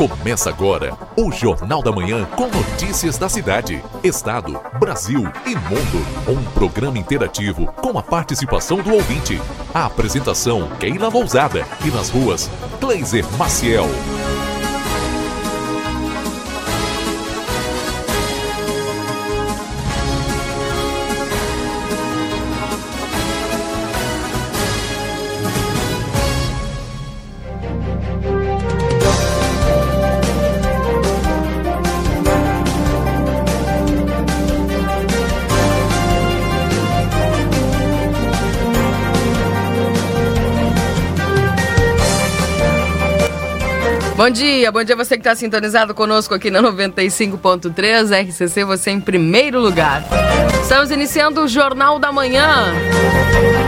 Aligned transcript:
Começa 0.00 0.48
agora 0.48 0.96
o 1.14 1.30
Jornal 1.30 1.82
da 1.82 1.92
Manhã 1.92 2.24
com 2.34 2.48
notícias 2.48 3.18
da 3.18 3.28
cidade, 3.28 3.84
estado, 4.02 4.58
Brasil 4.78 5.30
e 5.44 5.50
mundo. 5.50 6.06
Um 6.26 6.42
programa 6.52 6.98
interativo 6.98 7.66
com 7.66 7.98
a 7.98 8.02
participação 8.02 8.78
do 8.78 8.94
ouvinte. 8.94 9.38
A 9.74 9.84
apresentação 9.84 10.70
Keila 10.78 11.08
Lousada 11.08 11.66
e 11.84 11.90
nas 11.90 12.08
ruas 12.08 12.50
Kleiser 12.80 13.30
Maciel. 13.36 13.90
Bom 44.30 44.34
dia, 44.34 44.70
bom 44.70 44.84
dia 44.84 44.94
você 44.94 45.16
que 45.16 45.22
está 45.22 45.34
sintonizado 45.34 45.92
conosco 45.92 46.32
aqui 46.32 46.52
na 46.52 46.62
95.3 46.62 48.28
RCC, 48.28 48.64
você 48.64 48.92
em 48.92 49.00
primeiro 49.00 49.58
lugar. 49.58 50.04
Estamos 50.62 50.92
iniciando 50.92 51.40
o 51.40 51.48
Jornal 51.48 51.98
da 51.98 52.12
Manhã 52.12 52.72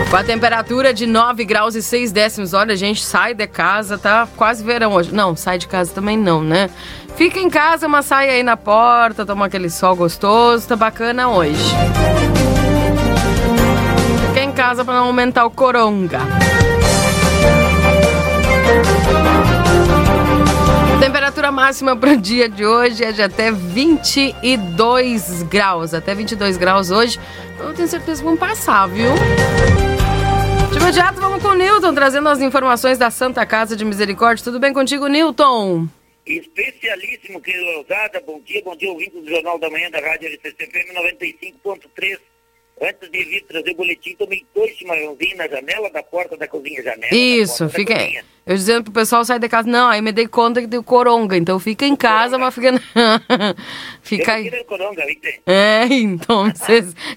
com 0.09 0.15
a 0.15 0.23
temperatura 0.23 0.93
de 0.93 1.05
9 1.05 1.43
graus 1.43 1.75
e 1.75 1.83
6 1.83 2.13
décimos. 2.13 2.53
Olha, 2.53 2.71
a 2.71 2.77
gente 2.77 3.03
sai 3.03 3.33
de 3.33 3.45
casa, 3.45 3.97
tá 3.97 4.25
quase 4.37 4.63
verão 4.63 4.93
hoje. 4.93 5.13
Não, 5.13 5.35
sai 5.35 5.57
de 5.57 5.67
casa 5.67 5.91
também 5.93 6.17
não, 6.17 6.41
né? 6.41 6.69
Fica 7.17 7.39
em 7.39 7.49
casa, 7.49 7.89
mas 7.89 8.05
sai 8.05 8.29
aí 8.29 8.41
na 8.41 8.55
porta, 8.55 9.25
toma 9.25 9.47
aquele 9.47 9.69
sol 9.69 9.97
gostoso, 9.97 10.65
tá 10.65 10.77
bacana 10.77 11.27
hoje. 11.27 11.61
Fica 14.29 14.39
em 14.39 14.51
casa 14.53 14.85
para 14.85 14.93
não 14.93 15.07
aumentar 15.07 15.43
o 15.43 15.51
coronga. 15.51 16.21
Temperatura 21.03 21.51
máxima 21.51 21.97
para 21.97 22.13
o 22.13 22.17
dia 22.17 22.47
de 22.47 22.65
hoje 22.65 23.03
é 23.03 23.11
de 23.11 23.21
até 23.21 23.51
22 23.51 25.43
graus. 25.43 25.93
Até 25.93 26.15
22 26.15 26.55
graus 26.55 26.91
hoje. 26.91 27.19
Eu 27.59 27.73
tenho 27.73 27.89
certeza 27.89 28.21
que 28.21 28.25
vão 28.25 28.37
passar, 28.37 28.87
viu? 28.87 29.11
De 30.71 30.77
imediato, 30.77 31.19
vamos 31.19 31.43
com 31.43 31.49
o 31.49 31.55
Newton, 31.55 31.93
trazendo 31.93 32.29
as 32.29 32.39
informações 32.39 32.97
da 32.97 33.11
Santa 33.11 33.45
Casa 33.45 33.75
de 33.75 33.83
Misericórdia. 33.83 34.45
Tudo 34.45 34.61
bem 34.61 34.71
contigo, 34.71 35.07
Newton? 35.07 35.89
Especialíssimo, 36.25 37.41
querido 37.41 37.65
Lousada. 37.65 38.23
Bom 38.25 38.39
dia, 38.39 38.61
bom 38.63 38.73
dia, 38.77 38.89
ouvintes 38.89 39.21
do 39.21 39.29
Jornal 39.29 39.59
da 39.59 39.69
Manhã 39.69 39.91
da 39.91 39.99
Rádio 39.99 40.29
LCCFM 40.29 40.93
95.3. 41.21 42.17
Antes 42.81 43.09
de 43.09 43.23
vir 43.23 43.41
trazer 43.43 43.71
o 43.71 43.75
boletim, 43.75 44.15
tomei 44.15 44.45
dois 44.53 44.75
chimarrãozinhos 44.75 45.37
na 45.37 45.47
janela 45.47 45.89
da 45.89 46.03
porta 46.03 46.35
da 46.35 46.47
cozinha. 46.47 46.81
Janela 46.83 47.13
Isso, 47.13 47.69
fica. 47.69 47.95
Eu 48.45 48.55
dizendo 48.55 48.83
pro 48.83 48.93
pessoal 48.93 49.23
sair 49.23 49.39
de 49.39 49.47
casa, 49.47 49.69
não, 49.69 49.87
aí 49.87 50.01
me 50.01 50.11
dei 50.11 50.27
conta 50.27 50.59
que 50.59 50.67
deu 50.67 50.83
coronga, 50.83 51.37
então 51.37 51.59
fica 51.59 51.85
em 51.85 51.95
casa, 51.95 52.37
mas 52.37 52.53
fica. 52.53 52.73
fica 54.03 54.33
aí. 54.33 54.63
Coronga, 54.65 55.05
¿viste? 55.05 55.41
É, 55.45 55.85
então, 55.93 56.51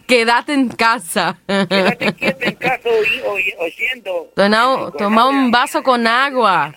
quédate 0.06 0.52
em 0.52 0.68
casa. 0.68 1.36
Quédate 1.68 2.12
quieto 2.12 2.42
em 2.42 2.54
casa 2.54 2.88
oyendo. 2.88 4.28
Não, 4.48 4.92
tomar 4.92 5.28
um 5.28 5.50
vaso 5.50 5.82
com 5.82 5.94
água. 5.94 6.72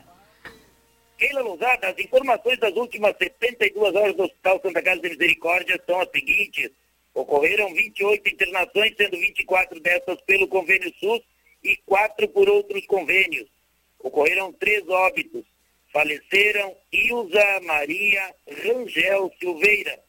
Keila 1.20 1.42
Lousada, 1.42 1.90
as 1.90 2.00
informações 2.00 2.58
das 2.60 2.74
últimas 2.76 3.14
72 3.18 3.94
horas 3.94 4.16
do 4.16 4.24
Hospital 4.24 4.62
Santa 4.64 4.82
Casa 4.82 5.02
de 5.02 5.10
Misericórdia 5.10 5.80
são 5.86 6.00
as 6.00 6.10
seguintes. 6.12 6.72
Ocorreram 7.14 7.74
28 7.74 8.30
internações, 8.30 8.94
sendo 8.96 9.18
24 9.18 9.80
dessas 9.80 10.22
pelo 10.22 10.48
convênio 10.48 10.94
SUS 11.00 11.22
e 11.64 11.76
quatro 11.86 12.28
por 12.30 12.50
outros 12.50 12.86
convênios. 12.86 13.48
Ocorreram 14.00 14.54
três 14.54 14.88
óbitos. 14.88 15.44
Faleceram 15.92 16.76
Ilza 16.92 17.62
Maria 17.64 18.36
Rangel 18.64 19.34
Silveira, 19.40 20.00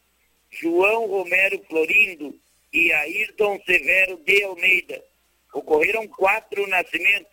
João 0.50 1.06
Romero 1.06 1.58
Florindo 1.68 2.38
e 2.72 2.92
Ayrton 2.92 3.58
Severo 3.64 4.18
de 4.18 4.42
Almeida. 4.44 5.02
Ocorreram 5.54 6.06
quatro 6.08 6.66
nascimentos. 6.66 7.32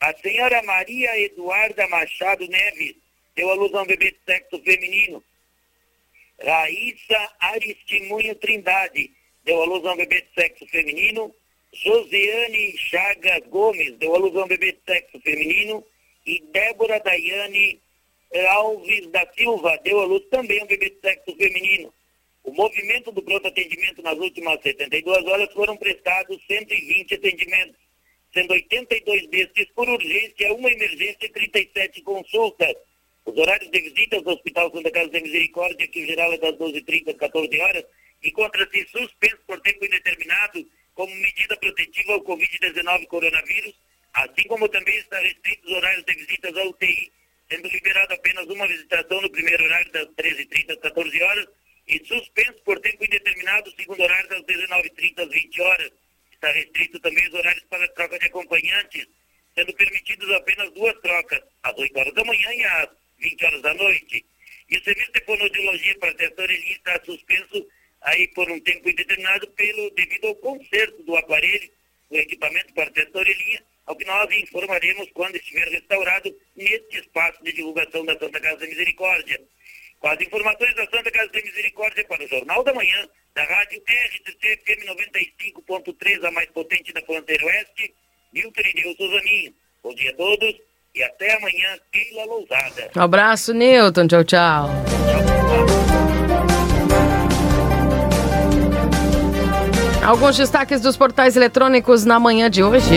A 0.00 0.14
senhora 0.14 0.62
Maria 0.62 1.18
Eduarda 1.20 1.86
Machado 1.88 2.46
Neves 2.48 2.96
deu 3.36 3.50
à 3.50 3.54
luz 3.54 3.72
a 3.74 3.82
um 3.82 3.86
bebê 3.86 4.12
de 4.12 4.18
sexo 4.24 4.58
feminino. 4.62 5.22
Raíssa 6.42 7.30
Aristimunho 7.40 8.34
Trindade 8.36 9.10
deu 9.44 9.62
à 9.62 9.64
luz 9.66 9.84
a 9.84 9.92
um 9.92 9.96
bebê 9.96 10.22
de 10.22 10.28
sexo 10.34 10.66
feminino. 10.66 11.34
Josiane 11.72 12.76
Chagas 12.78 13.46
Gomes 13.48 13.96
deu 13.98 14.14
à 14.14 14.18
luz 14.18 14.36
a 14.36 14.44
um 14.44 14.48
bebê 14.48 14.72
de 14.72 14.80
sexo 14.86 15.20
feminino. 15.20 15.84
E 16.26 16.40
Débora 16.52 17.00
Daiane 17.00 17.80
Alves 18.48 19.06
da 19.08 19.26
Silva 19.34 19.78
deu 19.84 20.00
à 20.00 20.04
luz 20.06 20.24
também 20.30 20.60
a 20.60 20.64
um 20.64 20.66
bebê 20.66 20.90
de 20.90 21.00
sexo 21.00 21.36
feminino. 21.36 21.92
O 22.42 22.52
movimento 22.52 23.10
do 23.10 23.22
pronto 23.22 23.48
atendimento 23.48 24.02
nas 24.02 24.18
últimas 24.18 24.60
72 24.62 25.24
horas 25.26 25.52
foram 25.52 25.76
prestados 25.76 26.38
120 26.46 27.14
atendimentos, 27.14 27.80
sendo 28.34 28.52
82 28.52 29.28
destes 29.28 29.66
por 29.74 29.88
urgência, 29.88 30.52
uma 30.52 30.70
emergência 30.70 31.24
e 31.26 31.28
37 31.30 32.02
consultas. 32.02 32.74
Os 33.26 33.36
horários 33.38 33.70
de 33.70 33.80
visitas 33.80 34.22
do 34.22 34.30
Hospital 34.30 34.70
Santa 34.70 34.90
Casa 34.90 35.08
da 35.08 35.20
Misericórdia, 35.20 35.88
que 35.88 36.00
em 36.00 36.06
geral 36.06 36.32
é 36.32 36.38
das 36.38 36.52
12h30 36.56 37.08
às 37.08 37.16
14 37.16 37.60
horas, 37.60 37.84
encontra-se 38.22 38.86
suspenso 38.88 39.38
por 39.46 39.58
tempo 39.60 39.84
indeterminado 39.84 40.64
como 40.94 41.14
medida 41.16 41.56
protetiva 41.56 42.12
ao 42.12 42.22
Covid-19 42.22 43.06
coronavírus, 43.06 43.74
assim 44.12 44.42
como 44.46 44.68
também 44.68 44.96
está 44.98 45.18
restrito 45.20 45.66
os 45.66 45.72
horários 45.72 46.04
de 46.04 46.14
visitas 46.14 46.56
à 46.56 46.64
UTI, 46.64 47.12
sendo 47.50 47.68
liberado 47.68 48.12
apenas 48.12 48.46
uma 48.46 48.68
visitação 48.68 49.20
no 49.22 49.30
primeiro 49.30 49.64
horário 49.64 49.90
das 49.90 50.08
13h30 50.08 50.70
às 50.72 50.80
14 50.80 51.22
horas 51.22 51.48
e 51.88 52.06
suspenso 52.06 52.62
por 52.62 52.78
tempo 52.80 53.04
indeterminado 53.04 53.70
o 53.70 53.74
segundo 53.74 54.02
horário 54.02 54.28
das 54.28 54.42
19h30 54.42 55.20
às 55.20 55.28
20 55.28 55.62
horas. 55.62 55.92
Está 56.30 56.52
restrito 56.52 57.00
também 57.00 57.26
os 57.26 57.34
horários 57.34 57.64
para 57.70 57.88
troca 57.88 58.18
de 58.18 58.26
acompanhantes, 58.26 59.08
sendo 59.54 59.72
permitidos 59.72 60.30
apenas 60.32 60.70
duas 60.72 60.94
trocas, 61.00 61.40
às 61.62 61.76
8 61.76 61.98
horas 61.98 62.14
da 62.14 62.24
manhã 62.24 62.52
e 62.52 62.64
às 62.64 63.03
20 63.24 63.44
horas 63.46 63.62
da 63.62 63.74
noite. 63.74 64.24
E 64.70 64.76
o 64.76 64.84
serviço 64.84 65.12
de 65.12 65.20
fonoaudiologia 65.24 65.98
para 65.98 66.14
tesouraria 66.14 66.72
está 66.72 67.00
suspenso 67.04 67.66
aí 68.02 68.28
por 68.28 68.50
um 68.50 68.60
tempo 68.60 68.88
indeterminado 68.88 69.46
pelo, 69.48 69.90
devido 69.90 70.26
ao 70.26 70.34
conserto 70.36 71.02
do 71.02 71.16
aparelho, 71.16 71.70
do 72.10 72.16
equipamento 72.18 72.72
para 72.74 72.90
tesouraria, 72.90 73.62
ao 73.86 73.96
que 73.96 74.04
nós 74.04 74.30
informaremos 74.30 75.10
quando 75.12 75.36
estiver 75.36 75.68
restaurado 75.68 76.34
neste 76.56 76.98
espaço 76.98 77.42
de 77.42 77.52
divulgação 77.52 78.04
da 78.04 78.18
Santa 78.18 78.40
Casa 78.40 78.58
da 78.58 78.66
Misericórdia. 78.66 79.40
Com 80.00 80.08
as 80.08 80.20
informações 80.20 80.74
da 80.74 80.84
Santa 80.90 81.10
Casa 81.10 81.32
da 81.32 81.40
Misericórdia 81.40 82.04
para 82.04 82.24
o 82.24 82.28
Jornal 82.28 82.62
da 82.62 82.74
Manhã, 82.74 83.08
da 83.34 83.44
rádio 83.44 83.82
RCC 83.86 84.56
FM 84.64 84.84
95.3, 84.86 86.24
a 86.24 86.30
mais 86.30 86.50
potente 86.50 86.92
da 86.92 87.02
fronteira 87.02 87.44
oeste, 87.46 87.94
Milton 88.32 88.60
Irineu 88.60 88.96
Souzaninho. 88.96 89.54
Bom 89.82 89.94
dia 89.94 90.10
a 90.10 90.14
todos 90.14 90.73
e 90.94 91.02
até 91.02 91.36
amanhã, 91.36 91.76
Keila 91.90 92.24
Lousada. 92.24 92.90
Um 92.96 93.00
abraço, 93.00 93.52
Newton. 93.52 94.06
Tchau, 94.06 94.24
tchau. 94.24 94.70
Alguns 100.04 100.36
destaques 100.36 100.80
dos 100.80 100.96
portais 100.96 101.34
eletrônicos 101.34 102.04
na 102.04 102.20
manhã 102.20 102.48
de 102.48 102.62
hoje. 102.62 102.96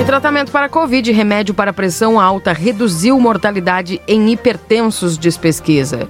E 0.00 0.04
tratamento 0.04 0.50
para 0.50 0.66
Covid, 0.66 1.12
remédio 1.12 1.52
para 1.52 1.74
pressão 1.74 2.18
alta, 2.18 2.54
reduziu 2.54 3.20
mortalidade 3.20 4.00
em 4.08 4.32
hipertensos, 4.32 5.18
diz 5.18 5.36
pesquisa. 5.36 6.08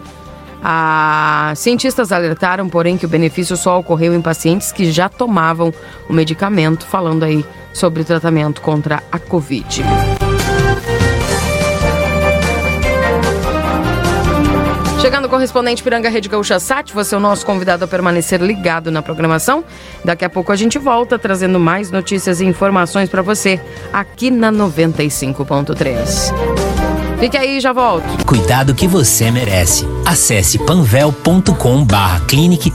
Ah, 0.63 1.53
cientistas 1.57 2.13
alertaram, 2.13 2.69
porém, 2.69 2.97
que 2.97 3.05
o 3.05 3.09
benefício 3.09 3.57
só 3.57 3.81
ocorreu 3.81 4.15
em 4.15 4.23
pacientes 4.23 4.71
que 4.71 4.93
já 4.93 5.09
tomavam 5.09 5.75
o 6.09 6.13
medicamento, 6.13 6.87
falando 6.87 7.25
aí 7.25 7.45
sobre 7.73 8.03
o 8.03 8.05
tratamento 8.05 8.61
contra 8.61 9.03
a 9.11 9.19
Covid. 9.19 9.83
Chegando 15.01 15.25
o 15.25 15.29
correspondente 15.31 15.83
Piranga 15.83 16.11
Rede 16.11 16.29
Gaúcha 16.29 16.61
Sat, 16.61 16.93
você 16.93 17.15
é 17.15 17.19
o 17.19 17.21
nosso 17.21 17.47
convidado 17.47 17.83
a 17.83 17.89
permanecer 17.89 18.39
ligado 18.43 18.91
na 18.91 19.01
programação. 19.01 19.65
Daqui 20.05 20.27
a 20.27 20.29
pouco 20.29 20.53
a 20.53 20.57
gente 20.57 20.79
volta 20.79 21.19
trazendo 21.19 21.59
mais 21.59 21.91
notícias 21.91 22.43
e 22.43 22.45
informações 22.45 23.09
para 23.09 23.23
você 23.23 23.59
aqui 23.95 24.31
na 24.31 24.53
95.3. 24.53 26.35
Fique 27.19 27.37
aí, 27.37 27.61
já 27.61 27.73
volto. 27.73 28.25
Cuidado 28.27 28.75
que 28.75 28.87
você 28.87 29.31
merece. 29.31 29.87
Acesse 30.05 30.59
panvel.com/clinic. 30.59 32.75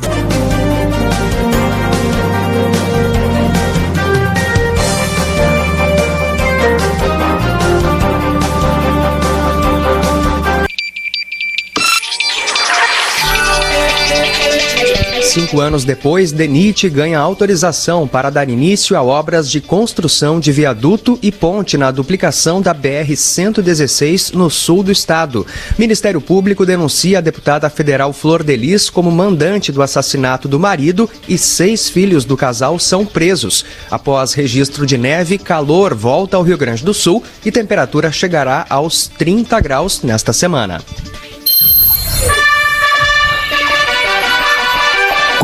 Cinco 15.36 15.60
anos 15.60 15.84
depois, 15.84 16.32
DENIT 16.32 16.90
ganha 16.90 17.20
autorização 17.20 18.08
para 18.08 18.30
dar 18.30 18.50
início 18.50 18.96
a 18.96 19.04
obras 19.04 19.52
de 19.52 19.60
construção 19.60 20.40
de 20.40 20.50
viaduto 20.50 21.20
e 21.22 21.30
ponte 21.30 21.78
na 21.78 21.92
duplicação 21.92 22.62
da 22.62 22.74
BR-116 22.74 24.34
no 24.34 24.50
sul 24.50 24.82
do 24.82 24.94
estado. 24.94 25.46
Ministério 25.78 26.22
Público 26.22 26.66
denuncia 26.66 27.18
a 27.18 27.22
deputada 27.22 27.70
federal 27.70 28.14
Flor 28.14 28.44
Delis 28.44 28.90
como 28.90 29.12
mandante 29.12 29.74
do 29.74 29.82
assassinato 29.82 30.48
do 30.48 30.58
marido 30.58 31.10
e 31.28 31.38
seis 31.38 31.90
filhos 31.90 32.24
do 32.24 32.38
casal 32.38 32.80
são 32.80 33.06
presos. 33.06 33.66
Após 33.92 34.32
registro 34.32 34.86
de 34.86 34.98
neve, 34.98 35.38
calor 35.38 35.94
volta 35.94 36.38
ao 36.38 36.44
Rio 36.44 36.58
Grande 36.58 36.86
do 36.86 36.94
Sul 36.94 37.22
e 37.44 37.52
temperatura 37.52 38.10
chegará 38.10 38.66
aos 38.70 39.10
30 39.10 39.60
graus 39.60 40.02
nesta 40.02 40.32
semana. 40.32 40.82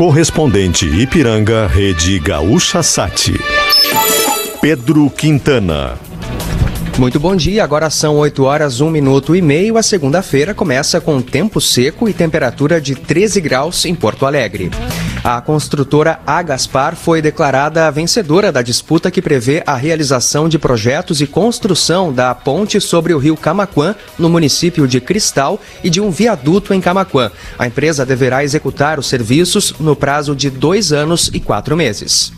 Correspondente 0.02 0.84
Ipiranga, 0.84 1.68
Rede 1.68 2.18
Gaúcha 2.18 2.82
Sati. 2.82 3.34
Pedro 4.60 5.08
Quintana. 5.08 5.96
Muito 6.98 7.20
bom 7.20 7.36
dia, 7.36 7.62
agora 7.62 7.88
são 7.88 8.16
8 8.16 8.42
horas, 8.42 8.80
1 8.80 8.90
minuto 8.90 9.36
e 9.36 9.40
meio. 9.40 9.78
A 9.78 9.82
segunda-feira 9.82 10.54
começa 10.54 11.00
com 11.00 11.22
tempo 11.22 11.60
seco 11.60 12.08
e 12.08 12.12
temperatura 12.12 12.80
de 12.80 12.96
13 12.96 13.40
graus 13.40 13.84
em 13.84 13.94
Porto 13.94 14.26
Alegre. 14.26 14.72
A 15.24 15.40
construtora 15.40 16.18
Agaspar 16.26 16.96
foi 16.96 17.22
declarada 17.22 17.88
vencedora 17.92 18.50
da 18.50 18.60
disputa 18.60 19.08
que 19.08 19.22
prevê 19.22 19.62
a 19.64 19.76
realização 19.76 20.48
de 20.48 20.58
projetos 20.58 21.20
e 21.20 21.28
construção 21.28 22.12
da 22.12 22.34
ponte 22.34 22.80
sobre 22.80 23.14
o 23.14 23.18
rio 23.18 23.36
Camaquã, 23.36 23.94
no 24.18 24.28
município 24.28 24.88
de 24.88 25.00
Cristal, 25.00 25.60
e 25.84 25.88
de 25.88 26.00
um 26.00 26.10
viaduto 26.10 26.74
em 26.74 26.80
Camaquã. 26.80 27.30
A 27.56 27.68
empresa 27.68 28.04
deverá 28.04 28.42
executar 28.42 28.98
os 28.98 29.06
serviços 29.06 29.72
no 29.78 29.94
prazo 29.94 30.34
de 30.34 30.50
dois 30.50 30.92
anos 30.92 31.30
e 31.32 31.38
quatro 31.38 31.76
meses. 31.76 32.32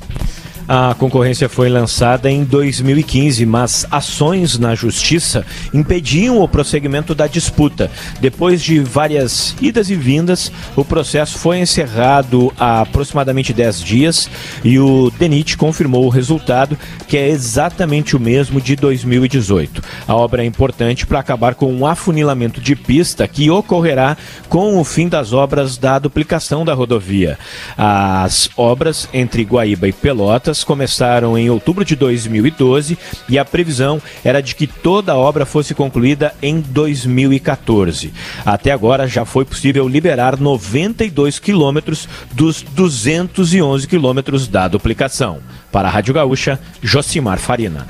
A 0.66 0.94
concorrência 0.94 1.46
foi 1.46 1.68
lançada 1.68 2.30
em 2.30 2.42
2015, 2.42 3.44
mas 3.44 3.86
ações 3.90 4.58
na 4.58 4.74
justiça 4.74 5.44
impediam 5.74 6.40
o 6.40 6.48
prosseguimento 6.48 7.14
da 7.14 7.26
disputa. 7.26 7.90
Depois 8.18 8.62
de 8.62 8.80
várias 8.80 9.54
idas 9.60 9.90
e 9.90 9.94
vindas, 9.94 10.50
o 10.74 10.82
processo 10.82 11.38
foi 11.38 11.58
encerrado 11.58 12.50
há 12.58 12.80
aproximadamente 12.80 13.52
10 13.52 13.80
dias 13.80 14.30
e 14.64 14.78
o 14.78 15.12
DENIT 15.18 15.58
confirmou 15.58 16.06
o 16.06 16.08
resultado, 16.08 16.78
que 17.06 17.18
é 17.18 17.28
exatamente 17.28 18.16
o 18.16 18.20
mesmo 18.20 18.58
de 18.58 18.74
2018. 18.74 19.82
A 20.08 20.14
obra 20.14 20.42
é 20.42 20.46
importante 20.46 21.06
para 21.06 21.18
acabar 21.18 21.54
com 21.54 21.70
um 21.74 21.86
afunilamento 21.86 22.58
de 22.58 22.74
pista 22.74 23.28
que 23.28 23.50
ocorrerá 23.50 24.16
com 24.48 24.78
o 24.78 24.84
fim 24.84 25.08
das 25.08 25.34
obras 25.34 25.76
da 25.76 25.98
duplicação 25.98 26.64
da 26.64 26.72
rodovia. 26.72 27.38
As 27.76 28.48
obras 28.56 29.06
entre 29.12 29.42
Guaíba 29.42 29.88
e 29.88 29.92
Pelotas 29.92 30.53
começaram 30.62 31.36
em 31.36 31.50
outubro 31.50 31.84
de 31.84 31.96
2012 31.96 32.98
e 33.28 33.38
a 33.38 33.44
previsão 33.44 34.00
era 34.22 34.40
de 34.40 34.54
que 34.54 34.66
toda 34.66 35.12
a 35.12 35.16
obra 35.16 35.46
fosse 35.46 35.74
concluída 35.74 36.34
em 36.42 36.60
2014. 36.60 38.12
Até 38.44 38.70
agora 38.70 39.08
já 39.08 39.24
foi 39.24 39.44
possível 39.44 39.88
liberar 39.88 40.38
92 40.38 41.38
quilômetros 41.38 42.08
dos 42.32 42.62
211 42.62 43.88
quilômetros 43.88 44.46
da 44.46 44.68
duplicação. 44.68 45.38
Para 45.72 45.88
a 45.88 45.90
Rádio 45.90 46.14
Gaúcha, 46.14 46.60
Josimar 46.82 47.38
Farina. 47.38 47.86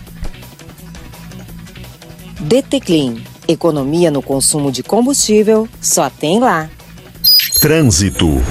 DT 2.41 2.81
Clean. 2.81 3.17
Economia 3.47 4.11
no 4.11 4.23
consumo 4.23 4.73
de 4.73 4.83
combustível 4.83 5.69
só 5.81 6.09
tem 6.09 6.41
lá. 6.41 6.71
Trânsito. 7.65 8.43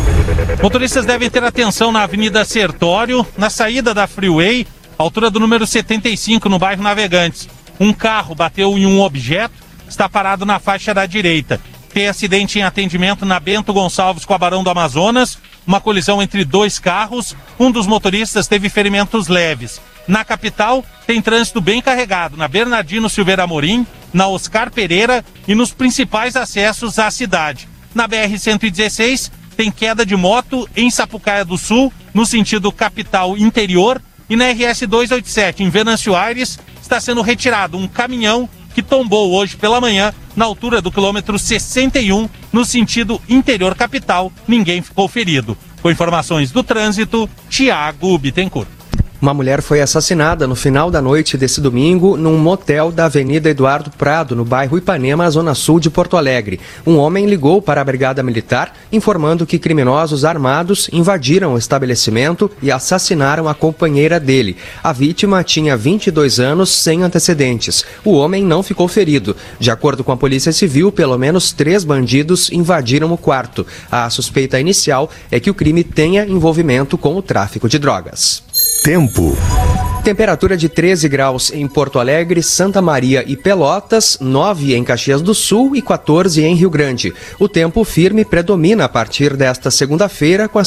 Motoristas 0.60 1.06
devem 1.06 1.30
ter 1.30 1.44
atenção 1.44 1.92
na 1.92 2.02
Avenida 2.02 2.44
Sertório, 2.44 3.24
na 3.38 3.48
saída 3.48 3.94
da 3.94 4.08
Freeway, 4.08 4.66
altura 4.98 5.30
do 5.30 5.40
número 5.40 5.68
75, 5.68 6.50
no 6.50 6.58
bairro 6.58 6.82
Navegantes. 6.82 7.48
Um 7.80 7.94
carro 7.94 8.34
bateu 8.34 8.76
em 8.76 8.88
um 8.88 9.00
objeto, 9.00 9.54
está 9.88 10.10
parado 10.10 10.48
na 10.48 10.58
faixa 10.58 10.96
da 10.96 11.06
direita. 11.06 11.62
Tem 11.94 12.08
acidente 12.08 12.58
em 12.58 12.64
atendimento 12.64 13.24
na 13.24 13.40
Bento 13.40 13.72
Gonçalves 13.72 14.26
com 14.26 14.34
a 14.34 14.38
Barão 14.40 14.64
do 14.64 14.72
Amazonas, 14.72 15.38
uma 15.68 15.80
colisão 15.80 16.20
entre 16.20 16.44
dois 16.44 16.80
carros. 16.80 17.36
Um 17.60 17.70
dos 17.70 17.86
motoristas 17.86 18.48
teve 18.48 18.68
ferimentos 18.68 19.28
leves. 19.28 19.80
Na 20.08 20.26
capital, 20.26 20.84
tem 21.06 21.22
trânsito 21.22 21.62
bem 21.62 21.84
carregado 21.84 22.36
na 22.36 22.48
Bernardino 22.48 23.08
Silveira 23.08 23.44
Amorim, 23.44 23.86
na 24.12 24.28
Oscar 24.28 24.72
Pereira 24.72 25.24
e 25.48 25.54
nos 25.54 25.72
principais 25.72 26.36
acessos 26.36 26.98
à 26.98 27.12
cidade. 27.12 27.72
Na 27.94 28.08
BR-116, 28.08 29.32
tem 29.56 29.72
queda 29.72 30.06
de 30.06 30.16
moto 30.16 30.68
em 30.76 30.90
Sapucaia 30.90 31.46
do 31.46 31.58
Sul, 31.58 31.94
no 32.14 32.26
sentido 32.26 32.72
capital 32.72 33.38
interior, 33.38 34.02
e 34.30 34.36
na 34.36 34.50
RS 34.50 34.82
287 34.88 35.64
em 35.64 35.70
Venâncio 35.70 36.16
Aires 36.16 36.58
está 36.82 37.00
sendo 37.00 37.22
retirado 37.22 37.78
um 37.78 37.88
caminhão 37.88 38.50
que 38.74 38.82
tombou 38.82 39.32
hoje 39.34 39.56
pela 39.56 39.80
manhã 39.80 40.14
na 40.36 40.46
altura 40.46 40.82
do 40.82 40.92
quilômetro 40.92 41.38
61 41.38 42.28
no 42.52 42.66
sentido 42.66 43.22
interior 43.30 43.76
capital. 43.76 44.32
Ninguém 44.48 44.82
ficou 44.82 45.08
ferido. 45.08 45.58
Com 45.82 45.92
informações 45.92 46.52
do 46.52 46.64
trânsito, 46.64 47.30
Tiago 47.50 48.18
Bittencourt. 48.18 48.68
Uma 49.24 49.34
mulher 49.34 49.62
foi 49.62 49.80
assassinada 49.80 50.46
no 50.46 50.54
final 50.54 50.92
da 50.92 51.02
noite 51.02 51.38
desse 51.38 51.62
domingo 51.62 52.18
num 52.18 52.38
motel 52.38 52.92
da 52.92 53.06
Avenida 53.06 53.50
Eduardo 53.50 53.90
Prado, 53.90 54.36
no 54.36 54.44
bairro 54.44 54.78
Ipanema, 54.78 55.32
zona 55.32 55.56
sul 55.56 55.80
de 55.80 55.90
Porto 55.90 56.18
Alegre. 56.18 56.60
Um 56.86 56.98
homem 56.98 57.26
ligou 57.26 57.62
para 57.62 57.80
a 57.80 57.84
Brigada 57.86 58.22
Militar 58.22 58.76
informando 58.92 59.46
que 59.46 59.58
criminosos 59.58 60.26
armados 60.26 60.90
invadiram 60.92 61.54
o 61.54 61.58
estabelecimento 61.58 62.52
e 62.62 62.70
assassinaram 62.70 63.48
a 63.48 63.54
companheira 63.54 64.20
dele. 64.20 64.58
A 64.84 64.92
vítima 64.92 65.42
tinha 65.42 65.78
22 65.78 66.42
anos 66.42 66.70
sem 66.70 67.02
antecedentes. 67.02 67.86
O 68.04 68.12
homem 68.12 68.44
não 68.44 68.62
ficou 68.62 68.90
ferido. 68.90 69.38
De 69.58 69.72
acordo 69.72 70.04
com 70.04 70.12
a 70.12 70.18
Polícia 70.18 70.52
Civil, 70.52 70.92
pelo 70.92 71.18
menos 71.18 71.54
três 71.54 71.86
bandidos 71.86 72.52
invadiram 72.52 73.10
o 73.14 73.18
quarto. 73.18 73.66
A 73.90 74.10
suspeita 74.10 74.60
inicial 74.60 75.10
é 75.32 75.40
que 75.40 75.50
o 75.50 75.54
crime 75.54 75.82
tenha 75.82 76.26
envolvimento 76.26 76.98
com 76.98 77.16
o 77.16 77.22
tráfico 77.22 77.70
de 77.70 77.80
drogas. 77.80 78.44
Tempo. 78.84 79.34
Temperatura 80.04 80.58
de 80.58 80.68
13 80.68 81.08
graus 81.08 81.50
em 81.54 81.66
Porto 81.66 81.98
Alegre, 81.98 82.44
Santa 82.44 82.82
Maria 82.82 83.24
e 83.26 83.38
Pelotas, 83.38 84.18
9 84.20 84.76
em 84.76 84.84
Caxias 84.84 85.22
do 85.22 85.34
Sul 85.34 85.78
e 85.78 85.82
14 85.82 86.44
em 86.44 86.54
Rio 86.56 86.70
Grande. 86.70 87.14
O 87.40 87.48
tempo 87.48 87.86
firme 87.86 88.26
predomina 88.26 88.84
a 88.84 88.90
partir 88.90 89.38
desta 89.38 89.72
segunda-feira, 89.72 90.50
com, 90.50 90.60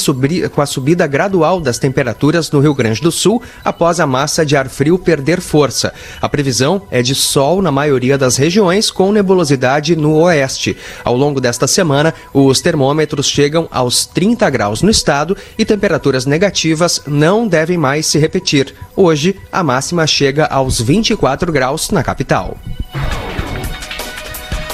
com, 0.54 0.62
a 0.62 0.66
subida 0.66 1.06
gradual 1.06 1.60
das 1.60 1.78
temperaturas 1.78 2.50
no 2.50 2.60
Rio 2.60 2.72
Grande 2.72 3.02
do 3.02 3.12
Sul, 3.12 3.42
após 3.62 4.00
a 4.00 4.06
massa 4.06 4.44
de 4.44 4.56
ar 4.56 4.70
frio 4.70 4.98
perder 4.98 5.42
força. 5.42 5.92
A 6.18 6.30
previsão 6.30 6.80
é 6.90 7.02
de 7.02 7.14
sol 7.14 7.60
na 7.60 7.70
maioria 7.70 8.16
das 8.16 8.38
regiões, 8.38 8.90
com 8.90 9.12
nebulosidade 9.12 9.94
no 9.94 10.14
oeste. 10.14 10.78
Ao 11.04 11.14
longo 11.14 11.42
desta 11.42 11.66
semana, 11.66 12.14
os 12.32 12.62
termômetros 12.62 13.28
chegam 13.28 13.68
aos 13.70 14.06
30 14.06 14.48
graus 14.48 14.80
no 14.80 14.90
estado 14.90 15.36
e 15.58 15.64
temperaturas 15.66 16.24
negativas 16.24 17.02
não 17.06 17.46
devem 17.46 17.76
mais 17.76 18.05
se 18.06 18.18
repetir. 18.18 18.74
Hoje, 18.94 19.36
a 19.50 19.62
máxima 19.62 20.06
chega 20.06 20.46
aos 20.46 20.80
24 20.80 21.52
graus 21.52 21.90
na 21.90 22.02
capital. 22.02 22.56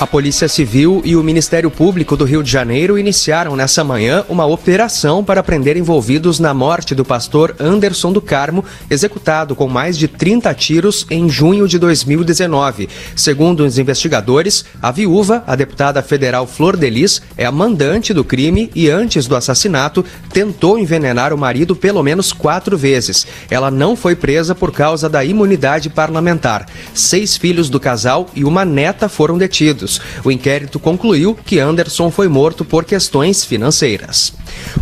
A 0.03 0.07
Polícia 0.13 0.49
Civil 0.49 1.01
e 1.05 1.15
o 1.15 1.23
Ministério 1.23 1.71
Público 1.71 2.17
do 2.17 2.25
Rio 2.25 2.43
de 2.43 2.51
Janeiro 2.51 2.99
iniciaram 2.99 3.55
nessa 3.55 3.85
manhã 3.85 4.25
uma 4.29 4.45
operação 4.45 5.23
para 5.23 5.45
prender 5.45 5.77
envolvidos 5.77 6.41
na 6.41 6.53
morte 6.53 6.93
do 6.93 7.05
pastor 7.05 7.55
Anderson 7.61 8.13
do 8.13 8.21
Carmo, 8.21 8.65
executado 8.91 9.55
com 9.55 9.69
mais 9.69 9.97
de 9.97 10.09
30 10.09 10.53
tiros 10.55 11.07
em 11.09 11.31
junho 11.31 11.69
de 11.69 11.79
2019. 11.79 12.89
Segundo 13.15 13.65
os 13.65 13.79
investigadores, 13.79 14.65
a 14.83 14.91
viúva, 14.91 15.45
a 15.47 15.55
deputada 15.55 16.03
federal 16.03 16.49
Flor 16.49 16.77
Delis, 16.77 17.23
é 17.39 17.47
a 17.47 17.53
mandante 17.53 18.13
do 18.13 18.25
crime 18.25 18.73
e, 18.75 18.91
antes 18.91 19.29
do 19.29 19.37
assassinato, 19.37 20.05
tentou 20.33 20.81
envenenar 20.81 21.33
o 21.33 21.39
marido 21.39 21.77
pelo 21.77 22.03
menos 22.03 22.33
quatro 22.33 22.77
vezes. 22.77 23.25
Ela 23.49 23.71
não 23.71 23.95
foi 23.95 24.17
presa 24.17 24.53
por 24.53 24.73
causa 24.73 25.09
da 25.09 25.25
imunidade 25.25 25.89
parlamentar. 25.89 26.67
Seis 26.93 27.37
filhos 27.37 27.71
do 27.71 27.79
casal 27.79 28.29
e 28.35 28.43
uma 28.43 28.65
neta 28.65 29.09
foram 29.09 29.39
detidos. 29.39 29.92
O 30.25 30.31
inquérito 30.31 30.79
concluiu 30.79 31.35
que 31.35 31.59
Anderson 31.59 32.11
foi 32.11 32.29
morto 32.29 32.65
por 32.65 32.85
questões 32.85 33.45
financeiras. 33.45 34.33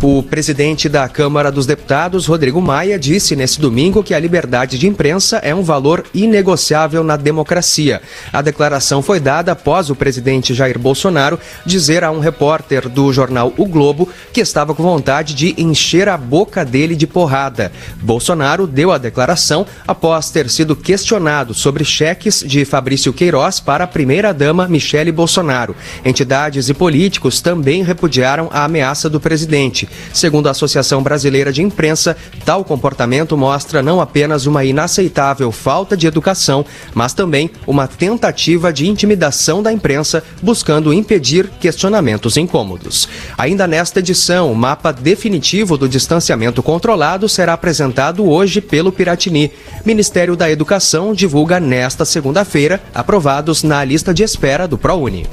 O 0.01 0.23
presidente 0.23 0.89
da 0.89 1.07
Câmara 1.07 1.51
dos 1.51 1.65
Deputados, 1.65 2.25
Rodrigo 2.25 2.61
Maia, 2.61 2.97
disse 2.97 3.35
nesse 3.35 3.59
domingo 3.59 4.03
que 4.03 4.13
a 4.13 4.19
liberdade 4.19 4.77
de 4.77 4.87
imprensa 4.87 5.37
é 5.37 5.53
um 5.53 5.63
valor 5.63 6.05
inegociável 6.13 7.03
na 7.03 7.15
democracia. 7.15 8.01
A 8.31 8.41
declaração 8.41 9.01
foi 9.01 9.19
dada 9.19 9.51
após 9.51 9.89
o 9.89 9.95
presidente 9.95 10.53
Jair 10.53 10.79
Bolsonaro 10.79 11.39
dizer 11.65 12.03
a 12.03 12.11
um 12.11 12.19
repórter 12.19 12.89
do 12.89 13.11
jornal 13.13 13.53
O 13.57 13.65
Globo 13.65 14.09
que 14.33 14.41
estava 14.41 14.73
com 14.73 14.83
vontade 14.83 15.33
de 15.33 15.53
encher 15.57 16.09
a 16.09 16.17
boca 16.17 16.65
dele 16.65 16.95
de 16.95 17.07
porrada. 17.07 17.71
Bolsonaro 18.01 18.67
deu 18.67 18.91
a 18.91 18.97
declaração 18.97 19.65
após 19.87 20.29
ter 20.29 20.49
sido 20.49 20.75
questionado 20.75 21.53
sobre 21.53 21.83
cheques 21.83 22.43
de 22.45 22.65
Fabrício 22.65 23.13
Queiroz 23.13 23.59
para 23.59 23.83
a 23.83 23.87
primeira-dama 23.87 24.67
Michele 24.91 25.11
Bolsonaro. 25.11 25.73
Entidades 26.03 26.67
e 26.67 26.73
políticos 26.73 27.39
também 27.39 27.81
repudiaram 27.81 28.49
a 28.51 28.65
ameaça 28.65 29.09
do 29.09 29.21
presidente. 29.21 29.87
Segundo 30.13 30.47
a 30.47 30.51
Associação 30.51 31.01
Brasileira 31.01 31.53
de 31.53 31.61
Imprensa, 31.61 32.17
tal 32.43 32.65
comportamento 32.65 33.37
mostra 33.37 33.81
não 33.81 34.01
apenas 34.01 34.45
uma 34.45 34.65
inaceitável 34.65 35.49
falta 35.51 35.95
de 35.95 36.07
educação, 36.07 36.65
mas 36.93 37.13
também 37.13 37.49
uma 37.65 37.87
tentativa 37.87 38.73
de 38.73 38.85
intimidação 38.85 39.63
da 39.63 39.71
imprensa, 39.71 40.23
buscando 40.41 40.93
impedir 40.93 41.49
questionamentos 41.61 42.35
incômodos. 42.35 43.07
Ainda 43.37 43.65
nesta 43.65 43.99
edição, 43.99 44.51
o 44.51 44.55
mapa 44.55 44.91
definitivo 44.91 45.77
do 45.77 45.87
distanciamento 45.87 46.61
controlado 46.61 47.29
será 47.29 47.53
apresentado 47.53 48.27
hoje 48.27 48.59
pelo 48.59 48.91
Piratini. 48.91 49.51
Ministério 49.85 50.35
da 50.35 50.51
Educação 50.51 51.13
divulga 51.13 51.61
nesta 51.61 52.03
segunda-feira, 52.03 52.81
aprovados 52.93 53.63
na 53.63 53.83
lista 53.85 54.13
de 54.13 54.23
espera 54.23 54.67
do 54.67 54.80
ProUni. 54.81 55.25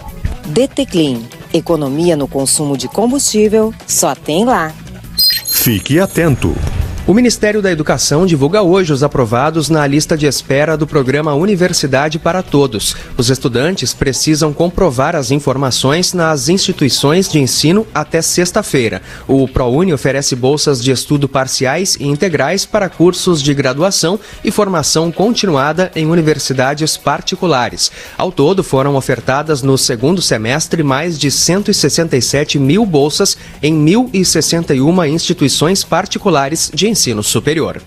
DT 0.46 0.86
Clean. 0.86 1.20
Economia 1.52 2.16
no 2.16 2.28
consumo 2.28 2.76
de 2.76 2.88
combustível 2.88 3.72
só 3.86 4.14
tem 4.14 4.44
lá. 4.44 4.72
Fique 5.46 5.98
atento. 5.98 6.54
O 7.08 7.14
Ministério 7.14 7.62
da 7.62 7.72
Educação 7.72 8.26
divulga 8.26 8.60
hoje 8.60 8.92
os 8.92 9.02
aprovados 9.02 9.70
na 9.70 9.86
lista 9.86 10.14
de 10.14 10.26
espera 10.26 10.76
do 10.76 10.86
programa 10.86 11.32
Universidade 11.32 12.18
para 12.18 12.42
Todos. 12.42 12.94
Os 13.16 13.30
estudantes 13.30 13.94
precisam 13.94 14.52
comprovar 14.52 15.16
as 15.16 15.30
informações 15.30 16.12
nas 16.12 16.50
instituições 16.50 17.26
de 17.26 17.38
ensino 17.38 17.86
até 17.94 18.20
sexta-feira. 18.20 19.00
O 19.26 19.48
ProUni 19.48 19.94
oferece 19.94 20.36
bolsas 20.36 20.84
de 20.84 20.90
estudo 20.90 21.26
parciais 21.26 21.96
e 21.98 22.06
integrais 22.06 22.66
para 22.66 22.90
cursos 22.90 23.42
de 23.42 23.54
graduação 23.54 24.20
e 24.44 24.50
formação 24.50 25.10
continuada 25.10 25.90
em 25.96 26.04
universidades 26.04 26.98
particulares. 26.98 27.90
Ao 28.18 28.30
todo, 28.30 28.62
foram 28.62 28.96
ofertadas 28.96 29.62
no 29.62 29.78
segundo 29.78 30.20
semestre 30.20 30.82
mais 30.82 31.18
de 31.18 31.30
167 31.30 32.58
mil 32.58 32.84
bolsas 32.84 33.38
em 33.62 33.74
1.061 33.82 35.08
instituições 35.08 35.82
particulares 35.82 36.70
de 36.74 36.86
ensino 36.86 36.97
ensino 36.98 37.22
superior. 37.22 37.80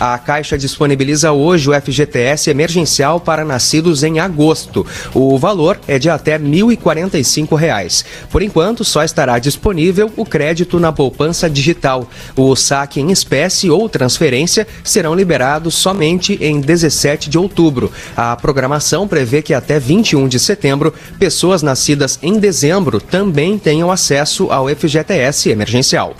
A 0.00 0.16
Caixa 0.16 0.56
disponibiliza 0.56 1.32
hoje 1.32 1.68
o 1.68 1.74
FGTS 1.74 2.48
emergencial 2.50 3.20
para 3.20 3.44
nascidos 3.44 4.02
em 4.02 4.20
agosto. 4.20 4.86
O 5.12 5.36
valor 5.36 5.78
é 5.86 5.98
de 5.98 6.08
até 6.08 6.36
R$ 6.36 6.44
1.045. 6.44 8.04
Por 8.30 8.40
enquanto, 8.40 8.84
só 8.84 9.02
estará 9.02 9.38
disponível 9.38 10.10
o 10.16 10.24
crédito 10.24 10.78
na 10.78 10.92
poupança 10.92 11.50
digital. 11.50 12.08
O 12.36 12.54
saque 12.54 13.00
em 13.00 13.10
espécie 13.10 13.70
ou 13.70 13.88
transferência 13.88 14.66
serão 14.84 15.14
liberados 15.14 15.74
somente 15.74 16.38
em 16.40 16.60
17 16.60 17.28
de 17.28 17.36
outubro. 17.36 17.90
A 18.16 18.36
programação 18.36 19.08
prevê 19.08 19.42
que 19.42 19.52
até 19.52 19.78
21 19.80 20.28
de 20.28 20.38
setembro, 20.38 20.94
pessoas 21.18 21.60
nascidas 21.60 22.18
em 22.22 22.38
dezembro 22.38 23.00
também 23.00 23.58
tenham 23.58 23.90
acesso 23.90 24.50
ao 24.50 24.68
FGTS 24.68 25.50
emergencial. 25.50 26.14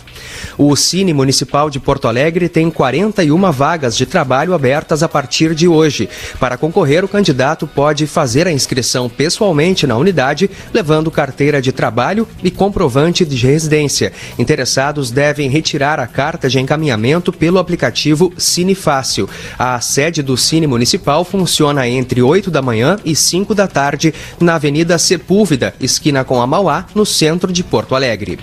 O 0.57 0.75
Cine 0.77 1.13
Municipal 1.13 1.71
de 1.71 1.79
Porto 1.79 2.09
Alegre 2.09 2.49
tem 2.49 2.71
41 2.71 3.53
vagas 3.53 3.97
de 3.97 4.07
trabalho 4.07 4.55
abertas 4.55 5.03
a 5.03 5.09
partir 5.09 5.55
de 5.55 5.69
hoje. 5.69 6.09
Para 6.41 6.57
concorrer, 6.57 7.05
o 7.05 7.09
candidato 7.09 7.67
pode 7.67 8.07
fazer 8.07 8.47
a 8.47 8.53
inscrição 8.53 9.09
pessoalmente 9.09 9.87
na 9.87 9.97
unidade, 9.97 10.51
levando 10.73 11.11
carteira 11.11 11.61
de 11.61 11.73
trabalho 11.73 12.27
e 12.43 12.51
comprovante 12.51 13.25
de 13.25 13.37
residência. 13.47 14.13
Interessados 14.39 15.11
devem 15.11 15.49
retirar 15.49 16.01
a 16.01 16.07
carta 16.07 16.49
de 16.49 16.59
encaminhamento 16.59 17.33
pelo 17.33 17.59
aplicativo 17.59 18.33
Cine 18.37 18.75
Fácil. 18.75 19.29
A 19.59 19.81
sede 19.81 20.23
do 20.23 20.37
Cine 20.37 20.67
Municipal 20.67 21.25
funciona 21.25 21.89
entre 21.89 22.23
8 22.23 22.51
da 22.51 22.63
manhã 22.63 22.99
e 23.05 23.15
5 23.15 23.55
da 23.55 23.67
tarde 23.67 24.15
na 24.41 24.55
Avenida 24.55 24.99
Sepúlveda, 24.99 25.75
esquina 25.81 26.25
com 26.25 26.41
a 26.41 26.47
Mauá, 26.47 26.87
no 26.95 27.05
centro 27.07 27.53
de 27.53 27.63
Porto 27.63 27.95
Alegre. 27.95 28.39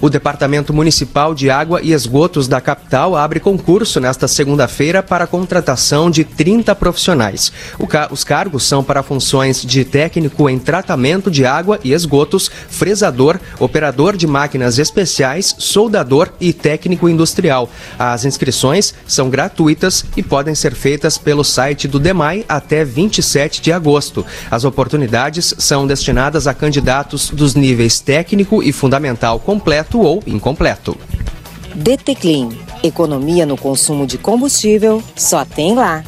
O 0.00 0.08
Departamento 0.08 0.72
Municipal 0.72 1.29
de 1.34 1.50
Água 1.50 1.80
e 1.82 1.92
Esgotos 1.92 2.48
da 2.48 2.60
capital 2.60 3.16
abre 3.16 3.40
concurso 3.40 4.00
nesta 4.00 4.26
segunda-feira 4.26 5.02
para 5.02 5.24
a 5.24 5.26
contratação 5.26 6.10
de 6.10 6.24
30 6.24 6.74
profissionais. 6.74 7.52
Ca 7.88 8.08
os 8.10 8.24
cargos 8.24 8.64
são 8.64 8.82
para 8.84 9.02
funções 9.02 9.62
de 9.62 9.84
técnico 9.84 10.48
em 10.48 10.58
tratamento 10.58 11.30
de 11.30 11.44
água 11.44 11.78
e 11.82 11.92
esgotos, 11.92 12.50
fresador, 12.68 13.38
operador 13.58 14.16
de 14.16 14.26
máquinas 14.26 14.78
especiais, 14.78 15.54
soldador 15.58 16.30
e 16.40 16.52
técnico 16.52 17.08
industrial. 17.08 17.68
As 17.98 18.24
inscrições 18.24 18.94
são 19.06 19.28
gratuitas 19.28 20.04
e 20.16 20.22
podem 20.22 20.54
ser 20.54 20.74
feitas 20.74 21.18
pelo 21.18 21.44
site 21.44 21.88
do 21.88 21.98
DEMAI 21.98 22.44
até 22.48 22.84
27 22.84 23.60
de 23.60 23.72
agosto. 23.72 24.24
As 24.50 24.64
oportunidades 24.64 25.54
são 25.58 25.86
destinadas 25.86 26.46
a 26.46 26.54
candidatos 26.54 27.30
dos 27.30 27.54
níveis 27.54 28.00
técnico 28.00 28.62
e 28.62 28.72
fundamental 28.72 29.38
completo 29.40 30.00
ou 30.00 30.22
incompleto. 30.26 30.96
DT 31.74 32.14
Clean. 32.14 32.48
Economia 32.82 33.44
no 33.46 33.56
consumo 33.56 34.06
de 34.06 34.18
combustível 34.18 35.02
só 35.16 35.44
tem 35.44 35.74
lá. 35.74 36.02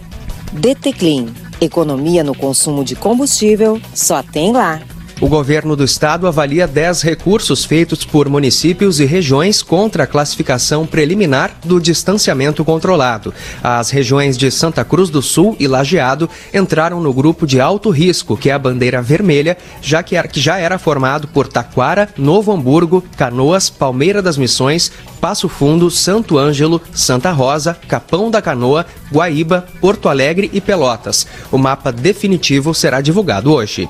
DT 0.52 0.94
Clean. 0.94 1.26
Economia 1.62 2.24
no 2.24 2.36
consumo 2.36 2.84
de 2.84 2.96
combustível 2.96 3.80
só 3.94 4.22
tem 4.22 4.52
lá. 4.52 4.82
O 5.24 5.30
governo 5.30 5.74
do 5.74 5.86
estado 5.86 6.28
avalia 6.28 6.68
10 6.68 7.02
recursos 7.02 7.64
feitos 7.64 8.04
por 8.04 8.28
municípios 8.28 9.00
e 9.00 9.06
regiões 9.06 9.64
contra 9.64 10.04
a 10.04 10.08
classificação 10.08 10.86
preliminar 10.86 11.56
do 11.64 11.80
distanciamento 11.80 12.66
controlado. 12.66 13.34
As 13.64 13.90
regiões 13.90 14.38
de 14.38 14.52
Santa 14.52 14.84
Cruz 14.84 15.10
do 15.10 15.22
Sul 15.22 15.56
e 15.62 15.66
Lajeado 15.66 16.30
entraram 16.54 17.00
no 17.00 17.14
grupo 17.14 17.48
de 17.48 17.62
alto 17.62 17.90
risco, 17.90 18.36
que 18.36 18.50
é 18.50 18.54
a 18.54 18.60
bandeira 18.60 19.02
vermelha, 19.02 19.58
já 19.82 20.04
que, 20.04 20.18
já 20.34 20.58
era 20.58 20.78
formado 20.78 21.26
por 21.30 21.48
Taquara, 21.48 22.10
Novo 22.18 22.52
Hamburgo, 22.52 23.02
Canoas, 23.16 23.70
Palmeira 23.70 24.22
das 24.22 24.38
Missões, 24.38 24.92
Passo 25.22 25.48
Fundo, 25.48 25.90
Santo 25.90 26.38
Ângelo, 26.38 26.82
Santa 26.94 27.32
Rosa, 27.32 27.78
Capão 27.88 28.30
da 28.30 28.42
Canoa, 28.42 28.86
Guaíba, 29.10 29.66
Porto 29.80 30.10
Alegre 30.10 30.52
e 30.52 30.60
Pelotas. 30.60 31.26
O 31.50 31.58
mapa 31.58 31.94
definitivo 31.94 32.74
será 32.74 33.00
divulgado 33.00 33.54
hoje. 33.54 33.88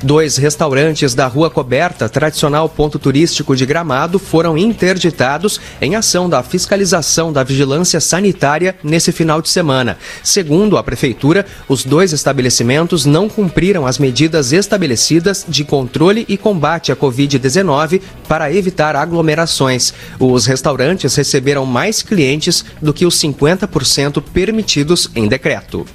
Dois 0.00 0.36
restaurantes 0.36 0.67
da 1.14 1.26
Rua 1.26 1.48
Coberta, 1.48 2.08
tradicional 2.08 2.68
ponto 2.68 2.98
turístico 2.98 3.56
de 3.56 3.64
Gramado, 3.64 4.18
foram 4.18 4.58
interditados 4.58 5.60
em 5.80 5.96
ação 5.96 6.28
da 6.28 6.42
fiscalização 6.42 7.32
da 7.32 7.42
vigilância 7.42 8.00
sanitária 8.00 8.76
nesse 8.82 9.10
final 9.10 9.40
de 9.40 9.48
semana. 9.48 9.96
Segundo 10.22 10.76
a 10.76 10.82
Prefeitura, 10.82 11.46
os 11.68 11.84
dois 11.84 12.12
estabelecimentos 12.12 13.06
não 13.06 13.28
cumpriram 13.28 13.86
as 13.86 13.98
medidas 13.98 14.52
estabelecidas 14.52 15.44
de 15.48 15.64
controle 15.64 16.26
e 16.28 16.36
combate 16.36 16.92
à 16.92 16.96
Covid-19 16.96 18.02
para 18.28 18.52
evitar 18.52 18.94
aglomerações. 18.94 19.94
Os 20.18 20.44
restaurantes 20.44 21.14
receberam 21.14 21.64
mais 21.64 22.02
clientes 22.02 22.64
do 22.82 22.92
que 22.92 23.06
os 23.06 23.16
50% 23.16 24.22
permitidos 24.32 25.10
em 25.14 25.26
decreto. 25.26 25.86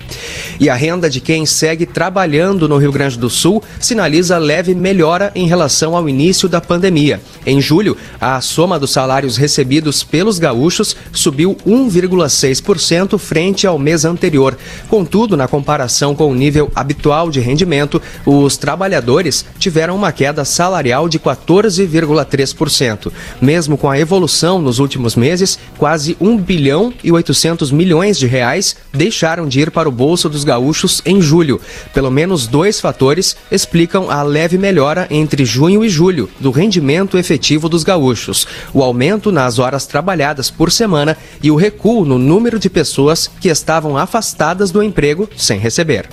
E 0.60 0.70
a 0.70 0.75
renda 0.75 1.10
de 1.10 1.20
quem 1.20 1.46
segue 1.46 1.86
trabalhando 1.86 2.68
no 2.68 2.77
Rio 2.77 2.92
Grande 2.92 3.18
do 3.18 3.30
Sul 3.30 3.62
sinaliza 3.80 4.38
leve 4.38 4.62
melhora 4.75 5.32
em 5.34 5.48
relação 5.48 5.98
ao 5.98 6.08
início 6.08 6.48
da 6.48 6.62
pandemia. 6.62 7.20
Em 7.46 7.60
julho, 7.60 7.98
a 8.22 8.39
soma 8.39 8.79
dos 8.79 8.91
salários 8.91 9.36
recebidos 9.38 10.03
pelos 10.03 10.38
gaúchos 10.38 10.96
subiu 11.12 11.58
1,6% 11.65 13.17
frente 13.17 13.65
ao 13.65 13.79
mês 13.79 14.05
anterior. 14.05 14.55
Contudo, 14.88 15.36
na 15.36 15.48
comparação 15.48 16.13
com 16.13 16.29
o 16.32 16.36
nível 16.36 16.72
habitual 16.75 17.32
de 17.32 17.39
rendimento, 17.39 18.01
os 18.25 18.58
trabalhadores 18.58 19.46
tiveram 19.58 19.96
uma 19.96 20.12
queda 20.12 20.46
salarial 20.46 21.10
de 21.10 21.17
14,3%. 21.20 23.12
Mesmo 23.41 23.77
com 23.77 23.89
a 23.89 23.98
evolução 23.98 24.62
nos 24.62 24.77
últimos 24.79 25.15
meses, 25.15 25.58
quase 25.77 26.15
1 26.22 26.38
bilhão 26.38 26.93
e 27.04 27.12
800 27.12 27.71
milhões 27.71 28.17
de 28.17 28.28
reais 28.28 28.76
deixaram 28.91 29.47
de 29.47 29.60
ir 29.60 29.71
para 29.71 29.89
o 29.89 29.91
bolso 29.91 30.30
dos 30.30 30.43
gaúchos 30.43 31.02
em 31.06 31.21
julho. 31.21 31.60
Pelo 31.93 32.12
menos 32.12 32.45
dois 32.45 32.80
fatores 32.80 33.36
explicam 33.52 34.10
a 34.10 34.21
leve 34.21 34.42
melhora 34.58 35.08
entre 35.10 35.45
junho 35.45 35.84
e 35.84 35.89
julho 35.89 36.29
do 36.39 36.51
rendimento 36.51 37.17
efetivo 37.17 37.69
dos 37.69 37.84
gaúchos: 37.84 38.47
o 38.73 38.84
aumento 38.84 39.32
nas 39.32 39.60
horas 39.60 39.86
trabalhadas 39.86 40.49
por 40.51 40.71
semana 40.71 41.17
e 41.41 41.49
o 41.49 41.56
recuo 41.56 42.06
no 42.06 42.17
número 42.17 42.60
de 42.60 42.69
pessoas 42.69 43.29
que 43.39 43.49
estavam 43.49 43.97
afastadas 43.97 44.71
do 44.71 44.84
emprego 44.84 45.29
sem 45.38 45.60
receber. 45.60 46.10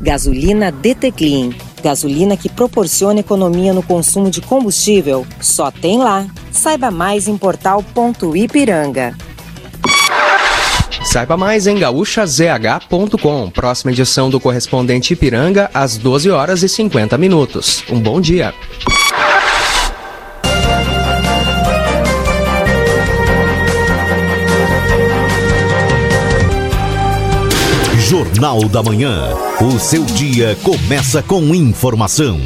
Gasolina 0.00 0.72
DT 0.72 1.12
Clean. 1.12 1.50
Gasolina 1.82 2.36
que 2.36 2.48
proporciona 2.48 3.20
economia 3.20 3.72
no 3.72 3.82
consumo 3.82 4.30
de 4.30 4.40
combustível. 4.40 5.26
Só 5.40 5.70
tem 5.70 5.98
lá. 5.98 6.26
Saiba 6.50 6.90
mais 6.90 7.28
em 7.28 7.36
portal.ipiranga. 7.36 9.14
Saiba 11.10 11.36
mais 11.36 11.66
em 11.66 11.76
gaúchazh.com. 11.76 13.50
Próxima 13.50 13.90
edição 13.90 14.30
do 14.30 14.38
Correspondente 14.38 15.12
Ipiranga, 15.12 15.68
às 15.74 15.96
12 15.96 16.30
horas 16.30 16.62
e 16.62 16.68
50 16.68 17.18
minutos. 17.18 17.82
Um 17.90 17.98
bom 17.98 18.20
dia. 18.20 18.54
Jornal 27.98 28.68
da 28.68 28.80
Manhã. 28.80 29.34
O 29.60 29.80
seu 29.80 30.04
dia 30.04 30.56
começa 30.62 31.20
com 31.24 31.52
informação. 31.52 32.40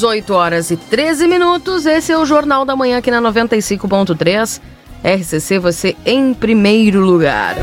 Voltamos 0.00 0.02
8 0.02 0.34
horas 0.34 0.70
e 0.70 0.76
13 0.76 1.26
minutos. 1.28 1.84
Esse 1.84 2.12
é 2.12 2.18
o 2.18 2.24
Jornal 2.24 2.64
da 2.64 2.74
Manhã 2.74 2.98
aqui 2.98 3.10
na 3.10 3.20
95.3. 3.20 4.60
RCC, 5.02 5.58
você 5.58 5.96
em 6.06 6.32
primeiro 6.32 7.00
lugar. 7.00 7.56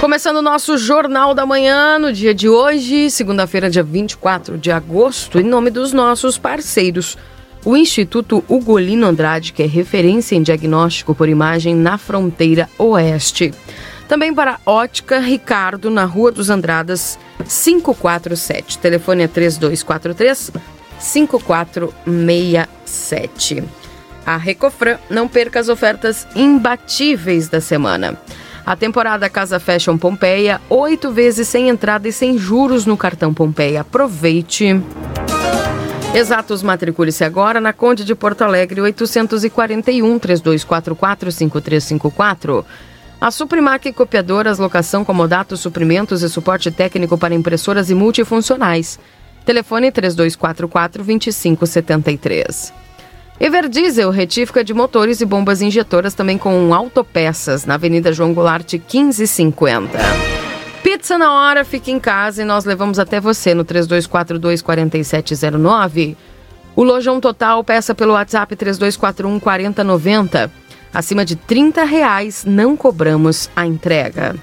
Começando 0.00 0.36
o 0.36 0.42
nosso 0.42 0.78
Jornal 0.78 1.34
da 1.34 1.44
Manhã 1.44 1.98
no 1.98 2.12
dia 2.12 2.34
de 2.34 2.48
hoje, 2.48 3.10
segunda-feira, 3.10 3.68
dia 3.68 3.82
24 3.82 4.56
de 4.56 4.70
agosto, 4.70 5.38
em 5.40 5.44
nome 5.44 5.70
dos 5.70 5.92
nossos 5.92 6.38
parceiros. 6.38 7.16
O 7.64 7.76
Instituto 7.76 8.44
Ugolino 8.48 9.06
Andrade, 9.06 9.52
que 9.52 9.62
é 9.62 9.66
referência 9.66 10.36
em 10.36 10.42
diagnóstico 10.42 11.14
por 11.14 11.28
imagem 11.28 11.74
na 11.74 11.98
fronteira 11.98 12.68
oeste. 12.78 13.52
Também 14.08 14.34
para 14.34 14.58
Ótica 14.64 15.20
Ricardo, 15.20 15.90
na 15.90 16.04
Rua 16.04 16.32
dos 16.32 16.48
Andradas, 16.48 17.18
547. 17.46 18.78
Telefone 18.78 19.24
é 19.24 19.28
3243 19.28 20.52
5467. 20.98 23.62
A 24.24 24.38
Recofran 24.38 24.98
não 25.08 25.28
perca 25.28 25.60
as 25.60 25.68
ofertas 25.68 26.26
imbatíveis 26.34 27.48
da 27.48 27.60
semana. 27.60 28.20
A 28.64 28.74
temporada 28.76 29.28
Casa 29.30 29.60
Fashion 29.60 29.96
Pompeia, 29.96 30.60
oito 30.68 31.10
vezes 31.10 31.48
sem 31.48 31.68
entrada 31.68 32.08
e 32.08 32.12
sem 32.12 32.36
juros 32.36 32.84
no 32.86 32.96
cartão 32.96 33.32
Pompeia. 33.32 33.82
Aproveite! 33.82 34.82
Exatos, 36.14 36.62
matricule-se 36.62 37.22
agora 37.22 37.60
na 37.60 37.70
Conde 37.72 38.04
de 38.04 38.14
Porto 38.14 38.42
Alegre, 38.42 38.80
841 38.80 40.18
3244 40.18 41.30
5354. 41.30 42.64
A 43.20 43.32
Suprimac 43.32 43.92
Copiadoras, 43.92 44.60
locação, 44.60 45.04
comodato, 45.04 45.56
suprimentos 45.56 46.22
e 46.22 46.28
suporte 46.28 46.70
técnico 46.70 47.18
para 47.18 47.34
impressoras 47.34 47.90
e 47.90 47.94
multifuncionais. 47.94 48.96
Telefone 49.44 49.90
3244-2573. 49.90 52.72
Everdiesel, 53.40 54.10
retífica 54.10 54.62
de 54.62 54.72
motores 54.72 55.20
e 55.20 55.24
bombas 55.24 55.60
injetoras 55.62 56.14
também 56.14 56.38
com 56.38 56.72
autopeças, 56.72 57.64
na 57.64 57.74
Avenida 57.74 58.12
João 58.12 58.32
Goulart 58.32 58.72
1550. 58.72 59.98
Pizza 60.82 61.18
na 61.18 61.32
hora, 61.32 61.64
fique 61.64 61.90
em 61.90 61.98
casa 61.98 62.42
e 62.42 62.44
nós 62.44 62.64
levamos 62.64 63.00
até 63.00 63.20
você 63.20 63.52
no 63.52 63.64
3242-4709. 63.64 66.16
O 66.76 66.84
Lojão 66.84 67.20
Total, 67.20 67.64
peça 67.64 67.96
pelo 67.96 68.12
WhatsApp 68.12 68.54
3241 68.54 69.40
4090. 69.40 70.67
Acima 70.92 71.24
de 71.24 71.36
30 71.36 71.84
reais, 71.84 72.44
não 72.46 72.76
cobramos 72.76 73.48
a 73.54 73.66
entrega. 73.66 74.36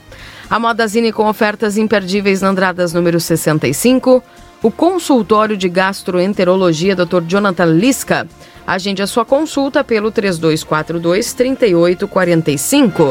A 0.49 0.59
Modazine 0.59 1.11
com 1.11 1.27
ofertas 1.27 1.77
imperdíveis 1.77 2.41
na 2.41 2.49
Andradas 2.49 2.93
número 2.93 3.19
65. 3.19 4.23
O 4.61 4.71
consultório 4.71 5.57
de 5.57 5.67
gastroenterologia 5.67 6.95
Dr. 6.95 7.23
Jonathan 7.27 7.65
Lisca. 7.65 8.27
Agende 8.65 9.01
a 9.01 9.07
sua 9.07 9.25
consulta 9.25 9.83
pelo 9.83 10.11
3242 10.11 11.33
3845. 11.33 13.03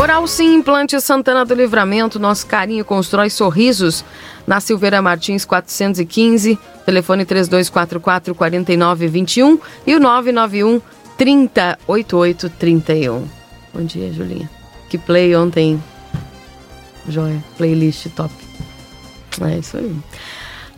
Oral 0.00 0.26
Sim 0.26 0.54
Implante 0.54 1.00
Santana 1.00 1.44
do 1.44 1.54
Livramento, 1.54 2.18
nosso 2.18 2.46
carinho 2.46 2.84
constrói 2.84 3.30
sorrisos. 3.30 4.04
Na 4.46 4.60
Silveira 4.60 5.00
Martins 5.00 5.44
415, 5.44 6.58
telefone 6.84 7.24
3244 7.24 8.34
4921 8.34 9.58
e 9.86 9.94
o 9.94 10.00
991 10.00 10.80
308831. 11.18 13.24
Bom 13.72 13.84
dia, 13.84 14.12
Julinha. 14.12 14.48
Que 14.88 14.98
play 14.98 15.34
ontem. 15.34 15.82
Joia, 17.08 17.42
playlist 17.56 18.06
top. 18.14 18.32
É 19.40 19.58
isso 19.58 19.76
aí. 19.76 19.92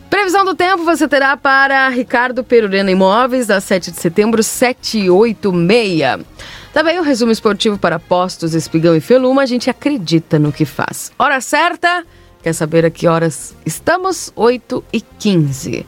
Previsão 0.09 0.43
do 0.45 0.55
tempo 0.55 0.83
você 0.83 1.07
terá 1.07 1.37
para 1.37 1.87
Ricardo 1.89 2.43
Perurena 2.43 2.89
Imóveis, 2.89 3.45
da 3.47 3.59
7 3.59 3.91
de 3.91 3.99
setembro, 3.99 4.41
786. 4.41 6.25
Também 6.73 6.99
o 6.99 7.03
resumo 7.03 7.31
esportivo 7.31 7.77
para 7.77 7.99
Postos, 7.99 8.53
Espigão 8.53 8.95
e 8.95 9.01
Feluma. 9.01 9.43
A 9.43 9.45
gente 9.45 9.69
acredita 9.69 10.39
no 10.39 10.51
que 10.51 10.65
faz. 10.65 11.11
Hora 11.19 11.39
certa, 11.41 12.05
quer 12.41 12.53
saber 12.53 12.85
a 12.85 12.89
que 12.89 13.07
horas 13.07 13.55
estamos? 13.65 14.31
8 14.35 14.83
e 14.93 15.01
15 15.01 15.85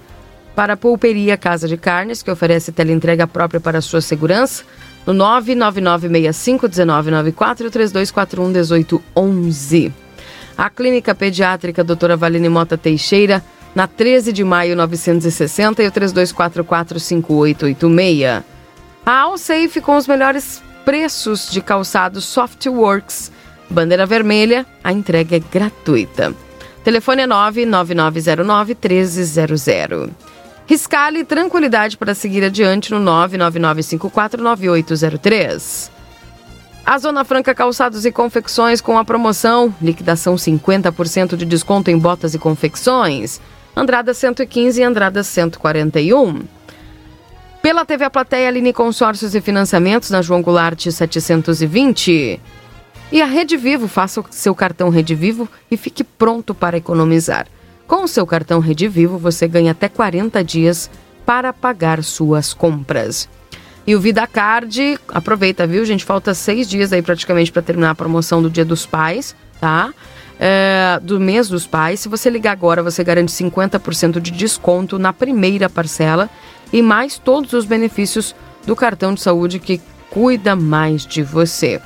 Para 0.60 0.74
a 0.74 0.78
Pulperia 0.78 1.38
Casa 1.38 1.70
de 1.70 1.78
Carnes, 1.78 2.22
que 2.22 2.30
oferece 2.30 2.74
teleentrega 2.74 3.26
própria 3.26 3.62
para 3.62 3.80
sua 3.80 4.02
segurança, 4.02 4.66
no 5.06 5.14
999651994 5.14 7.62
e 7.62 7.70
32411811. 7.70 9.94
A 10.58 10.70
Clínica 10.70 11.16
Pediátrica 11.16 11.82
Doutora 11.82 12.18
Valine 12.18 12.50
Mota 12.50 12.78
Teixeira, 12.78 13.42
na 13.74 13.88
13 13.88 14.34
de 14.34 14.44
maio 14.44 14.76
960 14.76 15.82
e 15.82 15.88
o 15.88 15.92
32445886. 15.94 18.44
A 19.06 19.18
Alsafe 19.18 19.80
com 19.80 19.96
os 19.96 20.10
melhores 20.10 20.62
preços 20.84 21.50
de 21.50 21.62
calçados 21.62 22.26
Softworks. 22.26 23.32
Bandeira 23.70 24.06
vermelha, 24.06 24.66
a 24.84 24.92
entrega 24.92 25.38
é 25.38 25.40
gratuita. 25.40 26.36
Telefone 26.84 27.22
é 27.22 27.28
99909 27.28 28.76
1300. 28.76 30.10
Riscale 30.70 31.24
tranquilidade 31.24 31.98
para 31.98 32.14
seguir 32.14 32.44
adiante 32.44 32.92
no 32.92 33.00
999549803. 33.00 35.90
A 36.86 37.00
Zona 37.00 37.24
Franca 37.24 37.56
Calçados 37.56 38.06
e 38.06 38.12
Confecções 38.12 38.80
com 38.80 38.96
a 38.96 39.04
promoção 39.04 39.74
liquidação 39.82 40.36
50% 40.36 41.36
de 41.36 41.44
desconto 41.44 41.90
em 41.90 41.98
botas 41.98 42.36
e 42.36 42.38
confecções. 42.38 43.42
Andrada 43.76 44.14
115 44.14 44.80
e 44.80 44.84
Andrada 44.84 45.24
141. 45.24 46.44
Pela 47.64 47.84
TV 47.84 48.06
A 48.06 48.12
Plateia, 48.12 48.48
Aline 48.48 48.72
Consórcios 48.72 49.34
e 49.34 49.42
Financiamentos 49.42 50.12
na 50.12 50.22
João 50.22 50.44
Goulart 50.44 50.88
720. 50.88 52.40
E 53.12 53.22
a 53.24 53.26
Rede 53.26 53.58
Vivo, 53.58 53.88
faça 53.88 54.22
o 54.22 54.26
seu 54.30 54.54
cartão 54.54 54.90
Rede 54.90 55.16
Vivo 55.16 55.50
e 55.72 55.76
fique 55.76 56.04
pronto 56.04 56.54
para 56.54 56.78
economizar. 56.78 57.48
Com 57.90 58.04
o 58.04 58.08
seu 58.08 58.28
cartão 58.28 58.60
Rede 58.60 58.88
Vivo, 58.88 59.18
você 59.18 59.48
ganha 59.48 59.72
até 59.72 59.90
40 59.90 60.44
dias 60.44 60.92
para 61.26 61.52
pagar 61.52 62.04
suas 62.04 62.54
compras. 62.54 63.28
E 63.86 63.96
o 63.96 64.00
VidaCard, 64.00 65.00
aproveita, 65.08 65.66
viu, 65.66 65.84
gente? 65.84 66.06
Falta 66.06 66.36
seis 66.36 66.70
dias 66.70 66.94
aí 66.94 67.02
praticamente 67.02 67.52
para 67.52 67.64
terminar 67.64 67.90
a 67.90 67.96
promoção 67.96 68.44
do 68.44 68.50
Dia 68.50 68.64
dos 68.64 68.86
Pais, 68.86 69.36
tá? 69.60 69.92
É, 70.40 71.00
do 71.02 71.20
mês 71.20 71.50
dos 71.50 71.66
pais. 71.66 72.00
Se 72.00 72.08
você 72.08 72.30
ligar 72.30 72.52
agora, 72.52 72.84
você 72.84 73.04
garante 73.04 73.32
50% 73.32 74.20
de 74.20 74.30
desconto 74.30 75.00
na 75.00 75.12
primeira 75.12 75.68
parcela 75.68 76.30
e 76.72 76.84
mais 76.84 77.18
todos 77.18 77.54
os 77.54 77.66
benefícios 77.66 78.36
do 78.68 78.76
cartão 78.76 79.16
de 79.16 79.22
saúde 79.22 79.58
que 79.58 79.82
cuida 80.12 80.56
mais 80.56 81.08
de 81.08 81.24
você. 81.24 81.82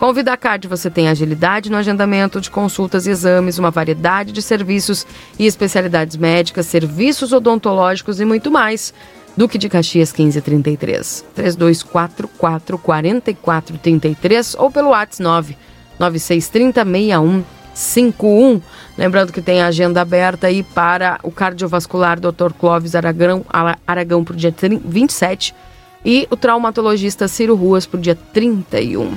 Com 0.00 0.06
o 0.06 0.14
VidaCard 0.14 0.66
você 0.66 0.88
tem 0.88 1.08
agilidade 1.08 1.70
no 1.70 1.76
agendamento 1.76 2.40
de 2.40 2.50
consultas 2.50 3.06
e 3.06 3.10
exames, 3.10 3.58
uma 3.58 3.70
variedade 3.70 4.32
de 4.32 4.40
serviços 4.40 5.06
e 5.38 5.44
especialidades 5.44 6.16
médicas, 6.16 6.64
serviços 6.64 7.34
odontológicos 7.34 8.18
e 8.18 8.24
muito 8.24 8.50
mais. 8.50 8.94
Duque 9.36 9.58
de 9.58 9.68
Caxias 9.68 10.10
1533, 10.10 11.26
3244 11.34 12.78
4433 12.78 14.54
ou 14.54 14.70
pelo 14.70 14.88
WhatsApp 14.88 15.22
9 15.22 15.58
9630 15.98 16.82
6151. 16.82 18.62
Lembrando 18.96 19.34
que 19.34 19.42
tem 19.42 19.60
a 19.60 19.66
agenda 19.66 20.00
aberta 20.00 20.46
aí 20.46 20.62
para 20.62 21.20
o 21.22 21.30
cardiovascular 21.30 22.18
Dr. 22.18 22.54
Clóvis 22.58 22.94
Aragão, 22.94 23.44
Aragão 23.86 24.24
para 24.24 24.32
o 24.32 24.36
dia 24.36 24.54
27 24.82 25.54
e 26.02 26.26
o 26.30 26.38
traumatologista 26.38 27.28
Ciro 27.28 27.54
Ruas 27.54 27.84
para 27.84 27.98
o 27.98 28.00
dia 28.00 28.16
31. 28.32 29.10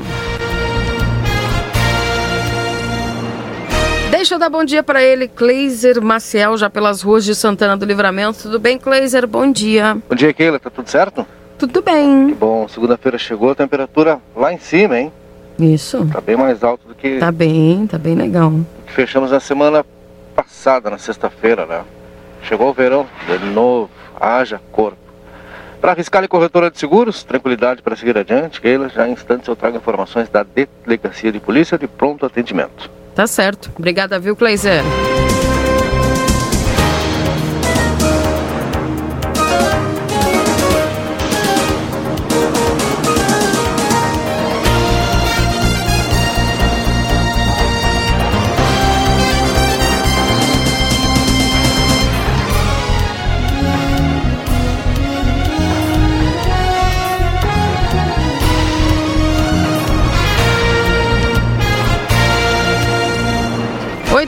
Deixa 4.23 4.35
eu 4.35 4.39
dar 4.39 4.49
bom 4.49 4.63
dia 4.63 4.81
para 4.81 5.03
ele, 5.03 5.27
Cleiser 5.27 6.01
Maciel, 6.01 6.57
já 6.57 6.69
pelas 6.69 7.01
ruas 7.01 7.25
de 7.25 7.35
Santana 7.35 7.75
do 7.75 7.85
Livramento. 7.85 8.43
Tudo 8.43 8.57
bem, 8.57 8.77
Cleiser? 8.77 9.27
Bom 9.27 9.51
dia. 9.51 9.97
Bom 10.09 10.15
dia, 10.15 10.31
Keila. 10.31 10.57
Tá 10.57 10.69
tudo 10.69 10.89
certo? 10.89 11.27
Tudo 11.59 11.81
bem. 11.81 12.27
Que 12.29 12.35
bom. 12.35 12.65
Segunda-feira 12.69 13.17
chegou, 13.17 13.49
a 13.51 13.55
temperatura 13.55 14.21
lá 14.33 14.53
em 14.53 14.57
cima, 14.57 14.97
hein? 14.97 15.11
Isso. 15.59 16.05
Tá 16.05 16.21
bem 16.21 16.37
mais 16.37 16.63
alto 16.63 16.87
do 16.87 16.95
que. 16.95 17.17
Tá 17.19 17.33
bem, 17.33 17.85
tá 17.85 17.97
bem 17.97 18.15
legal. 18.15 18.53
Fechamos 18.85 19.29
na 19.29 19.41
semana 19.41 19.85
passada, 20.33 20.89
na 20.89 20.97
sexta-feira, 20.97 21.65
né? 21.65 21.81
Chegou 22.43 22.69
o 22.69 22.73
verão, 22.73 23.05
de 23.27 23.45
novo, 23.47 23.89
haja 24.17 24.61
corpo. 24.71 24.97
Para 25.81 25.91
arriscar 25.91 26.23
e 26.23 26.29
corretora 26.29 26.71
de 26.71 26.79
seguros, 26.79 27.25
tranquilidade 27.25 27.81
para 27.81 27.93
seguir 27.97 28.17
adiante, 28.17 28.61
Keila, 28.61 28.87
já 28.87 29.05
em 29.05 29.11
instantes 29.11 29.49
eu 29.49 29.55
trago 29.57 29.75
informações 29.75 30.29
da 30.29 30.43
Delegacia 30.43 31.29
de 31.29 31.41
Polícia 31.41 31.77
de 31.77 31.87
pronto 31.89 32.25
atendimento. 32.25 33.02
Tá 33.15 33.27
certo. 33.27 33.71
Obrigada, 33.77 34.19
viu, 34.19 34.35
Cleiser? 34.35 34.81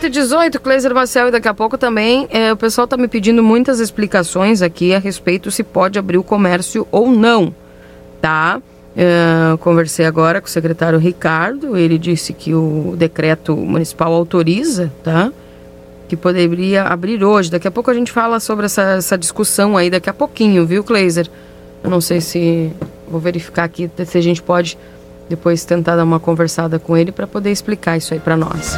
E 0.06 0.10
18, 0.10 0.60
Cleiser 0.60 0.94
Marcel, 0.94 1.28
e 1.28 1.32
daqui 1.32 1.48
a 1.48 1.54
pouco 1.54 1.78
também 1.78 2.28
é, 2.30 2.54
o 2.54 2.58
pessoal 2.58 2.86
está 2.86 2.96
me 2.96 3.08
pedindo 3.08 3.41
muitas 3.41 3.80
explicações 3.80 4.62
aqui 4.62 4.94
a 4.94 5.00
respeito 5.00 5.50
se 5.50 5.63
pode 5.63 5.98
abrir 5.98 6.18
o 6.18 6.24
comércio 6.24 6.88
ou 6.91 7.10
não, 7.10 7.54
tá? 8.22 8.62
É, 8.96 9.58
conversei 9.60 10.06
agora 10.06 10.39
com 10.39 10.48
o 10.48 10.50
secretário 10.50 11.00
Ricardo, 11.00 11.76
ele 11.76 11.98
disse 11.98 12.34
que 12.34 12.54
o 12.54 12.94
decreto 12.96 13.56
municipal 13.56 14.13
autoriza, 14.13 14.91
tá? 15.04 15.32
Que 16.08 16.15
poderia 16.15 16.84
abrir 16.84 17.24
hoje. 17.24 17.50
Daqui 17.50 17.68
a 17.68 17.72
pouco 17.72 17.89
a 17.89 17.94
gente 17.94 18.12
fala 18.12 18.39
sobre 18.39 18.68
essa, 18.68 18.82
essa 18.98 19.18
discussão 19.18 19.76
aí, 19.76 19.89
daqui 19.89 20.10
a 20.10 20.13
pouquinho, 20.13 20.65
viu, 20.65 20.84
Kleiser? 20.84 21.30
Eu 21.84 21.89
não 21.89 22.00
sei 22.00 22.22
se. 22.22 22.72
Vou 23.08 23.20
verificar 23.20 23.63
aqui 23.63 23.89
se 24.06 24.18
a 24.18 24.22
gente 24.22 24.41
pode 24.41 24.78
depois 25.28 25.65
tentar 25.65 25.96
dar 25.96 26.04
uma 26.04 26.20
conversada 26.20 26.80
com 26.80 26.96
ele 26.96 27.12
para 27.12 27.28
poder 27.28 27.52
explicar 27.52 27.98
isso 27.98 28.13
aí 28.13 28.20
para 28.20 28.38
nós. 28.38 28.78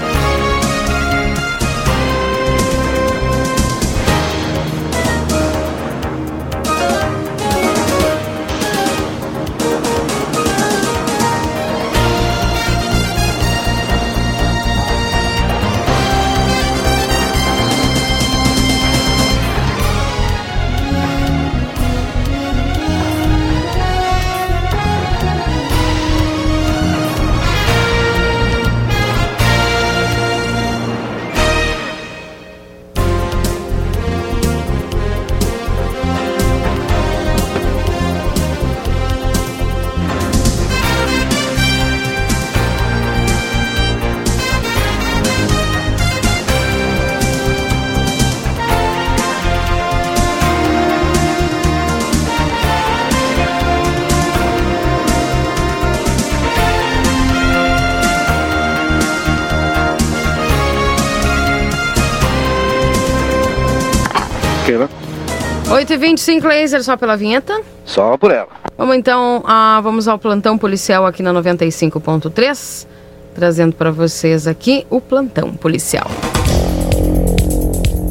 8h25, 65.98 66.44
laser, 66.46 66.84
só 66.84 66.96
pela 66.96 67.18
vinheta? 67.18 67.60
Só 67.86 68.18
por 68.18 68.32
ela. 68.32 68.50
Vamos 68.78 68.96
então, 68.96 69.44
ah, 69.46 69.80
vamos 69.84 70.08
ao 70.08 70.20
plantão 70.20 70.58
policial 70.58 71.06
aqui 71.06 71.24
na 71.24 71.34
95.3, 71.34 72.88
trazendo 73.34 73.76
para 73.76 73.92
vocês 73.92 74.48
aqui 74.48 74.86
o 74.90 75.02
plantão 75.02 75.54
policial. 75.54 76.08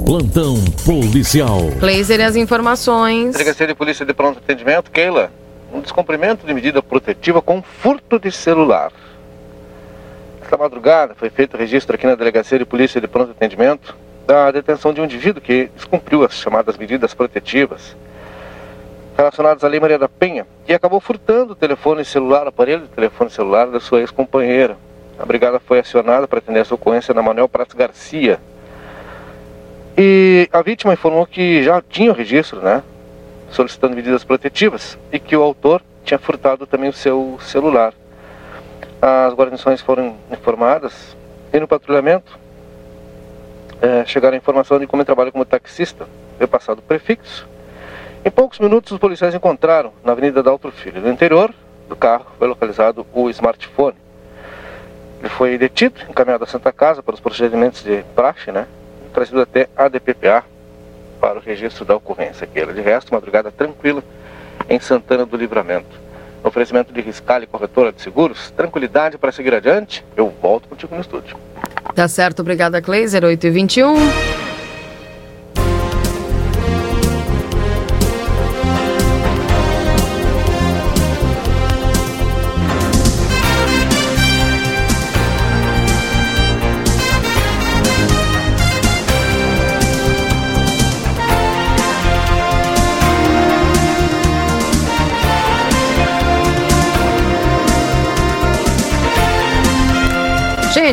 Plantão 0.05 0.57
policial. 0.85 1.61
Laser 1.81 2.20
e 2.20 2.22
as 2.25 2.37
informações. 2.37 3.33
Delegacia 3.33 3.66
de 3.66 3.75
Polícia 3.75 4.05
de 4.05 4.12
Pronto 4.12 4.38
Atendimento, 4.38 4.90
Keila. 4.90 5.31
Um 5.72 5.81
descumprimento 5.81 6.46
de 6.46 6.55
medida 6.55 6.83
protetiva 6.83 7.42
com 7.42 7.62
furto 7.62 8.18
de 8.18 8.31
celular. 8.31 8.92
Esta 10.42 10.57
madrugada 10.57 11.14
foi 11.16 11.29
feito 11.29 11.55
o 11.55 11.57
registro 11.57 11.96
aqui 11.96 12.07
na 12.07 12.14
Delegacia 12.14 12.59
de 12.59 12.64
Polícia 12.64 13.01
de 13.01 13.09
Pronto 13.09 13.33
Atendimento 13.33 13.96
da 14.26 14.50
detenção 14.50 14.92
de 14.92 15.00
um 15.00 15.04
indivíduo 15.04 15.40
que 15.40 15.70
descumpriu 15.74 16.24
as 16.24 16.34
chamadas 16.34 16.76
medidas 16.76 17.14
protetivas 17.14 17.96
relacionadas 19.16 19.64
à 19.64 19.68
Lei 19.68 19.80
Maria 19.80 19.98
da 19.98 20.08
Penha 20.08 20.46
e 20.68 20.74
acabou 20.74 21.00
furtando 21.00 21.52
o 21.52 21.56
telefone 21.56 22.04
celular, 22.04 22.44
o 22.44 22.48
aparelho 22.48 22.82
de 22.82 22.88
telefone 22.88 23.30
celular 23.30 23.66
da 23.68 23.80
sua 23.80 24.00
ex-companheira. 24.00 24.76
A 25.18 25.24
brigada 25.24 25.58
foi 25.58 25.78
acionada 25.78 26.28
para 26.28 26.40
atender 26.40 26.60
essa 26.60 26.74
ocorrência 26.74 27.14
na 27.14 27.22
Manuel 27.22 27.48
Prats 27.48 27.74
Garcia. 27.74 28.38
E 29.96 30.46
a 30.52 30.60
vítima 30.60 30.92
informou 30.92 31.24
que 31.24 31.62
já 31.62 31.80
tinha 31.80 32.10
o 32.10 32.14
registro, 32.14 32.60
né? 32.60 32.82
Solicitando 33.50 33.96
medidas 33.96 34.24
protetivas 34.24 34.98
e 35.10 35.18
que 35.18 35.34
o 35.34 35.42
autor 35.42 35.80
tinha 36.04 36.18
furtado 36.18 36.66
também 36.66 36.90
o 36.90 36.92
seu 36.92 37.38
celular. 37.40 37.94
As 39.00 39.32
guarnições 39.32 39.80
foram 39.80 40.16
informadas 40.30 41.16
e 41.50 41.58
no 41.58 41.66
patrulhamento 41.66 42.38
é, 43.80 44.04
chegaram 44.04 44.34
a 44.34 44.38
informação 44.38 44.78
de 44.78 44.86
como 44.86 45.00
ele 45.00 45.06
trabalha 45.06 45.32
como 45.32 45.44
taxista, 45.44 46.06
repassado 46.38 46.80
o 46.80 46.82
prefixo. 46.82 47.46
Em 48.24 48.30
poucos 48.30 48.58
minutos, 48.58 48.90
os 48.92 48.98
policiais 48.98 49.34
encontraram, 49.34 49.92
na 50.04 50.12
Avenida 50.12 50.42
Daltro 50.42 50.72
Filho, 50.72 51.00
no 51.00 51.08
interior 51.08 51.54
do 51.88 51.94
carro, 51.94 52.26
foi 52.38 52.48
localizado 52.48 53.06
o 53.12 53.30
smartphone. 53.30 53.96
Ele 55.20 55.28
foi 55.28 55.56
detido, 55.56 56.00
encaminhado 56.08 56.44
à 56.44 56.46
Santa 56.46 56.72
Casa 56.72 57.02
para 57.02 57.14
os 57.14 57.20
procedimentos 57.20 57.82
de 57.82 58.02
praxe, 58.14 58.50
né? 58.50 58.66
Trazido 59.14 59.40
até 59.40 59.68
a 59.76 59.88
DPPA 59.88 60.44
para 61.20 61.38
o 61.38 61.42
registro 61.42 61.84
da 61.84 61.96
ocorrência. 61.96 62.44
Aquela 62.44 62.72
de 62.72 62.80
resto, 62.80 63.14
madrugada 63.14 63.50
tranquila 63.50 64.02
em 64.68 64.78
Santana 64.78 65.24
do 65.24 65.36
Livramento. 65.36 66.06
Oferecimento 66.44 66.92
de 66.92 67.00
Riscale 67.00 67.46
Corretora 67.46 67.92
de 67.92 68.02
Seguros, 68.02 68.50
tranquilidade 68.50 69.18
para 69.18 69.32
seguir 69.32 69.54
adiante. 69.54 70.04
Eu 70.16 70.28
volto 70.28 70.68
contigo 70.68 70.94
no 70.94 71.00
estúdio. 71.00 71.36
Tá 71.96 72.06
certo, 72.09 72.40
obrigada, 72.40 72.82
Kleiser, 72.82 73.24
8 73.24 73.46
e 73.46 73.50
21 73.50 74.45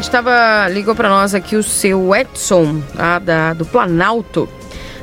Gente, 0.04 0.12
tava, 0.12 0.68
ligou 0.68 0.94
para 0.94 1.08
nós 1.08 1.34
aqui 1.34 1.56
o 1.56 1.64
seu 1.64 2.14
Edson, 2.14 2.82
tá, 2.94 3.20
da, 3.20 3.54
do 3.54 3.66
Planalto. 3.66 4.50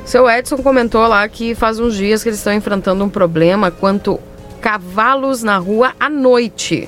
Seu 0.04 0.28
Edson 0.28 0.58
comentou 0.58 1.06
lá 1.06 1.26
que 1.26 1.54
faz 1.54 1.80
uns 1.80 1.94
dias 1.94 2.22
que 2.22 2.28
eles 2.28 2.38
estão 2.38 2.52
enfrentando 2.52 3.02
um 3.02 3.08
problema 3.08 3.70
quanto 3.70 4.20
cavalos 4.60 5.42
na 5.42 5.56
rua 5.56 5.94
à 5.98 6.10
noite. 6.10 6.86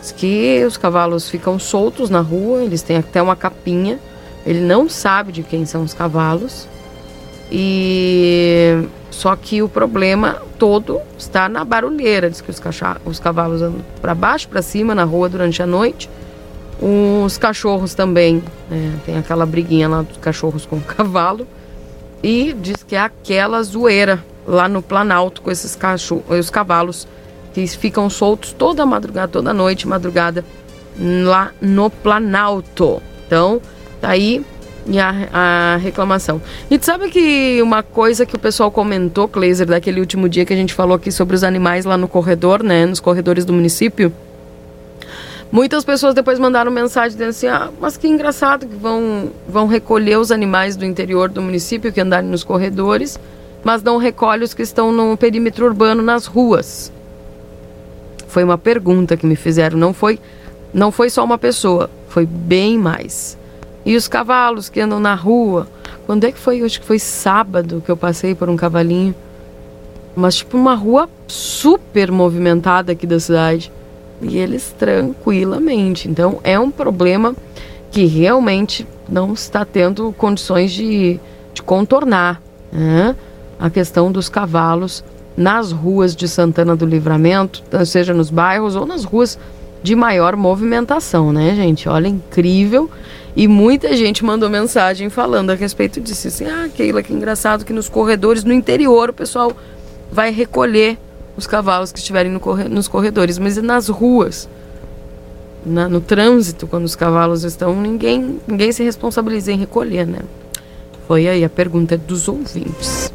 Diz 0.00 0.10
que 0.10 0.64
os 0.66 0.76
cavalos 0.76 1.30
ficam 1.30 1.60
soltos 1.60 2.10
na 2.10 2.20
rua, 2.20 2.64
eles 2.64 2.82
têm 2.82 2.96
até 2.96 3.22
uma 3.22 3.36
capinha. 3.36 4.00
Ele 4.44 4.60
não 4.60 4.88
sabe 4.88 5.30
de 5.30 5.44
quem 5.44 5.64
são 5.64 5.84
os 5.84 5.94
cavalos. 5.94 6.66
E 7.52 8.82
só 9.12 9.36
que 9.36 9.62
o 9.62 9.68
problema 9.68 10.42
todo 10.58 11.00
está 11.16 11.48
na 11.48 11.64
barulheira. 11.64 12.28
Diz 12.28 12.40
que 12.40 12.50
os, 12.50 12.60
os 13.04 13.20
cavalos 13.20 13.62
andam 13.62 13.84
para 14.02 14.12
baixo, 14.12 14.48
para 14.48 14.60
cima 14.60 14.92
na 14.92 15.04
rua 15.04 15.28
durante 15.28 15.62
a 15.62 15.66
noite 15.66 16.10
os 16.80 17.36
cachorros 17.36 17.94
também, 17.94 18.42
né? 18.70 18.94
tem 19.04 19.18
aquela 19.18 19.44
briguinha 19.44 19.88
lá 19.88 20.02
dos 20.02 20.16
cachorros 20.18 20.64
com 20.64 20.76
o 20.76 20.80
cavalo. 20.80 21.46
E 22.22 22.52
diz 22.52 22.82
que 22.82 22.96
é 22.96 23.00
aquela 23.00 23.62
zoeira 23.62 24.24
lá 24.46 24.68
no 24.68 24.82
Planalto 24.82 25.42
com 25.42 25.50
esses 25.50 25.76
cachorros, 25.76 26.24
os 26.30 26.50
cavalos 26.50 27.06
que 27.52 27.66
ficam 27.66 28.08
soltos 28.08 28.52
toda 28.52 28.84
madrugada, 28.86 29.28
toda 29.28 29.52
noite, 29.52 29.86
madrugada, 29.86 30.44
lá 30.98 31.52
no 31.60 31.90
Planalto. 31.90 33.02
Então, 33.26 33.60
tá 34.00 34.10
aí 34.10 34.44
a, 34.96 35.74
a 35.74 35.76
reclamação. 35.76 36.40
E 36.70 36.78
sabe 36.80 37.10
que 37.10 37.60
uma 37.62 37.82
coisa 37.82 38.24
que 38.24 38.34
o 38.34 38.38
pessoal 38.38 38.70
comentou, 38.70 39.28
Kleiser, 39.28 39.66
daquele 39.66 40.00
último 40.00 40.28
dia 40.28 40.44
que 40.44 40.52
a 40.52 40.56
gente 40.56 40.74
falou 40.74 40.96
aqui 40.96 41.12
sobre 41.12 41.36
os 41.36 41.44
animais 41.44 41.84
lá 41.84 41.96
no 41.96 42.08
corredor, 42.08 42.62
né? 42.62 42.86
Nos 42.86 43.00
corredores 43.00 43.44
do 43.44 43.52
município 43.52 44.12
Muitas 45.50 45.82
pessoas 45.82 46.14
depois 46.14 46.38
mandaram 46.38 46.70
mensagem 46.70 47.12
dizendo 47.16 47.30
assim: 47.30 47.46
ah, 47.46 47.70
mas 47.80 47.96
que 47.96 48.06
engraçado 48.06 48.66
que 48.66 48.76
vão, 48.76 49.30
vão 49.48 49.66
recolher 49.66 50.18
os 50.18 50.30
animais 50.30 50.76
do 50.76 50.84
interior 50.84 51.28
do 51.28 51.40
município 51.40 51.92
que 51.92 52.00
andarem 52.00 52.28
nos 52.28 52.44
corredores, 52.44 53.18
mas 53.64 53.82
não 53.82 53.96
recolhe 53.96 54.44
os 54.44 54.52
que 54.52 54.62
estão 54.62 54.92
no 54.92 55.16
perímetro 55.16 55.64
urbano 55.64 56.02
nas 56.02 56.26
ruas. 56.26 56.92
Foi 58.26 58.44
uma 58.44 58.58
pergunta 58.58 59.16
que 59.16 59.26
me 59.26 59.36
fizeram, 59.36 59.78
não 59.78 59.94
foi, 59.94 60.20
não 60.72 60.92
foi 60.92 61.08
só 61.08 61.24
uma 61.24 61.38
pessoa, 61.38 61.88
foi 62.08 62.26
bem 62.26 62.76
mais. 62.76 63.38
E 63.86 63.96
os 63.96 64.06
cavalos 64.06 64.68
que 64.68 64.80
andam 64.80 65.00
na 65.00 65.14
rua? 65.14 65.66
Quando 66.04 66.24
é 66.24 66.32
que 66.32 66.38
foi? 66.38 66.62
Acho 66.62 66.78
que 66.78 66.86
foi 66.86 66.98
sábado 66.98 67.82
que 67.84 67.90
eu 67.90 67.96
passei 67.96 68.34
por 68.34 68.50
um 68.50 68.56
cavalinho. 68.56 69.14
Mas 70.14 70.36
tipo 70.36 70.58
uma 70.58 70.74
rua 70.74 71.08
super 71.26 72.12
movimentada 72.12 72.92
aqui 72.92 73.06
da 73.06 73.18
cidade 73.18 73.72
e 74.20 74.38
eles 74.38 74.74
tranquilamente. 74.78 76.08
Então 76.08 76.40
é 76.42 76.58
um 76.58 76.70
problema 76.70 77.34
que 77.90 78.04
realmente 78.04 78.86
não 79.08 79.32
está 79.32 79.64
tendo 79.64 80.12
condições 80.12 80.72
de, 80.72 81.18
de 81.54 81.62
contornar 81.62 82.42
né? 82.72 83.16
a 83.58 83.70
questão 83.70 84.12
dos 84.12 84.28
cavalos 84.28 85.02
nas 85.36 85.72
ruas 85.72 86.16
de 86.16 86.28
Santana 86.28 86.74
do 86.74 86.84
Livramento, 86.84 87.62
seja 87.86 88.12
nos 88.12 88.28
bairros 88.28 88.74
ou 88.74 88.84
nas 88.84 89.04
ruas 89.04 89.38
de 89.82 89.94
maior 89.94 90.34
movimentação, 90.34 91.32
né, 91.32 91.54
gente? 91.54 91.88
Olha, 91.88 92.08
incrível. 92.08 92.90
E 93.36 93.46
muita 93.46 93.96
gente 93.96 94.24
mandou 94.24 94.50
mensagem 94.50 95.08
falando 95.08 95.50
a 95.50 95.54
respeito 95.54 96.00
disso. 96.00 96.26
Assim, 96.26 96.44
ah, 96.46 96.68
Keila, 96.74 97.04
que 97.04 97.12
engraçado 97.12 97.64
que 97.64 97.72
nos 97.72 97.88
corredores, 97.88 98.42
no 98.42 98.52
interior, 98.52 99.10
o 99.10 99.12
pessoal 99.12 99.52
vai 100.10 100.32
recolher 100.32 100.98
os 101.38 101.46
cavalos 101.46 101.92
que 101.92 102.00
estiverem 102.00 102.32
no 102.32 102.40
corre 102.40 102.64
nos 102.68 102.88
corredores, 102.88 103.38
mas 103.38 103.56
nas 103.58 103.88
ruas, 103.88 104.48
na, 105.64 105.88
no 105.88 106.00
trânsito, 106.00 106.66
quando 106.66 106.84
os 106.84 106.96
cavalos 106.96 107.44
estão, 107.44 107.80
ninguém, 107.80 108.40
ninguém 108.44 108.72
se 108.72 108.82
responsabiliza 108.82 109.52
em 109.52 109.56
recolher, 109.56 110.04
né? 110.04 110.18
Foi 111.06 111.28
aí 111.28 111.44
a 111.44 111.48
pergunta 111.48 111.96
dos 111.96 112.26
ouvintes. 112.26 113.12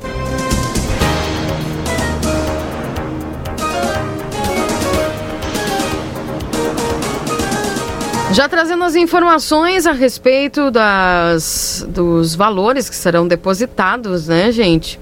Já 8.31 8.47
trazendo 8.47 8.85
as 8.85 8.95
informações 8.95 9.85
a 9.85 9.91
respeito 9.91 10.71
das, 10.71 11.85
dos 11.89 12.35
valores 12.35 12.89
que 12.89 12.95
serão 12.95 13.27
depositados, 13.27 14.29
né, 14.29 14.49
gente? 14.49 14.97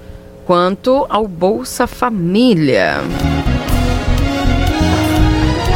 Quanto 0.52 1.06
ao 1.08 1.26
Bolsa 1.26 1.86
Família. 1.86 2.96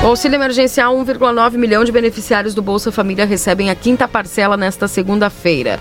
O 0.04 0.08
auxílio 0.08 0.36
emergencial 0.36 0.94
1,9 0.94 1.56
milhão 1.56 1.82
de 1.82 1.90
beneficiários 1.90 2.54
do 2.54 2.60
Bolsa 2.60 2.92
Família 2.92 3.24
recebem 3.24 3.70
a 3.70 3.74
quinta 3.74 4.06
parcela 4.06 4.54
nesta 4.54 4.86
segunda-feira. 4.86 5.80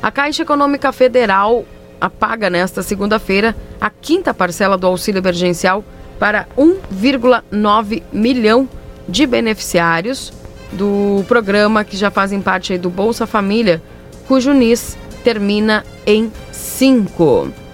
A 0.00 0.12
Caixa 0.12 0.42
Econômica 0.42 0.92
Federal 0.92 1.64
apaga 2.00 2.48
nesta 2.48 2.84
segunda-feira 2.84 3.52
a 3.80 3.90
quinta 3.90 4.32
parcela 4.32 4.78
do 4.78 4.86
auxílio 4.86 5.18
emergencial 5.18 5.82
para 6.16 6.46
1,9 6.56 8.00
milhão 8.12 8.68
de 9.08 9.26
beneficiários 9.26 10.32
do 10.70 11.24
programa 11.26 11.82
que 11.82 11.96
já 11.96 12.12
fazem 12.12 12.40
parte 12.40 12.78
do 12.78 12.90
Bolsa 12.90 13.26
Família, 13.26 13.82
cujo 14.28 14.52
NIS 14.52 14.96
termina 15.24 15.84
em 16.06 16.30
5. 16.52 17.65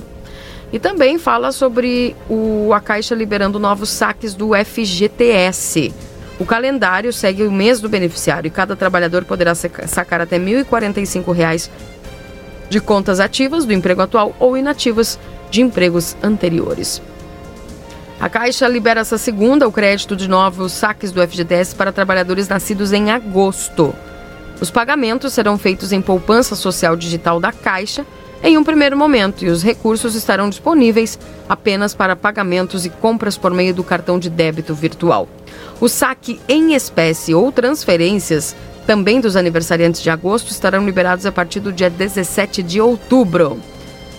E 0.72 0.78
também 0.78 1.18
fala 1.18 1.50
sobre 1.50 2.14
o, 2.28 2.72
a 2.72 2.80
Caixa 2.80 3.16
liberando 3.16 3.58
novos 3.58 3.90
saques 3.90 4.34
do 4.34 4.50
FGTS. 4.54 5.92
O 6.38 6.46
calendário 6.46 7.12
segue 7.12 7.42
o 7.42 7.50
mês 7.50 7.80
do 7.80 7.88
beneficiário 7.88 8.46
e 8.46 8.50
cada 8.50 8.76
trabalhador 8.76 9.24
poderá 9.24 9.52
sacar 9.54 10.20
até 10.20 10.38
R$ 10.38 10.64
1.045 10.64 11.68
de 12.70 12.80
contas 12.80 13.20
ativas 13.20 13.66
do 13.66 13.72
emprego 13.74 14.00
atual 14.00 14.35
ou 14.38 14.56
inativas 14.56 15.18
de 15.50 15.61
empregos 15.61 16.16
anteriores. 16.22 17.02
A 18.18 18.28
Caixa 18.28 18.68
libera 18.68 19.00
essa 19.00 19.18
segunda 19.18 19.66
o 19.66 19.72
crédito 19.72 20.14
de 20.14 20.28
novos 20.28 20.72
saques 20.72 21.11
do 21.11 21.20
FGTS 21.26 21.74
para 21.74 21.90
trabalhadores 21.90 22.48
nascidos 22.48 22.92
em 22.92 23.11
agosto. 23.11 23.94
Os 24.61 24.70
pagamentos 24.70 25.33
serão 25.33 25.59
feitos 25.59 25.90
em 25.90 26.00
poupança 26.00 26.54
social 26.54 26.94
digital 26.94 27.40
da 27.40 27.50
Caixa 27.50 28.06
em 28.42 28.56
um 28.56 28.64
primeiro 28.64 28.96
momento 28.96 29.44
e 29.44 29.48
os 29.48 29.62
recursos 29.62 30.14
estarão 30.14 30.48
disponíveis 30.48 31.18
apenas 31.48 31.92
para 31.92 32.16
pagamentos 32.16 32.87
e 32.87 32.90
compras 32.90 33.37
por 33.37 33.52
meio 33.52 33.74
do 33.74 33.85
cartão 33.85 34.18
de 34.18 34.30
débito 34.30 34.74
virtual. 34.74 35.28
O 35.80 35.88
saque 35.88 36.40
em 36.48 36.74
espécie 36.74 37.35
ou 37.35 37.50
transferências 37.50 38.54
também 38.90 39.20
dos 39.20 39.37
aniversariantes 39.37 40.03
de 40.03 40.11
agosto 40.11 40.50
estarão 40.50 40.85
liberados 40.85 41.24
a 41.24 41.31
partir 41.31 41.61
do 41.61 41.72
dia 41.72 41.88
17 41.88 42.61
de 42.61 42.81
outubro. 42.81 43.57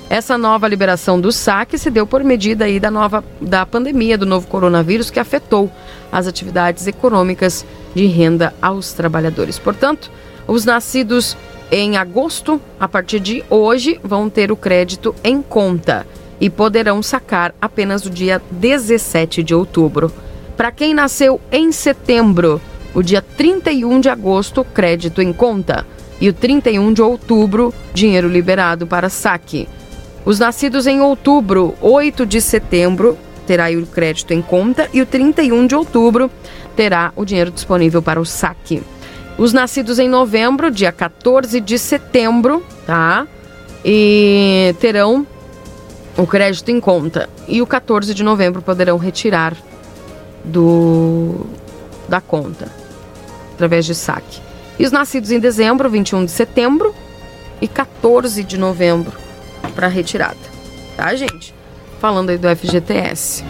Essa 0.09 0.37
nova 0.37 0.65
liberação 0.65 1.19
do 1.19 1.29
saque 1.29 1.77
se 1.77 1.91
deu 1.91 2.07
por 2.07 2.23
medida 2.23 2.63
aí 2.63 2.79
da 2.79 2.89
nova 2.89 3.21
da 3.41 3.65
pandemia 3.65 4.17
do 4.17 4.25
novo 4.25 4.47
coronavírus 4.47 5.09
que 5.09 5.19
afetou 5.19 5.69
as 6.09 6.25
atividades 6.25 6.87
econômicas 6.87 7.65
de 7.93 8.05
renda 8.05 8.53
aos 8.61 8.93
trabalhadores. 8.93 9.59
Portanto, 9.59 10.09
os 10.47 10.63
nascidos 10.63 11.35
em 11.69 11.97
agosto, 11.97 12.61
a 12.79 12.87
partir 12.87 13.19
de 13.19 13.43
hoje, 13.49 13.99
vão 14.01 14.29
ter 14.29 14.53
o 14.53 14.55
crédito 14.55 15.13
em 15.21 15.41
conta 15.41 16.07
e 16.39 16.49
poderão 16.49 17.03
sacar 17.03 17.53
apenas 17.61 18.05
no 18.05 18.09
dia 18.09 18.41
17 18.49 19.43
de 19.43 19.53
outubro. 19.53 20.09
Para 20.55 20.71
quem 20.71 20.93
nasceu 20.93 21.41
em 21.51 21.73
setembro, 21.73 22.61
o 22.93 23.01
dia 23.01 23.21
31 23.21 23.99
de 23.99 24.09
agosto, 24.09 24.63
crédito 24.63 25.21
em 25.21 25.31
conta, 25.31 25.85
e 26.19 26.29
o 26.29 26.33
31 26.33 26.93
de 26.93 27.01
outubro, 27.01 27.73
dinheiro 27.93 28.27
liberado 28.27 28.85
para 28.85 29.09
saque. 29.09 29.67
Os 30.23 30.37
nascidos 30.37 30.85
em 30.85 31.01
outubro, 31.01 31.73
8 31.81 32.25
de 32.25 32.39
setembro, 32.39 33.17
terá 33.47 33.71
o 33.71 33.85
crédito 33.87 34.31
em 34.31 34.41
conta 34.41 34.87
e 34.93 35.01
o 35.01 35.05
31 35.05 35.65
de 35.65 35.75
outubro 35.75 36.29
terá 36.75 37.11
o 37.15 37.25
dinheiro 37.25 37.49
disponível 37.49 38.01
para 38.01 38.21
o 38.21 38.25
saque. 38.25 38.83
Os 39.37 39.51
nascidos 39.51 39.97
em 39.97 40.07
novembro, 40.07 40.69
dia 40.69 40.91
14 40.91 41.59
de 41.59 41.79
setembro, 41.79 42.63
tá? 42.85 43.25
E 43.83 44.75
terão 44.79 45.25
o 46.15 46.27
crédito 46.27 46.69
em 46.69 46.79
conta. 46.79 47.27
E 47.47 47.61
o 47.61 47.67
14 47.67 48.13
de 48.13 48.23
novembro 48.23 48.61
poderão 48.61 48.97
retirar 48.97 49.57
do 50.45 51.47
da 52.07 52.21
conta 52.21 52.80
através 53.61 53.85
de 53.85 53.93
saque. 53.93 54.41
E 54.79 54.85
os 54.85 54.91
nascidos 54.91 55.31
em 55.31 55.39
dezembro, 55.39 55.87
21 55.87 56.25
de 56.25 56.31
setembro 56.31 56.95
e 57.61 57.67
14 57.67 58.43
de 58.43 58.57
novembro 58.57 59.15
para 59.75 59.87
retirada. 59.87 60.35
Tá, 60.97 61.13
gente? 61.13 61.53
Falando 61.99 62.31
aí 62.31 62.37
do 62.39 62.47
FGTS. 62.55 63.43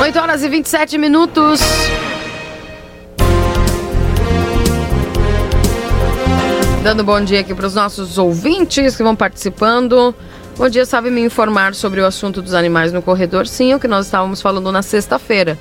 8 0.00 0.18
horas 0.18 0.42
e 0.42 0.48
27 0.48 0.96
minutos. 0.96 1.60
Dando 6.82 7.04
bom 7.04 7.20
dia 7.20 7.40
aqui 7.40 7.52
para 7.54 7.66
os 7.66 7.74
nossos 7.74 8.16
ouvintes 8.16 8.96
que 8.96 9.02
vão 9.02 9.14
participando. 9.14 10.14
Bom 10.56 10.68
dia, 10.68 10.86
sabe 10.86 11.10
me 11.10 11.20
informar 11.20 11.74
sobre 11.74 12.00
o 12.00 12.06
assunto 12.06 12.40
dos 12.40 12.54
animais 12.54 12.92
no 12.92 13.02
corredor? 13.02 13.46
Sim, 13.46 13.74
o 13.74 13.80
que 13.80 13.86
nós 13.86 14.06
estávamos 14.06 14.40
falando 14.40 14.72
na 14.72 14.82
sexta-feira. 14.82 15.58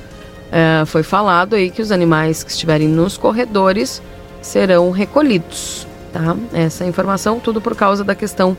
É, 0.52 0.86
foi 0.86 1.04
falado 1.04 1.56
aí 1.56 1.70
que 1.70 1.82
os 1.82 1.92
animais 1.92 2.44
que 2.44 2.52
estiverem 2.52 2.88
nos 2.88 3.18
corredores 3.18 4.02
serão 4.42 4.92
recolhidos, 4.92 5.86
tá? 6.14 6.36
Essa 6.54 6.86
informação, 6.86 7.40
tudo 7.40 7.60
por 7.60 7.76
causa 7.76 8.04
da 8.04 8.16
questão 8.16 8.56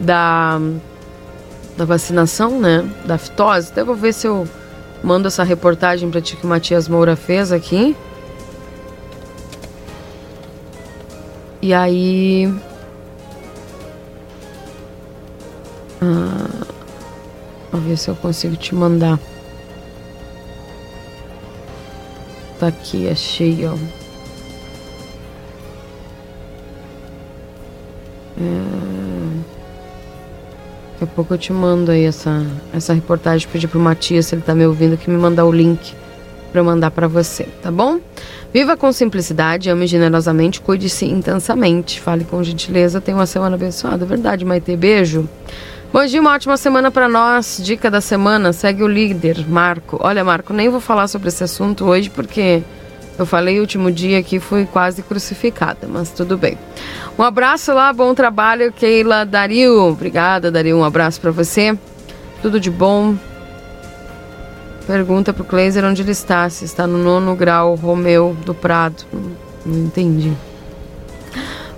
da, 0.00 0.60
da 1.76 1.84
vacinação, 1.84 2.58
né? 2.58 2.84
Da 3.04 3.16
fitose. 3.16 3.70
Até 3.70 3.84
vou 3.84 3.94
ver 3.94 4.12
se 4.12 4.26
eu 4.26 4.48
Mando 5.02 5.28
essa 5.28 5.44
reportagem 5.44 6.10
para 6.10 6.20
ti 6.20 6.36
que 6.36 6.44
o 6.44 6.48
Matias 6.48 6.88
Moura 6.88 7.14
fez 7.14 7.52
aqui. 7.52 7.96
E 11.62 11.72
aí. 11.72 12.52
Ah, 16.00 16.66
vou 17.72 17.80
ver 17.80 17.96
se 17.96 18.08
eu 18.08 18.16
consigo 18.16 18.56
te 18.56 18.74
mandar. 18.74 19.18
Tá 22.58 22.68
aqui, 22.68 23.08
achei, 23.08 23.66
ó. 23.66 23.74
É... 28.40 28.78
Daqui 30.92 31.04
a 31.04 31.06
pouco 31.06 31.34
eu 31.34 31.38
te 31.38 31.52
mando 31.52 31.92
aí 31.92 32.04
essa, 32.04 32.44
essa 32.72 32.92
reportagem. 32.92 33.48
Pedir 33.48 33.68
pro 33.68 33.78
Matias, 33.78 34.26
se 34.26 34.34
ele 34.34 34.42
tá 34.42 34.54
me 34.54 34.66
ouvindo, 34.66 34.96
que 34.96 35.08
me 35.08 35.16
mandar 35.16 35.44
o 35.44 35.52
link 35.52 35.94
para 36.50 36.62
mandar 36.62 36.90
para 36.90 37.06
você, 37.06 37.44
tá 37.62 37.70
bom? 37.70 38.00
Viva 38.52 38.76
com 38.76 38.90
simplicidade, 38.90 39.70
ame 39.70 39.86
generosamente, 39.86 40.60
cuide-se 40.60 41.04
intensamente. 41.04 42.00
Fale 42.00 42.24
com 42.24 42.42
gentileza, 42.42 43.00
tenha 43.00 43.16
uma 43.16 43.26
semana 43.26 43.54
abençoada. 43.54 44.04
Verdade, 44.06 44.44
Maite, 44.44 44.74
beijo. 44.74 45.28
Bom 45.90 46.04
dia, 46.04 46.20
uma 46.20 46.34
ótima 46.34 46.58
semana 46.58 46.90
para 46.90 47.08
nós. 47.08 47.62
Dica 47.64 47.90
da 47.90 48.02
semana, 48.02 48.52
segue 48.52 48.82
o 48.82 48.86
líder, 48.86 49.48
Marco. 49.48 49.98
Olha, 50.02 50.22
Marco, 50.22 50.52
nem 50.52 50.68
vou 50.68 50.80
falar 50.80 51.08
sobre 51.08 51.28
esse 51.28 51.42
assunto 51.42 51.86
hoje 51.86 52.10
porque 52.10 52.62
eu 53.18 53.24
falei 53.24 53.58
último 53.58 53.90
dia 53.90 54.22
que 54.22 54.38
fui 54.38 54.66
quase 54.66 55.02
crucificada, 55.02 55.88
mas 55.88 56.10
tudo 56.10 56.36
bem. 56.36 56.58
Um 57.18 57.22
abraço 57.22 57.72
lá, 57.72 57.90
bom 57.90 58.14
trabalho, 58.14 58.70
Keila 58.70 59.24
Dario. 59.24 59.80
Obrigada, 59.88 60.50
Dario. 60.50 60.76
Um 60.76 60.84
abraço 60.84 61.22
para 61.22 61.30
você. 61.30 61.76
Tudo 62.42 62.60
de 62.60 62.70
bom. 62.70 63.16
Pergunta 64.86 65.32
pro 65.32 65.42
Kleiser 65.42 65.86
onde 65.86 66.02
ele 66.02 66.12
está. 66.12 66.50
Se 66.50 66.66
está 66.66 66.86
no 66.86 66.98
nono 66.98 67.34
grau, 67.34 67.74
Romeu 67.76 68.36
do 68.44 68.52
Prado. 68.52 69.04
Não 69.64 69.86
entendi. 69.86 70.34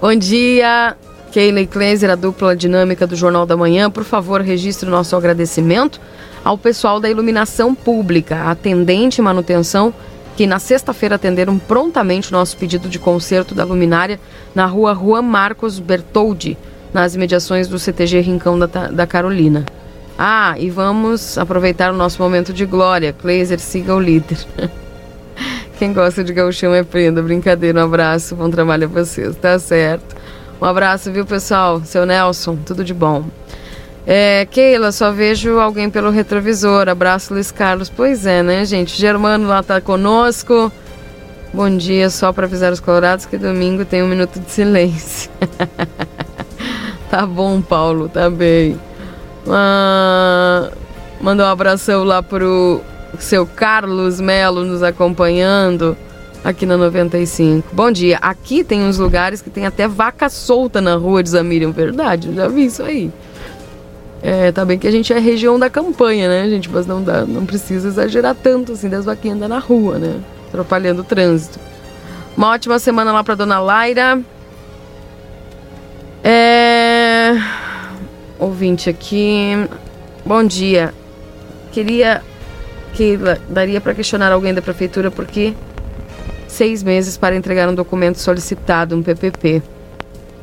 Bom 0.00 0.14
dia, 0.16 0.96
Keila 1.32 1.60
e 1.60 1.66
Kleiser, 1.66 2.10
a 2.10 2.16
dupla 2.16 2.56
dinâmica 2.56 3.06
do 3.06 3.14
Jornal 3.14 3.46
da 3.46 3.56
Manhã. 3.56 3.90
Por 3.90 4.04
favor, 4.04 4.40
registre 4.40 4.88
o 4.88 4.90
nosso 4.90 5.14
agradecimento 5.14 6.00
ao 6.44 6.58
pessoal 6.58 6.98
da 6.98 7.08
iluminação 7.08 7.74
pública, 7.74 8.44
atendente 8.50 9.20
e 9.20 9.22
manutenção 9.22 9.94
que 10.36 10.46
na 10.46 10.58
sexta-feira 10.58 11.16
atenderam 11.16 11.58
prontamente 11.58 12.30
o 12.30 12.32
nosso 12.32 12.56
pedido 12.56 12.88
de 12.88 12.98
conserto 12.98 13.54
da 13.54 13.62
luminária 13.62 14.18
na 14.54 14.66
rua 14.66 14.94
Juan 14.94 15.22
Marcos 15.22 15.78
Bertoldi, 15.78 16.56
nas 16.92 17.14
imediações 17.14 17.68
do 17.68 17.78
CTG 17.78 18.20
Rincão 18.20 18.58
da, 18.58 18.66
da 18.66 19.06
Carolina. 19.06 19.64
Ah, 20.18 20.54
e 20.58 20.68
vamos 20.68 21.38
aproveitar 21.38 21.92
o 21.92 21.96
nosso 21.96 22.20
momento 22.22 22.52
de 22.52 22.66
glória. 22.66 23.12
Kleiser, 23.12 23.58
siga 23.58 23.94
o 23.94 24.00
líder. 24.00 24.38
Quem 25.78 25.92
gosta 25.92 26.24
de 26.24 26.32
gauchão 26.32 26.74
é 26.74 26.82
prenda. 26.82 27.22
Brincadeira, 27.22 27.80
um 27.80 27.84
abraço, 27.84 28.34
bom 28.34 28.50
trabalho 28.50 28.84
a 28.84 28.88
vocês, 28.88 29.36
tá 29.36 29.58
certo. 29.58 30.16
Um 30.60 30.66
abraço, 30.66 31.10
viu, 31.10 31.24
pessoal? 31.24 31.80
Seu 31.84 32.04
Nelson, 32.04 32.56
tudo 32.66 32.84
de 32.84 32.92
bom. 32.92 33.24
É, 34.06 34.46
Keila, 34.50 34.92
só 34.92 35.10
vejo 35.10 35.58
alguém 35.58 35.88
pelo 35.88 36.10
retrovisor. 36.10 36.86
Abraço, 36.86 37.32
Luiz 37.32 37.50
Carlos. 37.50 37.88
Pois 37.88 38.26
é, 38.26 38.42
né, 38.42 38.64
gente? 38.66 38.94
Germano 38.94 39.48
lá 39.48 39.62
tá 39.62 39.80
conosco. 39.80 40.70
Bom 41.54 41.74
dia, 41.76 42.10
só 42.10 42.30
para 42.32 42.44
avisar 42.46 42.72
os 42.72 42.78
colorados 42.78 43.24
que 43.24 43.38
domingo 43.38 43.84
tem 43.86 44.02
um 44.02 44.08
minuto 44.08 44.38
de 44.38 44.50
silêncio. 44.50 45.30
tá 47.10 47.26
bom, 47.26 47.62
Paulo, 47.62 48.08
tá 48.08 48.28
bem. 48.28 48.78
Ah, 49.48 50.70
mandar 51.20 51.48
um 51.48 51.52
abração 51.52 52.04
lá 52.04 52.22
pro 52.22 52.82
seu 53.18 53.46
Carlos 53.46 54.20
Melo 54.20 54.64
nos 54.64 54.82
acompanhando 54.82 55.96
aqui 56.44 56.66
na 56.66 56.76
95. 56.76 57.68
Bom 57.74 57.90
dia. 57.90 58.18
Aqui 58.18 58.64
tem 58.64 58.82
uns 58.82 58.98
lugares 58.98 59.42
que 59.42 59.50
tem 59.50 59.66
até 59.66 59.86
vaca 59.86 60.28
solta 60.28 60.80
na 60.80 60.96
rua, 60.96 61.22
diz 61.22 61.34
a 61.34 61.42
Miriam. 61.42 61.70
Verdade, 61.70 62.34
já 62.34 62.48
vi 62.48 62.66
isso 62.66 62.82
aí. 62.82 63.10
É, 64.22 64.52
tá 64.52 64.64
bem 64.64 64.78
que 64.78 64.86
a 64.86 64.90
gente 64.90 65.12
é 65.12 65.18
região 65.18 65.58
da 65.58 65.70
campanha, 65.70 66.28
né, 66.28 66.48
gente? 66.48 66.68
Mas 66.68 66.86
não 66.86 67.02
dá, 67.02 67.24
não 67.24 67.46
precisa 67.46 67.88
exagerar 67.88 68.34
tanto 68.34 68.72
assim 68.72 68.88
das 68.88 69.04
vaquinhas 69.04 69.36
andando 69.36 69.50
na 69.50 69.58
rua, 69.58 69.98
né? 69.98 70.20
Atrapalhando 70.48 71.00
o 71.00 71.04
trânsito. 71.04 71.58
Uma 72.36 72.50
ótima 72.50 72.78
semana 72.78 73.12
lá 73.12 73.24
pra 73.24 73.34
dona 73.34 73.58
Laira. 73.58 74.20
É. 76.22 77.32
Ouvinte 78.38 78.90
aqui. 78.90 79.68
Bom 80.24 80.44
dia. 80.44 80.92
Queria 81.72 82.22
que 82.92 83.18
daria 83.48 83.80
para 83.80 83.94
questionar 83.94 84.32
alguém 84.32 84.52
da 84.52 84.60
prefeitura 84.60 85.10
porque 85.10 85.54
seis 86.50 86.82
meses 86.82 87.16
para 87.16 87.36
entregar 87.36 87.68
um 87.68 87.74
documento 87.74 88.18
solicitado, 88.18 88.96
um 88.96 89.02
PPP. 89.02 89.62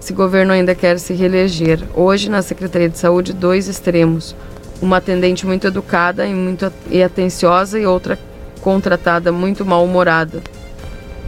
Esse 0.02 0.14
governo 0.14 0.54
ainda 0.54 0.74
quer 0.74 1.00
se 1.00 1.14
reeleger. 1.14 1.84
Hoje, 1.94 2.30
na 2.30 2.42
Secretaria 2.42 2.90
de 2.90 2.98
Saúde, 2.98 3.34
dois 3.34 3.68
extremos. 3.68 4.36
Uma 4.82 4.98
atendente 4.98 5.46
muito 5.46 5.68
educada 5.68 6.26
e 6.26 6.34
muito 6.34 6.72
e 6.90 7.04
atenciosa 7.04 7.80
e 7.80 7.86
outra 7.86 8.18
contratada 8.62 9.32
muito 9.32 9.66
mal-humorada. 9.66 10.42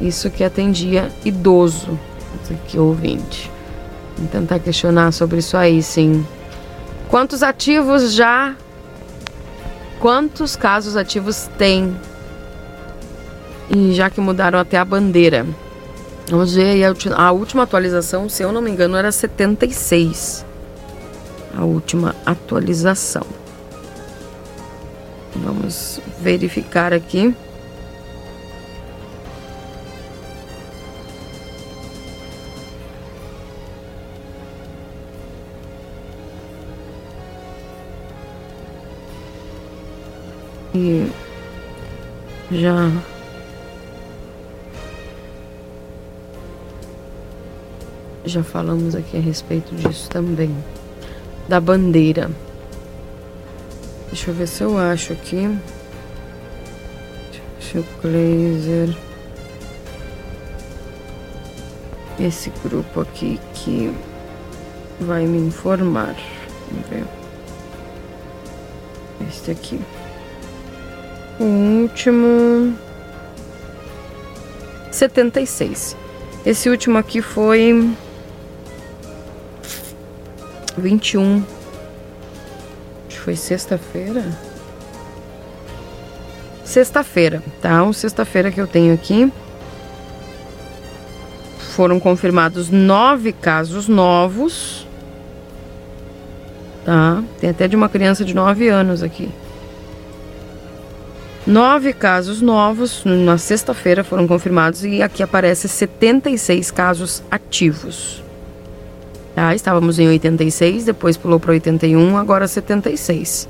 Isso 0.02 0.30
que 0.30 0.44
atendia 0.44 1.10
idoso. 1.26 2.00
Aqui, 2.50 2.80
ouvinte. 2.80 3.52
Vou 4.18 4.28
tentar 4.28 4.60
questionar 4.60 5.12
sobre 5.12 5.40
isso 5.40 5.56
aí, 5.56 5.84
sim. 5.84 6.26
Quantos 7.10 7.44
ativos 7.44 8.14
já 8.14 8.56
quantos 10.00 10.56
casos 10.56 10.96
ativos 10.96 11.50
tem. 11.58 11.96
E 13.70 13.94
já 13.94 14.10
que 14.10 14.20
mudaram 14.20 14.60
até 14.60 14.78
a 14.78 14.86
bandeira. 14.86 15.46
Vamos 16.30 16.54
ver 16.54 16.84
a, 16.84 17.24
a 17.24 17.32
última 17.32 17.64
atualização, 17.64 18.30
se 18.30 18.44
eu 18.44 18.52
não 18.52 18.62
me 18.62 18.70
engano, 18.70 18.96
era 18.96 19.12
76. 19.12 20.46
A 21.58 21.64
última 21.64 22.16
atualização. 22.26 23.26
Vamos 25.36 26.00
verificar 26.22 26.94
aqui. 26.94 27.34
E 40.76 41.12
já 42.52 42.90
já 48.26 48.44
falamos 48.44 48.96
aqui 48.96 49.18
a 49.18 49.22
respeito 49.22 49.74
disso 49.76 50.10
também. 50.10 50.56
Da 51.48 51.60
bandeira. 51.60 52.30
Deixa 54.08 54.32
eu 54.32 54.36
ver 54.36 54.48
se 54.48 54.64
eu 54.64 54.78
acho 54.78 55.14
aqui. 55.14 55.58
Deixa 57.60 57.78
eu 57.78 57.86
Glazer. 58.02 58.96
Esse 62.20 62.52
grupo 62.64 63.02
aqui 63.02 63.40
que 63.54 63.94
vai 65.00 65.26
me 65.26 65.38
informar. 65.38 66.16
Vamos 66.70 66.88
ver. 66.90 67.06
Este 69.28 69.52
aqui. 69.52 69.80
O 71.40 71.44
último. 71.84 72.76
76. 74.92 75.96
Esse 76.46 76.70
último 76.70 76.98
aqui 76.98 77.22
foi. 77.22 77.96
21. 80.78 81.44
Acho 83.08 83.18
que 83.18 83.20
foi 83.20 83.36
sexta-feira. 83.36 84.24
Sexta-feira, 86.64 87.42
tá? 87.62 87.84
O 87.84 87.94
sexta-feira 87.94 88.52
que 88.52 88.62
eu 88.62 88.68
tenho 88.68 88.94
aqui. 88.94 89.32
Foram 91.76 92.00
confirmados 92.00 92.70
nove 92.70 93.32
casos 93.32 93.88
novos. 93.88 94.88
Tá? 96.86 97.24
Tem 97.40 97.50
até 97.50 97.68
de 97.68 97.76
uma 97.76 97.88
criança 97.88 98.26
de 98.26 98.34
9 98.34 98.68
anos 98.68 99.04
aqui. 99.04 99.30
Nove 101.46 101.94
casos 101.94 102.42
novos 102.42 103.04
na 103.06 103.38
sexta-feira 103.38 104.04
foram 104.04 104.28
confirmados 104.28 104.84
e 104.84 105.02
aqui 105.02 105.24
aparece 105.24 105.68
76 105.68 106.72
casos 106.72 107.24
ativos. 107.30 108.24
Tá? 109.40 109.56
Estávamos 109.56 109.98
em 109.98 110.06
86, 110.10 110.84
depois 110.84 111.16
pulou 111.16 111.40
para 111.40 111.52
81, 111.54 112.18
agora 112.18 112.46
76. 112.46 113.48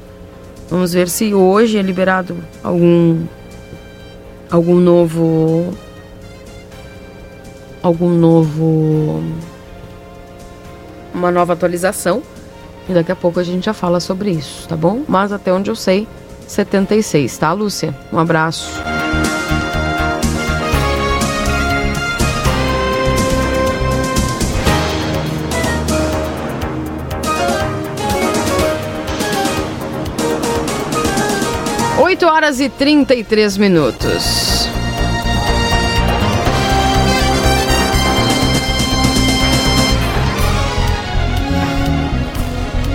Vamos 0.69 0.93
ver 0.93 1.09
se 1.09 1.33
hoje 1.33 1.79
é 1.79 1.81
liberado 1.81 2.37
algum 2.63 3.23
algum 4.51 4.75
novo 4.75 5.73
algum 7.81 8.09
novo 8.09 9.23
uma 11.11 11.31
nova 11.31 11.53
atualização 11.53 12.21
e 12.87 12.93
daqui 12.93 13.11
a 13.11 13.15
pouco 13.15 13.39
a 13.39 13.43
gente 13.43 13.65
já 13.65 13.73
fala 13.73 13.99
sobre 13.99 14.29
isso, 14.29 14.67
tá 14.67 14.77
bom? 14.77 15.01
Mas 15.07 15.31
até 15.31 15.51
onde 15.51 15.71
eu 15.71 15.75
sei, 15.75 16.07
76, 16.45 17.35
tá, 17.35 17.51
Lúcia? 17.51 17.95
Um 18.13 18.19
abraço. 18.19 18.69
Oito 32.09 32.25
horas 32.25 32.59
e 32.59 32.67
trinta 32.69 33.13
e 33.13 33.23
três 33.23 33.55
minutos. 33.55 34.67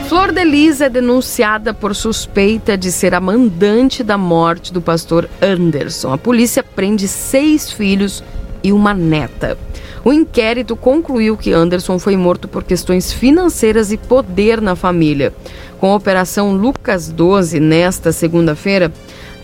Flor 0.09 0.33
de 0.33 0.43
Lis 0.43 0.81
é 0.81 0.89
denunciada 0.89 1.73
por 1.73 1.95
suspeita 1.95 2.77
de 2.77 2.91
ser 2.91 3.15
a 3.15 3.21
mandante 3.21 4.03
da 4.03 4.19
morte 4.19 4.73
do 4.73 4.83
pastor 4.83 5.31
Anderson. 5.41 6.13
A 6.13 6.19
polícia 6.19 6.65
prende 6.65 7.07
seis 7.07 7.71
filhos 7.71 8.21
e 8.65 8.73
uma 8.73 8.93
neta. 8.93 9.57
O 10.05 10.13
inquérito 10.13 10.77
concluiu 10.77 11.35
que 11.35 11.53
Anderson 11.53 11.99
foi 11.99 12.15
morto 12.15 12.47
por 12.47 12.63
questões 12.63 13.11
financeiras 13.11 13.91
e 13.91 13.97
poder 13.97 14.61
na 14.61 14.77
família. 14.77 15.33
Com 15.81 15.91
a 15.91 15.97
Operação 15.97 16.53
Lucas 16.53 17.09
12, 17.09 17.59
nesta 17.59 18.13
segunda-feira, 18.13 18.93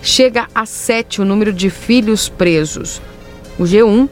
chega 0.03 0.47
a 0.55 0.67
sete 0.67 1.23
o 1.23 1.25
número 1.25 1.51
de 1.51 1.71
filhos 1.71 2.29
presos. 2.29 3.01
O 3.59 3.63
G1 3.63 4.07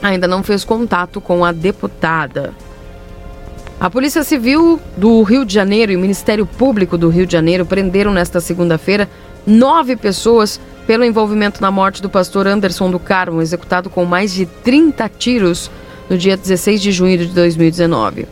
ainda 0.00 0.28
não 0.28 0.44
fez 0.44 0.64
contato 0.64 1.20
com 1.20 1.44
a 1.44 1.50
deputada. 1.50 2.54
A 3.80 3.90
Polícia 3.90 4.22
Civil 4.22 4.78
do 4.96 5.20
Rio 5.22 5.44
de 5.44 5.52
Janeiro 5.52 5.90
e 5.90 5.96
o 5.96 6.00
Ministério 6.00 6.46
Público 6.46 6.96
do 6.96 7.08
Rio 7.08 7.26
de 7.26 7.32
Janeiro 7.32 7.66
prenderam 7.66 8.12
nesta 8.12 8.40
segunda-feira 8.40 9.08
nove 9.44 9.96
pessoas 9.96 10.60
pelo 10.86 11.04
envolvimento 11.04 11.60
na 11.60 11.70
morte 11.70 12.02
do 12.02 12.10
pastor 12.10 12.46
Anderson 12.46 12.90
do 12.90 12.98
Carmo, 12.98 13.40
executado 13.40 13.88
com 13.88 14.04
mais 14.04 14.32
de 14.32 14.46
30 14.46 15.08
tiros 15.08 15.70
no 16.08 16.18
dia 16.18 16.36
16 16.36 16.80
de 16.80 16.92
junho 16.92 17.18
de 17.18 17.26
2019. 17.26 18.26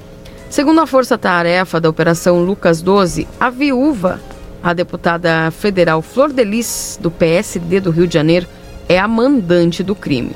Segundo 0.49 0.81
a 0.81 0.87
Força 0.87 1.17
Tarefa 1.17 1.81
da 1.81 1.89
Operação 1.89 2.43
Lucas 2.43 2.83
12, 2.83 3.27
a 3.39 3.51
viúva, 3.51 4.21
a 4.63 4.73
deputada 4.73 5.51
federal 5.53 6.03
Flor 6.03 6.33
Delis, 6.33 6.99
do 7.01 7.11
PSD 7.11 7.81
do 7.81 7.91
Rio 7.91 8.07
de 8.07 8.15
Janeiro, 8.15 8.47
é 8.89 8.99
a 8.99 9.07
mandante 9.07 9.83
do 9.83 9.95
crime. 9.95 10.33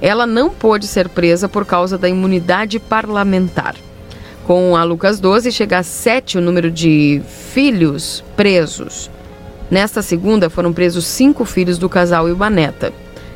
Ela 0.00 0.26
não 0.26 0.50
pôde 0.50 0.86
ser 0.86 1.08
presa 1.08 1.48
por 1.48 1.66
causa 1.66 1.98
da 1.98 2.08
imunidade 2.08 2.78
parlamentar. 2.78 3.74
Com 4.46 4.76
a 4.76 4.84
Lucas 4.84 5.18
12, 5.18 5.50
chega 5.50 5.78
a 5.78 5.82
sete 5.82 6.38
o 6.38 6.40
número 6.40 6.70
de 6.70 7.20
filhos 7.52 8.24
presos. 8.36 9.10
Nesta 9.70 10.00
segunda, 10.00 10.48
foram 10.48 10.72
presos 10.72 11.06
cinco 11.06 11.44
filhos 11.44 11.78
do 11.78 11.88
casal 11.88 12.28
e 12.28 12.32
uma 12.32 12.48
neta. 12.48 12.92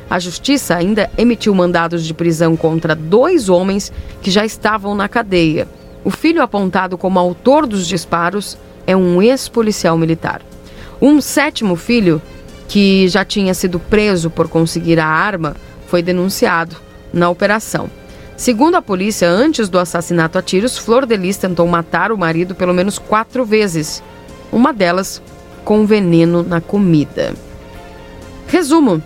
A 0.08 0.18
justiça 0.18 0.76
ainda 0.76 1.10
emitiu 1.16 1.54
mandados 1.54 2.04
de 2.04 2.14
prisão 2.14 2.56
contra 2.56 2.94
dois 2.94 3.48
homens 3.48 3.92
que 4.22 4.30
já 4.30 4.44
estavam 4.44 4.94
na 4.94 5.08
cadeia. 5.08 5.68
O 6.04 6.10
filho 6.10 6.42
apontado 6.42 6.98
como 6.98 7.18
autor 7.18 7.66
dos 7.66 7.86
disparos 7.86 8.58
é 8.86 8.96
um 8.96 9.22
ex-policial 9.22 9.96
militar. 9.96 10.42
Um 11.00 11.20
sétimo 11.20 11.76
filho, 11.76 12.20
que 12.68 13.08
já 13.08 13.24
tinha 13.24 13.54
sido 13.54 13.78
preso 13.78 14.30
por 14.30 14.48
conseguir 14.48 14.98
a 14.98 15.06
arma, 15.06 15.54
foi 15.86 16.02
denunciado 16.02 16.76
na 17.12 17.28
operação. 17.28 17.90
Segundo 18.36 18.74
a 18.74 18.82
polícia, 18.82 19.28
antes 19.28 19.68
do 19.68 19.78
assassinato 19.78 20.38
a 20.38 20.42
tiros, 20.42 20.76
Flor 20.76 21.06
de 21.06 21.16
Lis 21.16 21.36
tentou 21.36 21.66
matar 21.68 22.10
o 22.10 22.18
marido 22.18 22.54
pelo 22.54 22.72
menos 22.72 22.98
quatro 22.98 23.44
vezes. 23.44 24.02
Uma 24.50 24.72
delas 24.72 25.22
com 25.64 25.86
veneno 25.86 26.42
na 26.42 26.60
comida. 26.60 27.34
Resumo: 28.46 29.02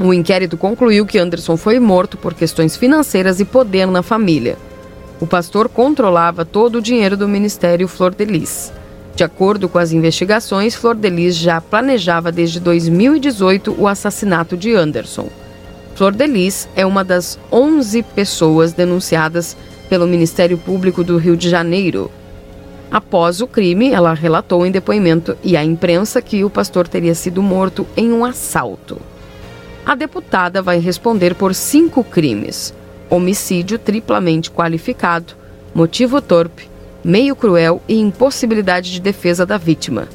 o 0.00 0.12
inquérito 0.12 0.56
concluiu 0.56 1.06
que 1.06 1.18
Anderson 1.18 1.56
foi 1.56 1.78
morto 1.78 2.16
por 2.16 2.34
questões 2.34 2.76
financeiras 2.76 3.38
e 3.38 3.44
poder 3.44 3.86
na 3.86 4.02
família. 4.02 4.56
O 5.20 5.26
pastor 5.26 5.68
controlava 5.68 6.44
todo 6.44 6.76
o 6.76 6.82
dinheiro 6.82 7.16
do 7.16 7.28
Ministério 7.28 7.86
Flor 7.86 8.14
de 8.14 8.24
Lis. 8.24 8.72
De 9.14 9.22
acordo 9.22 9.68
com 9.68 9.78
as 9.78 9.92
investigações, 9.92 10.74
Flor 10.74 10.96
de 10.96 11.08
Lis 11.08 11.36
já 11.36 11.60
planejava 11.60 12.32
desde 12.32 12.58
2018 12.58 13.76
o 13.78 13.86
assassinato 13.86 14.56
de 14.56 14.74
Anderson. 14.74 15.28
Flor 15.94 16.12
de 16.12 16.26
Lis 16.26 16.68
é 16.74 16.84
uma 16.84 17.04
das 17.04 17.38
11 17.52 18.02
pessoas 18.02 18.72
denunciadas 18.72 19.56
pelo 19.88 20.08
Ministério 20.08 20.58
Público 20.58 21.04
do 21.04 21.16
Rio 21.16 21.36
de 21.36 21.48
Janeiro. 21.48 22.10
Após 22.94 23.40
o 23.40 23.48
crime, 23.48 23.90
ela 23.90 24.14
relatou 24.14 24.64
em 24.64 24.70
depoimento 24.70 25.36
e 25.42 25.56
à 25.56 25.64
imprensa 25.64 26.22
que 26.22 26.44
o 26.44 26.48
pastor 26.48 26.86
teria 26.86 27.12
sido 27.12 27.42
morto 27.42 27.84
em 27.96 28.12
um 28.12 28.24
assalto. 28.24 29.00
A 29.84 29.96
deputada 29.96 30.62
vai 30.62 30.78
responder 30.78 31.34
por 31.34 31.56
cinco 31.56 32.04
crimes: 32.04 32.72
homicídio 33.10 33.80
triplamente 33.80 34.48
qualificado, 34.48 35.34
motivo 35.74 36.22
torpe, 36.22 36.70
meio 37.02 37.34
cruel 37.34 37.82
e 37.88 37.98
impossibilidade 37.98 38.92
de 38.92 39.00
defesa 39.00 39.44
da 39.44 39.58
vítima, 39.58 40.06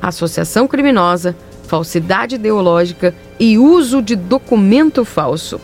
associação 0.00 0.68
criminosa, 0.68 1.34
falsidade 1.64 2.36
ideológica 2.36 3.12
e 3.40 3.58
uso 3.58 4.00
de 4.00 4.14
documento 4.14 5.04
falso. 5.04 5.60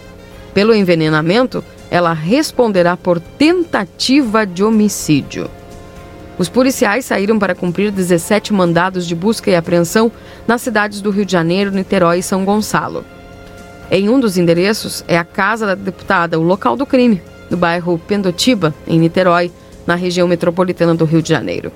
Pelo 0.53 0.75
envenenamento, 0.75 1.62
ela 1.89 2.12
responderá 2.12 2.97
por 2.97 3.20
tentativa 3.20 4.45
de 4.45 4.64
homicídio. 4.64 5.49
Os 6.37 6.49
policiais 6.49 7.05
saíram 7.05 7.39
para 7.39 7.55
cumprir 7.55 7.93
17 7.93 8.53
mandados 8.53 9.07
de 9.07 9.14
busca 9.14 9.51
e 9.51 9.55
apreensão 9.55 10.11
nas 10.47 10.62
cidades 10.62 11.01
do 11.01 11.11
Rio 11.11 11.24
de 11.24 11.32
Janeiro, 11.32 11.70
Niterói 11.70 12.18
e 12.18 12.22
São 12.22 12.45
Gonçalo. 12.45 13.05
Em 13.91 14.09
um 14.09 14.18
dos 14.18 14.37
endereços 14.37 15.05
é 15.07 15.16
a 15.16 15.24
casa 15.24 15.66
da 15.66 15.74
deputada, 15.74 16.39
o 16.39 16.43
local 16.43 16.76
do 16.76 16.85
crime, 16.85 17.22
no 17.49 17.57
bairro 17.57 17.99
Pendotiba, 17.99 18.74
em 18.87 18.99
Niterói, 18.99 19.53
na 19.87 19.95
região 19.95 20.26
metropolitana 20.26 20.95
do 20.95 21.05
Rio 21.05 21.22
de 21.22 21.28
Janeiro. 21.28 21.70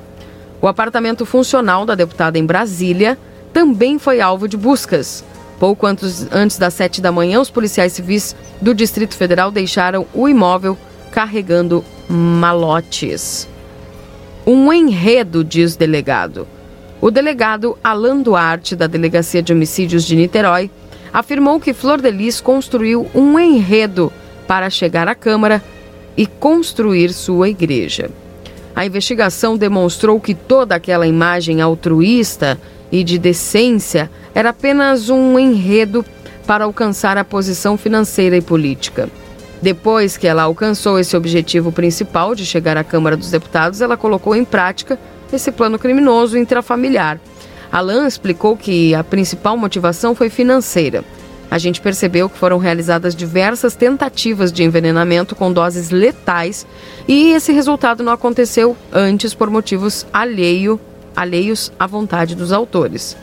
O 0.61 0.66
apartamento 0.66 1.24
funcional 1.24 1.86
da 1.86 1.94
deputada 1.94 2.36
em 2.36 2.44
Brasília 2.44 3.16
também 3.52 3.96
foi 3.98 4.20
alvo 4.20 4.48
de 4.48 4.56
buscas. 4.56 5.22
Pouco 5.61 5.86
antes, 5.86 6.26
antes 6.32 6.59
das 6.59 6.74
sete 6.74 7.00
da 7.00 7.12
manhã, 7.12 7.40
os 7.40 7.50
policiais 7.50 7.92
civis 7.92 8.34
do 8.61 8.74
Distrito 8.74 9.14
Federal 9.14 9.52
deixaram 9.52 10.04
o 10.12 10.28
imóvel 10.28 10.76
carregando 11.12 11.84
malotes. 12.09 13.48
Um 14.51 14.72
enredo, 14.72 15.44
diz 15.44 15.76
delegado. 15.76 16.49
O 17.03 17.11
delegado 17.11 17.76
Alan 17.84 18.22
Duarte, 18.22 18.74
da 18.74 18.86
Delegacia 18.86 19.42
de 19.42 19.53
Homicídios 19.53 20.05
de 20.05 20.16
Niterói, 20.16 20.70
afirmou 21.12 21.61
que 21.61 21.74
Flor 21.74 22.01
de 22.01 22.11
Lis 22.11 22.40
construiu 22.40 23.07
um 23.14 23.38
enredo 23.38 24.11
para 24.46 24.70
chegar 24.70 25.07
à 25.07 25.14
Câmara 25.14 25.62
e 26.16 26.24
construir 26.24 27.12
sua 27.12 27.51
igreja. 27.51 28.11
A 28.74 28.86
investigação 28.86 29.55
demonstrou 29.55 30.18
que 30.18 30.34
toda 30.34 30.74
aquela 30.74 31.07
imagem 31.07 31.61
altruísta 31.61 32.59
e 32.90 33.05
de 33.05 33.18
decência 33.18 34.11
era 34.34 34.49
apenas 34.49 35.11
um 35.11 35.38
enredo 35.38 36.03
para 36.46 36.64
alcançar 36.64 37.18
a 37.18 37.24
posição 37.24 37.76
financeira 37.76 38.34
e 38.34 38.40
política. 38.40 39.11
Depois 39.61 40.16
que 40.16 40.26
ela 40.26 40.42
alcançou 40.42 40.98
esse 40.98 41.16
objetivo 41.16 41.72
principal 41.72 42.34
de 42.34 42.46
chegar 42.46 42.76
à 42.76 42.84
Câmara 42.84 43.16
dos 43.16 43.30
Deputados, 43.30 43.80
ela 43.80 43.96
colocou 43.96 44.34
em 44.34 44.44
prática 44.44 44.98
esse 45.32 45.50
plano 45.50 45.78
criminoso 45.78 46.38
intrafamiliar. 46.38 47.20
Alan 47.70 48.06
explicou 48.06 48.56
que 48.56 48.94
a 48.94 49.04
principal 49.04 49.56
motivação 49.56 50.14
foi 50.14 50.30
financeira 50.30 51.04
a 51.50 51.59
gente 51.59 51.80
percebeu 51.80 52.28
que 52.28 52.38
foram 52.38 52.59
realizadas 52.59 53.14
diversas 53.14 53.74
tentativas 53.74 54.52
de 54.52 54.62
envenenamento 54.62 55.34
com 55.34 55.52
doses 55.52 55.90
letais 55.90 56.66
e 57.06 57.32
esse 57.32 57.52
resultado 57.52 58.02
não 58.02 58.12
aconteceu 58.12 58.76
antes 58.92 59.32
por 59.32 59.48
motivos 59.48 60.06
alheio, 60.12 60.78
alheios 61.16 61.72
à 61.78 61.86
vontade 61.86 62.34
dos 62.34 62.52
autores. 62.52 63.16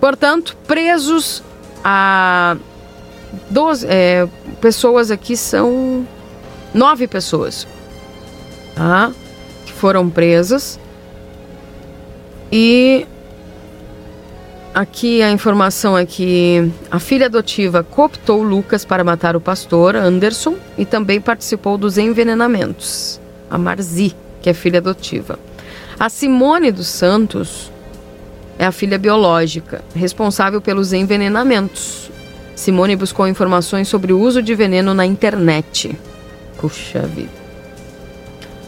Portanto, 0.00 0.56
presos 0.66 1.42
a 1.84 2.56
12 3.50 3.86
é, 3.88 4.28
pessoas 4.60 5.10
aqui 5.10 5.36
são 5.36 6.06
nove 6.72 7.06
pessoas 7.06 7.66
tá? 8.74 9.12
que 9.64 9.72
foram 9.72 10.08
presas 10.10 10.78
e 12.50 13.06
Aqui 14.74 15.22
a 15.22 15.30
informação 15.30 15.96
é 15.96 16.04
que 16.04 16.68
a 16.90 16.98
filha 16.98 17.26
adotiva 17.26 17.84
cooptou 17.84 18.42
Lucas 18.42 18.84
para 18.84 19.04
matar 19.04 19.36
o 19.36 19.40
pastor 19.40 19.94
Anderson 19.94 20.56
e 20.76 20.84
também 20.84 21.20
participou 21.20 21.78
dos 21.78 21.96
envenenamentos. 21.96 23.20
A 23.48 23.56
Marzi, 23.56 24.16
que 24.42 24.50
é 24.50 24.52
filha 24.52 24.80
adotiva. 24.80 25.38
A 25.96 26.08
Simone 26.08 26.72
dos 26.72 26.88
Santos 26.88 27.70
é 28.58 28.66
a 28.66 28.72
filha 28.72 28.98
biológica, 28.98 29.84
responsável 29.94 30.60
pelos 30.60 30.92
envenenamentos. 30.92 32.10
Simone 32.54 32.96
buscou 32.96 33.26
informações 33.26 33.88
sobre 33.88 34.12
o 34.12 34.20
uso 34.20 34.42
de 34.42 34.54
veneno 34.54 34.94
na 34.94 35.04
internet. 35.04 35.98
Puxa 36.58 37.00
vida. 37.00 37.44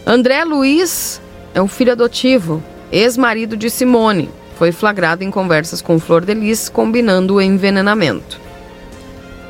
André 0.06 0.44
Luiz 0.44 1.20
é 1.54 1.60
o 1.60 1.68
filho 1.68 1.92
adotivo, 1.92 2.62
ex-marido 2.90 3.56
de 3.56 3.70
Simone 3.70 4.30
foi 4.56 4.72
flagrado 4.72 5.22
em 5.22 5.30
conversas 5.30 5.82
com 5.82 5.98
Flor 5.98 6.24
de 6.24 6.32
Lis, 6.32 6.70
combinando 6.70 7.34
o 7.34 7.42
envenenamento. 7.42 8.40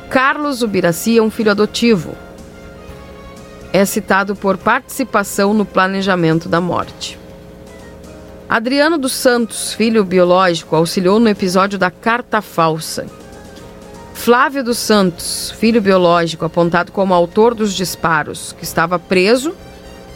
Carlos 0.09 0.61
Ubiraci 0.61 1.17
é 1.17 1.21
um 1.21 1.31
filho 1.31 1.51
adotivo. 1.51 2.13
É 3.71 3.85
citado 3.85 4.35
por 4.35 4.57
participação 4.57 5.53
no 5.53 5.65
planejamento 5.65 6.49
da 6.49 6.59
morte. 6.59 7.17
Adriano 8.49 8.97
dos 8.97 9.13
Santos, 9.13 9.73
filho 9.73 10.03
biológico, 10.03 10.75
auxiliou 10.75 11.19
no 11.21 11.29
episódio 11.29 11.79
da 11.79 11.89
carta 11.89 12.41
falsa. 12.41 13.05
Flávio 14.17 14.61
dos 14.61 14.77
Santos, 14.77 15.53
filho 15.57 15.81
biológico, 15.81 16.43
apontado 16.43 16.91
como 16.91 17.13
autor 17.13 17.53
dos 17.53 17.71
disparos, 17.71 18.53
que 18.57 18.63
estava 18.65 18.99
preso 18.99 19.53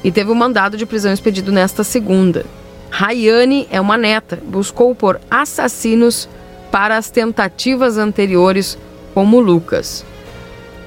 e 0.04 0.12
teve 0.12 0.32
o 0.32 0.34
um 0.34 0.36
mandado 0.36 0.76
de 0.76 0.86
prisão 0.86 1.14
expedido 1.14 1.49
nesta 1.49 1.82
segunda. 1.82 2.45
Rayane 2.89 3.70
é 3.72 3.80
uma 3.80 3.95
neta, 3.95 4.38
buscou 4.45 4.93
por 4.93 5.22
assassinos 5.30 6.28
para 6.70 6.97
as 6.97 7.10
tentativas 7.10 7.97
anteriores, 7.97 8.78
como 9.14 9.39
Lucas. 9.39 10.04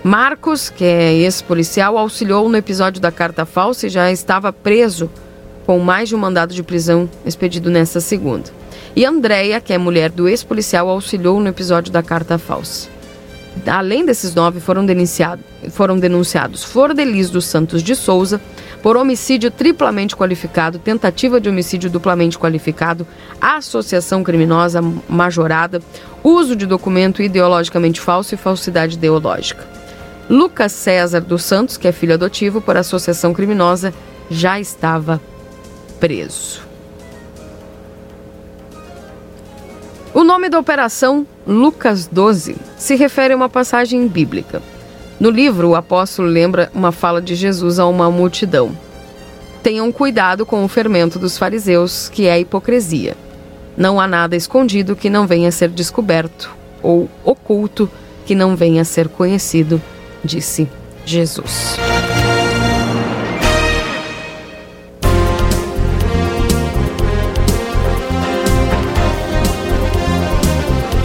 Marcos, 0.03 0.69
que 0.69 0.85
é 0.85 1.15
ex-policial, 1.15 1.97
auxiliou 1.97 2.47
no 2.51 2.59
episódio 2.59 3.01
da 3.01 3.13
carta 3.13 3.47
falsa 3.47 3.87
e 3.87 3.91
já 3.91 4.13
estava 4.13 4.53
preso 4.53 5.09
com 5.65 5.79
mais 5.79 6.11
de 6.11 6.15
um 6.15 6.19
mandado 6.19 6.53
de 6.53 6.63
prisão 6.63 7.09
expedido 7.25 7.71
nesta 7.71 8.03
segunda. 8.03 8.51
E 8.95 9.07
Andréia, 9.07 9.63
que 9.63 9.73
é 9.73 9.79
mulher 9.79 10.11
do 10.11 10.29
ex-policial, 10.29 10.91
auxiliou 10.91 11.41
no 11.41 11.49
episódio 11.49 11.91
da 11.91 12.03
carta 12.03 12.37
falsa. 12.37 12.94
Além 13.67 14.05
desses 14.05 14.35
nove, 14.35 14.61
foram, 14.61 14.85
foram 15.71 15.99
denunciados 15.99 16.65
Flor 16.65 16.93
Delis 16.93 17.31
dos 17.31 17.47
Santos 17.47 17.83
de 17.83 17.95
Souza, 17.95 18.41
por 18.83 18.97
homicídio 18.99 19.51
triplamente 19.51 20.15
qualificado, 20.15 20.79
tentativa 20.79 21.41
de 21.41 21.49
homicídio 21.49 21.89
duplamente 21.89 22.39
qualificado, 22.39 23.07
associação 23.41 24.23
criminosa 24.23 24.83
majorada, 25.09 25.81
uso 26.23 26.55
de 26.55 26.67
documento 26.67 27.23
ideologicamente 27.23 28.01
falso 28.01 28.35
e 28.35 28.39
falsidade 28.39 28.97
ideológica. 28.97 29.67
Lucas 30.29 30.73
César 30.73 31.21
dos 31.21 31.45
Santos, 31.45 31.77
que 31.77 31.89
é 31.89 31.93
filho 31.93 32.15
adotivo 32.15 32.61
por 32.61 32.77
associação 32.77 33.33
criminosa, 33.33 33.95
já 34.31 34.59
estava 34.59 35.21
preso. 36.01 36.64
O 40.15 40.23
nome 40.23 40.49
da 40.49 40.61
operação, 40.61 41.27
Lucas 41.45 42.07
12, 42.07 42.55
se 42.79 42.95
refere 42.95 43.35
a 43.35 43.37
uma 43.37 43.49
passagem 43.49 44.07
bíblica. 44.07 44.63
No 45.19 45.29
livro, 45.29 45.71
o 45.71 45.75
apóstolo 45.75 46.29
lembra 46.29 46.71
uma 46.73 46.93
fala 46.93 47.21
de 47.21 47.35
Jesus 47.35 47.81
a 47.81 47.87
uma 47.87 48.09
multidão. 48.13 48.71
Tenham 49.61 49.91
cuidado 49.91 50.47
com 50.47 50.65
o 50.65 50.69
fermento 50.69 51.19
dos 51.19 51.37
fariseus, 51.37 52.09
que 52.09 52.29
é 52.29 52.33
a 52.33 52.39
hipocrisia. 52.39 53.17
Não 53.77 54.01
há 54.01 54.07
nada 54.07 54.37
escondido 54.37 54.95
que 54.95 55.11
não 55.11 55.27
venha 55.27 55.49
a 55.49 55.53
ser 55.53 55.69
descoberto, 55.69 56.49
ou 56.81 57.11
oculto 57.25 57.91
que 58.25 58.37
não 58.37 58.55
venha 58.55 58.83
a 58.83 58.85
ser 58.85 59.09
conhecido, 59.09 59.83
disse 60.23 60.69
Jesus. 61.05 61.77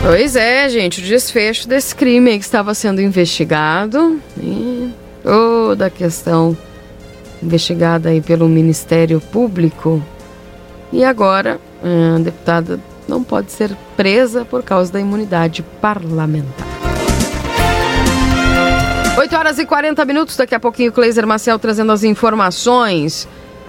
Pois 0.02 0.36
é, 0.36 0.68
gente, 0.70 1.02
o 1.02 1.04
desfecho 1.04 1.68
desse 1.68 1.94
crime 1.94 2.38
que 2.40 2.46
estava 2.46 2.74
sendo 2.74 3.02
investigado 3.02 4.20
e 4.38 4.92
toda 5.22 5.88
a 5.88 5.90
questão 5.90 6.58
investigada 7.44 8.10
aí 8.10 8.22
pelo 8.22 8.48
Ministério 8.48 9.20
Público. 9.20 10.02
E 10.92 11.04
agora, 11.04 11.60
a 11.84 12.20
deputada 12.20 12.80
não 13.08 13.24
pode 13.24 13.52
ser 13.52 13.76
presa 13.96 14.46
por 14.46 14.64
causa 14.64 14.92
da 14.92 15.00
imunidade 15.00 15.64
parlamentar. 15.82 16.68
8 19.18 19.36
horas 19.36 19.60
e 19.60 19.66
40 19.66 20.06
minutos, 20.06 20.38
daqui 20.38 20.56
a 20.56 20.60
pouquinho 20.60 20.92
o 20.92 20.94
Cleiser 20.94 21.28
Marcel 21.28 21.60
trazendo 21.60 21.92
as 21.92 22.04
informações. 22.04 23.28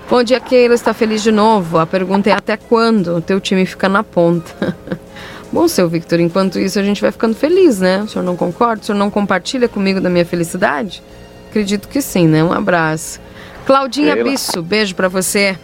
Bom 0.09 0.23
dia, 0.23 0.39
Keila, 0.39 0.75
está 0.75 0.95
feliz 0.95 1.23
de 1.23 1.33
novo? 1.33 1.79
A 1.79 1.87
pergunta 1.87 2.31
é 2.31 2.33
até 2.33 2.57
quando 2.57 3.17
o 3.17 3.21
teu 3.21 3.41
time 3.41 3.67
fica 3.67 3.89
na 3.89 4.05
ponta? 4.05 4.77
Bom, 5.53 5.67
seu 5.67 5.89
Victor, 5.89 6.21
enquanto 6.21 6.59
isso 6.59 6.79
a 6.79 6.83
gente 6.83 7.01
vai 7.01 7.11
ficando 7.11 7.35
feliz, 7.35 7.81
né? 7.81 8.03
O 8.03 8.09
senhor 8.09 8.25
não 8.25 8.37
concorda? 8.37 8.83
O 8.83 8.85
senhor 8.87 8.99
não 8.99 9.11
compartilha 9.11 9.69
comigo 9.69 10.01
da 10.01 10.09
minha 10.09 10.25
felicidade? 10.25 11.03
Acredito 11.49 11.89
que 11.89 12.01
sim, 12.01 12.29
né? 12.29 12.45
Um 12.45 12.53
abraço. 12.53 13.21
Claudinha. 13.67 14.23
Bisso, 14.23 14.63
beijo 14.63 14.95
para 14.95 15.09
você. 15.09 15.59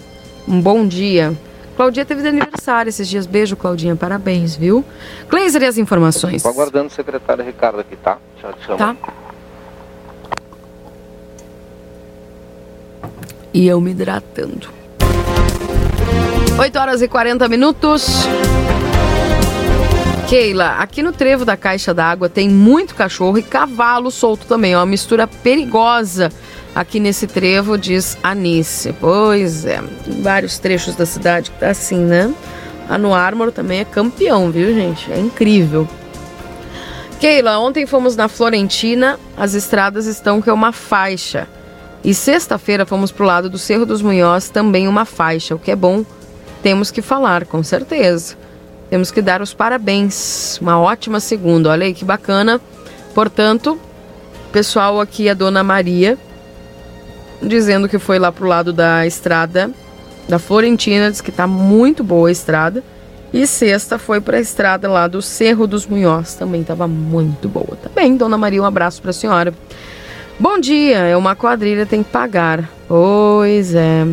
Um 0.48 0.60
bom 0.60 0.86
dia. 0.86 1.32
Claudinha 1.76 2.04
teve 2.04 2.22
de 2.22 2.28
aniversário 2.28 2.88
esses 2.88 3.06
dias. 3.06 3.26
Beijo, 3.26 3.54
Claudinha. 3.54 3.94
Parabéns, 3.94 4.56
viu? 4.56 4.84
Cleiser 5.28 5.62
e 5.62 5.66
as 5.66 5.78
informações. 5.78 6.36
Estou 6.36 6.50
aguardando 6.50 6.88
o 6.88 6.90
secretário 6.90 7.44
Ricardo 7.44 7.80
aqui, 7.80 7.94
tá? 7.96 8.18
Tchau, 8.40 8.54
tchau. 8.64 8.76
Tá. 8.76 8.96
E 13.54 13.68
eu 13.68 13.80
me 13.80 13.92
hidratando. 13.92 14.68
8 16.58 16.78
horas 16.78 17.02
e 17.02 17.08
40 17.08 17.48
minutos. 17.48 18.26
Keila, 20.28 20.78
aqui 20.80 21.04
no 21.04 21.12
trevo 21.12 21.44
da 21.44 21.56
caixa 21.56 21.94
d'água 21.94 22.28
tem 22.28 22.48
muito 22.48 22.96
cachorro 22.96 23.38
e 23.38 23.42
cavalo 23.44 24.10
solto 24.10 24.44
também. 24.44 24.72
É 24.72 24.76
uma 24.76 24.84
mistura 24.84 25.24
perigosa 25.28 26.32
aqui 26.74 26.98
nesse 26.98 27.28
trevo, 27.28 27.78
diz 27.78 28.18
Anice. 28.24 28.92
Pois 29.00 29.64
é, 29.64 29.80
vários 30.20 30.58
trechos 30.58 30.96
da 30.96 31.06
cidade 31.06 31.52
que 31.52 31.60
tá 31.60 31.68
assim, 31.68 32.00
né? 32.00 32.34
A 32.88 32.98
no 32.98 33.14
Armor 33.14 33.52
também 33.52 33.78
é 33.78 33.84
campeão, 33.84 34.50
viu, 34.50 34.74
gente? 34.74 35.12
É 35.12 35.18
incrível. 35.18 35.88
Keila, 37.20 37.60
ontem 37.60 37.86
fomos 37.86 38.16
na 38.16 38.26
Florentina, 38.26 39.20
as 39.36 39.54
estradas 39.54 40.06
estão 40.06 40.42
que 40.42 40.50
é 40.50 40.52
uma 40.52 40.72
faixa. 40.72 41.46
E 42.02 42.12
sexta-feira 42.12 42.84
fomos 42.84 43.12
para 43.12 43.22
o 43.22 43.26
lado 43.26 43.48
do 43.48 43.58
Cerro 43.58 43.86
dos 43.86 44.02
Munhós, 44.02 44.50
também 44.50 44.88
uma 44.88 45.04
faixa, 45.04 45.54
o 45.54 45.58
que 45.58 45.70
é 45.70 45.76
bom, 45.76 46.04
temos 46.64 46.90
que 46.90 47.00
falar, 47.00 47.46
com 47.46 47.62
certeza. 47.62 48.36
Temos 48.88 49.10
que 49.10 49.20
dar 49.20 49.42
os 49.42 49.52
parabéns, 49.52 50.58
uma 50.60 50.78
ótima 50.78 51.18
segunda, 51.18 51.70
olha 51.70 51.86
aí 51.86 51.94
que 51.94 52.04
bacana. 52.04 52.60
Portanto, 53.14 53.78
pessoal 54.52 55.00
aqui, 55.00 55.28
a 55.28 55.34
Dona 55.34 55.64
Maria, 55.64 56.16
dizendo 57.42 57.88
que 57.88 57.98
foi 57.98 58.18
lá 58.18 58.30
pro 58.30 58.46
lado 58.46 58.72
da 58.72 59.06
estrada 59.06 59.70
da 60.28 60.38
Florentina, 60.38 61.10
diz 61.10 61.20
que 61.20 61.32
tá 61.32 61.46
muito 61.46 62.02
boa 62.02 62.28
a 62.28 62.32
estrada. 62.32 62.82
E 63.32 63.46
sexta 63.46 63.98
foi 63.98 64.20
para 64.20 64.36
a 64.36 64.40
estrada 64.40 64.88
lá 64.88 65.06
do 65.08 65.20
Cerro 65.20 65.66
dos 65.66 65.86
Munhós, 65.86 66.34
também 66.34 66.60
estava 66.60 66.86
muito 66.86 67.48
boa. 67.48 67.76
Tá 67.82 67.90
bem, 67.94 68.16
Dona 68.16 68.38
Maria, 68.38 68.62
um 68.62 68.64
abraço 68.64 69.02
para 69.02 69.10
a 69.10 69.14
senhora. 69.14 69.52
Bom 70.38 70.58
dia, 70.58 70.98
é 70.98 71.16
uma 71.16 71.34
quadrilha, 71.34 71.84
tem 71.84 72.02
que 72.02 72.10
pagar. 72.10 72.68
Pois 72.86 73.74
é. 73.74 74.06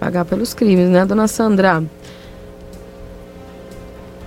Pagar 0.00 0.24
pelos 0.24 0.52
crimes, 0.52 0.88
né, 0.88 1.04
dona 1.04 1.28
Sandra? 1.28 1.82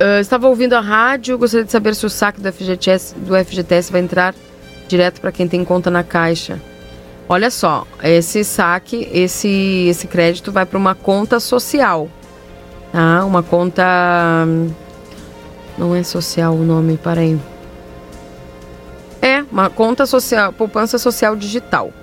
Uh, 0.01 0.19
estava 0.19 0.47
ouvindo 0.47 0.73
a 0.73 0.79
rádio, 0.79 1.37
gostaria 1.37 1.63
de 1.63 1.71
saber 1.71 1.93
se 1.93 2.03
o 2.07 2.09
saque 2.09 2.41
do 2.41 2.51
FGTS, 2.51 3.13
do 3.13 3.35
FGTS 3.35 3.91
vai 3.91 4.01
entrar 4.01 4.33
direto 4.87 5.21
para 5.21 5.31
quem 5.31 5.47
tem 5.47 5.63
conta 5.63 5.91
na 5.91 6.03
Caixa. 6.03 6.59
Olha 7.29 7.51
só, 7.51 7.85
esse 8.01 8.43
saque, 8.43 9.07
esse, 9.13 9.85
esse 9.87 10.07
crédito 10.07 10.51
vai 10.51 10.65
para 10.65 10.79
uma 10.79 10.95
conta 10.95 11.39
social. 11.39 12.09
Tá? 12.91 13.23
Uma 13.23 13.43
conta. 13.43 13.83
Não 15.77 15.95
é 15.95 16.01
social 16.01 16.55
o 16.55 16.63
nome, 16.65 16.97
peraí. 16.97 17.39
É, 19.21 19.43
uma 19.51 19.69
conta 19.69 20.07
social, 20.07 20.51
poupança 20.51 20.97
social 20.97 21.35
digital, 21.35 21.93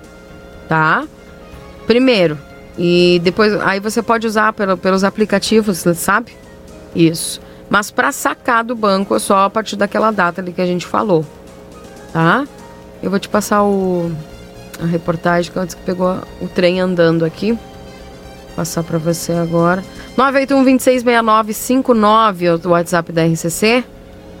tá? 0.69 1.05
Primeiro, 1.85 2.37
e 2.77 3.19
depois, 3.21 3.53
aí 3.59 3.81
você 3.81 4.01
pode 4.01 4.25
usar 4.25 4.53
pelo, 4.53 4.77
pelos 4.77 5.03
aplicativos, 5.03 5.79
sabe? 5.95 6.31
Isso. 6.95 7.41
Mas 7.69 7.91
para 7.91 8.11
sacar 8.11 8.63
do 8.63 8.75
banco 8.75 9.15
é 9.15 9.19
só 9.19 9.45
a 9.45 9.49
partir 9.49 9.75
daquela 9.75 10.11
data 10.11 10.41
ali 10.41 10.51
que 10.51 10.61
a 10.61 10.65
gente 10.65 10.85
falou, 10.85 11.23
tá? 12.11 12.47
Eu 13.01 13.09
vou 13.09 13.19
te 13.19 13.29
passar 13.29 13.63
o, 13.63 14.11
a 14.81 14.85
reportagem 14.85 15.51
que 15.51 15.59
antes 15.59 15.75
que 15.75 15.83
pegou 15.83 16.17
o 16.41 16.47
trem 16.47 16.81
andando 16.81 17.23
aqui. 17.23 17.51
Vou 17.51 17.61
passar 18.55 18.83
para 18.83 18.97
você 18.97 19.33
agora. 19.33 19.83
981 20.17 20.63
266959 20.63 22.45
é 22.45 22.53
o 22.55 22.69
WhatsApp 22.69 23.11
da 23.11 23.25
RCC. 23.25 23.83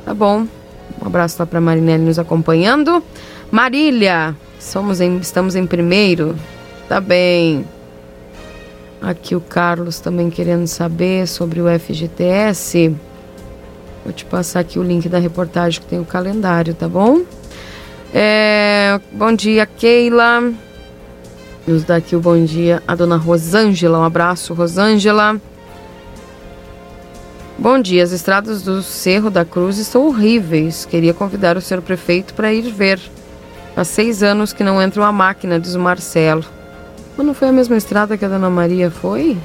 Tá 0.03 0.13
bom. 0.13 0.47
Um 1.01 1.07
abraço 1.07 1.37
lá 1.39 1.45
para 1.45 1.61
Marinelli 1.61 2.03
nos 2.03 2.19
acompanhando. 2.19 3.03
Marília, 3.51 4.35
somos 4.59 4.99
em, 4.99 5.17
estamos 5.17 5.55
em 5.55 5.65
primeiro. 5.65 6.35
Tá 6.89 6.99
bem. 6.99 7.65
Aqui 9.01 9.35
o 9.35 9.39
Carlos 9.39 9.99
também 9.99 10.29
querendo 10.29 10.67
saber 10.67 11.27
sobre 11.27 11.61
o 11.61 11.79
FGTS. 11.79 12.93
Vou 14.03 14.13
te 14.13 14.25
passar 14.25 14.61
aqui 14.61 14.79
o 14.79 14.83
link 14.83 15.07
da 15.09 15.19
reportagem 15.19 15.81
que 15.81 15.87
tem 15.87 15.99
o 15.99 16.05
calendário, 16.05 16.73
tá 16.73 16.87
bom? 16.87 17.21
É, 18.13 18.99
bom 19.11 19.33
dia, 19.33 19.65
Keila. 19.65 20.51
Nos 21.67 21.83
dá 21.83 21.97
aqui 21.97 22.15
o 22.15 22.19
bom 22.19 22.43
dia 22.43 22.81
a 22.87 22.95
dona 22.95 23.17
Rosângela. 23.17 23.99
Um 23.99 24.03
abraço, 24.03 24.53
Rosângela. 24.53 25.39
Bom 27.57 27.79
dia, 27.81 28.03
as 28.03 28.11
estradas 28.11 28.61
do 28.61 28.81
Cerro 28.81 29.29
da 29.29 29.43
Cruz 29.43 29.77
estão 29.77 30.07
horríveis. 30.07 30.85
Queria 30.85 31.13
convidar 31.13 31.57
o 31.57 31.61
senhor 31.61 31.81
prefeito 31.81 32.33
para 32.33 32.53
ir 32.53 32.71
ver. 32.71 32.99
Há 33.75 33.83
seis 33.83 34.23
anos 34.23 34.53
que 34.53 34.63
não 34.63 34.81
entra 34.81 35.01
uma 35.01 35.11
máquina, 35.11 35.59
diz 35.59 35.75
o 35.75 35.79
Marcelo. 35.79 36.45
Mas 37.17 37.27
não 37.27 37.33
foi 37.33 37.49
a 37.49 37.51
mesma 37.51 37.75
estrada 37.75 38.17
que 38.17 38.23
a 38.23 38.29
Dona 38.29 38.49
Maria 38.49 38.89
foi? 38.89 39.37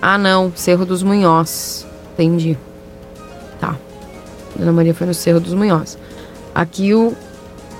Ah, 0.00 0.18
não, 0.18 0.52
Cerro 0.54 0.84
dos 0.84 1.02
Munhós. 1.02 1.86
Entendi. 2.12 2.58
Dona 4.58 4.72
Maria 4.72 4.94
foi 4.94 5.06
no 5.06 5.14
Cerro 5.14 5.40
dos 5.40 5.54
Munhós. 5.54 5.98
Aqui 6.54 6.94
o, 6.94 7.14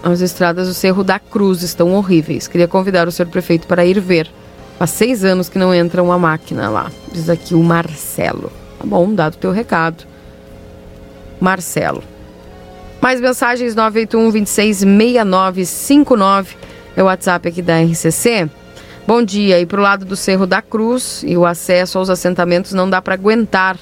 as 0.02 0.20
estradas 0.20 0.68
do 0.68 0.74
Cerro 0.74 1.02
da 1.02 1.18
Cruz 1.18 1.62
estão 1.62 1.94
horríveis. 1.94 2.46
Queria 2.46 2.68
convidar 2.68 3.08
o 3.08 3.12
senhor 3.12 3.28
prefeito 3.30 3.66
para 3.66 3.84
ir 3.84 3.98
ver. 4.00 4.30
Há 4.78 4.86
seis 4.86 5.24
anos 5.24 5.48
que 5.48 5.58
não 5.58 5.74
entra 5.74 6.02
uma 6.02 6.18
máquina 6.18 6.68
lá. 6.68 6.90
Diz 7.10 7.30
aqui 7.30 7.54
o 7.54 7.62
Marcelo. 7.62 8.52
Tá 8.78 8.84
bom, 8.84 9.14
dado 9.14 9.36
teu 9.36 9.50
recado. 9.50 10.04
Marcelo. 11.40 12.02
Mais 13.00 13.20
mensagens 13.20 13.74
981 13.74 14.30
26 14.30 14.78
6959 14.78 16.56
é 16.96 17.02
o 17.02 17.06
WhatsApp 17.06 17.48
aqui 17.48 17.62
da 17.62 17.80
RCC. 17.80 18.50
Bom 19.06 19.22
dia. 19.22 19.60
E 19.60 19.66
para 19.66 19.80
o 19.80 19.82
lado 19.82 20.04
do 20.04 20.16
Cerro 20.16 20.46
da 20.46 20.60
Cruz 20.60 21.22
e 21.24 21.36
o 21.36 21.46
acesso 21.46 21.98
aos 21.98 22.10
assentamentos 22.10 22.72
não 22.72 22.88
dá 22.88 23.00
para 23.00 23.14
aguentar. 23.14 23.78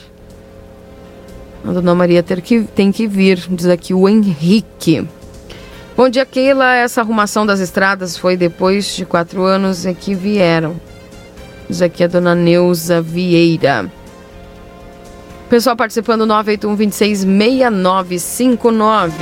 A 1.67 1.73
dona 1.73 1.95
Maria 1.95 2.23
ter 2.23 2.43
que, 2.43 2.61
tem 2.63 2.93
que 2.93 3.07
vir, 3.07 3.43
diz 3.51 3.67
aqui 3.67 3.95
o 3.95 4.07
Henrique. 4.07 5.09
Bom 5.97 6.09
dia, 6.11 6.27
Keila. 6.27 6.75
Essa 6.75 7.01
arrumação 7.01 7.47
das 7.47 7.61
estradas 7.61 8.19
foi 8.19 8.37
depois 8.37 8.95
de 8.97 9.07
quatro 9.07 9.45
anos 9.45 9.87
é 9.87 9.95
que 9.95 10.15
vieram. 10.15 10.75
Diz 11.69 11.81
aqui 11.81 12.05
a 12.05 12.07
dona 12.07 12.35
Neuza 12.35 13.01
Vieira. 13.01 13.91
Pessoal 15.49 15.77
participando 15.77 16.27
981 16.27 16.77
26 16.77 17.21
6959. 17.21 19.15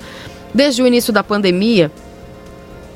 Desde 0.53 0.81
o 0.81 0.87
início 0.87 1.11
da 1.11 1.21
pandemia, 1.21 1.91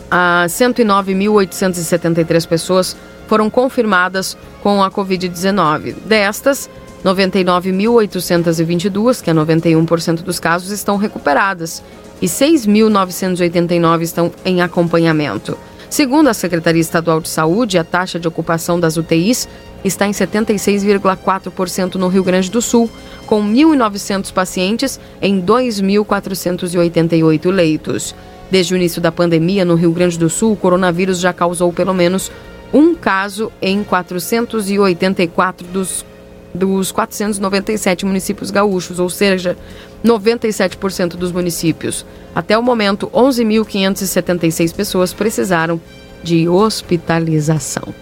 a 0.09 0.45
109.873 0.47 2.47
pessoas 2.47 2.95
foram 3.28 3.49
confirmadas 3.49 4.38
com 4.61 4.82
a 4.82 4.89
Covid-19. 4.89 5.95
Destas, 6.05 6.69
99.822, 7.03 9.21
que 9.21 9.30
é 9.30 9.34
91% 9.34 10.21
dos 10.21 10.39
casos, 10.39 10.71
estão 10.71 10.95
recuperadas 10.95 11.84
e 12.24 12.26
6.989 12.26 14.01
estão 14.01 14.32
em 14.45 14.61
acompanhamento. 14.61 15.57
Segundo 15.89 16.30
a 16.30 16.34
Secretaria 16.34 16.80
Estadual 16.80 17.19
de 17.19 17.28
Saúde, 17.28 17.78
a 17.78 17.84
taxa 17.84 18.17
de 18.17 18.26
ocupação 18.26 18.80
das 18.80 18.95
UTIs 18.95 19.49
está 19.84 20.07
em 20.07 20.11
76,4% 20.11 21.95
no 21.95 22.07
Rio 22.07 22.24
Grande 22.24 22.49
do 22.49 22.61
Sul, 22.61 22.89
com 23.26 23.43
1.900 23.43 24.32
pacientes 24.32 25.01
em 25.21 25.41
2.488 25.41 27.51
leitos. 27.51 28.15
Desde 28.49 28.74
o 28.74 28.78
início 28.78 29.01
da 29.01 29.11
pandemia 29.11 29.65
no 29.65 29.76
Rio 29.76 29.91
Grande 29.91 30.17
do 30.17 30.30
Sul, 30.30 30.53
o 30.53 30.57
coronavírus 30.57 31.19
já 31.19 31.34
causou 31.34 31.74
pelo 31.74 31.93
menos 31.93 32.32
um 32.74 32.95
caso 32.95 33.51
em 33.61 33.84
484 33.84 35.67
dos, 35.67 36.05
dos 36.53 36.89
497 36.89 38.05
municípios 38.05 38.49
gaúchos, 38.49 38.97
ou 38.97 39.09
seja, 39.09 39.57
97% 40.03 41.15
dos 41.15 41.31
municípios. 41.31 42.05
Até 42.35 42.57
o 42.57 42.63
momento, 42.63 43.09
11.576 43.13 44.73
pessoas 44.73 45.13
precisaram 45.13 45.79
de 46.23 46.47
hospitalização. 46.47 47.93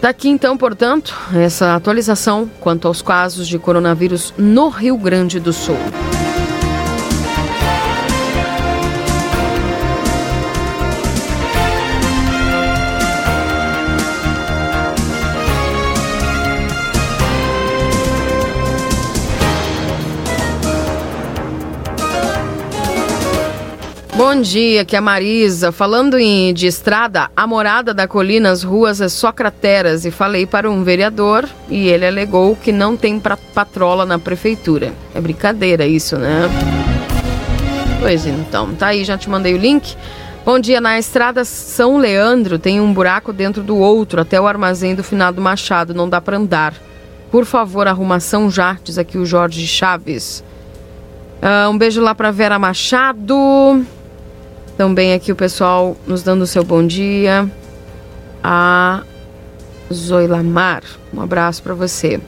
Daqui 0.00 0.28
então, 0.28 0.58
portanto, 0.58 1.16
essa 1.34 1.76
atualização 1.76 2.50
quanto 2.60 2.88
aos 2.88 3.02
casos 3.02 3.46
de 3.46 3.58
coronavírus 3.58 4.34
no 4.36 4.68
Rio 4.68 4.96
Grande 4.96 5.38
do 5.38 5.52
Sul. 5.52 5.76
Bom 24.24 24.40
dia, 24.40 24.84
que 24.84 24.94
é 24.94 25.00
a 25.00 25.02
Marisa. 25.02 25.72
Falando 25.72 26.16
em, 26.16 26.54
de 26.54 26.68
estrada, 26.68 27.28
a 27.36 27.44
morada 27.44 27.92
da 27.92 28.06
colina, 28.06 28.52
as 28.52 28.62
ruas 28.62 29.00
é 29.00 29.08
só 29.08 29.32
crateras. 29.32 30.04
E 30.04 30.12
falei 30.12 30.46
para 30.46 30.70
um 30.70 30.84
vereador 30.84 31.48
e 31.68 31.88
ele 31.88 32.06
alegou 32.06 32.54
que 32.54 32.70
não 32.70 32.96
tem 32.96 33.18
pra, 33.18 33.36
patrola 33.36 34.06
na 34.06 34.20
prefeitura. 34.20 34.92
É 35.12 35.20
brincadeira 35.20 35.84
isso, 35.84 36.16
né? 36.16 36.42
Pois 37.98 38.24
então, 38.24 38.72
tá 38.76 38.86
aí, 38.86 39.02
já 39.02 39.18
te 39.18 39.28
mandei 39.28 39.54
o 39.54 39.58
link. 39.58 39.96
Bom 40.44 40.56
dia, 40.60 40.80
na 40.80 41.00
estrada 41.00 41.44
São 41.44 41.98
Leandro 41.98 42.60
tem 42.60 42.80
um 42.80 42.92
buraco 42.94 43.32
dentro 43.32 43.60
do 43.60 43.76
outro, 43.76 44.20
até 44.20 44.40
o 44.40 44.46
armazém 44.46 44.94
do 44.94 45.02
finado 45.02 45.42
Machado, 45.42 45.92
não 45.92 46.08
dá 46.08 46.20
para 46.20 46.36
andar. 46.36 46.74
Por 47.28 47.44
favor, 47.44 47.88
arrumação 47.88 48.48
já, 48.48 48.78
diz 48.84 48.98
aqui 48.98 49.18
o 49.18 49.26
Jorge 49.26 49.66
Chaves. 49.66 50.44
Uh, 51.42 51.68
um 51.68 51.76
beijo 51.76 52.00
lá 52.00 52.14
para 52.14 52.30
Vera 52.30 52.56
Machado. 52.56 53.84
Também 54.82 55.14
aqui 55.14 55.30
o 55.30 55.36
pessoal 55.36 55.96
nos 56.08 56.24
dando 56.24 56.42
o 56.42 56.46
seu 56.46 56.64
bom 56.64 56.84
dia. 56.84 57.48
A 58.42 59.04
Zoilamar, 59.92 60.82
um 61.14 61.20
abraço 61.20 61.62
para 61.62 61.72
você. 61.72 62.20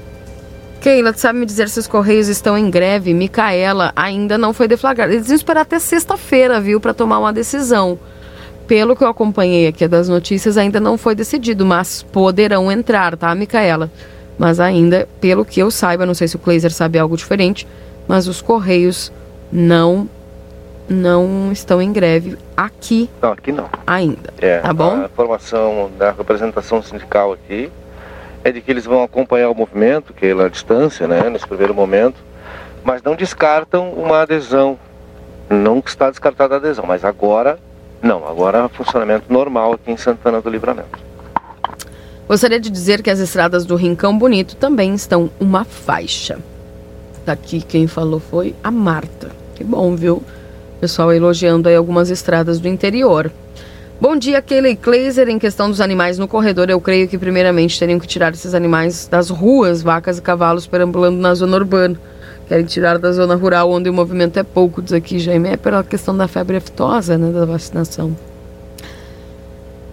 Keila, 0.81 1.13
tu 1.13 1.19
sabe 1.19 1.41
me 1.41 1.47
dizer 1.47 1.69
se 1.69 1.81
os 1.81 1.89
Correios 1.89 2.29
estão 2.29 2.57
em 2.57 2.71
greve? 2.71 3.13
Micaela 3.13 3.93
ainda 3.97 4.39
não 4.39 4.53
foi 4.53 4.69
deflagrada. 4.69 5.13
Eles 5.13 5.27
vão 5.27 5.35
esperar 5.35 5.63
até 5.63 5.81
sexta-feira, 5.81 6.61
viu, 6.61 6.81
para 6.81 6.95
tomar 6.95 7.19
uma 7.19 7.33
decisão. 7.33 7.99
Pelo 8.69 8.95
que 8.95 9.03
eu 9.03 9.09
acompanhei 9.09 9.67
aqui 9.67 9.89
das 9.89 10.09
notícias, 10.09 10.57
ainda 10.57 10.79
não 10.79 10.97
foi 10.97 11.17
decidido, 11.17 11.67
mas 11.67 12.05
poderão 12.05 12.71
entrar, 12.71 13.17
tá, 13.17 13.35
Micaela? 13.35 13.91
Mas 14.39 14.61
ainda, 14.61 15.09
pelo 15.21 15.45
que 15.45 15.59
eu 15.59 15.73
saiba, 15.73 16.07
não 16.07 16.15
sei 16.15 16.29
se 16.29 16.37
o 16.37 16.39
Kleiser 16.39 16.71
sabe 16.73 17.01
algo 17.01 17.17
diferente, 17.17 17.67
mas 18.07 18.29
os 18.29 18.41
Correios 18.41 19.11
não 19.51 20.09
não 20.89 21.51
estão 21.53 21.81
em 21.81 21.93
greve 21.93 22.37
aqui. 22.57 23.09
Não, 23.21 23.33
aqui 23.33 23.53
não. 23.53 23.69
Ainda. 23.87 24.33
É, 24.39 24.59
tá 24.59 24.73
bom? 24.73 25.03
A 25.03 25.05
informação 25.07 25.91
da 25.99 26.11
representação 26.11 26.83
sindical 26.83 27.33
aqui 27.33 27.71
é 28.43 28.53
de 28.53 28.61
que 28.61 28.71
eles 28.71 28.85
vão 28.85 29.03
acompanhar 29.03 29.49
o 29.51 29.55
movimento, 29.55 30.13
que 30.13 30.27
é 30.27 30.33
à 30.33 30.49
distância, 30.49 31.07
né, 31.09 31.31
nesse 31.31 31.47
primeiro 31.47 31.75
momento, 31.75 32.17
mas 32.85 33.03
não 33.03 33.15
descartam 33.15 33.91
uma 33.93 34.23
adesão. 34.23 34.79
Não 35.49 35.83
está 35.85 36.11
descartada 36.11 36.55
a 36.55 36.59
adesão, 36.59 36.85
mas 36.87 37.05
agora 37.05 37.59
não, 38.05 38.29
agora 38.29 38.59
é 38.59 38.69
funcionamento 38.69 39.33
normal 39.33 39.73
aqui 39.73 39.91
em 39.91 39.97
Santana 39.97 40.39
do 40.39 40.51
Livramento. 40.51 40.99
Gostaria 42.29 42.61
de 42.61 42.69
dizer 42.69 43.03
que 43.03 43.09
as 43.09 43.19
estradas 43.19 43.65
do 43.65 43.77
Rincão 43.77 44.17
Bonito 44.19 44.57
também 44.57 44.95
estão 44.95 45.31
uma 45.41 45.65
faixa. 45.65 46.39
Daqui 47.25 47.63
quem 47.63 47.87
falou 47.87 48.21
foi 48.21 48.55
a 48.63 48.71
Marta. 48.71 49.31
Que 49.55 49.65
bom, 49.65 49.97
viu? 49.97 50.23
Pessoal 50.85 51.15
elogiando 51.15 51.67
aí 51.67 51.75
algumas 51.75 52.11
estradas 52.11 52.61
do 52.61 52.69
interior. 52.69 53.33
Bom 53.99 54.15
dia, 54.15 54.43
Kelly 54.43 54.77
Kleiser. 54.77 55.31
Em 55.31 55.39
questão 55.39 55.71
dos 55.71 55.81
animais 55.81 56.19
no 56.19 56.29
corredor, 56.29 56.69
eu 56.69 56.79
creio 56.79 57.09
que 57.09 57.17
primeiramente 57.17 57.79
teriam 57.79 57.99
que 57.99 58.07
tirar 58.07 58.35
esses 58.35 58.53
animais 58.53 59.09
das 59.09 59.31
ruas, 59.31 59.81
vacas 59.81 60.19
e 60.19 60.21
cavalos 60.21 60.67
perambulando 60.67 61.17
na 61.17 61.35
zona 61.35 61.57
urbana. 61.57 61.99
Querem 62.47 62.67
tirar 62.67 62.99
da 62.99 63.11
zona 63.13 63.35
rural, 63.35 63.71
onde 63.71 63.89
o 63.89 63.95
movimento 63.95 64.39
é 64.39 64.43
pouco, 64.43 64.83
diz 64.83 64.93
aqui, 64.93 65.19
Jaime. 65.19 65.49
É 65.49 65.57
pela 65.57 65.83
questão 65.83 66.15
da 66.15 66.29
febre 66.29 66.59
aftosa, 66.59 67.17
né, 67.17 67.33
da 67.33 67.47
vacinação. 67.47 68.15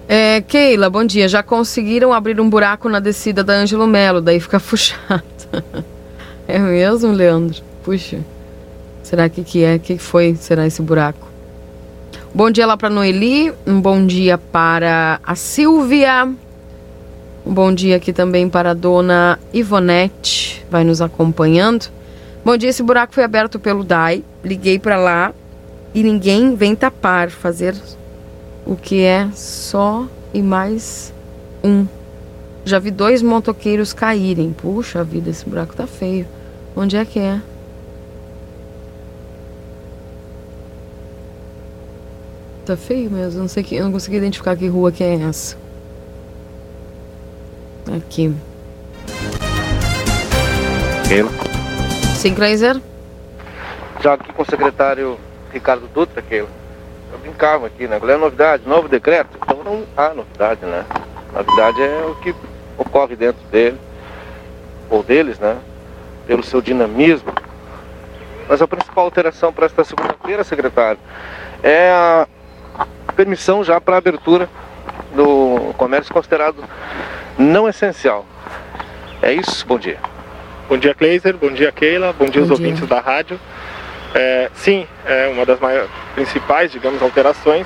É, 0.09 0.41
Keila, 0.41 0.89
bom 0.89 1.05
dia. 1.05 1.29
Já 1.29 1.41
conseguiram 1.41 2.11
abrir 2.11 2.37
um 2.41 2.49
buraco 2.49 2.89
na 2.89 2.99
descida 2.99 3.45
da 3.45 3.53
Ângelo 3.53 3.87
Melo, 3.87 4.19
daí 4.19 4.41
fica 4.41 4.59
puxado. 4.59 5.23
é 6.49 6.59
mesmo, 6.59 7.13
Leandro? 7.13 7.61
Puxa. 7.81 8.19
Será 9.11 9.27
que 9.27 9.43
que 9.43 9.61
é? 9.61 9.77
que 9.77 9.97
foi? 9.97 10.37
Será 10.39 10.65
esse 10.65 10.81
buraco? 10.81 11.27
Bom 12.33 12.49
dia 12.49 12.65
lá 12.65 12.77
para 12.77 12.89
Noeli, 12.89 13.51
um 13.67 13.81
bom 13.81 14.05
dia 14.05 14.37
para 14.37 15.19
a 15.21 15.35
Silvia. 15.35 16.33
Um 17.45 17.53
bom 17.53 17.73
dia 17.73 17.97
aqui 17.97 18.13
também 18.13 18.47
para 18.47 18.71
a 18.71 18.73
dona 18.73 19.37
Ivonete, 19.51 20.65
vai 20.71 20.85
nos 20.85 21.01
acompanhando. 21.01 21.91
Bom 22.45 22.55
dia, 22.55 22.69
esse 22.69 22.81
buraco 22.81 23.13
foi 23.13 23.25
aberto 23.25 23.59
pelo 23.59 23.83
DAI. 23.83 24.23
Liguei 24.45 24.79
para 24.79 24.95
lá 24.95 25.33
e 25.93 26.03
ninguém 26.03 26.55
vem 26.55 26.73
tapar, 26.73 27.29
fazer 27.29 27.75
o 28.65 28.77
que 28.77 29.03
é 29.03 29.27
só 29.33 30.07
e 30.33 30.41
mais 30.41 31.13
um. 31.61 31.85
Já 32.63 32.79
vi 32.79 32.91
dois 32.91 33.21
motoqueiros 33.21 33.91
caírem. 33.91 34.53
Puxa 34.53 35.03
vida, 35.03 35.29
esse 35.29 35.43
buraco 35.43 35.75
tá 35.75 35.85
feio. 35.85 36.25
Onde 36.77 36.95
é 36.95 37.03
que 37.03 37.19
é? 37.19 37.41
Tá 42.71 42.77
feio 42.77 43.11
mesmo, 43.11 43.41
não 43.41 43.49
sei 43.49 43.63
que, 43.63 43.75
eu 43.75 43.83
não 43.83 43.91
consegui 43.91 44.15
identificar 44.15 44.55
que 44.55 44.65
rua 44.65 44.93
que 44.93 45.03
é 45.03 45.15
essa. 45.15 45.57
Aqui. 47.97 48.33
Keila. 51.05 51.29
Sim, 52.15 52.33
Kleiser? 52.33 52.81
Já 54.01 54.13
aqui 54.13 54.31
com 54.31 54.41
o 54.41 54.45
secretário 54.45 55.19
Ricardo 55.51 55.85
Dutra, 55.93 56.21
Keila. 56.21 56.47
Eu 57.11 57.19
brincava 57.19 57.67
aqui, 57.67 57.89
né? 57.89 57.99
Qual 57.99 58.09
é 58.09 58.13
a 58.13 58.17
novidade? 58.17 58.63
Novo 58.65 58.87
decreto? 58.87 59.37
Então 59.43 59.61
não 59.65 59.83
há 59.97 60.13
novidade, 60.13 60.65
né? 60.65 60.85
Novidade 61.33 61.81
é 61.81 62.05
o 62.05 62.15
que 62.21 62.33
ocorre 62.77 63.17
dentro 63.17 63.45
dele, 63.51 63.77
ou 64.89 65.03
deles, 65.03 65.37
né? 65.39 65.57
Pelo 66.25 66.41
seu 66.41 66.61
dinamismo. 66.61 67.33
Mas 68.47 68.61
a 68.61 68.67
principal 68.67 69.03
alteração 69.03 69.51
para 69.51 69.65
esta 69.65 69.83
segunda-feira, 69.83 70.45
secretário, 70.45 70.99
é 71.61 71.91
a 71.91 72.27
permissão 73.11 73.63
já 73.63 73.79
para 73.79 73.97
abertura 73.97 74.49
do 75.13 75.73
comércio 75.77 76.13
considerado 76.13 76.63
não 77.37 77.67
essencial. 77.67 78.25
É 79.21 79.31
isso, 79.33 79.65
bom 79.67 79.77
dia. 79.77 79.99
Bom 80.67 80.77
dia, 80.77 80.93
Kleiser. 80.93 81.35
Bom 81.35 81.51
dia, 81.51 81.71
Keila. 81.71 82.13
Bom 82.13 82.25
dia, 82.25 82.41
bom 82.41 82.51
os 82.53 82.57
dia. 82.59 82.67
ouvintes 82.67 82.87
da 82.87 82.99
rádio. 82.99 83.39
É, 84.13 84.49
sim, 84.53 84.87
é 85.05 85.27
uma 85.27 85.45
das 85.45 85.59
maiores, 85.59 85.89
principais, 86.15 86.71
digamos, 86.71 87.01
alterações 87.01 87.65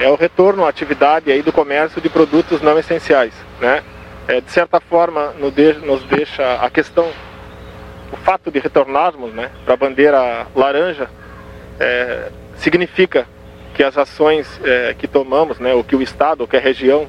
é 0.00 0.08
o 0.08 0.16
retorno 0.16 0.64
à 0.64 0.68
atividade 0.68 1.30
aí 1.30 1.42
do 1.42 1.52
comércio 1.52 2.00
de 2.00 2.08
produtos 2.08 2.60
não 2.60 2.78
essenciais, 2.78 3.32
né? 3.60 3.82
É, 4.26 4.40
de 4.40 4.50
certa 4.50 4.80
forma, 4.80 5.34
nos 5.38 6.02
deixa 6.04 6.54
a 6.54 6.70
questão, 6.70 7.06
o 8.10 8.16
fato 8.16 8.50
de 8.50 8.58
retornarmos, 8.58 9.34
né, 9.34 9.50
para 9.66 9.74
a 9.74 9.76
bandeira 9.76 10.46
laranja, 10.54 11.10
é, 11.78 12.30
significa 12.56 13.26
que 13.74 13.82
as 13.82 13.98
ações 13.98 14.60
é, 14.64 14.94
que 14.96 15.06
tomamos, 15.06 15.58
né, 15.58 15.74
o 15.74 15.84
que 15.84 15.96
o 15.96 16.00
Estado, 16.00 16.44
o 16.44 16.48
que 16.48 16.56
a 16.56 16.60
região 16.60 17.08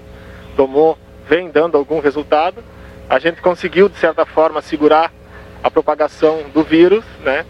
tomou, 0.57 0.97
vem 1.27 1.49
dando 1.49 1.77
algum 1.77 1.99
resultado 1.99 2.63
a 3.09 3.19
gente 3.19 3.41
conseguiu, 3.41 3.87
de 3.87 3.97
certa 3.97 4.25
forma, 4.25 4.61
segurar 4.61 5.11
a 5.63 5.69
propagação 5.69 6.43
do 6.53 6.63
vírus, 6.63 7.03
né? 7.23 7.45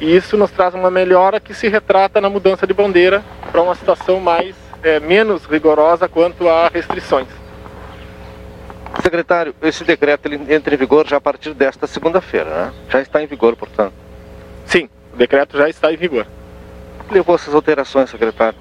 E 0.00 0.14
isso 0.14 0.36
nos 0.36 0.50
traz 0.50 0.74
uma 0.74 0.90
melhora 0.90 1.40
que 1.40 1.54
se 1.54 1.68
retrata 1.68 2.20
na 2.20 2.28
mudança 2.28 2.66
de 2.66 2.74
bandeira 2.74 3.24
para 3.50 3.62
uma 3.62 3.74
situação 3.74 4.20
mais 4.20 4.54
é, 4.82 5.00
menos 5.00 5.44
rigorosa 5.46 6.08
quanto 6.08 6.48
a 6.48 6.68
restrições. 6.68 7.28
Secretário, 9.02 9.54
esse 9.62 9.84
decreto 9.84 10.26
ele 10.26 10.54
entra 10.54 10.74
em 10.74 10.78
vigor 10.78 11.06
já 11.06 11.16
a 11.16 11.20
partir 11.20 11.54
desta 11.54 11.86
segunda-feira, 11.86 12.50
né? 12.50 12.72
Já 12.90 13.00
está 13.00 13.22
em 13.22 13.26
vigor, 13.26 13.56
portanto. 13.56 13.94
Sim, 14.64 14.88
o 15.12 15.16
decreto 15.16 15.56
já 15.56 15.68
está 15.68 15.92
em 15.92 15.96
vigor. 15.96 16.26
Levou 17.10 17.34
essas 17.34 17.54
alterações, 17.54 18.10
secretário? 18.10 18.58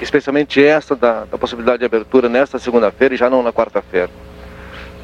Especialmente 0.00 0.64
esta 0.64 0.94
da, 0.94 1.24
da 1.24 1.38
possibilidade 1.38 1.78
de 1.78 1.84
abertura 1.84 2.28
nesta 2.28 2.58
segunda-feira 2.58 3.14
e 3.14 3.16
já 3.16 3.28
não 3.28 3.42
na 3.42 3.52
quarta-feira. 3.52 4.10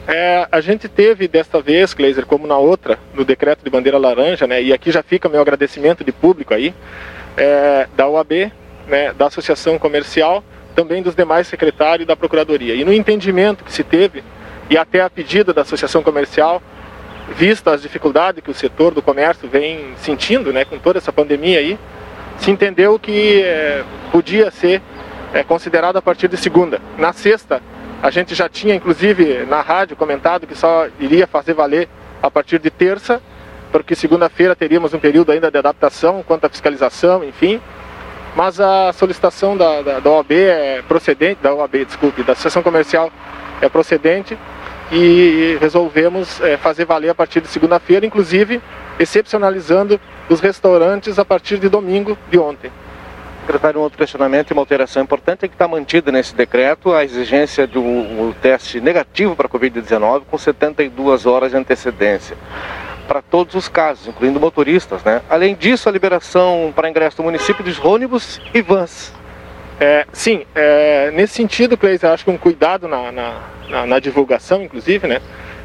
É, 0.07 0.49
a 0.51 0.61
gente 0.61 0.89
teve 0.89 1.29
desta 1.29 1.61
vez, 1.61 1.95
Kleiser, 1.95 2.27
como 2.27 2.47
na 2.47 2.57
outra, 2.57 2.99
no 3.15 3.25
decreto 3.25 3.63
de 3.63 3.71
bandeira 3.71 3.99
laranja, 3.99 4.47
né, 4.47 4.63
e 4.63 4.73
aqui 4.73 4.91
já 4.91 5.03
fica 5.03 5.29
meu 5.29 5.41
agradecimento 5.41 6.03
de 6.03 6.11
público 6.11 6.55
aí, 6.55 6.75
é, 7.37 7.87
da 7.95 8.09
UAB, 8.09 8.51
né, 8.89 9.13
da 9.13 9.27
Associação 9.27 9.79
Comercial, 9.79 10.43
também 10.75 11.03
dos 11.03 11.15
demais 11.15 11.47
secretários 11.47 12.07
da 12.07 12.17
Procuradoria. 12.17 12.75
E 12.75 12.85
no 12.85 12.93
entendimento 12.93 13.63
que 13.63 13.73
se 13.73 13.85
teve, 13.85 14.25
e 14.69 14.77
até 14.77 15.01
a 15.01 15.11
pedido 15.11 15.53
da 15.53 15.63
Associação 15.63 16.03
Comercial, 16.03 16.63
vista 17.37 17.73
as 17.73 17.83
dificuldades 17.83 18.43
que 18.43 18.51
o 18.51 18.55
setor 18.55 18.95
do 18.95 19.03
comércio 19.03 19.49
vem 19.49 19.95
sentindo 19.97 20.53
né, 20.53 20.65
com 20.65 20.79
toda 20.79 20.99
essa 20.99 21.13
pandemia 21.13 21.59
aí, 21.59 21.79
se 22.41 22.51
entendeu 22.51 22.99
que 22.99 23.43
é, 23.43 23.85
podia 24.11 24.51
ser 24.51 24.83
é, 25.33 25.43
considerado 25.43 25.97
a 25.97 26.03
partir 26.03 26.27
de 26.27 26.37
segunda. 26.37 26.81
Na 26.99 27.13
sexta, 27.13 27.63
a 28.03 28.11
gente 28.11 28.35
já 28.35 28.49
tinha, 28.49 28.75
inclusive, 28.75 29.45
na 29.45 29.61
rádio 29.61 29.95
comentado 29.95 30.47
que 30.47 30.55
só 30.55 30.89
iria 30.99 31.27
fazer 31.27 31.53
valer 31.53 31.89
a 32.23 32.31
partir 32.31 32.59
de 32.59 32.71
terça, 32.71 33.21
porque 33.71 33.95
segunda-feira 33.95 34.57
teríamos 34.57 34.95
um 34.95 34.99
período 34.99 35.31
ainda 35.31 35.51
de 35.51 35.59
adaptação 35.59 36.25
quanto 36.27 36.47
à 36.47 36.49
fiscalização, 36.49 37.23
enfim. 37.23 37.61
Mas 38.35 38.59
a 38.59 38.93
solicitação 38.93 39.57
da, 39.57 39.83
da, 39.83 40.01
da 40.01 40.11
OAB 40.11 40.33
é 40.33 40.83
procedente, 40.89 41.41
da 41.43 41.55
OAB, 41.55 41.85
desculpe, 41.85 42.23
da 42.23 42.33
Associação 42.33 42.63
Comercial 42.63 43.13
é 43.61 43.69
procedente 43.69 44.39
e 44.91 45.59
resolvemos 45.61 46.41
é, 46.41 46.57
fazer 46.57 46.85
valer 46.85 47.11
a 47.11 47.15
partir 47.15 47.41
de 47.41 47.49
segunda-feira, 47.49 48.07
inclusive 48.07 48.63
excepcionalizando 49.01 49.99
os 50.29 50.41
restaurantes 50.41 51.19
a 51.19 51.25
partir 51.25 51.59
de 51.59 51.69
domingo 51.69 52.17
de 52.31 52.39
ontem. 52.39 52.71
Secretário, 53.41 53.81
um 53.81 53.83
outro 53.83 53.99
questionamento 53.99 54.51
e 54.51 54.53
uma 54.53 54.63
alteração 54.63 55.03
importante 55.03 55.47
é 55.47 55.49
que 55.49 55.55
está 55.55 55.67
mantida 55.67 56.13
nesse 56.13 56.35
decreto 56.35 56.93
a 56.93 57.03
exigência 57.03 57.67
de 57.67 57.79
um, 57.79 58.29
um 58.29 58.33
teste 58.33 58.81
negativo 58.81 59.35
para 59.35 59.47
a 59.47 59.51
Covid-19 59.51 60.23
com 60.31 60.37
72 60.37 61.25
horas 61.25 61.51
de 61.51 61.57
antecedência 61.57 62.37
para 63.09 63.23
todos 63.23 63.57
os 63.57 63.69
casos, 63.69 64.07
incluindo 64.07 64.39
motoristas. 64.39 65.03
Né? 65.03 65.21
Além 65.29 65.57
disso, 65.57 65.89
a 65.89 65.93
liberação 65.93 66.73
para 66.77 66.89
ingresso 66.89 67.17
do 67.17 67.23
município 67.25 67.65
dos 67.65 67.83
ônibus 67.83 68.41
e 68.55 68.63
vans. 68.63 69.13
É, 69.81 70.07
sim, 70.13 70.45
é, 70.55 71.11
nesse 71.11 71.35
sentido, 71.35 71.77
Cleis, 71.77 72.05
acho 72.05 72.23
que 72.23 72.31
um 72.31 72.37
cuidado 72.37 72.87
na, 72.87 73.11
na, 73.11 73.41
na, 73.69 73.87
na 73.87 73.99
divulgação, 73.99 74.63
inclusive, 74.63 75.09
né? 75.09 75.21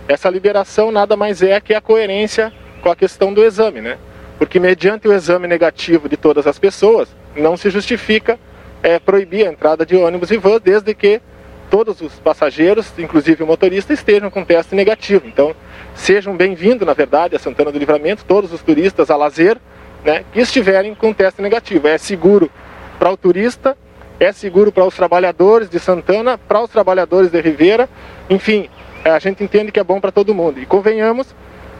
essa 0.08 0.30
liberação 0.30 0.92
nada 0.92 1.16
mais 1.18 1.42
é 1.42 1.60
que 1.60 1.74
a 1.74 1.82
coerência 1.82 2.52
com 2.86 2.92
a 2.92 2.96
questão 2.96 3.34
do 3.34 3.44
exame, 3.44 3.82
né? 3.82 3.98
Porque 4.38 4.60
mediante 4.60 5.08
o 5.08 5.12
exame 5.12 5.48
negativo 5.48 6.08
de 6.08 6.16
todas 6.16 6.46
as 6.46 6.60
pessoas, 6.60 7.10
não 7.36 7.58
se 7.58 7.72
justifica 7.72 8.38
é, 8.84 9.00
proibir 9.00 9.48
a 9.48 9.52
entrada 9.52 9.84
de 9.84 9.96
ônibus 9.96 10.30
e 10.30 10.38
vans 10.38 10.62
desde 10.62 10.94
que 10.94 11.20
todos 11.68 12.00
os 12.00 12.20
passageiros, 12.20 12.94
inclusive 13.00 13.42
o 13.42 13.48
motorista, 13.48 13.92
estejam 13.92 14.30
com 14.30 14.46
teste 14.46 14.76
negativo. 14.76 15.26
Então, 15.26 15.56
sejam 15.96 16.38
bem-vindos, 16.38 16.86
na 16.86 16.94
verdade, 16.94 17.36
a 17.36 17.40
Santana 17.40 17.72
do 17.72 17.80
Livramento, 17.80 18.24
todos 18.24 18.54
os 18.54 18.62
turistas 18.62 19.10
a 19.10 19.16
lazer, 19.16 19.58
né, 20.04 20.24
que 20.32 20.40
estiverem 20.40 20.94
com 20.94 21.12
teste 21.12 21.42
negativo. 21.42 21.88
É 21.88 21.98
seguro 21.98 22.52
para 23.00 23.10
o 23.10 23.18
turista, 23.18 23.76
é 24.20 24.32
seguro 24.32 24.72
para 24.72 24.86
os 24.86 24.96
trabalhadores 24.96 25.72
de 25.72 25.80
Santana, 25.80 26.38
para 26.38 26.62
os 26.62 26.70
trabalhadores 26.70 27.32
de 27.32 27.42
Ribeira, 27.42 27.90
enfim, 28.30 28.70
a 29.04 29.18
gente 29.18 29.44
entende 29.44 29.72
que 29.72 29.80
é 29.80 29.84
bom 29.84 30.00
para 30.00 30.12
todo 30.12 30.36
mundo. 30.36 30.60
E 30.60 30.68
convenhamos 30.68 31.34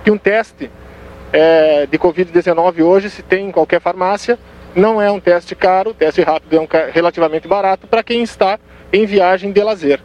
que 0.04 0.10
um 0.10 0.18
teste 0.18 0.72
é, 1.36 1.86
de 1.86 2.00
Covid-19 2.00 2.82
hoje 2.82 3.10
se 3.10 3.22
tem 3.22 3.50
em 3.50 3.52
qualquer 3.52 3.82
farmácia, 3.82 4.40
não 4.74 5.02
é 5.02 5.12
um 5.12 5.20
teste 5.20 5.54
caro, 5.54 5.90
o 5.92 5.94
teste 5.94 6.22
rápido 6.22 6.56
é 6.56 6.60
um 6.62 6.68
relativamente 6.92 7.46
barato 7.46 7.88
para 7.88 8.02
quem 8.02 8.24
está 8.24 8.58
em 8.92 9.06
viagem 9.06 9.52
de 9.52 9.62
lazer. 9.62 10.00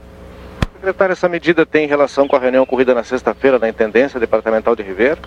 Secretário, 0.74 1.12
essa 1.12 1.28
medida 1.28 1.64
tem 1.64 1.86
relação 1.86 2.26
com 2.26 2.34
a 2.34 2.38
reunião 2.38 2.64
ocorrida 2.64 2.94
na 2.94 3.04
sexta-feira 3.04 3.60
na 3.60 3.68
Intendência 3.68 4.18
Departamental 4.18 4.74
de 4.74 4.82
Ribeira? 4.82 5.18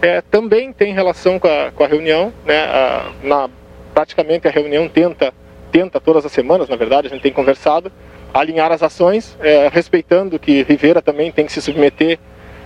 É, 0.00 0.22
também 0.22 0.72
tem 0.72 0.94
relação 0.94 1.38
com 1.38 1.48
a, 1.48 1.70
com 1.70 1.84
a 1.84 1.86
reunião, 1.86 2.32
né? 2.46 2.64
A, 2.64 3.12
na, 3.22 3.50
praticamente 3.92 4.48
a 4.48 4.50
reunião 4.50 4.88
tenta, 4.88 5.34
tenta 5.70 6.00
todas 6.00 6.24
as 6.24 6.32
semanas, 6.32 6.68
na 6.68 6.76
verdade, 6.76 7.08
a 7.08 7.10
gente 7.10 7.20
tem 7.20 7.32
conversado, 7.32 7.92
alinhar 8.32 8.72
as 8.72 8.82
ações, 8.82 9.36
é, 9.40 9.68
respeitando 9.68 10.38
que 10.38 10.62
Rivera 10.62 11.02
também 11.02 11.30
tem 11.30 11.44
que 11.44 11.52
se 11.52 11.60
submeter 11.60 12.18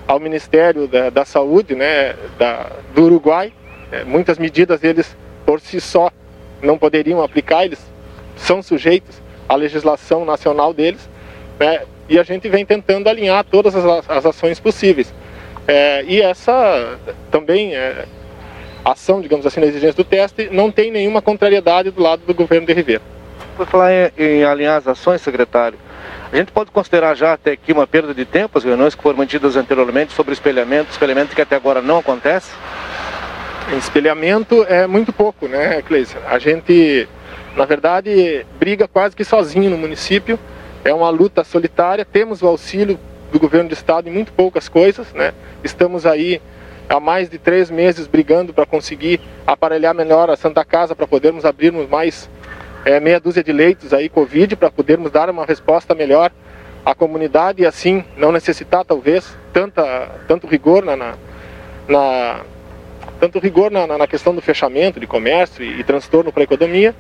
ao 0.07 0.21
Ministério 0.21 0.87
da, 0.87 1.11
da 1.11 1.25
Saúde 1.25 1.75
né, 1.75 2.15
da, 2.39 2.71
do 2.95 3.05
Uruguai. 3.05 3.53
É, 3.91 4.05
muitas 4.05 4.39
medidas 4.39 4.83
eles 4.83 5.17
por 5.45 5.61
si 5.61 5.81
só 5.81 6.11
não 6.63 6.79
poderiam 6.79 7.23
aplicar, 7.23 7.65
eles 7.65 7.81
são 8.37 8.63
sujeitos 8.63 9.21
à 9.49 9.55
legislação 9.55 10.25
nacional 10.25 10.73
deles, 10.73 11.09
né? 11.59 11.83
e 12.09 12.19
a 12.19 12.23
gente 12.23 12.49
vem 12.49 12.65
tentando 12.65 13.09
alinhar 13.09 13.45
todas 13.45 13.75
as, 13.75 14.11
as 14.11 14.27
ações 14.27 14.59
possíveis. 14.59 15.13
É, 15.67 16.03
e 16.05 16.21
essa 16.21 16.99
também 17.31 17.75
é, 17.75 18.05
ação, 18.85 19.21
digamos 19.21 19.47
assim, 19.47 19.61
na 19.61 19.67
exigência 19.67 19.97
do 19.97 20.05
teste, 20.05 20.49
não 20.53 20.71
tem 20.71 20.91
nenhuma 20.91 21.23
contrariedade 21.23 21.91
do 21.91 22.03
lado 22.03 22.23
do 22.27 22.35
governo 22.35 22.67
de 22.67 22.73
Ribeira. 22.73 23.03
Por 23.57 23.67
falar 23.67 23.93
em, 23.93 24.11
em 24.19 24.45
alinhar 24.45 24.77
as 24.77 24.87
ações, 24.89 25.23
secretário, 25.23 25.79
a 26.33 26.37
gente 26.37 26.53
pode 26.53 26.71
considerar 26.71 27.15
já 27.15 27.33
até 27.33 27.53
aqui 27.53 27.73
uma 27.73 27.87
perda 27.87 28.13
de 28.13 28.25
tempo, 28.25 28.59
as 28.59 28.65
reuniões 28.65 28.95
que 28.95 29.03
foram 29.03 29.19
mantidas 29.19 29.57
anteriormente 29.57 30.13
sobre 30.13 30.33
espelhamento, 30.33 30.91
espelhamento 30.91 31.35
que 31.35 31.43
até 31.43 31.57
agora 31.57 31.81
não 31.81 31.99
acontece? 31.99 32.51
Espelhamento 33.79 34.65
é 34.69 34.87
muito 34.87 35.13
pouco, 35.13 35.49
né, 35.49 35.81
Cleison? 35.83 36.19
A 36.27 36.39
gente, 36.39 37.09
na 37.57 37.65
verdade, 37.65 38.45
briga 38.59 38.87
quase 38.87 39.17
que 39.17 39.25
sozinho 39.25 39.71
no 39.71 39.79
município. 39.79 40.39
É 40.85 40.93
uma 40.93 41.09
luta 41.09 41.43
solitária. 41.43 42.05
Temos 42.05 42.43
o 42.43 42.47
auxílio 42.47 42.99
do 43.33 43.39
governo 43.39 43.71
do 43.71 43.73
estado 43.73 44.09
em 44.09 44.13
muito 44.13 44.33
poucas 44.33 44.69
coisas, 44.69 45.13
né? 45.15 45.33
Estamos 45.63 46.05
aí 46.05 46.43
há 46.89 47.01
mais 47.01 47.31
de 47.31 47.39
três 47.39 47.71
meses 47.71 48.07
brigando 48.07 48.53
para 48.53 48.67
conseguir 48.67 49.21
aparelhar 49.47 49.95
melhor 49.95 50.29
a 50.29 50.37
Santa 50.37 50.65
Casa 50.65 50.95
para 50.95 51.07
podermos 51.07 51.45
abrirmos 51.45 51.89
mais 51.89 52.29
é, 52.85 53.01
meia 53.01 53.19
dúzia 53.19 53.43
de 53.43 53.53
leitos 53.53 53.93
aí 53.93 54.09
Covid 54.09 54.57
para 54.57 54.71
podermos 54.71 55.11
dar 55.11 55.31
uma 55.31 55.45
resposta 55.45 55.95
melhor 55.95 56.31
à 56.85 56.95
comunidade 56.95 57.63
e 57.63 57.67
assim 57.67 58.05
não 58.17 58.31
necessitar 58.31 58.85
talvez 58.85 59.37
tanta 59.53 60.11
tanto 60.29 60.47
rigor 60.47 60.85
na, 60.85 60.97
na, 60.97 61.15
na 61.89 62.41
tanto 63.19 63.39
rigor 63.39 63.71
na, 63.71 63.87
na, 63.87 64.07
questão 64.07 64.35
do 64.35 64.43
fechamento 64.43 65.01
de 65.01 65.07
comércio 65.07 65.65
e, 65.65 65.81
e 65.81 65.85
transtorno 65.85 66.31
para 66.33 66.43
a 66.43 66.45
economia, 66.45 66.95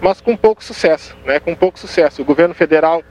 mas 0.00 0.20
com 0.20 0.36
pouco 0.36 0.62
sucesso, 0.62 1.16
né? 1.24 1.40
Com 1.40 1.54
pouco 1.54 1.78
sucesso. 1.78 2.20
O 2.20 2.24
governo 2.24 2.54
federal 2.54 3.02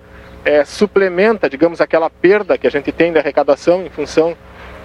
é, 0.45 0.63
suplementa, 0.65 1.49
digamos, 1.49 1.81
aquela 1.81 2.09
perda 2.09 2.57
que 2.57 2.67
a 2.67 2.69
gente 2.69 2.91
tem 2.91 3.11
de 3.11 3.17
arrecadação 3.17 3.85
em 3.85 3.89
função 3.89 4.35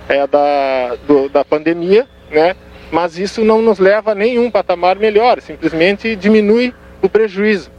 é, 0.08 0.26
da, 0.26 0.96
do, 1.06 1.28
da 1.28 1.44
pandemia, 1.44 2.06
né? 2.30 2.54
Mas 2.90 3.18
isso 3.18 3.44
não 3.44 3.60
nos 3.60 3.78
leva 3.78 4.12
a 4.12 4.14
nenhum 4.14 4.50
patamar 4.50 4.96
melhor, 4.96 5.40
simplesmente 5.40 6.14
diminui 6.14 6.72
o 7.06 7.08
prejuízo. 7.08 7.70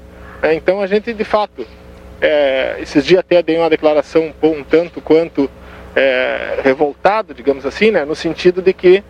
Né? 0.41 0.55
Então 0.55 0.81
a 0.81 0.87
gente, 0.87 1.13
de 1.13 1.23
fato, 1.23 1.65
é, 2.21 2.77
esses 2.79 3.05
dias 3.05 3.19
até 3.19 3.41
dei 3.41 3.57
uma 3.57 3.69
declaração 3.69 4.33
um, 4.41 4.47
um 4.47 4.63
tanto 4.63 5.01
quanto 5.01 5.49
é, 5.95 6.59
revoltado, 6.63 7.33
digamos 7.33 7.65
assim, 7.65 7.91
né? 7.91 8.05
No 8.05 8.15
sentido 8.15 8.61
de 8.61 8.73
que 8.73 9.03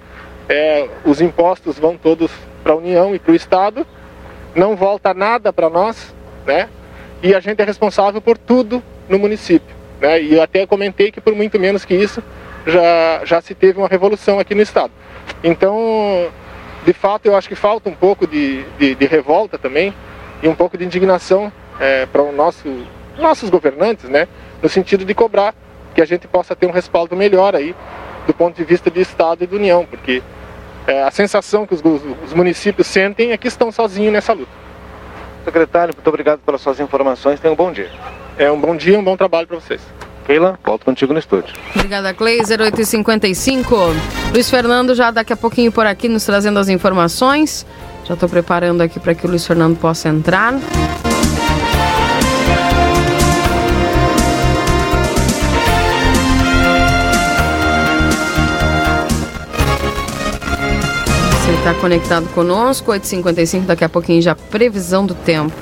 é, 0.48 0.88
os 1.04 1.22
impostos 1.22 1.80
vão 1.80 1.98
todos 1.98 2.32
para 2.64 2.74
a 2.74 2.76
União 2.76 3.16
e 3.16 3.20
para 3.20 3.32
o 3.32 3.36
Estado, 3.36 3.86
não 4.56 4.76
volta 4.76 5.14
nada 5.14 5.52
para 5.52 5.70
nós, 5.70 6.14
né? 6.46 6.70
E 7.22 7.34
a 7.34 7.40
gente 7.40 7.62
é 7.62 7.66
responsável 7.66 8.22
por 8.22 8.38
tudo 8.38 8.84
no 9.10 9.18
município, 9.18 9.76
né? 10.00 10.22
E 10.22 10.36
eu 10.36 10.42
até 10.42 10.66
comentei 10.66 11.12
que 11.12 11.20
por 11.20 11.34
muito 11.36 11.60
menos 11.60 11.84
que 11.84 11.96
isso 11.96 12.24
já, 12.66 13.22
já 13.26 13.42
se 13.42 13.56
teve 13.56 13.80
uma 13.80 13.88
revolução 13.88 14.40
aqui 14.40 14.54
no 14.54 14.62
Estado. 14.62 14.92
Então, 15.44 16.30
de 16.86 16.94
fato, 16.94 17.26
eu 17.26 17.36
acho 17.36 17.50
que 17.50 17.56
falta 17.56 17.90
um 17.90 17.96
pouco 17.96 18.28
de, 18.28 18.64
de, 18.78 18.94
de 18.94 19.06
revolta 19.06 19.58
também 19.58 19.94
e 20.44 20.48
um 20.48 20.54
pouco 20.54 20.78
de 20.78 20.86
indignação 20.86 21.52
é, 21.80 22.06
para 22.06 22.22
o 22.22 22.32
nosso, 22.32 22.70
nossos 23.18 23.50
governantes, 23.50 24.08
né? 24.08 24.28
No 24.62 24.70
sentido 24.70 25.04
de 25.04 25.14
cobrar 25.16 25.56
que 25.96 26.02
a 26.02 26.06
gente 26.06 26.28
possa 26.28 26.56
ter 26.56 26.68
um 26.68 26.72
respaldo 26.72 27.16
melhor 27.16 27.56
aí 27.56 27.76
do 28.28 28.34
ponto 28.34 28.56
de 28.56 28.64
vista 28.64 28.92
de 28.92 29.02
Estado 29.02 29.44
e 29.44 29.48
de 29.48 29.56
União, 29.56 29.86
porque 29.86 30.22
é, 30.86 31.02
a 31.02 31.10
sensação 31.10 31.66
que 31.66 31.74
os, 31.74 31.82
os, 32.24 32.34
municípios 32.34 32.86
sentem 32.86 33.32
é 33.32 33.38
que 33.38 33.48
estão 33.48 33.72
sozinhos 33.72 34.14
nessa 34.14 34.34
luta. 34.34 34.52
Secretário, 35.44 35.94
muito 35.96 36.08
obrigado 36.08 36.40
pelas 36.40 36.62
suas 36.62 36.80
informações. 36.80 37.40
Tenha 37.40 37.54
um 37.54 37.56
bom 37.58 37.72
dia. 37.72 37.90
É 38.38 38.52
um 38.52 38.60
bom 38.60 38.76
dia, 38.76 39.00
um 39.00 39.04
bom 39.04 39.18
trabalho 39.18 39.48
para 39.48 39.60
vocês. 39.60 39.82
Keila, 40.26 40.58
volto 40.66 40.86
contigo 40.86 41.14
no 41.14 41.20
estúdio. 41.20 41.54
Obrigada, 41.76 42.14
Kleiser, 42.14 42.60
8h55. 42.60 43.94
Luiz 44.34 44.50
Fernando 44.50 44.96
já 44.96 45.12
daqui 45.12 45.32
a 45.32 45.38
pouquinho 45.38 45.72
por 45.72 45.86
aqui 45.86 46.10
nos 46.10 46.26
trazendo 46.26 46.58
as 46.58 46.68
informações. 46.68 47.66
Já 48.06 48.16
estou 48.16 48.28
preparando 48.28 48.82
aqui 48.82 49.00
para 49.00 49.14
que 49.14 49.26
o 49.26 49.30
Luiz 49.30 49.46
Fernando 49.46 49.78
possa 49.78 50.10
entrar. 50.10 50.54
Você 61.32 61.52
está 61.52 61.74
conectado 61.76 62.28
conosco, 62.34 62.92
8h55, 62.92 63.66
daqui 63.66 63.84
a 63.84 63.90
pouquinho 63.90 64.22
já 64.24 64.34
previsão 64.34 65.06
do 65.06 65.14
tempo. 65.14 65.54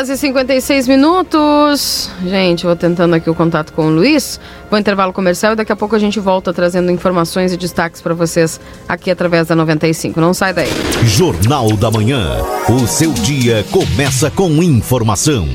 Horas 0.00 0.08
e 0.08 0.16
56 0.16 0.88
minutos. 0.88 2.10
Gente, 2.24 2.64
vou 2.64 2.74
tentando 2.74 3.14
aqui 3.14 3.28
o 3.28 3.34
contato 3.34 3.72
com 3.74 3.88
o 3.88 3.90
Luiz. 3.90 4.40
Vou 4.70 4.78
intervalo 4.78 5.12
comercial 5.12 5.52
e 5.52 5.56
daqui 5.56 5.72
a 5.72 5.76
pouco 5.76 5.94
a 5.94 5.98
gente 5.98 6.18
volta 6.18 6.54
trazendo 6.54 6.90
informações 6.90 7.52
e 7.52 7.56
destaques 7.56 8.00
para 8.00 8.14
vocês 8.14 8.58
aqui 8.88 9.10
através 9.10 9.48
da 9.48 9.54
95. 9.54 10.18
Não 10.18 10.32
sai 10.32 10.54
daí. 10.54 10.70
Jornal 11.04 11.76
da 11.76 11.90
Manhã. 11.90 12.38
O 12.68 12.86
seu 12.86 13.12
dia 13.12 13.62
começa 13.70 14.30
com 14.30 14.50
informação. 14.62 15.46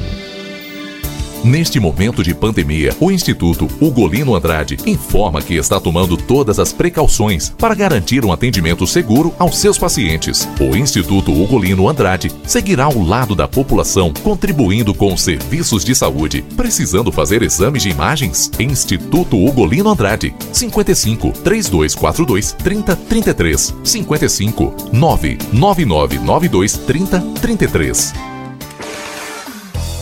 Neste 1.46 1.80
momento 1.80 2.24
de 2.24 2.34
pandemia, 2.34 2.98
o 3.00 3.12
Instituto 3.12 3.68
Ugolino 3.80 4.34
Andrade 4.34 4.80
informa 4.84 5.44
que 5.44 5.54
está 5.54 5.80
tomando 5.80 6.18
todas 6.18 6.58
as 6.58 6.74
precauções 6.74 7.52
para 7.52 7.76
garantir 7.76 8.26
um 8.26 8.32
atendimento 8.32 8.88
seguro 8.88 9.32
aos 9.38 9.60
seus 9.60 9.78
pacientes. 9.78 10.50
O 10.60 10.76
Instituto 10.76 11.32
Ugolino 11.32 11.88
Andrade 11.88 12.32
seguirá 12.48 12.86
ao 12.86 13.00
lado 13.00 13.36
da 13.36 13.48
população, 13.48 14.12
contribuindo 14.24 14.92
com 14.92 15.16
serviços 15.16 15.86
de 15.86 15.94
saúde. 15.94 16.42
Precisando 16.58 17.12
fazer 17.12 17.44
exames 17.44 17.84
de 17.84 17.92
imagens? 17.92 18.50
Instituto 18.58 19.38
Ugolino 19.38 19.92
Andrade, 19.92 20.34
55 20.52 21.32
3242 21.44 22.54
3033 22.54 23.76
55 23.84 24.76
99992 24.92 26.74
3033. 26.74 28.35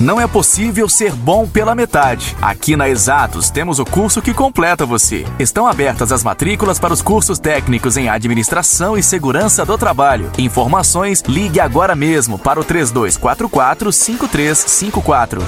Não 0.03 0.19
é 0.19 0.27
possível 0.27 0.89
ser 0.89 1.13
bom 1.13 1.47
pela 1.47 1.73
metade. 1.73 2.35
Aqui 2.41 2.75
na 2.75 2.89
Exatos 2.89 3.49
temos 3.49 3.79
o 3.79 3.85
curso 3.85 4.21
que 4.21 4.33
completa 4.33 4.85
você. 4.85 5.25
Estão 5.39 5.65
abertas 5.65 6.11
as 6.11 6.25
matrículas 6.25 6.77
para 6.77 6.93
os 6.93 7.01
cursos 7.01 7.39
técnicos 7.39 7.95
em 7.95 8.09
Administração 8.09 8.97
e 8.97 9.01
Segurança 9.01 9.65
do 9.65 9.77
Trabalho. 9.77 10.29
Informações, 10.37 11.23
ligue 11.25 11.61
agora 11.61 11.95
mesmo 11.95 12.37
para 12.37 12.59
o 12.59 12.65
3244 12.65 13.93
5354. 13.93 15.41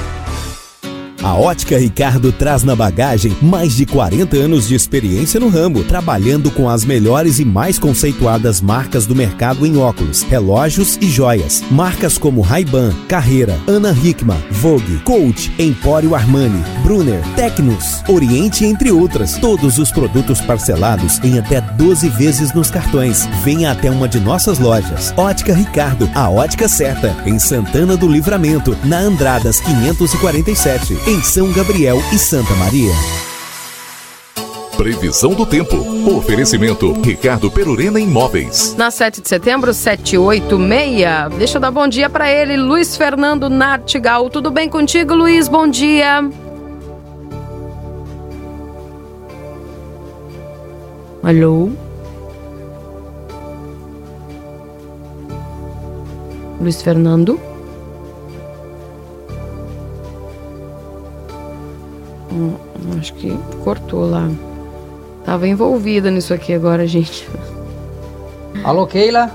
A 1.26 1.34
Ótica 1.34 1.80
Ricardo 1.80 2.32
traz 2.32 2.63
na 2.63 2.76
bagagem 2.76 3.36
mais 3.41 3.76
de 3.76 3.84
40 3.84 4.38
anos 4.38 4.67
de 4.67 4.76
experiência 4.76 5.39
no 5.39 5.49
ramo, 5.49 5.84
trabalhando 5.84 6.51
com 6.51 6.69
as 6.69 6.86
melhores 6.86 7.39
e 7.39 7.43
mais 7.43 7.80
conceituadas 7.80 8.61
marcas 8.61 9.07
do 9.07 9.15
mercado 9.15 9.65
em 9.65 9.76
óculos, 9.76 10.21
relógios 10.21 10.99
e 11.01 11.09
joias. 11.09 11.63
Marcas 11.71 12.15
como 12.15 12.41
Ray-Ban, 12.41 12.93
Carreira, 13.07 13.59
Ana 13.65 13.91
Hickman, 13.91 14.38
Vogue, 14.51 14.99
Coach, 14.99 15.51
Empório 15.57 16.13
Armani, 16.13 16.63
Brunner, 16.84 17.23
Tecnos, 17.36 18.03
Oriente, 18.07 18.63
entre 18.63 18.91
outras. 18.91 19.39
Todos 19.39 19.80
os 19.80 19.91
produtos 19.91 20.39
parcelados 20.41 21.19
em 21.23 21.39
até 21.39 21.59
12 21.59 22.07
vezes 22.09 22.53
nos 22.53 22.69
cartões. 22.69 23.28
Venha 23.43 23.71
até 23.71 23.89
uma 23.89 24.07
de 24.07 24.19
nossas 24.19 24.59
lojas. 24.59 25.11
Ótica 25.17 25.55
Ricardo, 25.55 26.07
a 26.13 26.30
ótica 26.30 26.69
certa, 26.69 27.17
em 27.26 27.39
Santana 27.39 27.97
do 27.97 28.07
Livramento, 28.07 28.78
na 28.84 28.99
Andradas 28.99 29.59
547, 29.61 30.93
em 31.07 31.14
São 31.24 31.51
Gabriel 31.51 31.97
e 32.13 32.18
Santa 32.18 32.53
Maria. 32.55 32.91
Previsão 34.76 35.34
do 35.34 35.45
tempo. 35.45 35.76
Oferecimento 36.18 36.91
Ricardo 37.01 37.49
Perurena 37.49 37.99
Imóveis. 37.99 38.76
Na 38.78 38.91
7 38.91 39.22
de 39.22 39.30
setembro, 39.30 39.74
786. 39.74 41.38
Deixa 41.38 41.57
eu 41.57 41.61
dar 41.61 41.72
bom 41.72 41.88
dia 41.88 42.09
para 42.09 42.30
ele, 42.30 42.57
Luiz 42.57 42.97
Fernando 42.97 43.49
Nartigal. 43.49 44.30
Tudo 44.30 44.51
bem 44.51 44.70
contigo, 44.70 45.13
Luiz? 45.13 45.47
Bom 45.47 45.68
dia. 45.68 46.30
Alô? 51.24 51.70
Luiz 56.59 56.82
Fernando? 56.82 57.39
Acho 62.99 63.13
que 63.13 63.38
cortou 63.63 64.09
lá. 64.09 64.29
Tava 65.25 65.47
envolvida 65.47 66.11
nisso 66.11 66.33
aqui 66.33 66.53
agora, 66.53 66.86
gente. 66.88 67.27
Alô, 68.63 68.88
Keila? 68.88 69.31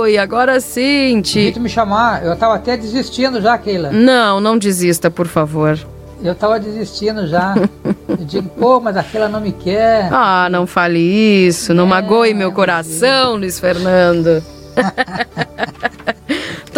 Oi, 0.00 0.18
agora 0.18 0.60
sim, 0.60 1.20
Ti. 1.22 1.52
me 1.58 1.68
chamar. 1.68 2.24
Eu 2.24 2.36
tava 2.36 2.54
até 2.54 2.76
desistindo 2.76 3.40
já, 3.40 3.56
Keila. 3.58 3.90
Não, 3.90 4.40
não 4.40 4.56
desista, 4.56 5.10
por 5.10 5.26
favor. 5.26 5.78
Eu 6.22 6.34
tava 6.34 6.60
desistindo 6.60 7.26
já. 7.26 7.54
Eu 8.08 8.16
digo, 8.18 8.48
pô, 8.50 8.78
mas 8.80 8.96
aquela 8.96 9.28
não 9.28 9.40
me 9.40 9.52
quer. 9.52 10.08
Ah, 10.12 10.48
não 10.50 10.66
fale 10.66 10.98
isso. 10.98 11.72
Não 11.72 11.84
é, 11.84 11.88
magoe 11.88 12.34
meu 12.34 12.52
coração, 12.52 13.36
Luiz 13.36 13.58
Fernando. 13.58 14.42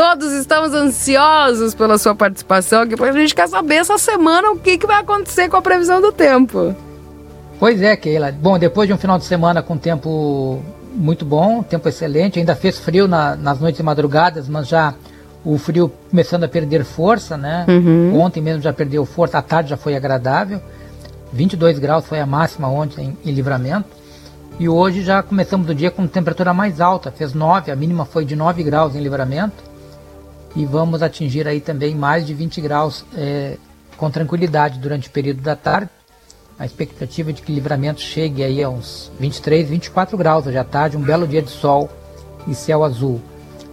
Todos 0.02 0.32
estamos 0.32 0.74
ansiosos 0.74 1.76
pela 1.76 1.96
sua 1.96 2.12
participação 2.12 2.82
aqui, 2.82 2.96
porque 2.96 3.16
a 3.16 3.20
gente 3.20 3.36
quer 3.36 3.48
saber 3.48 3.76
essa 3.76 3.96
semana 3.98 4.50
o 4.50 4.58
que, 4.58 4.76
que 4.76 4.84
vai 4.84 5.00
acontecer 5.00 5.48
com 5.48 5.56
a 5.56 5.62
previsão 5.62 6.00
do 6.00 6.10
tempo. 6.10 6.74
Pois 7.56 7.80
é, 7.80 7.94
Keila. 7.94 8.32
Bom, 8.32 8.58
depois 8.58 8.88
de 8.88 8.92
um 8.92 8.98
final 8.98 9.16
de 9.16 9.24
semana 9.24 9.62
com 9.62 9.78
tempo 9.78 10.60
muito 10.92 11.24
bom, 11.24 11.62
tempo 11.62 11.88
excelente, 11.88 12.40
ainda 12.40 12.56
fez 12.56 12.80
frio 12.80 13.06
na, 13.06 13.36
nas 13.36 13.60
noites 13.60 13.78
e 13.78 13.82
madrugadas, 13.84 14.48
mas 14.48 14.66
já 14.66 14.92
o 15.44 15.56
frio 15.56 15.92
começando 16.10 16.42
a 16.42 16.48
perder 16.48 16.82
força, 16.82 17.36
né? 17.36 17.64
Uhum. 17.68 18.18
Ontem 18.18 18.40
mesmo 18.40 18.60
já 18.60 18.72
perdeu 18.72 19.06
força, 19.06 19.38
a 19.38 19.42
tarde 19.42 19.70
já 19.70 19.76
foi 19.76 19.94
agradável. 19.94 20.60
22 21.32 21.78
graus 21.78 22.04
foi 22.06 22.18
a 22.18 22.26
máxima 22.26 22.68
ontem 22.68 23.16
em, 23.24 23.30
em 23.30 23.32
livramento. 23.32 23.86
E 24.58 24.68
hoje 24.68 25.04
já 25.04 25.22
começamos 25.22 25.68
o 25.70 25.74
dia 25.76 25.92
com 25.92 26.08
temperatura 26.08 26.52
mais 26.52 26.80
alta, 26.80 27.12
fez 27.12 27.32
9, 27.32 27.70
a 27.70 27.76
mínima 27.76 28.04
foi 28.04 28.24
de 28.24 28.34
9 28.34 28.64
graus 28.64 28.96
em 28.96 29.00
livramento 29.00 29.70
e 30.54 30.64
vamos 30.64 31.02
atingir 31.02 31.48
aí 31.48 31.60
também 31.60 31.94
mais 31.94 32.26
de 32.26 32.34
20 32.34 32.60
graus 32.60 33.04
é, 33.16 33.56
com 33.96 34.10
tranquilidade 34.10 34.78
durante 34.78 35.08
o 35.08 35.10
período 35.10 35.40
da 35.40 35.56
tarde. 35.56 35.90
A 36.58 36.66
expectativa 36.66 37.30
é 37.30 37.32
de 37.32 37.42
que 37.42 37.52
livramento 37.52 38.00
chegue 38.00 38.44
aí 38.44 38.62
a 38.62 38.68
uns 38.68 39.10
23, 39.18 39.68
24 39.68 40.16
graus 40.16 40.46
hoje 40.46 40.58
à 40.58 40.64
tarde, 40.64 40.96
um 40.96 41.00
belo 41.00 41.26
dia 41.26 41.42
de 41.42 41.50
sol 41.50 41.90
e 42.46 42.54
céu 42.54 42.84
azul. 42.84 43.20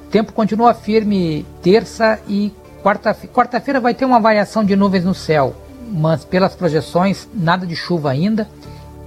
O 0.06 0.10
tempo 0.10 0.34
continua 0.34 0.74
firme 0.74 1.46
terça 1.62 2.20
e 2.28 2.52
quarta-feira. 2.84 3.34
Quarta-feira 3.34 3.80
vai 3.80 3.94
ter 3.94 4.06
uma 4.06 4.20
variação 4.20 4.64
de 4.64 4.76
nuvens 4.76 5.04
no 5.04 5.14
céu, 5.14 5.56
mas 5.92 6.24
pelas 6.26 6.56
projeções, 6.56 7.28
nada 7.34 7.68
de 7.68 7.76
chuva 7.76 8.10
ainda. 8.10 8.50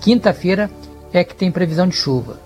Quinta-feira 0.01 0.71
é 1.13 1.25
que 1.25 1.35
tem 1.35 1.51
previsão 1.51 1.89
de 1.89 1.97
chuva. 1.97 2.39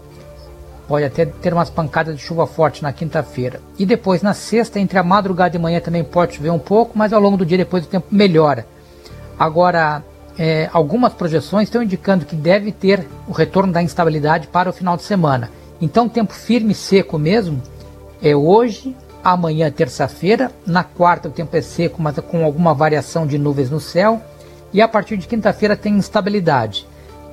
Pode 0.89 1.05
até 1.05 1.27
ter 1.27 1.53
umas 1.53 1.69
pancadas 1.69 2.17
de 2.17 2.23
chuva 2.23 2.47
forte 2.47 2.83
na 2.83 2.93
quinta-feira. 2.93 3.61
E 3.79 3.85
depois, 3.85 4.23
na 4.23 4.33
sexta, 4.33 4.79
entre 4.79 4.99
a 4.99 5.03
madrugada 5.03 5.57
e 5.57 5.59
manhã 5.59 5.81
também 5.81 6.05
pode 6.05 6.37
chover 6.37 6.51
um 6.51 6.59
pouco, 6.59 6.97
mas 6.97 7.13
ao 7.13 7.21
longo 7.21 7.37
do 7.37 7.47
dia 7.47 7.59
depois 7.59 7.85
o 7.85 7.89
tempo 7.89 8.07
melhora. 8.11 8.67
Agora, 9.39 10.03
é, 10.39 10.71
algumas 10.73 11.13
projeções 11.13 11.69
estão 11.69 11.83
indicando 11.83 12.25
que 12.25 12.37
deve 12.37 12.71
ter 12.71 13.07
o 13.27 13.33
retorno 13.33 13.73
da 13.73 13.83
instabilidade 13.83 14.47
para 14.47 14.71
o 14.71 14.73
final 14.73 14.97
de 14.97 15.03
semana. 15.03 15.51
Então, 15.81 16.09
tempo 16.09 16.33
firme 16.33 16.73
e 16.73 16.75
seco 16.75 17.19
mesmo 17.19 17.61
é 18.23 18.35
hoje, 18.35 18.95
amanhã, 19.25 19.71
terça-feira. 19.71 20.53
Na 20.65 20.85
quarta, 20.85 21.29
o 21.29 21.33
tempo 21.33 21.57
é 21.57 21.63
seco, 21.63 22.01
mas 22.01 22.17
com 22.21 22.45
alguma 22.45 22.73
variação 22.73 23.27
de 23.27 23.39
nuvens 23.39 23.71
no 23.71 23.81
céu. 23.81 24.23
E 24.73 24.81
a 24.81 24.89
partir 24.89 25.17
de 25.17 25.27
quinta-feira 25.27 25.77
tem 25.77 25.95
instabilidade. 25.95 26.87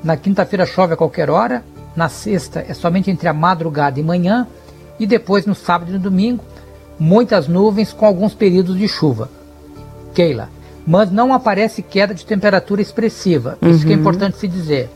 Na 0.03 0.17
quinta-feira 0.17 0.65
chove 0.65 0.93
a 0.93 0.97
qualquer 0.97 1.29
hora. 1.29 1.63
Na 1.95 2.09
sexta 2.09 2.65
é 2.67 2.73
somente 2.73 3.11
entre 3.11 3.27
a 3.27 3.33
madrugada 3.33 3.99
e 3.99 4.03
manhã. 4.03 4.47
E 4.99 5.05
depois, 5.05 5.45
no 5.45 5.55
sábado 5.55 5.89
e 5.89 5.93
no 5.93 5.99
domingo, 5.99 6.43
muitas 6.99 7.47
nuvens 7.47 7.91
com 7.91 8.05
alguns 8.05 8.33
períodos 8.33 8.77
de 8.77 8.87
chuva. 8.87 9.29
Keila, 10.13 10.49
mas 10.85 11.11
não 11.11 11.33
aparece 11.33 11.81
queda 11.81 12.13
de 12.13 12.25
temperatura 12.25 12.81
expressiva. 12.81 13.57
Isso 13.61 13.79
uhum. 13.79 13.79
que 13.79 13.91
é 13.91 13.95
uhum. 13.95 14.01
importante 14.01 14.37
se 14.37 14.47
dizer. 14.47 14.89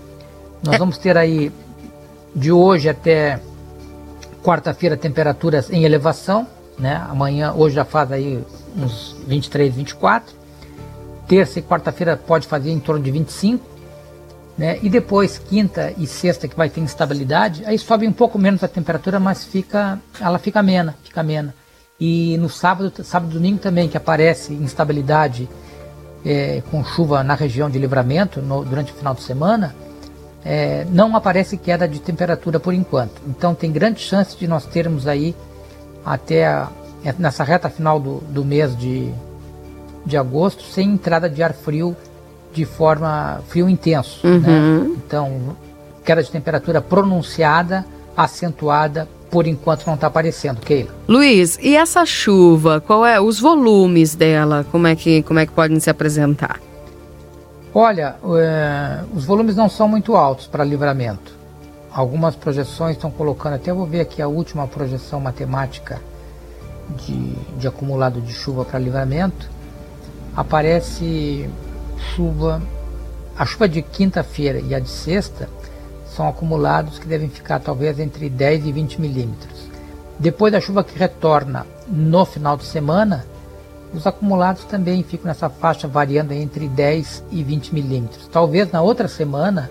Nós 0.64 0.76
é. 0.76 0.78
vamos 0.78 0.98
ter 0.98 1.18
aí 1.18 1.52
de 2.36 2.52
hoje 2.52 2.90
até 2.90 3.40
quarta-feira 4.44 4.96
temperaturas 4.96 5.70
em 5.70 5.84
elevação, 5.84 6.48
né? 6.78 7.04
Amanhã, 7.10 7.54
hoje 7.54 7.76
já 7.76 7.86
faz 7.86 8.12
aí 8.12 8.44
uns 8.78 9.16
23, 9.28 9.74
24. 9.76 10.36
Terça 11.28 11.60
e 11.60 11.62
quarta-feira 11.62 12.16
pode 12.16 12.48
fazer 12.48 12.72
em 12.72 12.80
torno 12.80 13.04
de 13.04 13.12
25, 13.12 13.66
né? 14.58 14.80
E 14.82 14.90
depois 14.90 15.38
quinta 15.38 15.94
e 15.98 16.08
sexta 16.08 16.48
que 16.48 16.56
vai 16.56 16.70
ter 16.70 16.82
instabilidade, 16.82 17.64
aí 17.66 17.78
sobe 17.78 18.08
um 18.08 18.14
pouco 18.14 18.40
menos 18.40 18.64
a 18.64 18.68
temperatura, 18.68 19.20
mas 19.20 19.46
fica, 19.46 20.00
ela 20.20 20.40
fica 20.40 20.60
amena, 20.60 20.96
fica 21.04 21.22
amena. 21.22 21.54
E 22.00 22.38
no 22.38 22.50
sábado, 22.50 23.04
sábado 23.04 23.32
e 23.32 23.34
domingo 23.36 23.60
também 23.60 23.88
que 23.88 23.98
aparece 23.98 24.54
instabilidade 24.54 25.48
é, 26.26 26.62
com 26.72 26.84
chuva 26.84 27.24
na 27.24 27.36
região 27.36 27.70
de 27.70 27.78
livramento 27.78 28.42
no, 28.42 28.66
durante 28.66 28.92
o 28.92 28.96
final 28.96 29.14
de 29.14 29.22
semana, 29.22 29.76
é, 30.44 30.86
não 30.90 31.16
aparece 31.16 31.58
queda 31.58 31.88
de 31.88 32.00
temperatura 32.00 32.60
por 32.60 32.74
enquanto. 32.74 33.22
Então 33.28 33.54
tem 33.54 33.72
grande 33.72 34.00
chance 34.00 34.36
de 34.38 34.48
nós 34.48 34.66
termos 34.66 35.08
aí 35.08 35.36
até 36.06 36.48
a, 36.48 36.70
é, 37.04 37.14
nessa 37.18 37.44
reta 37.44 37.70
final 37.70 38.00
do, 38.00 38.18
do 38.30 38.44
mês 38.44 38.76
de, 38.78 39.12
de 40.06 40.18
agosto 40.18 40.64
sem 40.64 40.90
entrada 40.92 41.30
de 41.30 41.44
ar 41.44 41.54
frio 41.54 41.96
de 42.58 42.66
forma 42.66 43.40
frio 43.48 43.70
intenso. 43.70 44.26
Né? 44.26 44.34
Uhum. 44.34 44.84
Né? 44.84 44.98
Então 45.06 45.56
queda 46.04 46.24
de 46.24 46.32
temperatura 46.32 46.82
pronunciada, 46.82 47.86
acentuada 48.16 49.08
por 49.30 49.46
enquanto 49.46 49.86
não 49.86 49.94
está 49.94 50.08
aparecendo, 50.08 50.60
Keila. 50.62 50.90
Luiz, 51.08 51.60
e 51.62 51.76
essa 51.76 52.06
chuva, 52.06 52.82
qual 52.82 53.06
é 53.06 53.20
os 53.20 53.40
volumes 53.40 54.16
dela? 54.16 54.66
Como 54.72 54.88
é 54.88 54.96
que 54.96 55.22
como 55.22 55.40
é 55.40 55.46
que 55.46 55.52
podem 55.52 55.80
se 55.80 55.90
apresentar? 55.90 56.60
Olha, 57.76 58.16
é, 58.40 59.04
os 59.14 59.26
volumes 59.26 59.56
não 59.56 59.70
são 59.70 59.88
muito 59.88 60.16
altos 60.16 60.48
para 60.48 60.64
livramento. 60.64 61.36
Algumas 61.92 62.36
projeções 62.36 62.96
estão 62.96 63.12
colocando, 63.12 63.54
até 63.54 63.72
vou 63.72 63.86
ver 63.86 64.02
aqui 64.02 64.20
a 64.20 64.28
última 64.28 64.66
projeção 64.68 65.20
matemática 65.20 66.00
de, 67.06 67.34
de 67.60 67.68
acumulado 67.68 68.20
de 68.20 68.34
chuva 68.34 68.66
para 68.66 68.80
livramento. 68.80 69.48
Aparece 70.36 71.50
chuva, 71.98 72.62
a 73.38 73.46
chuva 73.46 73.68
de 73.68 73.82
quinta-feira 73.82 74.60
e 74.60 74.74
a 74.74 74.80
de 74.80 74.90
sexta 74.90 75.50
são 76.16 76.28
acumulados 76.28 76.98
que 76.98 77.08
devem 77.08 77.30
ficar 77.30 77.60
talvez 77.60 78.00
entre 78.00 78.30
10 78.30 78.66
e 78.66 78.72
20 78.72 79.02
milímetros. 79.02 79.68
Depois 80.20 80.52
da 80.52 80.60
chuva 80.60 80.84
que 80.84 80.98
retorna 80.98 81.66
no 81.88 82.26
final 82.26 82.58
de 82.58 82.66
semana, 82.66 83.26
os 83.94 84.06
acumulados 84.08 84.64
também 84.66 85.04
ficam 85.04 85.28
nessa 85.28 85.50
faixa 85.50 85.88
variando 85.88 86.32
entre 86.32 86.68
10 86.68 87.24
e 87.32 87.44
20 87.44 87.74
milímetros. 87.74 88.28
Talvez 88.28 88.72
na 88.72 88.82
outra 88.82 89.08
semana, 89.08 89.70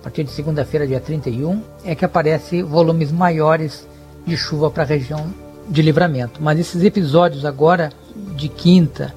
a 0.00 0.04
partir 0.04 0.24
de 0.24 0.30
segunda-feira, 0.30 0.86
dia 0.86 1.00
31, 1.00 1.62
é 1.84 1.94
que 1.94 2.04
aparece 2.04 2.62
volumes 2.62 3.12
maiores 3.12 3.86
de 4.26 4.36
chuva 4.36 4.70
para 4.70 4.82
a 4.82 4.86
região 4.86 5.32
de 5.68 5.82
livramento. 5.82 6.42
Mas 6.42 6.58
esses 6.58 6.82
episódios 6.82 7.44
agora 7.44 7.90
de 8.34 8.48
quinta 8.48 9.14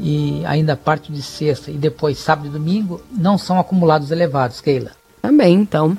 e 0.00 0.42
ainda 0.44 0.76
parte 0.76 1.12
de 1.12 1.22
sexta 1.22 1.70
e 1.70 1.74
depois 1.74 2.18
sábado 2.18 2.48
e 2.48 2.50
domingo 2.50 3.00
não 3.10 3.38
são 3.38 3.58
acumulados 3.58 4.10
elevados, 4.10 4.60
Keila. 4.60 4.90
Também, 5.26 5.54
então. 5.54 5.98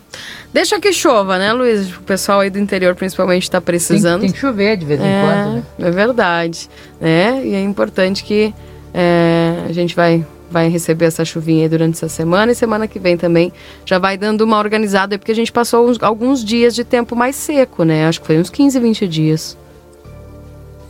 Deixa 0.54 0.80
que 0.80 0.94
chova, 0.94 1.38
né, 1.38 1.52
Luiz? 1.52 1.94
O 1.98 2.02
pessoal 2.02 2.40
aí 2.40 2.50
do 2.50 2.60
interior 2.60 2.96
principalmente 2.96 3.44
está 3.44 3.60
precisando. 3.60 4.22
Tem, 4.22 4.30
tem, 4.30 4.34
que 4.34 4.40
chover 4.40 4.78
de 4.78 4.86
vez 4.86 5.02
em 5.02 5.04
é, 5.04 5.22
quando, 5.22 5.54
né? 5.56 5.64
É 5.80 5.92
verdade. 5.92 6.70
Né? 7.00 7.46
E 7.46 7.54
é 7.54 7.62
importante 7.62 8.24
que 8.24 8.54
é, 8.94 9.66
a 9.68 9.74
gente 9.74 9.94
vai, 9.94 10.26
vai 10.50 10.70
receber 10.70 11.06
essa 11.06 11.26
chuvinha 11.26 11.64
aí 11.64 11.70
durante 11.70 11.96
essa 11.96 12.08
semana 12.08 12.54
e 12.54 12.56
semana 12.56 12.88
que 12.88 13.00
vem 13.00 13.18
também 13.18 13.52
já 13.86 14.00
vai 14.00 14.18
dando 14.18 14.42
uma 14.42 14.58
organizada, 14.58 15.20
porque 15.20 15.34
a 15.34 15.36
gente 15.36 15.52
passou 15.52 15.90
uns, 15.90 16.02
alguns 16.02 16.44
dias 16.44 16.74
de 16.74 16.86
tempo 16.86 17.14
mais 17.14 17.36
seco, 17.36 17.84
né? 17.84 18.08
Acho 18.08 18.22
que 18.22 18.28
foi 18.28 18.40
uns 18.40 18.50
15, 18.50 18.80
20 18.80 19.08
dias. 19.10 19.58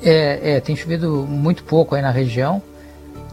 É, 0.03 0.57
é, 0.57 0.59
tem 0.59 0.75
chovido 0.75 1.25
muito 1.27 1.63
pouco 1.63 1.95
aí 1.95 2.03
na 2.03 2.11
região. 2.11 2.61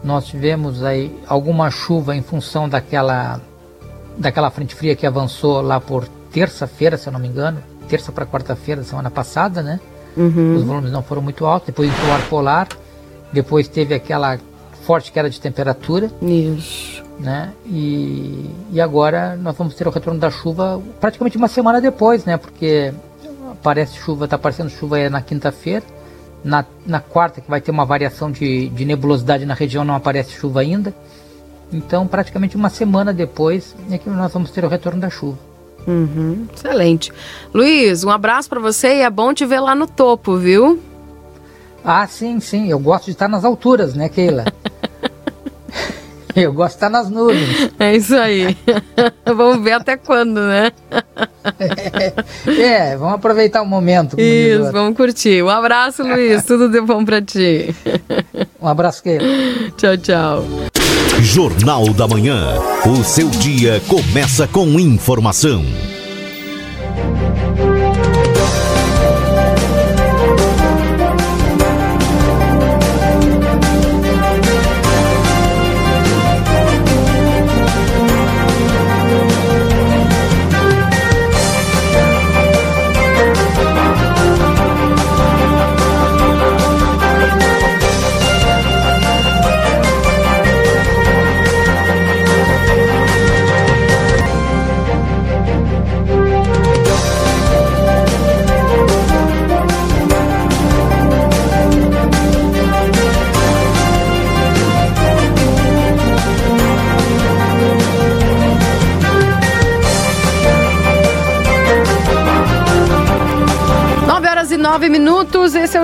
Nós 0.05 0.27
tivemos 0.27 0.83
aí 0.83 1.19
alguma 1.27 1.71
chuva 1.71 2.15
em 2.15 2.21
função 2.21 2.69
daquela 2.69 3.41
daquela 4.15 4.51
frente 4.51 4.75
fria 4.75 4.95
que 4.95 5.05
avançou 5.05 5.61
lá 5.61 5.81
por 5.81 6.07
terça-feira, 6.31 6.95
se 6.95 7.07
eu 7.07 7.13
não 7.13 7.19
me 7.19 7.27
engano, 7.27 7.57
terça 7.89 8.11
para 8.11 8.25
quarta-feira 8.25 8.81
da 8.81 8.87
semana 8.87 9.09
passada, 9.09 9.63
né? 9.63 9.79
Uhum. 10.15 10.57
Os 10.57 10.63
volumes 10.63 10.91
não 10.91 11.01
foram 11.01 11.23
muito 11.23 11.43
altos, 11.45 11.65
depois 11.67 11.89
entrou 11.89 12.07
o 12.07 12.13
ar 12.13 12.21
polar, 12.29 12.67
depois 13.33 13.67
teve 13.67 13.95
aquela 13.95 14.37
forte 14.83 15.11
queda 15.11 15.29
de 15.29 15.41
temperatura. 15.41 16.11
Isso. 16.21 17.03
Né? 17.19 17.51
E, 17.65 18.49
e 18.71 18.79
agora 18.79 19.35
nós 19.35 19.55
vamos 19.57 19.73
ter 19.73 19.87
o 19.87 19.91
retorno 19.91 20.19
da 20.19 20.29
chuva 20.29 20.81
praticamente 20.99 21.35
uma 21.35 21.47
semana 21.47 21.81
depois, 21.81 22.25
né? 22.25 22.37
Porque 22.37 22.93
aparece 23.51 23.97
chuva, 23.97 24.25
está 24.25 24.35
aparecendo 24.35 24.69
chuva 24.69 25.09
na 25.09 25.21
quinta-feira. 25.21 25.83
Na, 26.45 26.63
na 26.85 26.99
quarta, 26.99 27.41
que 27.41 27.49
vai 27.49 27.59
ter 27.59 27.71
uma 27.71 27.85
variação 27.85 28.31
de, 28.31 28.69
de 28.69 28.85
nebulosidade 28.85 29.45
na 29.45 29.55
região, 29.55 29.83
não 29.83 29.95
aparece 29.95 30.31
chuva 30.31 30.61
ainda. 30.61 30.93
Então, 31.73 32.05
praticamente 32.05 32.55
uma 32.55 32.69
semana 32.69 33.11
depois 33.11 33.75
é 33.89 33.97
que 33.97 34.07
nós 34.09 34.31
vamos 34.31 34.51
ter 34.51 34.63
o 34.63 34.67
retorno 34.67 35.01
da 35.01 35.09
chuva. 35.09 35.39
Uhum, 35.87 36.47
excelente. 36.55 37.11
Luiz, 37.53 38.03
um 38.03 38.11
abraço 38.11 38.47
para 38.47 38.59
você 38.59 38.97
e 38.97 39.01
é 39.01 39.09
bom 39.09 39.33
te 39.33 39.45
ver 39.45 39.59
lá 39.59 39.73
no 39.73 39.87
topo, 39.87 40.37
viu? 40.37 40.79
Ah, 41.83 42.07
sim, 42.07 42.39
sim. 42.39 42.69
Eu 42.69 42.79
gosto 42.79 43.05
de 43.05 43.11
estar 43.11 43.27
nas 43.27 43.43
alturas, 43.43 43.93
né, 43.93 44.07
Keila? 44.09 44.45
Eu 46.43 46.51
gosto 46.53 46.71
de 46.71 46.75
estar 46.77 46.89
nas 46.89 47.09
nuvens. 47.09 47.71
É 47.79 47.95
isso 47.95 48.15
aí. 48.15 48.57
vamos 49.25 49.63
ver 49.63 49.73
até 49.73 49.95
quando, 49.95 50.41
né? 50.41 50.71
é, 51.59 52.91
é, 52.91 52.97
vamos 52.97 53.15
aproveitar 53.15 53.61
o 53.61 53.65
momento. 53.65 54.19
Isso, 54.19 54.71
vamos 54.71 54.97
curtir. 54.97 55.41
Um 55.41 55.49
abraço, 55.49 56.03
Luiz. 56.03 56.43
Tudo 56.43 56.67
de 56.69 56.81
bom 56.81 57.05
para 57.05 57.21
ti. 57.21 57.73
Um 58.61 58.67
abraço, 58.67 59.01
Keila. 59.01 59.25
Tchau, 59.77 59.97
tchau. 59.97 60.45
Jornal 61.21 61.93
da 61.93 62.07
Manhã. 62.07 62.59
O 62.85 63.03
seu 63.03 63.29
dia 63.29 63.81
começa 63.87 64.47
com 64.47 64.67
informação. 64.79 65.63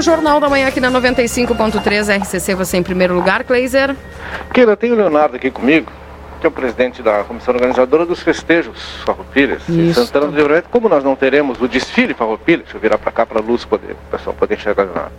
O 0.01 0.03
Jornal 0.03 0.39
da 0.39 0.49
Manhã 0.49 0.67
aqui 0.67 0.79
na 0.79 0.89
95.3 0.89 2.21
RCC, 2.21 2.55
você 2.55 2.75
em 2.75 2.81
primeiro 2.81 3.13
lugar, 3.13 3.43
Kleiser. 3.43 3.95
Keila, 4.51 4.75
tem 4.75 4.91
o 4.91 4.95
Leonardo 4.95 5.35
aqui 5.35 5.51
comigo, 5.51 5.91
que 6.39 6.47
é 6.47 6.49
o 6.49 6.51
presidente 6.51 7.03
da 7.03 7.23
comissão 7.23 7.53
organizadora 7.53 8.03
dos 8.03 8.19
festejos 8.19 8.95
farroupilhas 9.05 9.61
em 9.69 9.93
Santana 9.93 10.25
do 10.25 10.35
Livramento. 10.35 10.69
Como 10.69 10.89
nós 10.89 11.03
não 11.03 11.15
teremos 11.15 11.61
o 11.61 11.67
desfile 11.67 12.15
farroupilha, 12.15 12.63
deixa 12.63 12.77
eu 12.77 12.81
virar 12.81 12.97
para 12.97 13.11
cá 13.11 13.27
para 13.27 13.37
a 13.37 13.43
luz, 13.43 13.63
poder, 13.63 13.91
o 13.91 14.09
pessoal 14.09 14.35
poder 14.35 14.55
enxergar 14.55 14.85
lá. 14.85 15.11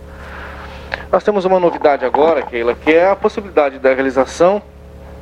Nós 1.09 1.23
temos 1.23 1.45
uma 1.45 1.61
novidade 1.61 2.03
agora, 2.03 2.41
Keila, 2.41 2.75
que 2.75 2.91
é 2.91 3.09
a 3.09 3.15
possibilidade 3.15 3.79
da 3.79 3.93
realização 3.93 4.61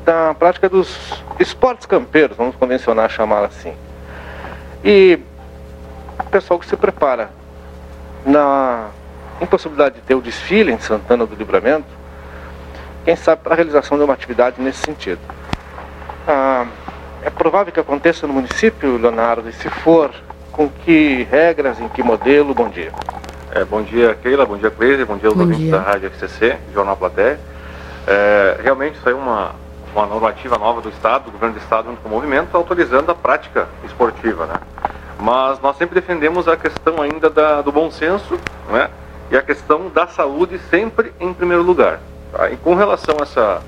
da 0.03 0.33
prática 0.33 0.67
dos 0.67 1.23
esportes 1.39 1.85
campeiros, 1.85 2.35
vamos 2.35 2.55
convencionar 2.55 3.11
chamar 3.11 3.43
assim. 3.43 3.75
E 4.83 5.19
o 6.17 6.23
pessoal 6.31 6.59
que 6.59 6.65
se 6.65 6.75
prepara 6.75 7.29
na 8.25 8.89
impossibilidade 9.41 9.95
de 9.95 10.01
ter 10.01 10.15
o 10.15 10.21
desfile 10.21 10.71
em 10.71 10.79
Santana 10.79 11.25
do 11.25 11.35
Livramento, 11.35 11.87
quem 13.03 13.15
sabe 13.15 13.41
para 13.41 13.53
a 13.53 13.55
realização 13.55 13.97
de 13.97 14.03
uma 14.03 14.13
atividade 14.13 14.61
nesse 14.61 14.79
sentido. 14.79 15.19
Ah, 16.27 16.67
é 17.23 17.29
provável 17.29 17.73
que 17.73 17.79
aconteça 17.79 18.27
no 18.27 18.33
município, 18.33 18.97
Leonardo, 18.97 19.49
e 19.49 19.53
se 19.53 19.69
for, 19.69 20.11
com 20.51 20.69
que 20.69 21.27
regras, 21.29 21.79
em 21.79 21.87
que 21.89 22.03
modelo? 22.03 22.53
Bom 22.53 22.69
dia. 22.69 22.91
É, 23.53 23.65
bom 23.65 23.81
dia, 23.81 24.15
Keila, 24.21 24.45
bom 24.45 24.57
dia, 24.57 24.71
Cleise, 24.71 25.03
bom 25.03 25.17
dia 25.17 25.27
aos 25.27 25.35
Bom 25.35 25.43
ouvintes 25.43 25.63
dia. 25.63 25.71
da 25.71 25.81
Rádio 25.81 26.07
FCC, 26.07 26.57
Jornal 26.73 26.95
Platéia. 26.95 27.39
É, 28.07 28.59
realmente 28.63 28.97
saiu 29.03 29.17
uma, 29.17 29.51
uma 29.93 30.05
normativa 30.05 30.57
nova 30.57 30.81
do 30.81 30.89
Estado, 30.89 31.25
do 31.25 31.31
Governo 31.31 31.55
do 31.55 31.61
Estado, 31.61 31.89
junto 31.89 32.01
com 32.01 32.07
o 32.07 32.11
movimento, 32.11 32.55
autorizando 32.55 33.09
a 33.09 33.15
prática 33.15 33.67
esportiva, 33.83 34.45
né? 34.45 34.55
Mas 35.19 35.59
nós 35.59 35.75
sempre 35.75 35.99
defendemos 35.99 36.47
a 36.47 36.55
questão 36.55 37.01
ainda 37.01 37.29
da, 37.29 37.61
do 37.61 37.71
bom 37.71 37.91
senso, 37.91 38.39
né? 38.69 38.89
E 39.31 39.37
a 39.37 39.41
questão 39.41 39.87
da 39.87 40.07
saúde 40.07 40.59
sempre 40.69 41.13
em 41.17 41.33
primeiro 41.33 41.63
lugar. 41.63 42.01
tá? 42.33 42.51
E 42.51 42.57
com 42.57 42.75
relação 42.75 43.15
a 43.17 43.23
essa, 43.23 43.61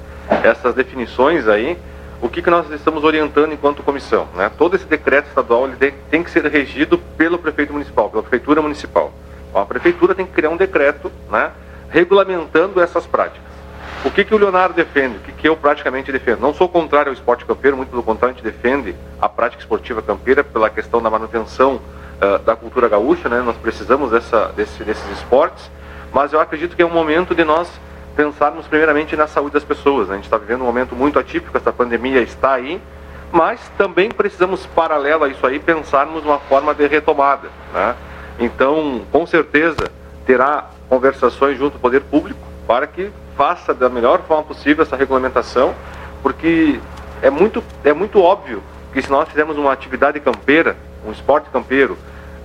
essas 0.44 0.76
definições 0.76 1.48
aí, 1.48 1.78
o 2.22 2.28
que, 2.28 2.42
que 2.42 2.50
nós 2.50 2.70
estamos 2.70 3.06
orientando 3.06 3.54
enquanto 3.54 3.82
comissão? 3.82 4.28
Né? 4.36 4.52
Todo 4.58 4.76
esse 4.76 4.86
decreto 4.86 5.30
estadual 5.30 5.66
ele 5.66 5.94
tem, 6.12 6.22
que 6.22 6.30
ser 6.30 6.46
regido 6.48 6.98
pelo 6.98 7.38
prefeito 7.38 7.72
municipal, 7.72 8.10
pela 8.10 8.22
prefeitura 8.22 8.62
municipal. 8.62 9.14
A 9.56 9.64
prefeitura 9.64 10.14
tem 10.14 10.26
que 10.26 10.34
criar 10.34 10.50
um 10.50 10.58
decreto 10.58 11.10
né, 11.32 11.52
regulamentando 11.90 12.82
essas 12.82 13.06
práticas. 13.06 13.54
O 14.04 14.12
que, 14.12 14.26
que 14.26 14.36
o 14.36 14.38
Leonardo 14.38 14.74
defende? 14.74 15.16
O 15.16 15.20
que, 15.22 15.32
que 15.32 15.48
eu 15.48 15.56
praticamente 15.56 16.12
defendo? 16.12 16.42
Não 16.42 16.54
sou 16.54 16.68
contrário 16.68 17.10
ao 17.10 17.14
esporte 17.14 17.46
campeiro, 17.46 17.78
muito 17.78 17.90
pelo 17.90 18.04
contrário, 18.04 18.36
a 18.36 18.38
gente 18.38 18.44
defende 18.44 18.94
a 19.22 19.30
prática 19.30 19.62
esportiva 19.62 20.02
campeira 20.02 20.44
pela 20.44 20.70
questão 20.70 21.02
da 21.02 21.10
manutenção 21.10 21.80
ah, 22.22 22.38
da 22.44 22.56
cultura 22.56 22.88
gaúcha, 22.88 23.28
né? 23.30 23.42
Nós 23.42 23.56
precisamos 23.58 24.12
dessa, 24.12 24.48
desse- 24.56 24.84
desses 24.84 25.10
esportes, 25.12 25.70
mas 26.14 26.32
eu 26.34 26.40
acredito 26.40 26.76
que 26.76 26.82
é 26.82 26.86
um 26.86 26.90
momento 26.92 27.34
de 27.36 27.44
nós 27.44 27.70
pensarmos 28.16 28.68
primeiramente 28.68 29.16
na 29.16 29.26
saúde 29.28 29.54
das 29.54 29.64
pessoas. 29.64 30.08
né? 30.08 30.14
A 30.14 30.16
gente 30.18 30.26
está 30.26 30.38
vivendo 30.38 30.62
um 30.62 30.66
momento 30.66 30.96
muito 30.96 31.18
atípico, 31.18 31.58
essa 31.58 31.74
pandemia 31.74 32.22
está 32.22 32.54
aí, 32.54 32.80
mas 33.32 33.60
também 33.78 34.10
precisamos, 34.10 34.66
paralelo 34.68 35.24
a 35.24 35.28
isso 35.30 35.46
aí, 35.48 35.58
pensarmos 35.60 36.24
numa 36.24 36.38
forma 36.40 36.74
de 36.76 36.86
retomada. 36.86 37.50
Né? 37.74 37.96
Então, 38.40 39.02
com 39.12 39.26
certeza, 39.26 39.90
terá 40.26 40.70
conversações 40.88 41.58
junto 41.58 41.74
ao 41.76 41.80
poder 41.80 42.02
público 42.02 42.40
para 42.68 42.86
que 42.86 43.10
faça 43.36 43.74
da 43.74 43.90
melhor 43.90 44.22
forma 44.28 44.44
possível 44.44 44.84
essa 44.84 44.96
regulamentação, 44.96 45.74
porque 46.22 46.80
é 47.24 47.30
muito, 47.32 47.64
é 47.84 47.92
muito 47.94 48.22
óbvio 48.22 48.62
que 48.94 49.02
se 49.02 49.10
nós 49.10 49.28
fizermos 49.28 49.58
uma 49.58 49.72
atividade 49.74 50.20
campeira, 50.20 50.78
um 51.06 51.12
esporte 51.12 51.50
campeiro, 51.50 51.98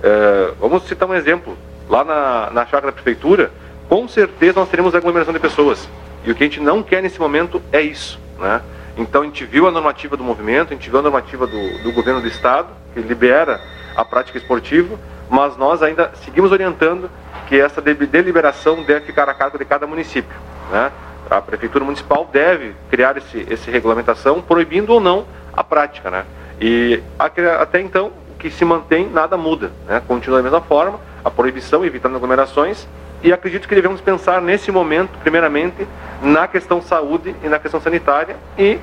eh, 0.03 0.53
vamos 0.59 0.83
citar 0.83 1.09
um 1.09 1.13
exemplo, 1.13 1.57
lá 1.89 2.03
na, 2.03 2.49
na 2.51 2.65
chácara 2.65 2.87
da 2.87 2.91
prefeitura, 2.91 3.51
com 3.87 4.07
certeza 4.07 4.59
nós 4.59 4.69
teremos 4.69 4.93
aglomeração 4.93 5.33
de 5.33 5.39
pessoas. 5.39 5.89
E 6.23 6.31
o 6.31 6.35
que 6.35 6.43
a 6.43 6.47
gente 6.47 6.59
não 6.59 6.83
quer 6.83 7.01
nesse 7.01 7.19
momento 7.19 7.61
é 7.71 7.81
isso. 7.81 8.19
Né? 8.39 8.61
Então 8.97 9.21
a 9.21 9.25
gente 9.25 9.45
viu 9.45 9.67
a 9.67 9.71
normativa 9.71 10.15
do 10.15 10.23
movimento, 10.23 10.71
a 10.71 10.75
gente 10.75 10.89
viu 10.89 10.99
a 10.99 11.01
normativa 11.01 11.47
do, 11.47 11.83
do 11.83 11.91
governo 11.91 12.21
do 12.21 12.27
estado, 12.27 12.67
que 12.93 12.99
libera 12.99 13.59
a 13.95 14.05
prática 14.05 14.37
esportiva, 14.37 14.97
mas 15.29 15.57
nós 15.57 15.81
ainda 15.81 16.11
seguimos 16.23 16.51
orientando 16.51 17.09
que 17.47 17.59
essa 17.59 17.81
de- 17.81 17.93
deliberação 17.93 18.83
deve 18.83 19.05
ficar 19.05 19.27
a 19.29 19.33
cargo 19.33 19.57
de 19.57 19.65
cada 19.65 19.87
município. 19.87 20.35
Né? 20.71 20.91
A 21.29 21.41
prefeitura 21.41 21.83
municipal 21.83 22.27
deve 22.31 22.75
criar 22.89 23.17
esse, 23.17 23.45
esse 23.49 23.69
regulamentação, 23.69 24.41
proibindo 24.41 24.93
ou 24.93 24.99
não 24.99 25.25
a 25.53 25.63
prática. 25.63 26.09
Né? 26.09 26.25
E 26.59 27.01
até 27.17 27.79
então, 27.79 28.11
que 28.39 28.49
se 28.49 28.63
mantém, 28.63 29.07
nada 29.09 29.37
muda. 29.37 29.71
Né? 29.85 30.01
Continua 30.07 30.39
da 30.39 30.43
mesma 30.43 30.61
forma, 30.61 30.99
a 31.23 31.29
proibição, 31.29 31.85
evitando 31.85 32.15
aglomerações, 32.15 32.87
e 33.21 33.33
acredito 33.33 33.67
que 33.67 33.75
devemos 33.75 33.99
pensar 33.99 34.41
nesse 34.41 34.71
momento, 34.71 35.11
primeiramente, 35.19 35.85
na 36.21 36.47
questão 36.47 36.81
saúde 36.81 37.35
e 37.43 37.49
na 37.49 37.59
questão 37.59 37.81
sanitária, 37.81 38.37
e 38.57 38.79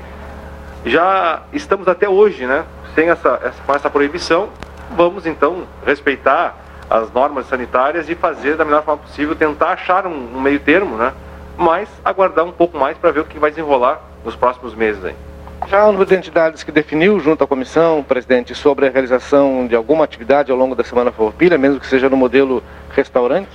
já 0.84 1.42
estamos 1.52 1.88
até 1.88 2.08
hoje, 2.08 2.46
né, 2.46 2.64
sem 2.94 3.08
essa, 3.08 3.40
essa, 3.42 3.62
com 3.64 3.74
essa 3.74 3.90
proibição, 3.90 4.50
vamos 4.94 5.26
então 5.26 5.64
respeitar 5.84 6.54
as 6.88 7.10
normas 7.12 7.46
sanitárias 7.48 8.08
e 8.08 8.14
fazer 8.14 8.56
da 8.56 8.64
melhor 8.64 8.84
forma 8.84 9.02
possível, 9.02 9.34
tentar 9.34 9.70
achar 9.70 10.06
um, 10.06 10.36
um 10.36 10.40
meio 10.40 10.60
termo, 10.60 10.96
né, 10.96 11.12
mas 11.56 11.88
aguardar 12.04 12.44
um 12.44 12.52
pouco 12.52 12.76
mais 12.78 12.96
para 12.98 13.10
ver 13.10 13.20
o 13.20 13.24
que 13.24 13.38
vai 13.38 13.50
desenrolar 13.50 14.00
nos 14.22 14.36
próximos 14.36 14.74
meses 14.74 15.02
aí. 15.02 15.16
Já 15.68 15.80
há 15.80 15.88
um 15.88 15.92
número 15.92 16.08
de 16.08 16.14
entidades 16.14 16.62
que 16.62 16.70
definiu 16.70 17.18
junto 17.18 17.42
à 17.42 17.46
comissão, 17.46 18.00
presidente, 18.00 18.54
sobre 18.54 18.86
a 18.86 18.90
realização 18.90 19.66
de 19.66 19.74
alguma 19.74 20.04
atividade 20.04 20.52
ao 20.52 20.56
longo 20.56 20.76
da 20.76 20.84
Semana 20.84 21.10
Farroupilha, 21.10 21.58
mesmo 21.58 21.80
que 21.80 21.86
seja 21.88 22.08
no 22.08 22.16
modelo 22.16 22.62
restaurante? 22.90 23.50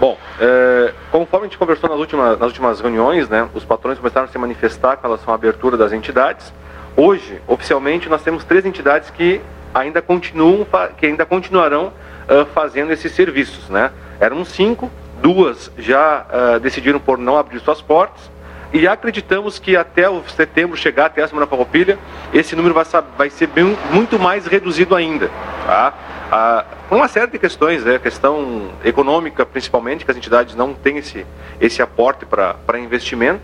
Bom, 0.00 0.18
é, 0.40 0.92
conforme 1.12 1.46
a 1.46 1.48
gente 1.48 1.56
conversou 1.56 1.88
nas 1.88 2.00
últimas, 2.00 2.36
nas 2.36 2.48
últimas 2.48 2.80
reuniões, 2.80 3.28
né, 3.28 3.48
os 3.54 3.64
patrões 3.64 3.96
começaram 3.96 4.26
a 4.26 4.28
se 4.28 4.36
manifestar 4.38 4.96
com 4.96 5.06
relação 5.06 5.32
à 5.32 5.36
abertura 5.36 5.76
das 5.76 5.92
entidades. 5.92 6.52
Hoje, 6.96 7.40
oficialmente, 7.46 8.08
nós 8.08 8.22
temos 8.22 8.42
três 8.42 8.66
entidades 8.66 9.08
que 9.10 9.40
ainda 9.72 10.02
continuam, 10.02 10.66
que 10.98 11.06
ainda 11.06 11.24
continuarão 11.24 11.92
ah, 12.28 12.44
fazendo 12.52 12.90
esses 12.90 13.12
serviços, 13.12 13.68
né? 13.68 13.92
Eram 14.18 14.44
cinco, 14.44 14.90
duas 15.20 15.70
já 15.78 16.26
ah, 16.28 16.58
decidiram 16.58 16.98
por 16.98 17.18
não 17.18 17.38
abrir 17.38 17.60
suas 17.60 17.80
portas 17.80 18.31
e 18.72 18.88
acreditamos 18.88 19.58
que 19.58 19.76
até 19.76 20.08
o 20.08 20.22
setembro 20.28 20.76
chegar 20.76 21.06
até 21.06 21.22
a 21.22 21.28
semana 21.28 21.46
farroupilha, 21.46 21.98
esse 22.32 22.56
número 22.56 22.74
vai, 22.74 22.84
vai 23.18 23.30
ser 23.30 23.46
bem- 23.48 23.76
muito 23.90 24.18
mais 24.18 24.46
reduzido 24.46 24.94
ainda, 24.94 25.30
tá? 25.66 25.94
Ah, 26.30 26.64
por 26.88 26.96
uma 26.96 27.08
série 27.08 27.30
de 27.30 27.38
questões, 27.38 27.84
né? 27.84 27.98
questão 27.98 28.70
econômica 28.82 29.44
principalmente, 29.44 30.04
que 30.04 30.10
as 30.10 30.16
entidades 30.16 30.54
não 30.54 30.72
têm 30.72 30.96
esse, 30.96 31.26
esse 31.60 31.82
aporte 31.82 32.24
para 32.24 32.78
investimento, 32.78 33.42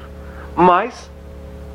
mas 0.56 1.10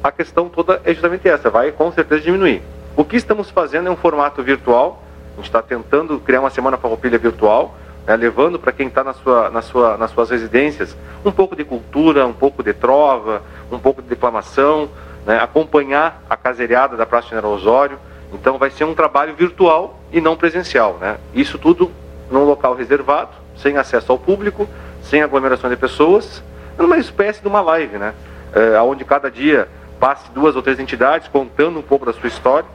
a 0.04 0.12
questão 0.12 0.50
toda 0.50 0.82
é 0.84 0.92
justamente 0.92 1.28
essa, 1.30 1.50
vai 1.50 1.72
com 1.72 1.92
certeza 1.92 2.22
diminuir. 2.22 2.64
O 2.96 3.06
que 3.06 3.16
estamos 3.16 3.50
fazendo 3.52 3.88
é 3.88 3.92
um 3.92 3.96
formato 3.96 4.42
virtual, 4.42 5.04
a 5.34 5.36
gente 5.38 5.46
está 5.46 5.62
tentando 5.62 6.20
criar 6.20 6.40
uma 6.42 6.50
semana 6.50 6.78
farroupilha 6.78 7.18
virtual, 7.20 7.76
né, 8.06 8.16
levando 8.16 8.60
para 8.60 8.72
quem 8.72 8.88
está 8.88 9.04
na 9.04 9.14
sua, 9.14 9.50
na 9.50 9.62
sua, 9.62 9.98
nas 9.98 10.12
suas 10.12 10.30
residências 10.30 10.96
um 11.26 11.32
pouco 11.32 11.56
de 11.56 11.64
cultura, 11.64 12.26
um 12.26 12.34
pouco 12.34 12.62
de 12.62 12.74
trova, 12.74 13.42
um 13.72 13.80
pouco 13.80 14.02
de 14.02 14.08
declamação, 14.08 14.90
né, 15.26 15.40
acompanhar 15.40 16.22
a 16.30 16.36
caseiriada 16.36 16.98
da 16.98 17.06
Praça 17.06 17.30
General 17.30 17.52
Osório. 17.52 17.98
Então 18.34 18.58
vai 18.58 18.70
ser 18.70 18.84
um 18.84 18.94
trabalho 18.94 19.34
virtual 19.36 20.00
e 20.12 20.20
não 20.20 20.36
presencial. 20.36 20.98
Né? 21.00 21.18
Isso 21.34 21.58
tudo 21.58 21.92
num 22.30 22.44
local 22.44 22.76
reservado, 22.76 23.32
sem 23.58 23.78
acesso 23.78 24.12
ao 24.12 24.18
público, 24.18 24.68
sem 25.04 25.22
aglomeração 25.22 25.70
de 25.70 25.76
pessoas, 25.76 26.44
numa 26.78 26.98
espécie 26.98 27.42
de 27.42 27.48
uma 27.48 27.62
live, 27.62 27.98
né? 27.98 28.14
É, 28.54 28.80
onde 28.82 29.06
cada 29.06 29.30
dia 29.30 29.68
passe 30.00 30.32
duas 30.32 30.56
ou 30.56 30.62
três 30.62 30.80
entidades 30.80 31.28
contando 31.28 31.78
um 31.78 31.82
pouco 31.82 32.06
da 32.06 32.14
sua 32.14 32.28
história, 32.28 32.68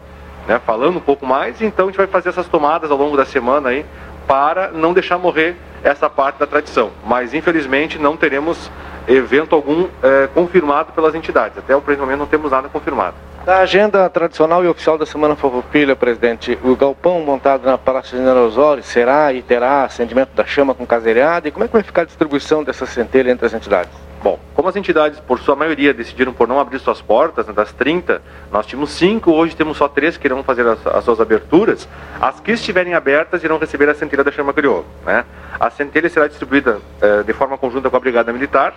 né? 0.47 0.61
falando 0.65 0.97
um 0.97 1.01
pouco 1.01 1.27
mais, 1.27 1.61
então 1.61 1.87
a 1.87 1.89
gente 1.89 1.99
vai 1.99 2.07
fazer 2.07 2.31
essas 2.31 2.47
tomadas 2.47 2.91
ao 2.91 2.97
longo 2.97 3.17
da 3.17 3.25
semana 3.25 3.71
aí 3.71 3.85
para 4.29 4.71
não 4.71 4.93
deixar 4.93 5.19
morrer 5.19 5.57
essa 5.83 6.09
parte 6.09 6.39
da 6.39 6.47
tradição. 6.47 6.93
Mas 7.05 7.33
infelizmente 7.35 7.99
não 7.99 8.17
teremos 8.17 8.71
evento 9.09 9.55
algum 9.55 9.89
é, 10.03 10.29
confirmado 10.29 10.93
pelas 10.93 11.15
entidades. 11.15 11.57
Até 11.57 11.75
o 11.75 11.81
presente 11.81 12.03
momento 12.03 12.21
não 12.21 12.27
temos 12.27 12.53
nada 12.53 12.69
confirmado. 12.69 13.17
Da 13.45 13.61
agenda 13.61 14.09
tradicional 14.11 14.63
e 14.65 14.69
oficial 14.69 14.99
da 14.99 15.07
Semana 15.07 15.35
Farroupilha, 15.35 15.97
presidente, 15.97 16.59
o 16.63 16.77
galpão 16.77 17.21
montado 17.21 17.65
na 17.65 17.79
Praça 17.79 18.17
General 18.17 18.45
Osório 18.45 18.83
será 18.83 19.33
e 19.33 19.41
terá 19.41 19.85
acendimento 19.85 20.35
da 20.35 20.45
chama 20.45 20.75
com 20.75 20.87
caseiriada? 20.87 21.49
E 21.49 21.51
como 21.51 21.65
é 21.65 21.69
que 21.69 21.73
vai 21.73 21.83
ficar 21.83 22.03
a 22.03 22.05
distribuição 22.05 22.63
dessa 22.63 22.85
centelha 22.85 23.31
entre 23.31 23.47
as 23.47 23.55
entidades? 23.55 23.91
Bom, 24.23 24.39
como 24.53 24.69
as 24.69 24.75
entidades, 24.75 25.21
por 25.21 25.39
sua 25.39 25.55
maioria, 25.55 25.95
decidiram 25.95 26.33
por 26.33 26.49
não 26.49 26.59
abrir 26.59 26.79
suas 26.81 27.01
portas, 27.01 27.47
né, 27.47 27.53
das 27.53 27.73
30, 27.73 28.21
nós 28.51 28.67
tínhamos 28.67 28.91
cinco, 28.91 29.31
hoje 29.31 29.55
temos 29.55 29.77
só 29.77 29.89
três 29.89 30.17
que 30.17 30.27
irão 30.27 30.43
fazer 30.43 30.67
as, 30.67 30.85
as 30.87 31.05
suas 31.05 31.21
aberturas. 31.21 31.89
As 32.21 32.41
que 32.41 32.53
estiverem 32.53 32.95
abertas 32.95 33.45
irão 33.45 33.59
receber 33.59 33.89
a 33.89 33.95
centelha 33.95 34.25
da 34.25 34.33
chama 34.33 34.53
crioula. 34.53 34.85
Né? 35.07 35.25
A 35.59 35.71
centelha 35.71 36.09
será 36.09 36.27
distribuída 36.27 36.79
eh, 37.01 37.23
de 37.23 37.33
forma 37.33 37.57
conjunta 37.57 37.89
com 37.89 37.97
a 37.97 38.01
Brigada 38.01 38.33
Militar, 38.33 38.75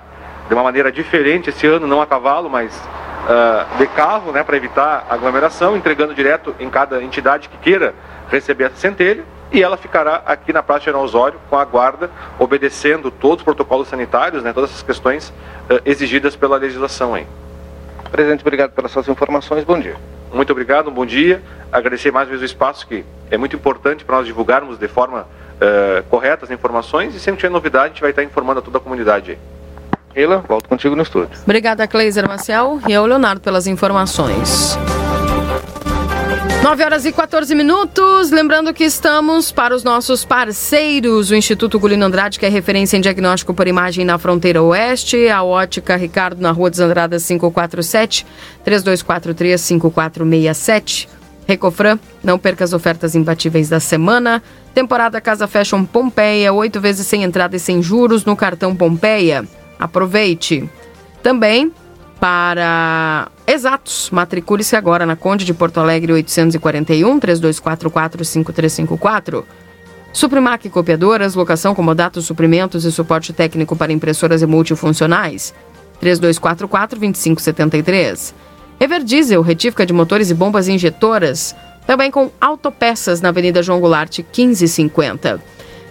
de 0.52 0.54
uma 0.54 0.64
maneira 0.64 0.92
diferente 0.92 1.50
esse 1.50 1.66
ano, 1.66 1.88
não 1.88 2.02
a 2.02 2.06
cavalo, 2.06 2.50
mas 2.50 2.78
ah, 3.26 3.66
de 3.78 3.88
carro, 3.88 4.34
né, 4.34 4.44
para 4.44 4.58
evitar 4.58 5.08
aglomeração, 5.10 5.78
entregando 5.78 6.14
direto 6.14 6.54
em 6.60 6.70
cada 6.70 7.02
entidade 7.02 7.48
que 7.48 7.56
queira 7.56 7.96
receber 8.30 8.66
essa 8.66 8.76
centelha. 8.76 9.24
E 9.50 9.64
ela 9.64 9.78
ficará 9.78 10.22
aqui 10.26 10.52
na 10.52 10.62
Praça 10.62 10.82
General 10.82 11.06
Osório 11.06 11.40
com 11.50 11.58
a 11.58 11.64
guarda, 11.64 12.12
obedecendo 12.38 13.10
todos 13.10 13.38
os 13.38 13.44
protocolos 13.46 13.88
sanitários, 13.88 14.44
né, 14.44 14.52
todas 14.52 14.72
essas 14.72 14.84
questões 14.84 15.34
eh, 15.70 15.82
exigidas 15.86 16.36
pela 16.36 16.58
legislação 16.58 17.14
aí. 17.14 17.26
Presidente, 18.12 18.42
obrigado 18.42 18.72
pelas 18.72 18.92
suas 18.92 19.08
informações. 19.08 19.64
Bom 19.64 19.80
dia. 19.80 19.96
Muito 20.34 20.52
obrigado, 20.52 20.90
um 20.90 20.94
bom 20.94 21.06
dia. 21.06 21.42
Agradecer 21.72 22.12
mais 22.12 22.28
uma 22.28 22.32
vez 22.32 22.42
o 22.42 22.46
espaço, 22.46 22.86
que 22.86 23.06
é 23.30 23.38
muito 23.38 23.56
importante 23.56 24.04
para 24.04 24.18
nós 24.18 24.26
divulgarmos 24.26 24.78
de 24.78 24.88
forma 24.90 25.26
eh, 25.62 26.04
correta 26.10 26.44
as 26.44 26.52
informações. 26.52 27.16
E 27.16 27.22
sempre 27.22 27.38
que 27.38 27.48
tiver 27.48 27.54
novidade, 27.54 27.86
a 27.86 27.88
gente 27.88 28.02
vai 28.02 28.10
estar 28.10 28.24
informando 28.24 28.60
a 28.60 28.62
toda 28.62 28.80
a 28.80 28.82
comunidade 28.82 29.32
aí. 29.32 29.61
Sheila, 30.14 30.44
volto 30.48 30.68
contigo 30.70 30.96
no 30.96 31.04
estúdio. 31.04 31.30
Obrigada, 31.44 31.88
Cleiser 31.88 32.28
Marcial 32.28 32.80
e 32.88 32.94
ao 32.94 33.06
Leonardo 33.06 33.42
pelas 33.42 33.68
informações. 33.68 34.78
9 36.64 36.84
horas 36.84 37.06
e 37.06 37.12
14 37.12 37.56
minutos. 37.56 38.30
Lembrando 38.30 38.72
que 38.72 38.84
estamos 38.84 39.52
para 39.52 39.76
os 39.76 39.84
nossos 39.84 40.24
parceiros, 40.24 41.32
o 41.32 41.36
Instituto 41.36 41.80
Gulino 41.80 42.06
Andrade, 42.06 42.40
que 42.40 42.46
é 42.46 42.50
referência 42.50 42.96
em 42.96 43.02
diagnóstico 43.02 43.52
por 43.52 43.68
imagem 43.68 44.06
na 44.06 44.18
fronteira 44.20 44.62
oeste, 44.62 45.28
a 45.28 45.42
Ótica 45.42 45.96
Ricardo 45.96 46.40
na 46.40 46.52
Rua 46.52 46.70
dos 46.70 46.80
Andradas 46.80 47.26
547, 47.26 48.28
3243 48.64 49.60
5467. 49.60 51.10
Recofran, 51.48 51.98
não 52.24 52.38
perca 52.38 52.64
as 52.64 52.74
ofertas 52.74 53.16
imbatíveis 53.16 53.68
da 53.68 53.80
semana. 53.80 54.42
Temporada 54.74 55.20
Casa 55.20 55.48
Fashion 55.48 55.84
Pompeia, 55.84 56.54
oito 56.54 56.80
vezes 56.80 57.08
sem 57.08 57.24
entrada 57.24 57.56
e 57.56 57.60
sem 57.60 57.82
juros 57.82 58.24
no 58.24 58.36
cartão 58.36 58.76
Pompeia. 58.76 59.46
Aproveite. 59.82 60.70
Também 61.24 61.72
para 62.20 63.30
Exatos. 63.48 64.12
Matricule-se 64.12 64.76
agora 64.76 65.08
na 65.08 65.16
Conde 65.16 65.44
de 65.44 65.56
Porto 65.56 65.80
Alegre 65.80 66.14
841 66.14 67.20
3244 67.20 68.24
5354. 68.24 69.46
Suprimac 70.14 70.70
Copiadoras, 70.70 71.34
locação, 71.34 71.74
comodatos, 71.74 72.26
suprimentos 72.26 72.86
e 72.86 72.92
suporte 72.92 73.34
técnico 73.34 73.76
para 73.76 73.92
impressoras 73.92 74.44
e 74.44 74.46
multifuncionais. 74.46 75.52
3244 76.00 77.00
2573. 77.00 78.36
Everdiesel, 78.80 79.42
retífica 79.42 79.86
de 79.86 79.94
motores 79.94 80.30
e 80.30 80.36
bombas 80.36 80.68
injetoras. 80.68 81.56
Também 81.88 82.12
com 82.12 82.30
autopeças 82.40 83.20
na 83.20 83.30
Avenida 83.30 83.64
João 83.64 83.80
Goulart 83.80 84.20
1550. 84.20 85.42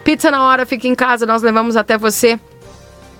Pizza 0.05 0.31
na 0.31 0.45
hora, 0.45 0.65
fica 0.65 0.87
em 0.87 0.95
casa, 0.95 1.27
nós 1.27 1.43
levamos 1.43 1.77
até 1.77 1.99
você. 1.99 2.39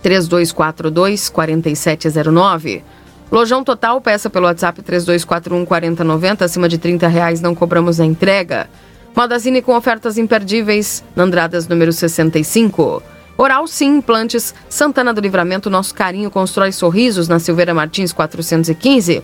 3242 0.03 1.29
4709. 1.29 2.85
Lojão 3.31 3.63
Total, 3.63 4.01
peça 4.01 4.29
pelo 4.29 4.47
WhatsApp 4.47 4.83
3241 4.83 5.65
4090, 5.65 6.45
acima 6.45 6.69
de 6.69 6.79
30 6.79 7.07
reais 7.07 7.41
não 7.41 7.55
cobramos 7.55 8.01
a 8.01 8.05
entrega. 8.05 8.69
Modazine 9.15 9.63
com 9.63 9.77
ofertas 9.77 10.19
imperdíveis, 10.19 11.05
Nandradas 11.15 11.69
número 11.69 11.93
65. 11.93 13.03
Oral 13.37 13.67
Sim 13.67 13.97
Implantes, 13.97 14.55
Santana 14.69 15.15
do 15.15 15.21
Livramento, 15.21 15.71
nosso 15.71 15.95
carinho 15.95 16.31
constrói 16.31 16.73
sorrisos 16.73 17.29
na 17.29 17.39
Silveira 17.39 17.73
Martins 17.73 18.13
415. 18.13 19.23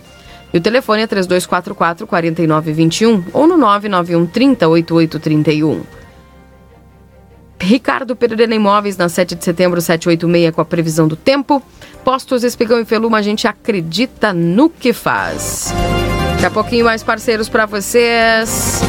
E 0.53 0.57
o 0.57 0.61
telefone 0.61 1.03
é 1.03 1.07
3244 1.07 2.07
4921 2.07 3.25
ou 3.33 3.45
no 3.45 3.57
991 3.57 4.25
30 4.25 4.67
8831. 4.67 5.96
Ricardo 7.67 8.15
Pereira 8.15 8.55
Imóveis, 8.55 8.95
na 8.95 9.09
7 9.09 9.35
de 9.35 9.43
setembro, 9.43 9.81
786, 9.81 10.55
com 10.55 10.61
a 10.61 10.65
previsão 10.65 11.05
do 11.05 11.17
tempo. 11.17 11.61
Postos 12.01 12.45
Espigão 12.45 12.79
e 12.79 12.85
Feluma, 12.85 13.17
a 13.17 13.21
gente 13.21 13.45
acredita 13.45 14.31
no 14.31 14.69
que 14.69 14.93
faz. 14.93 15.73
Daqui 16.35 16.45
a 16.45 16.51
pouquinho 16.51 16.85
mais 16.85 17.03
parceiros 17.03 17.49
para 17.49 17.65
vocês. 17.65 18.79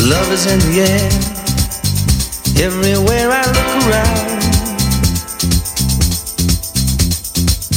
Love 0.00 0.32
is 0.32 0.46
in 0.46 0.58
the 0.60 0.80
air, 0.80 1.10
everywhere 2.64 3.30
I 3.30 3.42
look 3.48 3.70
around. 3.84 4.34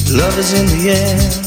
Love 0.09 0.39
is 0.39 0.53
in 0.53 0.65
the 0.67 0.89
air, 0.89 1.46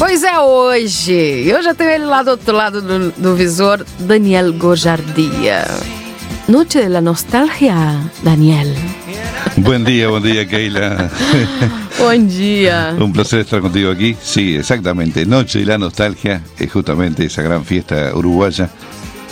Pois 0.00 0.22
é, 0.22 0.38
hoje. 0.38 1.46
Eu 1.46 1.62
já 1.62 1.74
tenho 1.74 1.90
ele 1.90 2.06
lá 2.06 2.22
do 2.22 2.30
outro 2.30 2.56
lado 2.56 2.80
do, 2.80 3.10
do 3.10 3.36
visor, 3.36 3.84
Daniel 3.98 4.50
Gojardia. 4.54 5.66
Noche 6.48 6.80
de 6.80 6.88
la 6.88 7.02
nostalgia, 7.02 8.00
Daniel. 8.22 8.74
Buen 9.58 9.84
día, 9.84 10.08
buen 10.08 10.22
día, 10.22 10.46
Keila. 10.46 11.10
Buen 11.98 12.28
día. 12.28 12.96
Un 12.98 13.12
placer 13.12 13.40
estar 13.40 13.60
contigo 13.60 13.90
aquí. 13.90 14.16
Sí, 14.22 14.56
exactamente. 14.56 15.26
Noche 15.26 15.58
de 15.58 15.66
la 15.66 15.76
nostalgia 15.76 16.40
es 16.58 16.72
justamente 16.72 17.26
esa 17.26 17.42
gran 17.42 17.62
fiesta 17.66 18.10
uruguaya 18.14 18.70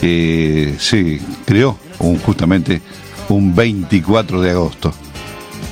que 0.03 0.74
se 0.78 1.19
creó 1.47 1.78
un, 1.99 2.19
justamente 2.19 2.82
un 3.31 3.55
24 3.55 4.43
de 4.43 4.51
agosto 4.51 4.93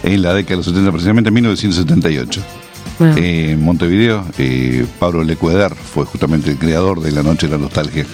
en 0.02 0.23
la 0.23 0.32
década 0.32 0.52
de 0.52 0.56
los 0.56 0.66
70, 0.66 0.90
precisamente 0.90 1.28
en 1.28 1.35
1978. 1.35 2.65
Bueno. 2.98 3.16
Eh, 3.16 3.52
en 3.52 3.62
Montevideo, 3.62 4.24
eh, 4.39 4.86
Pablo 4.98 5.23
Lecueder 5.23 5.74
fue 5.74 6.05
justamente 6.05 6.51
el 6.51 6.59
creador 6.59 7.01
de 7.01 7.12
la 7.12 7.23
Noche 7.23 7.47
de 7.47 7.52
la 7.52 7.59
Nostalgia. 7.59 8.06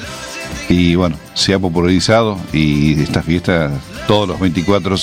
Y 0.69 0.95
bueno, 0.95 1.17
se 1.35 1.55
ha 1.55 1.59
popularizado 1.59 2.39
y 2.53 3.01
esta 3.01 3.23
fiesta, 3.23 3.71
todos 4.07 4.29
los 4.29 4.41
24, 4.41 4.97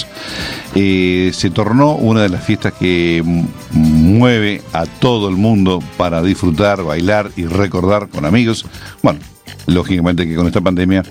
eh, 0.76 1.32
se 1.34 1.50
tornó 1.50 1.96
una 1.96 2.24
de 2.24 2.30
las 2.30 2.44
fiestas 2.44 2.74
que 2.74 3.24
mueve 3.72 4.62
a 4.74 4.86
todo 4.86 5.30
el 5.30 5.36
mundo 5.36 5.80
para 5.98 6.22
disfrutar, 6.22 6.84
bailar 6.84 7.32
y 7.36 7.46
recordar 7.46 8.10
con 8.10 8.26
amigos. 8.26 8.66
Bueno, 9.02 9.20
lógicamente 9.68 10.28
que 10.28 10.36
con 10.36 10.48
esta 10.48 10.62
pandemia 10.62 11.04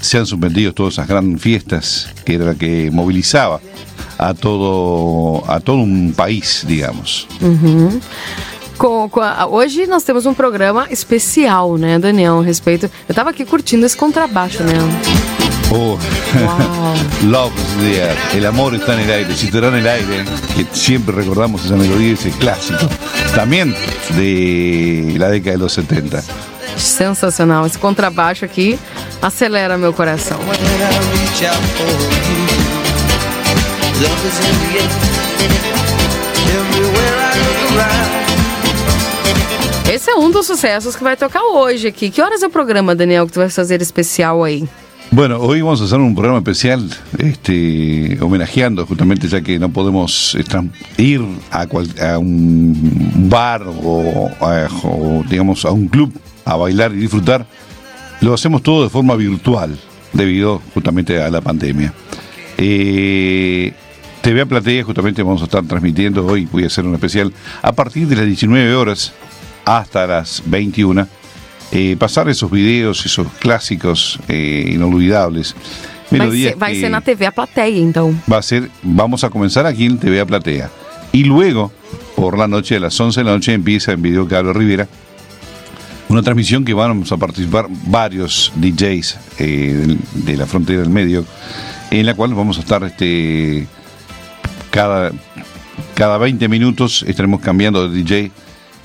se 0.00 0.18
han 0.18 0.26
suspendido 0.26 0.72
todas 0.72 0.94
esas 0.94 1.08
grandes 1.08 1.40
fiestas 1.42 2.08
que 2.24 2.34
era 2.34 2.44
la 2.46 2.54
que 2.54 2.90
movilizaba 2.92 3.60
a 4.18 4.34
todo, 4.34 5.42
a 5.50 5.60
todo 5.60 5.78
un 5.78 6.12
país, 6.16 6.64
digamos. 6.66 7.26
Uhum. 7.40 8.00
Com- 8.78 9.08
com 9.08 9.20
a- 9.22 9.46
hoje 9.46 9.86
nós 9.86 10.02
temos 10.04 10.26
um 10.26 10.34
programa 10.34 10.86
especial, 10.90 11.76
né, 11.78 11.98
Daniel, 11.98 12.40
a 12.40 12.42
respeito. 12.42 12.90
Eu 13.08 13.14
tava 13.14 13.30
aqui 13.30 13.44
curtindo 13.44 13.86
esse 13.86 13.96
contrabaixo, 13.96 14.62
né? 14.62 14.74
Oh, 15.70 15.98
Love 17.26 17.52
is 17.56 17.74
the 17.80 18.00
air. 18.02 18.16
El 18.34 18.46
amor 18.46 18.74
está 18.74 18.94
en 18.94 19.00
el 19.00 19.10
aire. 19.10 19.34
Si 19.34 19.48
en 19.48 19.64
el 19.74 19.86
aire, 19.88 20.24
que 20.54 20.64
siempre 20.72 21.14
recordamos 21.14 21.64
esa 21.64 21.74
melodía, 21.74 22.12
ese 22.12 22.30
clásico. 22.30 22.86
También 23.34 23.74
de 24.16 25.14
la 25.18 25.28
década 25.28 25.52
de 25.52 25.58
los 25.58 25.72
70. 25.72 26.22
Sensacional. 26.76 27.66
Esse 27.66 27.78
contrabaixo 27.78 28.44
aqui 28.44 28.78
acelera 29.22 29.76
meu 29.78 29.92
coração. 29.92 30.38
Esse 39.92 40.10
é 40.10 40.16
um 40.16 40.30
dos 40.30 40.46
sucessos 40.46 40.96
que 40.96 41.02
vai 41.02 41.16
tocar 41.16 41.42
hoje 41.42 41.86
aqui. 41.86 42.10
Que 42.10 42.20
horas 42.20 42.42
é 42.42 42.46
o 42.46 42.50
programa, 42.50 42.94
Daniel, 42.94 43.26
que 43.26 43.32
tu 43.32 43.38
vai 43.40 43.48
fazer 43.48 43.80
especial 43.80 44.42
aí? 44.44 44.64
Bueno, 45.12 45.38
hoy 45.40 45.62
vamos 45.62 45.80
a 45.80 45.84
hacer 45.84 45.98
un 46.00 46.14
programa 46.14 46.38
especial 46.38 46.82
este, 47.18 48.18
homenajeando 48.20 48.84
justamente 48.84 49.28
ya 49.28 49.40
que 49.40 49.56
no 49.58 49.68
podemos 49.70 50.36
ir 50.98 51.22
a, 51.52 51.64
cual- 51.66 51.86
a 52.00 52.18
un 52.18 52.74
bar 53.30 53.62
o, 53.62 54.28
a- 54.40 54.68
o, 54.82 55.22
digamos 55.28 55.64
a 55.64 55.70
un 55.70 55.86
club 55.88 56.12
a 56.46 56.56
bailar 56.56 56.92
y 56.92 56.96
disfrutar. 56.96 57.44
Lo 58.22 58.32
hacemos 58.32 58.62
todo 58.62 58.84
de 58.84 58.88
forma 58.88 59.14
virtual 59.16 59.78
debido 60.14 60.62
justamente 60.72 61.20
a 61.20 61.28
la 61.28 61.42
pandemia. 61.42 61.92
Eh, 62.56 63.74
TV 64.22 64.40
a 64.40 64.46
Platea 64.46 64.82
justamente 64.82 65.22
vamos 65.22 65.42
a 65.42 65.44
estar 65.44 65.62
transmitiendo 65.66 66.24
hoy, 66.24 66.48
voy 66.50 66.64
a 66.64 66.68
hacer 66.68 66.86
un 66.86 66.94
especial 66.94 67.32
a 67.60 67.72
partir 67.72 68.08
de 68.08 68.16
las 68.16 68.24
19 68.24 68.74
horas 68.74 69.12
hasta 69.66 70.06
las 70.06 70.42
21 70.46 71.06
eh, 71.72 71.96
pasar 71.98 72.28
esos 72.28 72.50
videos, 72.50 73.04
esos 73.04 73.26
clásicos 73.40 74.18
eh, 74.28 74.70
inolvidables. 74.72 75.54
Vai 76.08 76.20
Melodías 76.20 76.54
ser, 76.56 76.90
na 76.90 77.00
TV 77.00 77.26
a 77.26 77.32
plateia, 77.32 77.78
então. 77.78 78.14
va 78.30 78.38
a 78.38 78.42
ser, 78.42 78.70
vamos 78.82 79.24
a 79.24 79.30
comenzar 79.30 79.66
aquí 79.66 79.86
en 79.86 79.98
TV 79.98 80.20
a 80.20 80.26
Platea. 80.26 80.70
Y 81.10 81.24
luego, 81.24 81.72
por 82.14 82.38
la 82.38 82.46
noche, 82.46 82.76
a 82.76 82.80
las 82.80 82.98
11 82.98 83.20
de 83.20 83.24
la 83.24 83.32
noche, 83.32 83.52
empieza 83.52 83.90
en 83.90 84.02
Video 84.02 84.28
Cable 84.28 84.52
Rivera 84.52 84.86
una 86.08 86.22
transmisión 86.22 86.64
que 86.64 86.74
vamos 86.74 87.10
a 87.12 87.16
participar 87.16 87.66
varios 87.86 88.52
DJs 88.56 89.18
eh, 89.38 89.96
de 90.14 90.36
la 90.36 90.46
frontera 90.46 90.80
del 90.80 90.90
medio, 90.90 91.24
en 91.90 92.06
la 92.06 92.14
cual 92.14 92.34
vamos 92.34 92.58
a 92.58 92.60
estar 92.60 92.84
este, 92.84 93.66
cada, 94.70 95.12
cada 95.94 96.18
20 96.18 96.48
minutos 96.48 97.04
estaremos 97.06 97.40
cambiando 97.40 97.88
de 97.88 97.96
DJ 97.96 98.30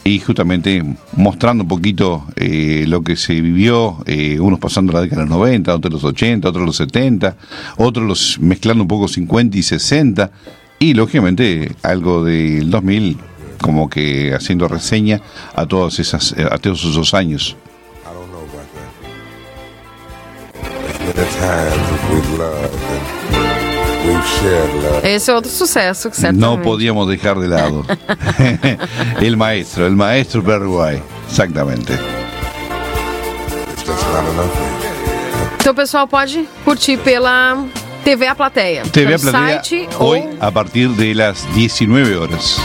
y 0.03 0.19
justamente 0.19 0.83
mostrando 1.15 1.63
un 1.63 1.67
poquito 1.67 2.25
eh, 2.35 2.85
lo 2.87 3.03
que 3.03 3.15
se 3.15 3.39
vivió, 3.39 3.97
eh, 4.07 4.39
unos 4.39 4.59
pasando 4.59 4.93
la 4.93 5.01
década 5.01 5.23
de 5.23 5.29
los 5.29 5.37
90, 5.37 5.75
otros 5.75 5.93
los 5.93 6.03
80, 6.03 6.49
otros 6.49 6.65
los 6.65 6.75
70, 6.77 7.35
otros 7.77 8.07
los 8.07 8.39
mezclando 8.39 8.83
un 8.83 8.87
poco 8.87 9.07
50 9.07 9.57
y 9.57 9.63
60 9.63 10.31
y 10.79 10.95
lógicamente 10.95 11.71
algo 11.83 12.23
del 12.23 12.71
2000 12.71 13.17
como 13.61 13.89
que 13.89 14.33
haciendo 14.33 14.67
reseña 14.67 15.21
a 15.53 15.65
todos 15.65 15.99
esas 15.99 16.33
a 16.33 16.57
todos 16.57 16.83
esos 16.83 17.13
años. 17.13 17.55
Esse 25.03 25.31
é 25.31 25.33
outro 25.33 25.51
sucesso, 25.51 26.09
que 26.09 26.15
certamente. 26.15 26.41
No 26.41 26.61
podíamos 26.61 27.07
dejar 27.07 27.39
de 27.39 27.47
lado. 27.47 27.85
el 29.21 29.37
maestro, 29.37 29.85
el 29.85 29.95
maestro 29.95 30.43
Paraguay, 30.43 31.01
exactamente. 31.29 31.93
Então 35.59 35.75
pessoal 35.75 36.07
pode 36.07 36.47
curtir 36.65 36.97
pela 36.97 37.63
TV 38.03 38.27
A 38.27 38.35
Plateia. 38.35 38.83
TV 38.83 39.13
a 39.13 39.17
Platea 39.17 39.63
site 39.63 39.89
hoy 39.99 40.23
a 40.39 40.51
partir 40.51 40.89
de 40.91 41.13
las 41.13 41.53
19 41.55 42.15
horas 42.17 42.59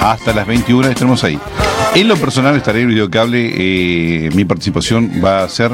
hasta 0.00 0.32
las 0.32 0.46
21 0.46 0.88
estaremos 0.88 1.22
ahí. 1.24 1.38
En 1.94 2.08
lo 2.08 2.16
personal 2.16 2.56
estaré 2.56 2.82
en 2.82 2.88
Videocable, 2.88 3.52
eh, 3.54 4.30
mi 4.34 4.44
participación 4.44 5.20
va 5.24 5.42
a 5.42 5.48
ser 5.48 5.72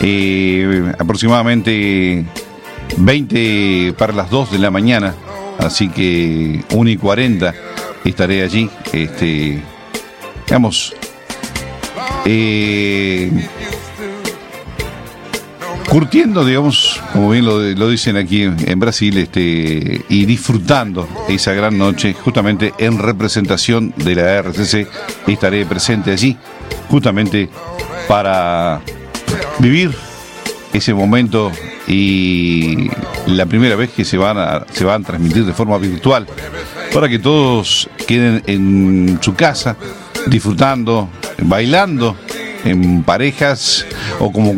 eh, 0.00 0.92
aproximadamente 0.98 2.24
20 2.96 3.94
para 3.98 4.12
las 4.12 4.30
2 4.30 4.52
de 4.52 4.58
la 4.58 4.70
mañana, 4.70 5.14
así 5.58 5.88
que 5.88 6.64
1 6.70 6.90
y 6.90 6.96
40 6.96 7.54
estaré 8.04 8.42
allí, 8.42 8.68
este, 8.92 9.62
digamos, 10.46 10.94
eh, 12.24 13.30
curtiendo, 15.92 16.42
digamos, 16.42 17.02
como 17.12 17.28
bien 17.28 17.44
lo, 17.44 17.90
dicen 17.90 18.16
aquí 18.16 18.44
en 18.44 18.80
Brasil, 18.80 19.18
este, 19.18 20.02
y 20.08 20.24
disfrutando 20.24 21.06
esa 21.28 21.52
gran 21.52 21.76
noche, 21.76 22.14
justamente 22.14 22.72
en 22.78 22.98
representación 22.98 23.92
de 23.98 24.14
la 24.14 24.38
RCC, 24.38 24.88
estaré 25.26 25.66
presente 25.66 26.10
allí, 26.10 26.34
justamente 26.88 27.50
para 28.08 28.80
vivir 29.58 29.94
ese 30.72 30.94
momento 30.94 31.52
y 31.86 32.88
la 33.26 33.44
primera 33.44 33.76
vez 33.76 33.90
que 33.90 34.06
se 34.06 34.16
van 34.16 34.64
se 34.72 34.84
van 34.84 35.02
a 35.02 35.06
transmitir 35.06 35.44
de 35.44 35.52
forma 35.52 35.76
virtual, 35.76 36.26
para 36.94 37.06
que 37.06 37.18
todos 37.18 37.90
queden 38.08 38.42
en 38.46 39.18
su 39.20 39.34
casa 39.34 39.76
disfrutando, 40.26 41.10
bailando 41.42 42.16
en 42.64 43.02
parejas 43.02 43.86
o 44.18 44.32
como 44.32 44.54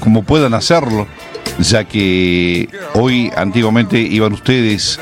como 0.00 0.22
puedan 0.22 0.54
hacerlo, 0.54 1.06
ya 1.58 1.84
que 1.84 2.68
hoy 2.94 3.30
antiguamente 3.36 3.98
iban 4.00 4.32
ustedes 4.32 5.00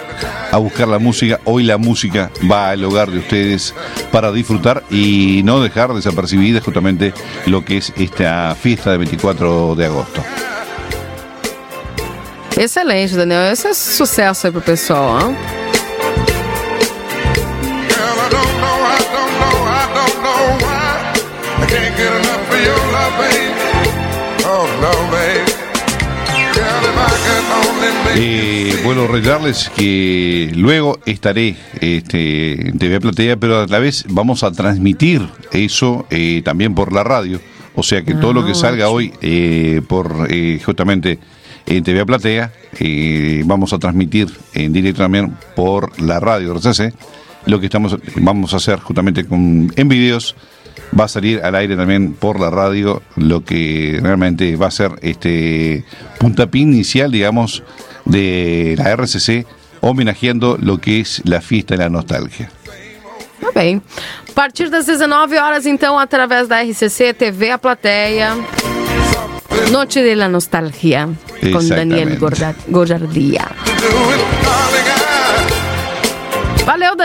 a 0.50 0.58
buscar 0.58 0.88
la 0.88 0.98
música, 0.98 1.40
hoy 1.44 1.64
la 1.64 1.76
música 1.76 2.30
va 2.50 2.70
al 2.70 2.84
hogar 2.84 3.10
de 3.10 3.18
ustedes 3.18 3.74
para 4.12 4.32
disfrutar 4.32 4.82
y 4.90 5.42
no 5.44 5.60
dejar 5.60 5.92
desapercibida 5.92 6.60
justamente 6.60 7.12
lo 7.46 7.64
que 7.64 7.78
es 7.78 7.92
esta 7.96 8.54
fiesta 8.54 8.92
de 8.92 8.98
24 8.98 9.74
de 9.74 9.86
agosto. 9.86 10.22
Excelente, 12.56 13.14
Daniel. 13.16 13.52
Esse 13.52 13.68
é 13.68 13.74
sucesso 13.74 14.46
aí 14.46 14.52
pro 14.52 14.62
pessoal, 14.62 15.18
ó. 15.20 15.65
Eh, 28.14 28.80
bueno, 28.84 29.06
recordarles 29.06 29.70
que 29.76 30.50
luego 30.54 30.98
estaré 31.06 31.56
este, 31.80 32.68
en 32.68 32.78
TV 32.78 33.00
Platea, 33.00 33.36
pero 33.36 33.60
a 33.60 33.66
la 33.66 33.78
vez 33.78 34.04
vamos 34.08 34.42
a 34.42 34.52
transmitir 34.52 35.28
eso 35.52 36.06
eh, 36.10 36.42
también 36.44 36.74
por 36.74 36.92
la 36.92 37.04
radio. 37.04 37.40
O 37.76 37.82
sea 37.82 38.02
que 38.02 38.14
todo 38.14 38.32
lo 38.32 38.44
que 38.44 38.54
salga 38.54 38.88
hoy 38.88 39.12
eh, 39.20 39.82
por 39.86 40.28
eh, 40.30 40.58
justamente 40.64 41.18
en 41.66 41.84
TV 41.84 42.06
Platea, 42.06 42.52
eh, 42.78 43.42
vamos 43.44 43.72
a 43.74 43.78
transmitir 43.78 44.28
en 44.54 44.72
directo 44.72 45.02
también 45.02 45.36
por 45.54 46.00
la 46.00 46.18
radio 46.18 46.54
RCC. 46.54 46.94
Lo 47.44 47.60
que 47.60 47.66
estamos 47.66 47.96
vamos 48.16 48.54
a 48.54 48.56
hacer 48.56 48.80
justamente 48.80 49.26
con, 49.26 49.70
en 49.76 49.88
videos 49.88 50.34
va 50.98 51.04
a 51.04 51.08
salir 51.08 51.40
al 51.42 51.54
aire 51.54 51.76
también 51.76 52.14
por 52.14 52.38
la 52.40 52.50
radio, 52.50 53.02
lo 53.16 53.44
que 53.44 53.98
realmente 54.02 54.56
va 54.56 54.66
a 54.68 54.70
ser 54.70 54.92
este 55.02 55.84
puntapié 56.18 56.62
inicial, 56.62 57.10
digamos, 57.10 57.62
de 58.04 58.74
la 58.78 58.90
RCC, 58.96 59.46
homenajeando 59.80 60.56
lo 60.60 60.78
que 60.78 61.00
es 61.00 61.22
la 61.24 61.40
fiesta 61.40 61.74
de 61.74 61.78
la 61.84 61.88
nostalgia. 61.88 62.50
Tá 63.40 63.48
bem. 63.54 63.82
A 64.30 64.32
partir 64.32 64.70
das 64.70 64.86
19 64.86 65.38
horas, 65.38 65.66
então, 65.66 65.98
através 65.98 66.48
da 66.48 66.62
RCC 66.62 67.14
TV 67.14 67.50
A 67.52 67.58
Plateia. 67.58 68.34
Noite 69.70 70.02
de 70.02 70.14
la 70.14 70.28
Nostalgia. 70.28 71.08
Com. 71.52 71.68
Daniel 71.68 72.18
Gorda- 72.18 72.54
Gorjardia. 72.68 73.46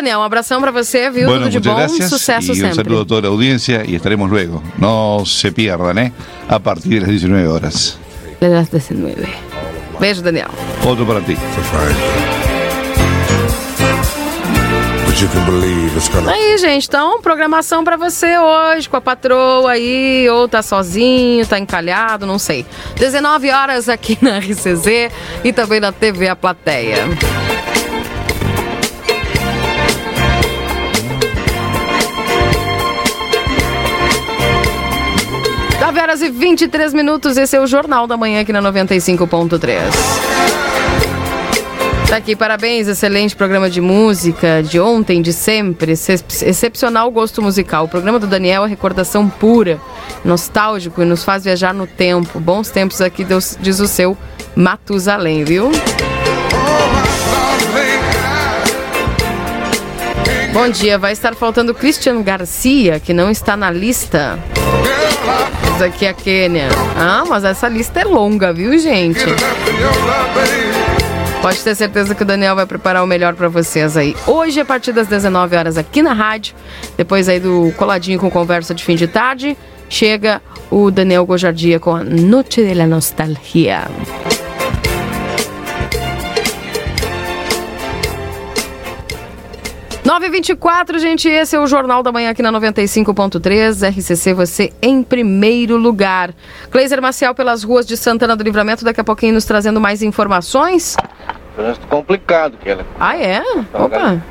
Daniel. 0.02 0.20
Um 0.20 0.24
abração 0.24 0.60
pra 0.60 0.72
você, 0.72 1.10
viu? 1.12 1.28
Bueno, 1.28 1.46
Tudo 1.46 1.62
de 1.62 1.70
bom. 1.70 1.76
gracias 1.76 2.10
Sucesso 2.10 2.48
y 2.48 2.52
un 2.52 2.56
sempre. 2.70 2.76
saludo 2.84 3.02
a 3.02 3.06
toda 3.06 3.22
la 3.22 3.28
audiencia 3.28 3.84
y 3.86 3.96
estaremos 3.96 4.30
luego. 4.30 4.62
No 4.80 5.24
se 5.26 5.52
pierdan, 5.52 5.98
¿eh? 6.00 6.12
A 6.50 6.58
partir 6.60 6.90
de 6.96 7.00
las 7.02 7.10
19 7.10 7.48
horas. 7.48 7.98
De 8.40 8.50
las 8.50 8.72
19. 8.72 9.16
Beijo, 10.00 10.22
Daniel. 10.24 10.48
Otro 10.84 11.06
para 11.06 11.22
ti. 11.22 11.38
Aí, 16.28 16.58
gente, 16.58 16.88
então, 16.88 17.22
programação 17.22 17.84
pra 17.84 17.96
você 17.96 18.40
hoje, 18.40 18.90
com 18.90 18.98
a 18.98 19.02
patroa 19.02 19.72
aí, 19.72 20.28
ou 20.30 20.48
tá 20.48 20.64
sozinho, 20.64 21.46
tá 21.46 21.60
encalhado, 21.60 22.26
não 22.26 22.40
sei. 22.40 22.66
19 22.96 23.52
horas 23.52 23.88
aqui 23.88 24.18
na 24.20 24.40
RCZ 24.40 25.12
e 25.44 25.54
também 25.54 25.80
na 25.80 25.92
TV 25.92 26.28
A 26.28 26.36
Plateia. 26.36 26.98
Horas 36.12 36.22
e 36.22 36.30
23 36.30 36.94
minutos, 36.94 37.38
esse 37.38 37.56
é 37.56 37.62
o 37.62 37.66
Jornal 37.66 38.06
da 38.06 38.18
Manhã 38.18 38.42
aqui 38.42 38.52
na 38.52 38.62
95.3. 38.62 39.80
Tá 42.10 42.18
aqui, 42.18 42.36
parabéns, 42.36 42.90
excelente 42.90 43.34
programa 43.34 43.70
de 43.70 43.80
música, 43.80 44.62
de 44.62 44.78
ontem, 44.78 45.22
de 45.22 45.32
sempre, 45.32 45.94
excep- 45.94 46.44
excepcional 46.44 47.10
gosto 47.12 47.42
musical. 47.42 47.86
O 47.86 47.88
programa 47.88 48.20
do 48.20 48.28
Daniel 48.28 48.66
é 48.66 48.68
recordação 48.68 49.30
pura, 49.30 49.80
nostálgico 50.26 51.02
e 51.02 51.06
nos 51.06 51.24
faz 51.24 51.46
viajar 51.46 51.74
no 51.74 51.88
tempo. 51.88 52.42
Bons 52.42 52.70
tempos 52.70 53.00
aqui, 53.00 53.24
Deus, 53.24 53.58
diz 53.62 53.80
o 53.80 53.88
seu 53.88 54.18
Matusalém, 54.54 55.46
viu? 55.46 55.72
Bom 60.52 60.68
dia, 60.68 60.98
vai 60.98 61.14
estar 61.14 61.34
faltando 61.36 61.74
Cristiano 61.74 62.22
Garcia, 62.22 63.00
que 63.00 63.14
não 63.14 63.32
está 63.32 63.56
na 63.56 63.72
lista. 63.72 64.38
Aqui 65.82 66.06
a 66.06 66.14
Kênia. 66.14 66.68
Ah, 66.96 67.24
mas 67.28 67.44
essa 67.44 67.68
lista 67.68 68.02
é 68.02 68.04
longa, 68.04 68.54
viu, 68.54 68.78
gente? 68.78 69.26
Pode 71.42 71.60
ter 71.64 71.74
certeza 71.74 72.14
que 72.14 72.22
o 72.22 72.26
Daniel 72.26 72.56
vai 72.56 72.68
preparar 72.68 73.04
o 73.04 73.08
melhor 73.08 73.34
pra 73.34 73.48
vocês 73.48 73.98
aí. 73.98 74.16
Hoje, 74.28 74.60
a 74.60 74.66
partir 74.66 74.92
das 74.92 75.08
19 75.08 75.56
horas 75.56 75.78
aqui 75.80 76.04
na 76.04 76.14
rádio, 76.14 76.54
depois 76.96 77.28
aí 77.28 77.40
do 77.40 77.74
coladinho 77.78 78.20
com 78.20 78.30
conversa 78.30 78.76
de 78.76 78.84
fim 78.84 78.96
de 78.96 79.08
tarde, 79.08 79.58
chega 79.90 80.40
o 80.70 80.92
Daniel 80.92 81.26
Gojardia 81.26 81.80
com 81.80 81.96
a 81.96 82.04
Noite 82.04 82.64
de 82.64 82.76
la 82.76 82.86
Nostalgia. 82.86 83.88
Nove 90.04 90.26
e 90.26 90.30
24 90.32 90.98
gente, 90.98 91.30
esse 91.30 91.56
é 91.56 91.60
o 91.60 91.68
Jornal 91.68 92.02
da 92.02 92.12
Manhã 92.12 92.32
aqui 92.32 92.42
na 92.42 92.52
95.3, 92.52 93.88
RCC, 93.88 94.34
você 94.34 94.74
em 94.82 95.04
primeiro 95.04 95.78
lugar. 95.78 96.34
Cleiser 96.72 97.00
Maciel 97.00 97.36
pelas 97.36 97.64
ruas 97.64 97.86
de 97.86 97.96
Santana 97.96 98.36
do 98.36 98.44
Livramento, 98.44 98.84
daqui 98.84 99.00
a 99.00 99.04
pouquinho 99.04 99.36
nos 99.36 99.46
trazendo 99.46 99.80
mais 99.80 100.02
informações. 100.02 100.98
Trânsito 101.56 101.86
complicado, 101.86 102.58
que 102.58 102.68
ela. 102.68 102.84
Ah, 103.00 103.16
é? 103.16 103.44
Então, 103.58 103.86
Opa! 103.86 103.98
galera, 104.00 104.24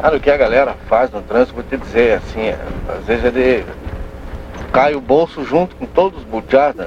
Cara, 0.00 0.16
o 0.16 0.20
que 0.20 0.30
a 0.30 0.36
galera 0.36 0.76
faz 0.88 1.10
no 1.10 1.20
trânsito, 1.22 1.54
vou 1.54 1.64
te 1.64 1.76
dizer, 1.76 2.18
assim, 2.18 2.40
é, 2.42 2.58
às 2.96 3.04
vezes 3.04 3.24
ele 3.24 3.64
cai 4.72 4.94
o 4.94 5.00
bolso 5.00 5.44
junto 5.44 5.74
com 5.74 5.86
todos 5.86 6.20
os 6.20 6.24
buchados, 6.24 6.76
né? 6.76 6.86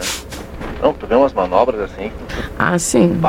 Não, 0.81 0.93
tu 0.93 1.06
vê 1.06 1.15
umas 1.15 1.34
manobras 1.34 1.80
assim, 1.81 2.11
Ah, 2.57 2.77
sim. 2.80 3.19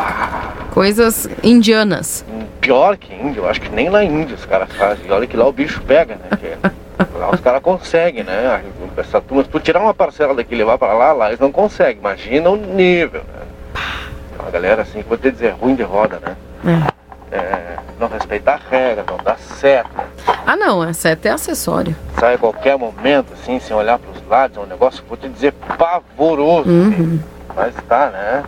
Coisas 0.72 1.28
indianas. 1.42 2.24
pior 2.60 2.96
que 2.96 3.12
índio, 3.14 3.42
eu 3.44 3.48
acho 3.48 3.60
que 3.60 3.68
nem 3.70 3.88
lá 3.88 4.04
em 4.04 4.22
Índia 4.22 4.36
os 4.36 4.44
caras 4.44 4.70
fazem. 4.72 5.06
E 5.06 5.10
olha 5.10 5.26
que 5.26 5.36
lá 5.36 5.46
o 5.46 5.52
bicho 5.52 5.80
pega, 5.82 6.14
né? 6.16 6.30
Lá 7.18 7.30
os 7.34 7.40
caras 7.40 7.62
conseguem, 7.62 8.22
né? 8.22 8.62
Essa 8.96 9.20
turma, 9.22 9.42
se 9.42 9.48
tu 9.48 9.58
tirar 9.58 9.80
uma 9.80 9.94
parcela 9.94 10.34
daqui 10.34 10.54
e 10.54 10.58
levar 10.58 10.76
pra 10.76 10.92
lá, 10.92 11.12
lá 11.12 11.28
eles 11.28 11.40
não 11.40 11.50
conseguem. 11.50 11.96
Imagina 11.98 12.50
o 12.50 12.56
nível, 12.56 13.22
né? 13.22 13.80
Uma 14.38 14.50
galera 14.50 14.82
assim, 14.82 15.02
vou 15.08 15.16
te 15.16 15.30
dizer, 15.30 15.50
ruim 15.52 15.74
de 15.74 15.82
roda, 15.82 16.18
né? 16.20 16.86
é, 17.32 17.76
não 17.98 18.06
respeitar 18.08 18.54
a 18.54 18.70
regra, 18.70 19.04
não 19.08 19.16
dar 19.18 19.38
seta, 19.38 19.88
Ah, 20.46 20.56
não, 20.56 20.84
essa 20.84 21.08
é 21.08 21.12
até 21.12 21.30
acessório. 21.30 21.96
sai 22.18 22.34
a 22.34 22.38
qualquer 22.38 22.76
momento, 22.76 23.32
assim, 23.32 23.58
sem 23.60 23.74
olhar 23.74 23.98
para 23.98 24.10
os 24.10 24.28
lados, 24.28 24.56
é 24.58 24.60
um 24.60 24.66
negócio, 24.66 25.02
vou 25.08 25.16
te 25.16 25.26
dizer, 25.28 25.52
pavoroso. 25.78 26.68
Uhum. 26.68 27.18
Mas 27.54 27.74
tá, 27.88 28.10
né? 28.10 28.44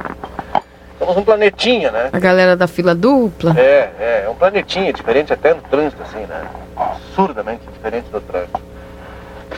Somos 0.99 1.17
um 1.17 1.25
planetinha, 1.25 1.91
né? 1.91 2.11
A 2.13 2.19
galera 2.19 2.57
da 2.57 2.67
fila 2.69 2.95
dupla. 2.95 3.55
É, 3.59 3.93
é, 3.99 4.23
é 4.27 4.29
um 4.31 4.35
planetinha, 4.35 4.93
diferente 4.93 5.33
até 5.33 5.53
no 5.53 5.61
trânsito, 5.63 6.03
assim, 6.03 6.25
né? 6.27 6.45
Absurdamente 6.77 7.63
diferente 7.73 8.09
do 8.11 8.21
trânsito. 8.21 8.61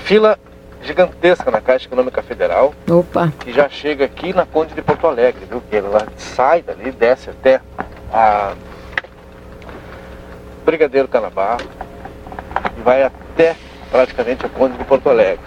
Fila 0.04 0.38
gigantesca 0.82 1.50
na 1.50 1.60
Caixa 1.60 1.86
Econômica 1.86 2.22
Federal, 2.22 2.74
Opa. 2.88 3.32
que 3.40 3.52
já 3.52 3.68
chega 3.68 4.04
aqui 4.04 4.34
na 4.34 4.44
Conde 4.44 4.74
de 4.74 4.82
Porto 4.82 5.06
Alegre, 5.06 5.46
viu? 5.46 5.62
Que 5.68 5.76
ela 5.76 6.06
sai 6.16 6.62
dali, 6.62 6.90
desce 6.92 7.30
até 7.30 7.60
a 8.12 8.52
Brigadeiro 10.64 11.08
Canabá 11.08 11.56
e 12.76 12.80
vai 12.82 13.02
até 13.02 13.56
praticamente 13.90 14.44
a 14.44 14.48
Conde 14.48 14.76
de 14.76 14.84
Porto 14.84 15.08
Alegre. 15.08 15.44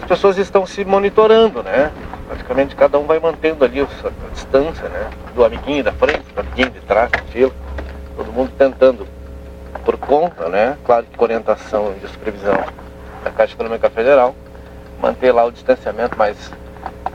As 0.00 0.08
pessoas 0.08 0.36
estão 0.36 0.66
se 0.66 0.84
monitorando, 0.84 1.62
né? 1.62 1.90
Praticamente 2.32 2.74
cada 2.74 2.98
um 2.98 3.04
vai 3.04 3.20
mantendo 3.20 3.62
ali 3.62 3.78
a 3.82 4.30
distância, 4.32 4.88
né? 4.88 5.10
Do 5.34 5.44
amiguinho 5.44 5.84
da 5.84 5.92
frente, 5.92 6.24
do 6.34 6.40
amiguinho 6.40 6.70
de 6.70 6.80
trás, 6.80 7.10
da. 7.30 7.52
Todo 8.16 8.32
mundo 8.32 8.50
tentando, 8.56 9.06
por 9.84 9.98
conta, 9.98 10.48
né? 10.48 10.78
Claro 10.82 11.04
que 11.04 11.14
com 11.14 11.24
orientação 11.24 11.92
e 12.02 12.08
supervisão 12.08 12.56
da 13.22 13.30
Caixa 13.30 13.52
Econômica 13.52 13.90
Federal, 13.90 14.34
manter 14.98 15.30
lá 15.30 15.44
o 15.44 15.52
distanciamento, 15.52 16.16
mas 16.16 16.50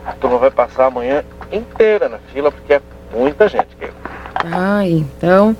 a 0.06 0.12
turma 0.12 0.38
vai 0.38 0.52
passar 0.52 0.86
a 0.86 0.92
manhã 0.92 1.24
inteira 1.52 2.08
na 2.08 2.20
fila, 2.32 2.52
porque 2.52 2.76
é 2.76 2.82
muita 3.12 3.48
gente. 3.48 3.76
Keila. 3.76 3.96
Ah, 4.46 4.86
então. 4.86 5.58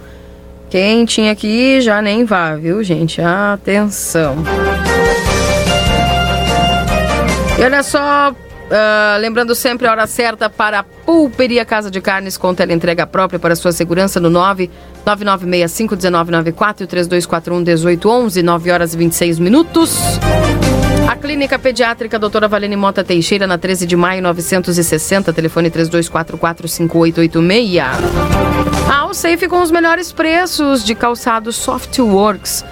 Quem 0.70 1.04
tinha 1.04 1.36
que 1.36 1.48
ir 1.48 1.82
já 1.82 2.00
nem 2.00 2.26
vá, 2.26 2.56
viu, 2.56 2.84
gente? 2.84 3.24
Atenção. 3.24 4.36
E 7.58 7.64
olha 7.64 7.82
só, 7.82 8.36
ah, 8.70 9.16
lembrando 9.20 9.56
sempre 9.56 9.88
a 9.88 9.92
hora 9.92 10.06
certa 10.08 10.50
para 10.50 10.80
a 10.80 10.84
Pulperia 10.84 11.64
Casa 11.64 11.90
de 11.90 12.02
Carnes 12.02 12.36
com 12.38 12.54
entrega 12.70 13.08
própria 13.08 13.40
para 13.40 13.56
sua 13.56 13.72
segurança 13.72 14.20
no 14.20 14.30
999651994 14.30 16.82
e 16.82 16.88
3241-1811, 16.88 18.44
9 18.44 18.72
horas 18.72 18.94
e 18.94 18.98
26 18.98 19.40
minutos. 19.40 19.98
A 21.08 21.16
Clínica 21.16 21.58
Pediátrica 21.58 22.20
Doutora 22.20 22.50
Valene 22.50 22.76
Mota 22.76 23.02
Teixeira, 23.02 23.48
na 23.48 23.58
13 23.58 23.88
de 23.88 23.96
maio 23.96 24.22
960, 24.22 25.32
telefone 25.32 25.72
3244-5886. 25.72 27.82
A 28.92 28.98
Alsafe 28.98 29.48
com 29.48 29.62
os 29.62 29.72
melhores 29.72 30.12
preços 30.12 30.84
de 30.84 30.94
calçados 30.94 31.56
Softworks. 31.56 32.66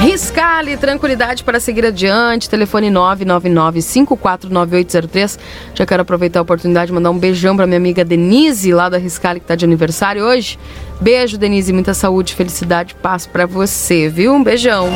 Riscale, 0.00 0.76
tranquilidade 0.78 1.44
para 1.44 1.60
seguir 1.60 1.84
adiante. 1.84 2.48
Telefone 2.48 2.90
999-549803. 2.90 5.38
Já 5.74 5.84
quero 5.84 6.00
aproveitar 6.00 6.38
a 6.38 6.42
oportunidade 6.42 6.86
de 6.86 6.94
mandar 6.94 7.10
um 7.10 7.18
beijão 7.18 7.54
para 7.54 7.66
minha 7.66 7.76
amiga 7.76 8.02
Denise, 8.02 8.72
lá 8.72 8.88
da 8.88 8.96
Riscale, 8.96 9.40
que 9.40 9.44
está 9.44 9.54
de 9.54 9.66
aniversário 9.66 10.24
hoje. 10.24 10.58
Beijo, 10.98 11.36
Denise. 11.36 11.74
Muita 11.74 11.92
saúde, 11.92 12.34
felicidade, 12.34 12.94
paz 12.94 13.26
para 13.26 13.44
você, 13.44 14.08
viu? 14.08 14.32
Um 14.32 14.42
beijão. 14.42 14.88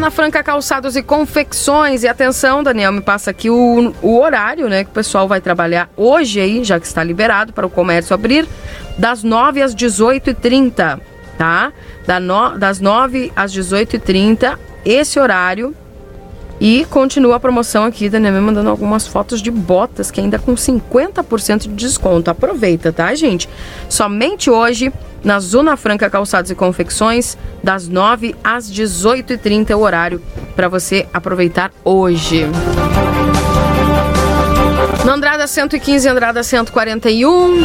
Zona 0.00 0.10
Franca 0.10 0.42
Calçados 0.42 0.96
e 0.96 1.02
Confecções. 1.02 2.04
E 2.04 2.08
atenção, 2.08 2.62
Daniel, 2.62 2.90
me 2.90 3.02
passa 3.02 3.30
aqui 3.32 3.50
o, 3.50 3.92
o 4.00 4.18
horário, 4.18 4.66
né? 4.66 4.82
Que 4.82 4.88
o 4.88 4.94
pessoal 4.94 5.28
vai 5.28 5.42
trabalhar 5.42 5.90
hoje 5.94 6.40
aí, 6.40 6.64
já 6.64 6.80
que 6.80 6.86
está 6.86 7.04
liberado 7.04 7.52
para 7.52 7.66
o 7.66 7.70
comércio 7.70 8.14
abrir, 8.14 8.48
das 8.96 9.22
9 9.22 9.60
às 9.60 9.74
18h30, 9.74 10.98
tá? 11.36 11.70
Da 12.06 12.18
no- 12.18 12.56
das 12.56 12.80
9 12.80 13.30
às 13.36 13.52
18h30, 13.52 14.58
esse 14.86 15.20
horário. 15.20 15.76
E 16.58 16.86
continua 16.86 17.36
a 17.36 17.40
promoção 17.40 17.84
aqui, 17.84 18.08
Daniel, 18.08 18.32
me 18.32 18.40
mandando 18.40 18.70
algumas 18.70 19.06
fotos 19.06 19.42
de 19.42 19.50
botas 19.50 20.10
que 20.10 20.18
ainda 20.18 20.38
com 20.38 20.54
50% 20.54 21.60
de 21.60 21.68
desconto. 21.74 22.30
Aproveita, 22.30 22.90
tá, 22.90 23.14
gente? 23.14 23.50
Somente 23.86 24.48
hoje, 24.50 24.90
na 25.22 25.40
Zona 25.40 25.76
Franca 25.76 26.08
Calçados 26.08 26.50
e 26.50 26.54
Confecções, 26.54 27.36
das 27.62 27.88
9 27.88 28.34
às 28.42 28.70
18h30 28.70 29.70
é 29.70 29.76
o 29.76 29.80
horário 29.80 30.22
para 30.56 30.68
você 30.68 31.06
aproveitar 31.12 31.70
hoje. 31.84 32.46
No 35.04 35.12
Andrada 35.12 35.46
115, 35.46 36.08
Andrada 36.08 36.42
141. 36.42 37.64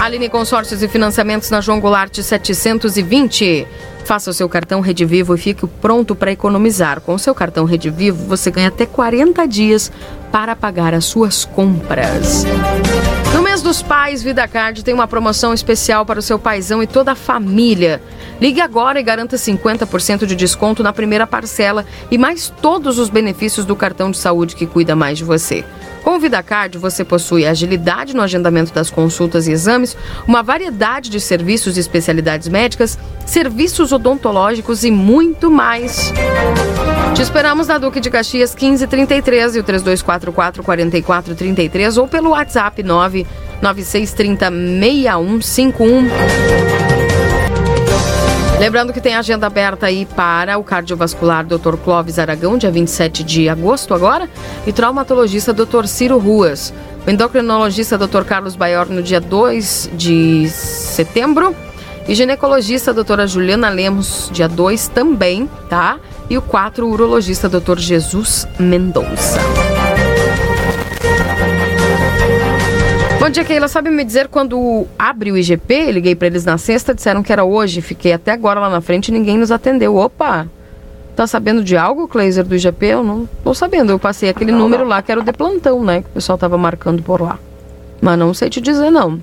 Aline 0.00 0.28
Consórcios 0.28 0.82
e 0.82 0.88
Financiamentos 0.88 1.50
na 1.50 1.60
João 1.60 1.80
Goulart 1.80 2.14
720. 2.14 3.66
Faça 4.04 4.30
o 4.30 4.34
seu 4.34 4.48
cartão 4.48 4.80
Rede 4.80 5.04
Vivo 5.04 5.34
e 5.34 5.38
fique 5.38 5.66
pronto 5.66 6.14
para 6.14 6.30
economizar. 6.30 7.00
Com 7.00 7.14
o 7.14 7.18
seu 7.18 7.34
cartão 7.34 7.64
Rede 7.64 7.88
Vivo, 7.88 8.26
você 8.26 8.50
ganha 8.50 8.68
até 8.68 8.84
40 8.84 9.46
dias 9.46 9.90
para 10.30 10.54
pagar 10.54 10.92
as 10.92 11.06
suas 11.06 11.44
compras. 11.44 12.44
Dos 13.64 13.82
pais, 13.82 14.22
VidaCard 14.22 14.84
tem 14.84 14.92
uma 14.92 15.08
promoção 15.08 15.54
especial 15.54 16.04
para 16.04 16.18
o 16.18 16.22
seu 16.22 16.38
paizão 16.38 16.82
e 16.82 16.86
toda 16.86 17.12
a 17.12 17.14
família. 17.14 18.02
Ligue 18.38 18.60
agora 18.60 19.00
e 19.00 19.02
garanta 19.02 19.36
50% 19.36 20.26
de 20.26 20.36
desconto 20.36 20.82
na 20.82 20.92
primeira 20.92 21.26
parcela 21.26 21.86
e 22.10 22.18
mais 22.18 22.52
todos 22.60 22.98
os 22.98 23.08
benefícios 23.08 23.64
do 23.64 23.74
cartão 23.74 24.10
de 24.10 24.18
saúde 24.18 24.54
que 24.54 24.66
cuida 24.66 24.94
mais 24.94 25.16
de 25.16 25.24
você. 25.24 25.64
Com 26.02 26.16
o 26.16 26.20
VidaCard, 26.20 26.76
você 26.76 27.02
possui 27.02 27.46
agilidade 27.46 28.14
no 28.14 28.20
agendamento 28.20 28.74
das 28.74 28.90
consultas 28.90 29.48
e 29.48 29.52
exames, 29.52 29.96
uma 30.28 30.42
variedade 30.42 31.08
de 31.08 31.18
serviços 31.18 31.78
e 31.78 31.80
especialidades 31.80 32.48
médicas, 32.48 32.98
serviços 33.24 33.90
odontológicos 33.90 34.84
e 34.84 34.90
muito 34.90 35.50
mais. 35.50 36.12
Te 37.14 37.22
esperamos 37.22 37.68
na 37.68 37.78
Duque 37.78 38.00
de 38.00 38.10
Caxias 38.10 38.54
1533 38.54 39.56
e 39.56 39.60
o 39.60 39.64
3244-4433 39.64 41.96
ou 41.96 42.06
pelo 42.06 42.28
WhatsApp 42.30 42.82
99630 43.64 44.50
6151. 44.50 46.08
Lembrando 48.60 48.92
que 48.92 49.00
tem 49.00 49.16
agenda 49.16 49.46
aberta 49.46 49.86
aí 49.86 50.06
para 50.06 50.58
o 50.58 50.64
cardiovascular 50.64 51.44
Dr. 51.44 51.76
Clóvis 51.82 52.18
Aragão, 52.18 52.58
dia 52.58 52.70
27 52.70 53.24
de 53.24 53.48
agosto 53.48 53.94
agora, 53.94 54.28
e 54.66 54.72
traumatologista 54.72 55.52
Dr. 55.52 55.86
Ciro 55.86 56.18
Ruas. 56.18 56.72
O 57.06 57.10
endocrinologista 57.10 57.98
Dr. 57.98 58.22
Carlos 58.24 58.54
Baior 58.54 58.86
no 58.86 59.02
dia 59.02 59.20
2 59.20 59.90
de 59.94 60.48
setembro. 60.48 61.54
E 62.06 62.14
ginecologista 62.14 62.92
doutora 62.92 63.26
Juliana 63.26 63.70
Lemos, 63.70 64.28
dia 64.30 64.46
2 64.46 64.88
também, 64.88 65.48
tá? 65.70 65.98
E 66.28 66.36
o 66.36 66.42
4, 66.42 66.86
urologista 66.86 67.48
Dr. 67.48 67.78
Jesus 67.78 68.46
Mendonça. 68.58 69.40
Bom 73.24 73.30
dia, 73.30 73.42
Keila. 73.42 73.68
Sabe 73.68 73.88
me 73.88 74.04
dizer 74.04 74.28
quando 74.28 74.86
abre 74.98 75.32
o 75.32 75.36
IGP? 75.38 75.92
Liguei 75.92 76.14
para 76.14 76.26
eles 76.26 76.44
na 76.44 76.58
sexta, 76.58 76.94
disseram 76.94 77.22
que 77.22 77.32
era 77.32 77.42
hoje. 77.42 77.80
Fiquei 77.80 78.12
até 78.12 78.32
agora 78.32 78.60
lá 78.60 78.68
na 78.68 78.82
frente 78.82 79.08
e 79.08 79.12
ninguém 79.12 79.38
nos 79.38 79.50
atendeu. 79.50 79.96
Opa! 79.96 80.46
Tá 81.16 81.26
sabendo 81.26 81.64
de 81.64 81.74
algo, 81.74 82.06
Kleiser, 82.06 82.44
do 82.44 82.54
IGP? 82.54 82.84
Eu 82.84 83.02
não 83.02 83.26
tô 83.42 83.54
sabendo. 83.54 83.92
Eu 83.92 83.98
passei 83.98 84.28
aquele 84.28 84.52
número 84.52 84.84
lá 84.84 85.00
que 85.00 85.10
era 85.10 85.22
o 85.22 85.24
de 85.24 85.32
plantão, 85.32 85.82
né? 85.82 86.02
Que 86.02 86.08
o 86.08 86.12
pessoal 86.12 86.36
tava 86.36 86.58
marcando 86.58 87.02
por 87.02 87.22
lá. 87.22 87.38
Mas 87.98 88.18
não 88.18 88.34
sei 88.34 88.50
te 88.50 88.60
dizer, 88.60 88.90
não. 88.90 89.18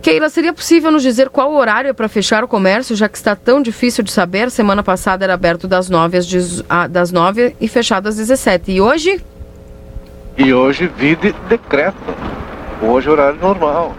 Keila, 0.00 0.28
seria 0.28 0.52
possível 0.52 0.92
nos 0.92 1.02
dizer 1.02 1.28
qual 1.28 1.52
horário 1.52 1.90
é 1.90 1.92
para 1.92 2.08
fechar 2.08 2.44
o 2.44 2.48
comércio, 2.48 2.94
já 2.94 3.08
que 3.08 3.16
está 3.16 3.34
tão 3.34 3.60
difícil 3.60 4.04
de 4.04 4.12
saber? 4.12 4.48
Semana 4.48 4.84
passada 4.84 5.24
era 5.24 5.34
aberto 5.34 5.66
das 5.66 5.90
9 5.90 6.18
às, 6.18 6.24
10 6.24 6.62
ah, 6.68 6.86
das 6.86 7.10
9 7.10 7.56
e 7.60 7.66
fechado 7.66 8.08
às 8.08 8.14
17. 8.14 8.70
E 8.70 8.80
hoje? 8.80 9.20
E 10.38 10.54
hoje 10.54 10.88
vi 10.96 11.16
de 11.16 11.32
decreto. 11.48 11.96
Hoje 12.82 13.08
é 13.08 13.12
horário 13.12 13.38
normal. 13.38 13.94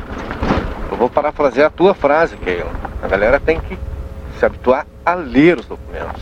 Eu 0.90 0.98
vou 0.98 1.08
parafrasear 1.08 1.68
a 1.68 1.70
tua 1.70 1.94
frase, 1.94 2.36
Keila. 2.36 2.72
A 3.04 3.08
galera 3.08 3.40
tem 3.40 3.60
que 3.60 3.78
se 4.40 4.46
habituar 4.46 4.88
a 5.06 5.14
ler 5.14 5.60
os 5.60 5.68
documentos. 5.68 6.22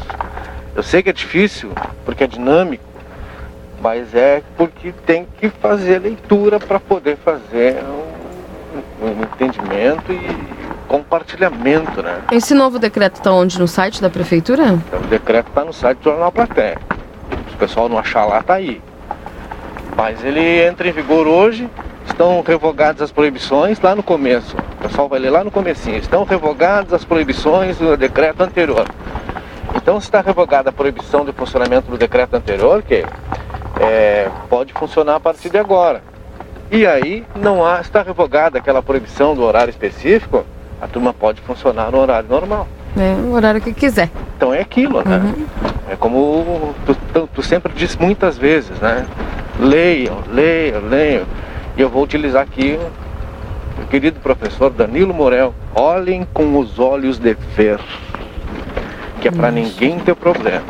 Eu 0.76 0.84
sei 0.84 1.02
que 1.02 1.10
é 1.10 1.14
difícil, 1.14 1.72
porque 2.04 2.26
é 2.26 2.28
dinâmico, 2.28 2.84
mas 3.82 4.14
é 4.14 4.44
porque 4.58 4.92
tem 5.06 5.26
que 5.40 5.50
fazer 5.50 6.00
leitura 6.00 6.60
para 6.60 6.82
poder 6.82 7.16
fazer 7.18 7.78
um, 7.82 9.06
um 9.06 9.24
entendimento 9.24 10.12
e 10.12 10.20
compartilhamento, 10.88 12.02
né? 12.04 12.24
Esse 12.30 12.54
novo 12.54 12.78
decreto 12.78 13.16
está 13.16 13.32
onde? 13.32 13.58
No 13.58 13.70
site 13.70 14.02
da 14.02 14.10
prefeitura? 14.10 14.78
O 14.92 15.08
decreto 15.08 15.48
está 15.48 15.64
no 15.64 15.72
site 15.72 16.00
do 16.00 16.04
Jornal 16.04 16.32
Platéia. 16.32 16.78
Se 17.48 17.56
o 17.56 17.58
pessoal 17.58 17.88
não 17.88 17.98
achar 17.98 18.26
lá, 18.26 18.44
tá 18.44 18.56
aí. 18.56 18.82
Mas 20.00 20.24
ele 20.24 20.66
entra 20.66 20.88
em 20.88 20.94
vigor 20.94 21.28
hoje, 21.28 21.70
estão 22.08 22.42
revogadas 22.42 23.02
as 23.02 23.12
proibições 23.12 23.82
lá 23.82 23.94
no 23.94 24.02
começo. 24.02 24.56
O 24.80 24.84
pessoal 24.88 25.10
vai 25.10 25.20
ler 25.20 25.30
lá 25.30 25.44
no 25.44 25.52
comecinho. 25.52 25.98
Estão 25.98 26.24
revogadas 26.24 26.94
as 26.94 27.04
proibições 27.04 27.78
do 27.78 27.98
decreto 27.98 28.40
anterior. 28.42 28.86
Então, 29.76 30.00
se 30.00 30.08
está 30.08 30.22
revogada 30.22 30.70
a 30.70 30.72
proibição 30.72 31.26
do 31.26 31.34
funcionamento 31.34 31.92
do 31.92 31.98
decreto 31.98 32.34
anterior, 32.34 32.82
que 32.82 33.04
é, 33.82 34.30
pode 34.50 34.72
funcionar 34.72 35.16
a 35.16 35.20
partir 35.20 35.50
de 35.50 35.58
agora. 35.58 36.02
E 36.72 36.88
aí, 36.88 37.26
não 37.36 37.66
há, 37.66 37.82
está 37.82 38.02
revogada 38.02 38.58
aquela 38.58 38.82
proibição 38.82 39.36
do 39.36 39.44
horário 39.44 39.70
específico, 39.70 40.46
a 40.82 40.88
turma 40.88 41.14
pode 41.14 41.42
funcionar 41.42 41.92
no 41.92 41.98
horário 42.00 42.30
normal. 42.30 42.70
É, 42.98 43.16
o 43.22 43.34
horário 43.34 43.60
que 43.60 43.74
quiser. 43.74 44.10
Então 44.38 44.54
é 44.54 44.62
aquilo, 44.62 45.04
né? 45.04 45.36
É 45.92 45.98
como 45.98 46.74
tu, 46.86 46.96
tu- 47.14 47.30
tu 47.36 47.44
sempre 47.44 47.74
diz 47.74 47.98
muitas 47.98 48.38
vezes, 48.38 48.80
né? 48.80 49.06
Leiam, 49.60 50.24
leiam, 50.32 50.82
leiam. 50.88 51.26
E 51.78 51.82
eu 51.82 51.90
vou 51.90 52.04
utilizar 52.04 52.44
aqui 52.44 52.80
o 53.82 53.88
querido 53.88 54.20
professor 54.20 54.70
Danilo 54.70 55.14
Morel. 55.14 55.54
Olhem 55.76 56.26
com 56.34 56.58
os 56.58 56.80
olhos 56.80 57.20
de 57.20 57.34
ver. 57.56 57.80
Que 59.22 59.28
é 59.28 59.32
para 59.32 59.52
ninguém 59.52 60.00
ter 60.00 60.16
problema. 60.16 60.64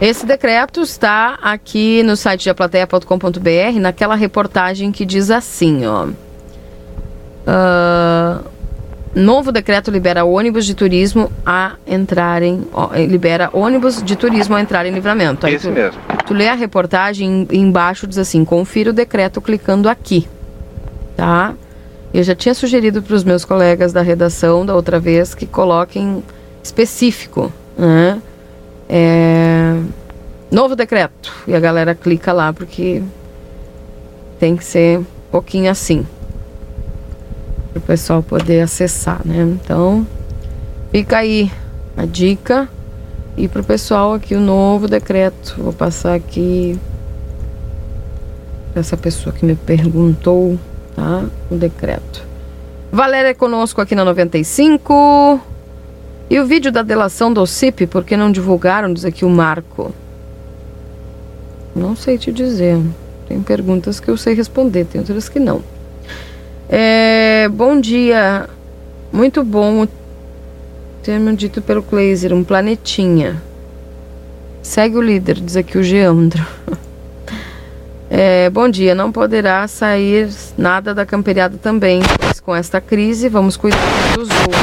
Esse 0.00 0.26
decreto 0.26 0.82
está 0.82 1.38
aqui 1.40 2.02
no 2.02 2.16
site 2.16 2.42
de 2.42 2.50
aplateia.com.br, 2.50 3.80
naquela 3.80 4.16
reportagem 4.16 4.90
que 4.90 5.06
diz 5.06 5.30
assim, 5.30 5.86
ó. 5.86 6.08
Ah, 7.46 8.40
novo 9.14 9.52
decreto 9.52 9.90
libera 9.90 10.24
ônibus 10.24 10.66
de 10.66 10.74
turismo 10.74 11.30
a 11.46 11.74
entrarem, 11.86 12.66
eh, 12.94 13.06
libera 13.06 13.48
ônibus 13.52 14.02
de 14.02 14.16
turismo 14.16 14.56
a 14.56 14.60
entrar 14.60 14.84
em 14.86 14.92
livramento. 14.92 15.46
Aí 15.46 15.54
Esse 15.54 15.68
tu, 15.68 15.72
mesmo. 15.72 16.00
Tu 16.26 16.34
lê 16.34 16.48
a 16.48 16.54
reportagem 16.54 17.46
e 17.50 17.58
embaixo 17.58 18.06
diz 18.06 18.18
assim: 18.18 18.44
confira 18.44 18.90
o 18.90 18.92
decreto 18.92 19.40
clicando 19.40 19.88
aqui, 19.88 20.26
tá? 21.16 21.54
Eu 22.12 22.22
já 22.22 22.34
tinha 22.34 22.54
sugerido 22.54 23.02
para 23.02 23.14
os 23.14 23.24
meus 23.24 23.44
colegas 23.44 23.92
da 23.92 24.00
redação 24.00 24.64
da 24.64 24.74
outra 24.74 25.00
vez 25.00 25.34
que 25.34 25.46
coloquem 25.46 26.22
específico, 26.62 27.52
né? 27.76 28.20
É, 28.88 29.80
novo 30.50 30.76
decreto. 30.76 31.32
E 31.46 31.54
a 31.54 31.60
galera 31.60 31.94
clica 31.94 32.32
lá 32.32 32.52
porque 32.52 33.02
tem 34.38 34.56
que 34.56 34.64
ser 34.64 34.98
um 34.98 35.06
pouquinho 35.30 35.70
assim. 35.70 36.06
Para 37.74 37.80
o 37.80 37.82
pessoal 37.82 38.22
poder 38.22 38.60
acessar, 38.60 39.20
né? 39.24 39.42
Então, 39.42 40.06
fica 40.92 41.18
aí 41.18 41.50
a 41.96 42.06
dica. 42.06 42.68
E 43.36 43.48
para 43.48 43.62
o 43.62 43.64
pessoal 43.64 44.14
aqui 44.14 44.36
o 44.36 44.40
novo 44.40 44.86
decreto. 44.86 45.56
Vou 45.58 45.72
passar 45.72 46.14
aqui 46.14 46.78
pra 48.72 48.78
essa 48.78 48.96
pessoa 48.96 49.34
que 49.34 49.44
me 49.44 49.56
perguntou, 49.56 50.56
tá? 50.94 51.24
O 51.50 51.56
decreto. 51.56 52.24
Valéria 52.92 53.30
é 53.30 53.34
conosco 53.34 53.80
aqui 53.80 53.96
na 53.96 54.04
95. 54.04 55.40
E 56.30 56.38
o 56.38 56.46
vídeo 56.46 56.70
da 56.70 56.82
delação 56.82 57.32
do 57.32 57.42
OCIP, 57.42 57.88
por 57.88 58.04
que 58.04 58.16
não 58.16 58.30
divulgaram? 58.30 58.92
Diz 58.92 59.04
aqui 59.04 59.24
o 59.24 59.28
Marco. 59.28 59.92
Não 61.74 61.96
sei 61.96 62.16
te 62.18 62.30
dizer. 62.30 62.80
Tem 63.26 63.42
perguntas 63.42 63.98
que 63.98 64.08
eu 64.08 64.16
sei 64.16 64.34
responder, 64.34 64.84
tem 64.84 65.00
outras 65.00 65.28
que 65.28 65.40
não. 65.40 65.73
É, 66.68 67.48
bom 67.48 67.80
dia. 67.80 68.48
Muito 69.12 69.44
bom 69.44 69.84
o 69.84 69.88
termo 71.02 71.34
dito 71.36 71.62
pelo 71.62 71.82
Kleiser, 71.82 72.32
um 72.32 72.42
planetinha. 72.42 73.40
Segue 74.62 74.96
o 74.96 75.02
líder, 75.02 75.40
diz 75.40 75.56
aqui 75.56 75.78
o 75.78 75.82
Geandro. 75.82 76.44
É, 78.16 78.48
bom 78.48 78.68
dia, 78.68 78.94
não 78.94 79.10
poderá 79.10 79.66
sair 79.66 80.30
nada 80.56 80.94
da 80.94 81.04
camperiada 81.04 81.58
também, 81.58 82.00
com 82.44 82.54
esta 82.54 82.80
crise 82.80 83.28
vamos 83.28 83.56
cuidar 83.56 83.80
dos 84.14 84.28
outros. 84.28 84.54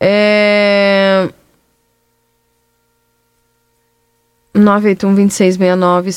É... 0.00 1.28
981 4.54 5.14
2669 5.16 6.12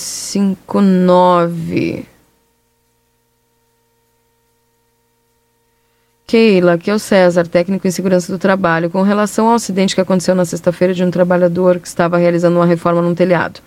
Keila, 6.30 6.73
aqui 6.73 6.91
é 6.91 6.93
o 6.93 6.99
César, 6.99 7.47
técnico 7.47 7.88
em 7.88 7.91
segurança 7.91 8.31
do 8.31 8.38
trabalho. 8.38 8.88
Com 8.88 9.01
relação 9.01 9.47
ao 9.47 9.56
acidente 9.56 9.95
que 9.95 10.01
aconteceu 10.01 10.35
na 10.35 10.45
sexta-feira 10.45 10.93
de 10.93 11.03
um 11.03 11.10
trabalhador 11.10 11.80
que 11.80 11.88
estava 11.88 12.19
realizando 12.19 12.56
uma 12.56 12.68
reforma 12.68 13.01
num 13.01 13.15
telhado. 13.15 13.60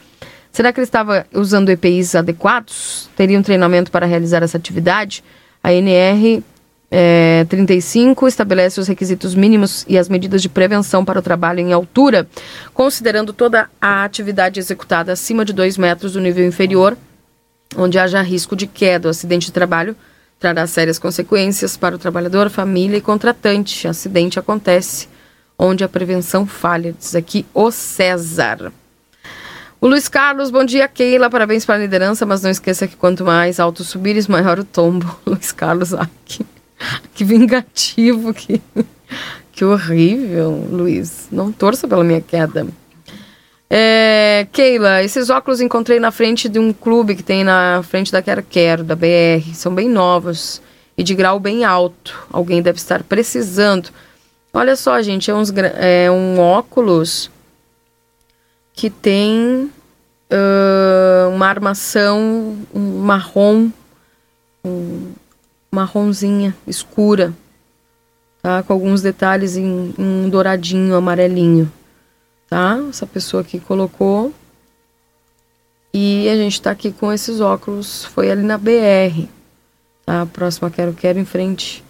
Será 0.52 0.72
que 0.72 0.78
ele 0.78 0.84
estava 0.84 1.26
usando 1.34 1.70
EPIs 1.70 2.14
adequados? 2.14 3.10
Teria 3.16 3.36
um 3.36 3.42
treinamento 3.42 3.90
para 3.90 4.06
realizar 4.06 4.44
essa 4.44 4.58
atividade? 4.58 5.24
A 5.60 5.72
NR 5.72 6.40
é, 6.88 7.44
35 7.48 8.28
estabelece 8.28 8.78
os 8.78 8.86
requisitos 8.86 9.34
mínimos 9.34 9.84
e 9.88 9.98
as 9.98 10.08
medidas 10.08 10.40
de 10.40 10.48
prevenção 10.48 11.04
para 11.04 11.18
o 11.18 11.22
trabalho 11.22 11.58
em 11.58 11.72
altura, 11.72 12.28
considerando 12.72 13.32
toda 13.32 13.68
a 13.80 14.04
atividade 14.04 14.60
executada 14.60 15.10
acima 15.10 15.44
de 15.44 15.52
2 15.52 15.78
metros 15.78 16.12
do 16.12 16.20
nível 16.20 16.46
inferior, 16.46 16.96
onde 17.76 17.98
haja 17.98 18.22
risco 18.22 18.54
de 18.54 18.68
queda. 18.68 19.08
O 19.08 19.10
acidente 19.10 19.46
de 19.46 19.52
trabalho 19.52 19.96
trará 20.42 20.66
sérias 20.66 20.98
consequências 20.98 21.76
para 21.76 21.94
o 21.94 21.98
trabalhador, 21.98 22.50
família 22.50 22.96
e 22.96 23.00
contratante. 23.00 23.86
Acidente 23.86 24.40
acontece 24.40 25.08
onde 25.56 25.84
a 25.84 25.88
prevenção 25.88 26.44
falha, 26.44 26.92
diz 26.92 27.14
aqui 27.14 27.46
o 27.54 27.70
César. 27.70 28.72
O 29.80 29.86
Luiz 29.86 30.08
Carlos, 30.08 30.50
bom 30.50 30.64
dia, 30.64 30.88
Keila. 30.88 31.30
Parabéns 31.30 31.64
para 31.64 31.76
a 31.76 31.78
liderança, 31.78 32.26
mas 32.26 32.42
não 32.42 32.50
esqueça 32.50 32.88
que 32.88 32.96
quanto 32.96 33.24
mais 33.24 33.60
alto 33.60 33.84
subires, 33.84 34.26
maior 34.26 34.58
o 34.58 34.64
tombo. 34.64 35.16
Luiz 35.24 35.52
Carlos, 35.52 35.94
ai, 35.94 36.08
que, 36.24 36.44
que 37.14 37.24
vingativo, 37.24 38.34
que, 38.34 38.60
que 39.52 39.64
horrível, 39.64 40.66
Luiz. 40.68 41.28
Não 41.30 41.52
torça 41.52 41.86
pela 41.86 42.02
minha 42.02 42.20
queda. 42.20 42.66
É, 43.74 44.46
Keila, 44.52 45.02
esses 45.02 45.30
óculos 45.30 45.62
encontrei 45.62 45.98
na 45.98 46.10
frente 46.10 46.46
de 46.46 46.58
um 46.58 46.74
clube 46.74 47.14
que 47.14 47.22
tem 47.22 47.42
na 47.42 47.82
frente 47.82 48.12
da 48.12 48.20
Quero 48.20 48.42
Quero, 48.42 48.84
da 48.84 48.94
BR. 48.94 49.54
São 49.54 49.74
bem 49.74 49.88
novos 49.88 50.60
e 50.94 51.02
de 51.02 51.14
grau 51.14 51.40
bem 51.40 51.64
alto. 51.64 52.26
Alguém 52.30 52.60
deve 52.60 52.76
estar 52.76 53.02
precisando. 53.02 53.88
Olha 54.52 54.76
só, 54.76 55.00
gente, 55.00 55.30
é, 55.30 55.34
uns, 55.34 55.50
é 55.78 56.10
um 56.10 56.38
óculos 56.38 57.30
que 58.74 58.90
tem 58.90 59.70
ah, 60.30 61.28
uma 61.32 61.46
armação 61.46 62.58
marrom, 62.74 63.70
um, 64.62 65.12
marronzinha, 65.70 66.54
escura, 66.66 67.32
tá? 68.42 68.62
Com 68.62 68.74
alguns 68.74 69.00
detalhes 69.00 69.56
em, 69.56 69.94
em 69.98 70.24
um 70.24 70.28
douradinho, 70.28 70.94
amarelinho, 70.94 71.72
tá? 72.52 72.78
Essa 72.90 73.06
pessoa 73.06 73.40
aqui 73.40 73.58
colocou. 73.58 74.30
E 75.94 76.28
a 76.28 76.36
gente 76.36 76.60
tá 76.60 76.70
aqui 76.70 76.92
com 76.92 77.10
esses 77.10 77.40
óculos, 77.40 78.04
foi 78.04 78.30
ali 78.30 78.42
na 78.42 78.58
BR, 78.58 79.26
tá? 80.04 80.26
Próxima 80.26 80.70
Quero 80.70 80.92
Quero 80.92 81.18
em 81.18 81.24
frente 81.24 81.82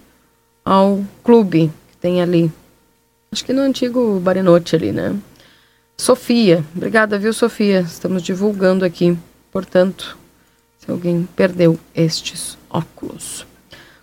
ao 0.65 1.05
clube 1.25 1.73
que 1.91 1.97
tem 1.97 2.23
ali. 2.23 2.53
Acho 3.33 3.45
que 3.45 3.53
no 3.53 3.63
antigo 3.63 4.21
Barenote 4.21 4.77
ali, 4.77 4.93
né? 4.93 5.17
Sofia, 5.97 6.65
obrigada, 6.77 7.19
viu, 7.19 7.33
Sofia? 7.33 7.81
Estamos 7.81 8.23
divulgando 8.23 8.85
aqui, 8.85 9.19
portanto, 9.51 10.17
se 10.79 10.89
alguém 10.89 11.29
perdeu 11.35 11.77
estes 11.93 12.57
óculos. 12.71 13.45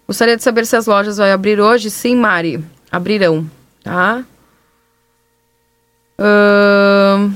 Gostaria 0.06 0.36
de 0.36 0.44
saber 0.44 0.66
se 0.66 0.76
as 0.76 0.88
lojas 0.88 1.18
vão 1.18 1.32
abrir 1.32 1.62
hoje. 1.62 1.90
Sim, 1.90 2.18
Mari, 2.18 2.62
abrirão, 2.92 3.50
tá? 3.82 4.26
Ahn, 6.20 7.32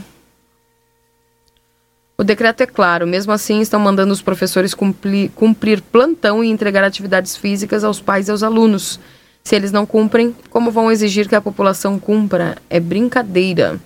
O 2.17 2.23
decreto 2.23 2.61
é 2.61 2.65
claro, 2.65 3.07
mesmo 3.07 3.31
assim 3.31 3.59
estão 3.59 3.79
mandando 3.79 4.13
os 4.13 4.21
professores 4.21 4.73
cumprir, 4.73 5.31
cumprir 5.31 5.81
plantão 5.81 6.43
e 6.43 6.49
entregar 6.49 6.83
atividades 6.83 7.35
físicas 7.35 7.83
aos 7.83 7.99
pais 7.99 8.27
e 8.27 8.31
aos 8.31 8.43
alunos. 8.43 8.99
Se 9.43 9.55
eles 9.55 9.71
não 9.71 9.85
cumprem, 9.85 10.33
como 10.49 10.71
vão 10.71 10.91
exigir 10.91 11.27
que 11.27 11.35
a 11.35 11.41
população 11.41 11.99
cumpra? 11.99 12.57
É 12.69 12.79
brincadeira. 12.79 13.79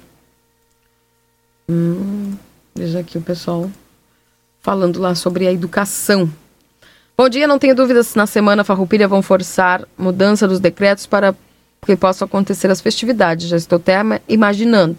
Hum, 1.70 2.36
veja 2.76 3.00
aqui 3.00 3.18
o 3.18 3.22
pessoal 3.22 3.72
falando 4.62 5.00
lá 5.00 5.16
sobre 5.16 5.48
a 5.48 5.52
educação. 5.52 6.30
Bom 7.18 7.30
dia, 7.30 7.48
não 7.48 7.58
tenho 7.58 7.74
dúvidas 7.74 8.14
na 8.14 8.28
semana 8.28 8.64
Farroupilha 8.64 9.08
vão 9.08 9.22
forçar 9.22 9.88
mudança 9.98 10.48
dos 10.48 10.60
decretos 10.60 11.08
para 11.08 11.34
que 11.86 11.96
possam 11.96 12.26
acontecer 12.26 12.70
as 12.70 12.82
festividades. 12.82 13.48
Já 13.48 13.58
estou 13.58 13.78
até 13.78 14.00
ima- 14.00 14.22
imaginando. 14.28 14.98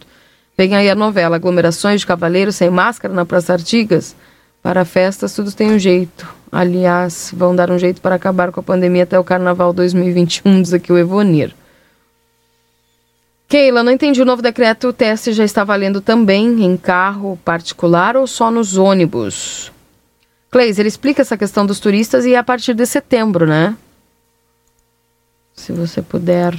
Vem 0.56 0.74
aí 0.74 0.90
a 0.90 0.94
novela, 0.94 1.36
aglomerações 1.36 2.00
de 2.00 2.06
cavaleiros 2.06 2.56
sem 2.56 2.70
máscara 2.70 3.14
na 3.14 3.24
Praça 3.24 3.52
Artigas. 3.52 4.16
Para 4.62 4.84
festas, 4.84 5.32
tudo 5.34 5.52
tem 5.52 5.70
um 5.70 5.78
jeito. 5.78 6.26
Aliás, 6.50 7.32
vão 7.34 7.54
dar 7.54 7.70
um 7.70 7.78
jeito 7.78 8.00
para 8.00 8.16
acabar 8.16 8.50
com 8.50 8.58
a 8.60 8.62
pandemia 8.62 9.04
até 9.04 9.18
o 9.18 9.22
Carnaval 9.24 9.72
2021, 9.72 10.62
diz 10.62 10.72
aqui 10.72 10.92
o 10.92 10.98
Evonir. 10.98 11.54
Keila, 13.48 13.82
não 13.82 13.92
entendi 13.92 14.20
o 14.20 14.24
novo 14.26 14.42
decreto. 14.42 14.88
O 14.88 14.92
teste 14.92 15.32
já 15.32 15.44
está 15.44 15.64
valendo 15.64 16.00
também 16.00 16.64
em 16.64 16.76
carro 16.76 17.38
particular 17.44 18.16
ou 18.16 18.26
só 18.26 18.50
nos 18.50 18.76
ônibus? 18.76 19.72
Cleiser, 20.50 20.86
explica 20.86 21.22
essa 21.22 21.36
questão 21.36 21.64
dos 21.64 21.78
turistas 21.80 22.26
e 22.26 22.34
a 22.34 22.42
partir 22.42 22.74
de 22.74 22.84
setembro, 22.84 23.46
né? 23.46 23.76
Se 25.58 25.72
você 25.72 26.00
puder 26.00 26.54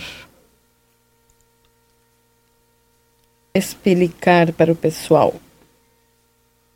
explicar 3.56 4.52
para 4.52 4.74
o 4.74 4.76
pessoal 4.76 5.34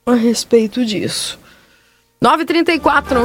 a 0.05 0.13
respeito 0.13 0.85
disso. 0.85 1.37
934. 2.21 3.19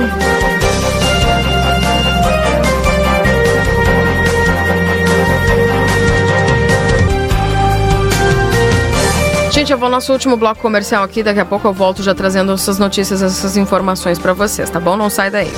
Gente, 9.52 9.72
eu 9.72 9.78
vou 9.78 9.86
ao 9.86 9.92
nosso 9.92 10.12
último 10.12 10.36
bloco 10.36 10.60
comercial 10.60 11.04
aqui. 11.04 11.22
Daqui 11.22 11.38
a 11.38 11.44
pouco 11.44 11.68
eu 11.68 11.72
volto 11.72 12.02
já 12.02 12.16
trazendo 12.16 12.52
essas 12.52 12.80
notícias, 12.80 13.22
essas 13.22 13.56
informações 13.56 14.18
para 14.18 14.32
vocês, 14.32 14.68
tá 14.68 14.80
bom? 14.80 14.96
Não 14.96 15.08
sai 15.08 15.30
daí. 15.30 15.50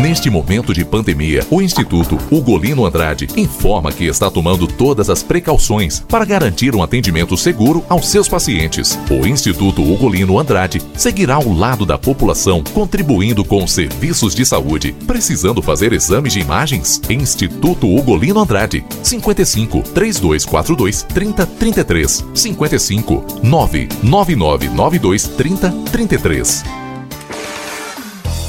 Neste 0.00 0.28
momento 0.28 0.74
de 0.74 0.84
pandemia, 0.84 1.46
o 1.48 1.62
Instituto 1.62 2.18
Ugolino 2.28 2.84
Andrade 2.84 3.28
informa 3.36 3.92
que 3.92 4.04
está 4.06 4.28
tomando 4.28 4.66
todas 4.66 5.08
as 5.08 5.22
precauções 5.22 6.00
para 6.00 6.24
garantir 6.24 6.74
um 6.74 6.82
atendimento 6.82 7.36
seguro 7.36 7.84
aos 7.88 8.08
seus 8.08 8.28
pacientes. 8.28 8.98
O 9.08 9.24
Instituto 9.24 9.82
Ugolino 9.82 10.38
Andrade 10.38 10.82
seguirá 10.94 11.36
ao 11.36 11.48
lado 11.48 11.86
da 11.86 11.96
população, 11.96 12.62
contribuindo 12.74 13.44
com 13.44 13.66
serviços 13.68 14.34
de 14.34 14.44
saúde. 14.44 14.92
Precisando 15.06 15.62
fazer 15.62 15.92
exames 15.92 16.32
de 16.32 16.40
imagens? 16.40 17.00
Instituto 17.08 17.86
Ugolino 17.86 18.40
Andrade, 18.40 18.84
55 19.00 19.82
3242 19.94 21.02
3033 21.04 22.24
55 22.34 23.24
99992 23.44 25.28
3033. 25.28 26.83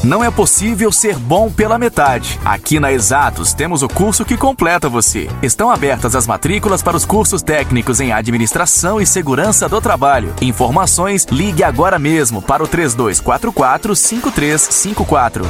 Não 0.05 0.23
é 0.23 0.29
possível 0.29 0.91
ser 0.91 1.17
bom 1.17 1.51
pela 1.51 1.79
metade. 1.79 2.39
Aqui 2.45 2.79
na 2.79 2.93
Exatos 2.93 3.55
temos 3.55 3.81
o 3.81 3.87
curso 3.87 4.23
que 4.23 4.37
completa 4.37 4.87
você. 4.87 5.27
Estão 5.41 5.71
abertas 5.71 6.15
as 6.15 6.27
matrículas 6.27 6.83
para 6.83 6.95
os 6.95 7.03
cursos 7.03 7.41
técnicos 7.41 7.99
em 7.99 8.11
administração 8.11 9.01
e 9.01 9.05
segurança 9.07 9.67
do 9.67 9.81
trabalho. 9.81 10.31
Informações, 10.43 11.25
ligue 11.31 11.63
agora 11.63 11.97
mesmo 11.97 12.39
para 12.39 12.63
o 12.63 12.67
3244 12.67 13.95
5354. 13.95 15.43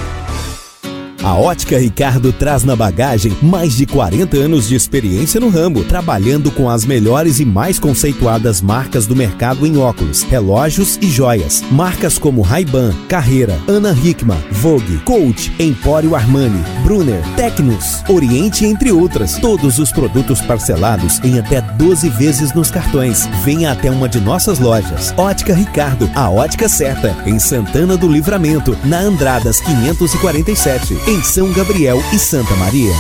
A 1.26 1.34
Ótica 1.34 1.80
Ricardo 1.80 2.32
traz 2.32 2.64
na 2.64 2.76
bagagem 2.76 3.36
mais 3.42 3.76
de 3.76 3.88
40 3.88 4.38
anos 4.38 4.68
de 4.68 4.76
experiência 4.76 5.40
no 5.40 5.50
ramo, 5.50 5.84
trabalhando 5.84 6.52
com 6.52 6.70
as 6.70 6.86
melhores 6.86 7.40
e 7.40 7.46
mais 7.46 7.80
conceituadas 7.80 8.62
marcas 8.62 9.08
do 9.08 9.16
mercado 9.16 9.66
em 9.66 9.76
óculos, 9.76 10.22
relógios 10.22 11.00
e 11.02 11.10
joias. 11.10 11.64
Marcas 11.72 12.20
como 12.20 12.44
Ray-Ban, 12.44 12.94
Carreira, 13.10 13.60
Ana 13.68 13.92
Hickman, 13.92 14.38
Vogue, 14.52 15.00
Coach, 15.00 15.52
Empório 15.58 16.14
Armani, 16.14 16.64
Brunner, 16.84 17.24
Tecnos, 17.36 18.04
Oriente, 18.08 18.64
entre 18.64 18.92
outras. 18.92 19.40
Todos 19.40 19.80
os 19.80 19.92
produtos 19.92 20.42
parcelados 20.42 21.20
em 21.24 21.40
até 21.40 21.60
12 21.60 22.08
vezes 22.08 22.54
nos 22.54 22.70
cartões. 22.70 23.28
Venha 23.44 23.72
até 23.72 23.90
uma 23.90 24.08
de 24.08 24.22
nossas 24.22 24.60
lojas. 24.60 25.12
Ótica 25.18 25.56
Ricardo, 25.56 26.08
a 26.14 26.30
ótica 26.30 26.70
certa, 26.70 27.18
em 27.26 27.40
Santana 27.40 27.98
do 27.98 28.08
Livramento, 28.08 28.78
na 28.84 29.00
Andradas 29.00 29.60
547, 29.62 30.94
em 31.08 31.15
São 31.24 31.52
Gabriel 31.52 31.98
e 32.14 32.20
Santa 32.20 32.56
Maria. 32.56 32.94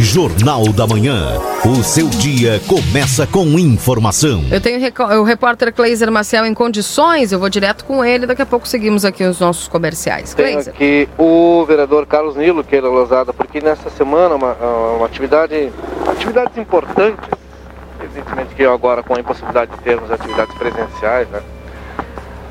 Jornal 0.00 0.64
da 0.72 0.86
Manhã. 0.86 1.40
O 1.64 1.82
seu 1.82 2.08
dia 2.08 2.60
começa 2.66 3.26
com 3.26 3.44
informação. 3.58 4.44
Eu 4.50 4.60
tenho 4.60 4.78
o 5.18 5.22
repórter 5.22 5.72
Cleiser 5.72 6.10
Maciel 6.10 6.44
em 6.46 6.54
condições, 6.54 7.32
eu 7.32 7.38
vou 7.38 7.48
direto 7.48 7.84
com 7.84 8.04
ele, 8.04 8.26
daqui 8.26 8.42
a 8.42 8.46
pouco 8.46 8.68
seguimos 8.68 9.04
aqui 9.04 9.24
os 9.24 9.40
nossos 9.40 9.68
comerciais. 9.68 10.34
Tenho 10.34 10.52
Cleiser. 10.52 10.74
aqui 10.74 11.08
o 11.18 11.64
vereador 11.66 12.06
Carlos 12.06 12.36
Nilo, 12.36 12.62
que 12.62 12.76
ele 12.76 12.86
é 12.86 12.90
Losada, 12.90 13.32
porque 13.32 13.60
nessa 13.60 13.88
semana 13.90 14.34
uma, 14.34 14.52
uma 14.96 15.06
atividade, 15.06 15.72
atividades 16.08 16.56
importantes, 16.58 17.28
evidentemente 18.02 18.54
que 18.54 18.64
agora 18.64 19.02
com 19.02 19.16
a 19.16 19.20
impossibilidade 19.20 19.70
de 19.72 19.78
termos 19.78 20.10
atividades 20.10 20.54
presenciais, 20.56 21.28
né? 21.28 21.40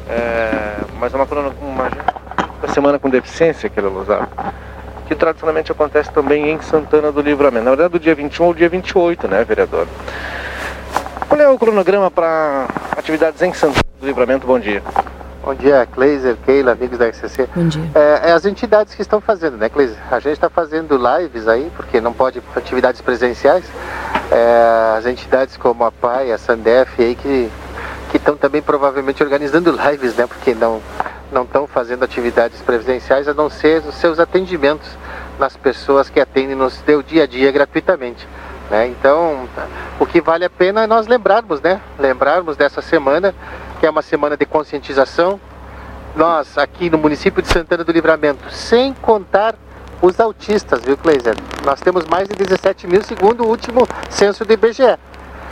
É, 0.09 0.75
mas 0.99 1.13
é 1.13 1.17
uma, 1.17 1.25
uma, 1.61 1.89
semana 2.68 2.99
com 2.99 3.10
deficiência 3.10 3.69
que 3.69 3.80
ele 3.80 3.88
é 3.88 3.90
Losada, 3.90 4.27
que 5.07 5.15
tradicionalmente 5.15 5.72
acontece 5.72 6.11
também 6.11 6.49
em 6.49 6.61
Santana 6.61 7.11
do 7.11 7.22
Livramento. 7.22 7.65
Na 7.65 7.72
verdade, 7.72 7.91
do 7.91 7.99
dia 7.99 8.15
21 8.15 8.45
ao 8.45 8.53
dia 8.53 8.69
28, 8.69 9.27
né, 9.27 9.44
vereador? 9.44 9.88
Qual 11.27 11.40
é 11.40 11.49
o 11.49 11.57
cronograma 11.57 12.11
para 12.11 12.68
atividades 12.98 13.41
em 13.41 13.53
Santana 13.53 13.84
do 13.99 14.06
Livramento? 14.06 14.45
Bom 14.45 14.60
dia. 14.60 14.81
Bom 15.44 15.53
dia, 15.53 15.85
Kleiser, 15.91 16.38
Keila, 16.45 16.72
amigos 16.72 16.98
da 16.98 17.07
RCC. 17.07 17.49
Bom 17.53 17.68
dia. 17.68 17.84
É, 17.94 18.30
é 18.30 18.31
as 18.31 18.45
entidades 18.45 18.95
que 18.95 19.02
estão 19.02 19.19
fazendo, 19.19 19.57
né, 19.57 19.68
Kleiser? 19.68 19.98
A 20.10 20.19
gente 20.19 20.34
está 20.34 20.49
fazendo 20.49 20.98
lives 20.98 21.48
aí, 21.48 21.69
porque 21.76 21.99
não 21.99 22.14
pode 22.14 22.41
atividades 22.56 23.02
presenciais. 23.02 23.65
É, 24.31 24.98
as 24.98 25.06
entidades 25.06 25.57
como 25.57 25.84
a 25.84 25.91
PAI, 25.91 26.31
a 26.31 26.38
Sandef 26.38 27.02
aí, 27.02 27.15
que 27.15 27.52
que 28.14 28.18
estão 28.18 28.38
também 28.38 28.61
provavelmente 28.61 29.23
organizando 29.23 29.72
lives, 29.72 30.15
né? 30.15 30.27
Porque 30.27 30.53
não 30.53 30.80
não 31.34 31.43
estão 31.43 31.68
fazendo 31.68 32.03
atividades 32.03 32.61
presenciais, 32.61 33.27
a 33.27 33.34
não 33.34 33.49
ser 33.49 33.84
os 33.85 33.95
seus 33.95 34.19
atendimentos 34.19 34.88
nas 35.39 35.57
pessoas 35.57 36.10
que 36.10 36.19
atendem 36.19 36.55
no 36.55 36.69
seu 36.69 37.01
dia 37.01 37.23
a 37.23 37.27
dia 37.27 37.51
gratuitamente. 37.51 38.27
Né? 38.69 38.88
Então, 38.88 39.49
o 39.99 40.05
que 40.05 40.22
vale 40.22 40.45
a 40.45 40.49
pena 40.49 40.84
é 40.84 40.88
nós 40.88 41.07
lembrarmos, 41.07 41.60
né? 41.61 41.81
Lembrarmos 41.99 42.55
dessa 42.55 42.81
semana, 42.81 43.35
que 43.80 43.85
é 43.85 43.89
uma 43.89 44.01
semana 44.01 44.38
de 44.38 44.45
conscientização. 44.45 45.39
Nós, 46.15 46.57
aqui 46.57 46.89
no 46.89 46.97
município 46.97 47.41
de 47.41 47.47
Santana 47.49 47.84
do 47.84 47.91
Livramento, 47.91 48.49
sem 48.51 48.93
contar 48.93 49.55
os 50.01 50.19
autistas, 50.19 50.81
viu, 50.84 50.97
Kleiser? 50.97 51.35
Nós 51.65 51.81
temos 51.81 52.05
mais 52.05 52.27
de 52.27 52.35
17 52.35 52.88
mil, 52.88 53.01
segundo 53.03 53.43
o 53.43 53.47
último 53.47 53.88
censo 54.10 54.45
do 54.45 54.53
IBGE. 54.53 54.97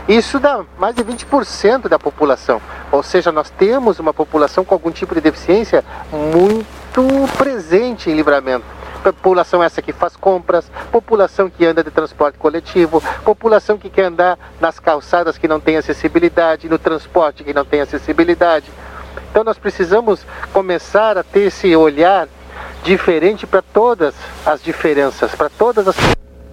Isso 0.08 0.40
dá 0.40 0.64
mais 0.78 0.94
de 0.94 1.04
20% 1.04 1.88
da 1.88 1.98
população. 1.98 2.60
Ou 2.90 3.02
seja, 3.02 3.30
nós 3.30 3.50
temos 3.50 3.98
uma 3.98 4.12
população 4.12 4.64
com 4.64 4.74
algum 4.74 4.90
tipo 4.90 5.14
de 5.14 5.20
deficiência 5.20 5.84
muito 6.12 7.28
presente 7.38 8.10
em 8.10 8.14
livramento. 8.14 8.64
População 9.02 9.62
essa 9.62 9.82
que 9.82 9.92
faz 9.92 10.14
compras, 10.14 10.70
população 10.90 11.50
que 11.50 11.64
anda 11.64 11.82
de 11.82 11.90
transporte 11.90 12.38
coletivo, 12.38 13.02
população 13.24 13.76
que 13.76 13.90
quer 13.90 14.04
andar 14.04 14.38
nas 14.60 14.78
calçadas 14.78 15.36
que 15.36 15.48
não 15.48 15.58
tem 15.58 15.76
acessibilidade, 15.76 16.68
no 16.68 16.78
transporte 16.78 17.42
que 17.42 17.52
não 17.52 17.64
tem 17.64 17.80
acessibilidade. 17.80 18.70
Então 19.30 19.42
nós 19.42 19.58
precisamos 19.58 20.24
começar 20.52 21.18
a 21.18 21.24
ter 21.24 21.46
esse 21.46 21.74
olhar 21.74 22.28
diferente 22.84 23.46
para 23.46 23.62
todas 23.62 24.14
as 24.44 24.62
diferenças, 24.62 25.34
para 25.34 25.48
todas 25.48 25.88
as 25.88 25.96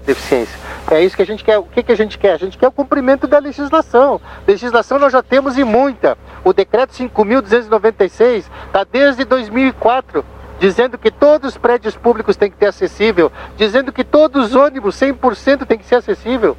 deficiências. 0.06 0.60
É 0.92 1.04
isso 1.04 1.16
que 1.16 1.22
a 1.22 1.26
gente 1.26 1.44
quer. 1.44 1.58
O 1.60 1.64
que, 1.64 1.84
que 1.84 1.92
a 1.92 1.96
gente 1.96 2.18
quer? 2.18 2.34
A 2.34 2.38
gente 2.38 2.58
quer 2.58 2.68
o 2.68 2.72
cumprimento 2.72 3.28
da 3.28 3.40
legislação. 3.40 4.20
Legislação 4.48 4.98
nós 5.00 5.14
já 5.14 5.22
temos 5.22 5.58
e 5.58 5.64
muita. 5.64 6.18
O 6.44 6.54
decreto 6.54 6.94
5.296 6.94 8.46
está 8.68 8.84
desde 8.84 9.24
2004 9.26 10.26
dizendo 10.60 10.98
que 10.98 11.10
todos 11.10 11.52
os 11.52 11.58
prédios 11.58 11.96
públicos 11.96 12.36
têm 12.36 12.52
que 12.52 12.58
ter 12.58 12.66
acessível, 12.68 13.32
dizendo 13.56 13.94
que 13.94 14.04
todos 14.04 14.48
os 14.48 14.56
ônibus 14.56 14.96
100% 15.00 15.66
têm 15.66 15.78
que 15.78 15.86
ser 15.86 15.96
acessível. 15.96 16.58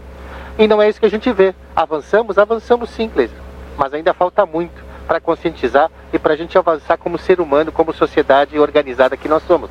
E 0.58 0.66
não 0.66 0.80
é 0.80 0.88
isso 0.88 0.98
que 0.98 1.06
a 1.06 1.10
gente 1.10 1.30
vê. 1.32 1.54
Avançamos, 1.76 2.38
avançamos 2.38 2.90
sim, 2.90 3.08
Cleiser. 3.08 3.36
Mas 3.76 3.92
ainda 3.92 4.14
falta 4.14 4.44
muito 4.46 4.82
para 5.06 5.20
conscientizar 5.20 5.90
e 6.12 6.18
para 6.18 6.34
a 6.34 6.36
gente 6.36 6.56
avançar 6.56 6.96
como 6.96 7.18
ser 7.18 7.40
humano, 7.40 7.72
como 7.72 7.92
sociedade 7.92 8.58
organizada 8.58 9.16
que 9.16 9.28
nós 9.28 9.42
somos. 9.42 9.70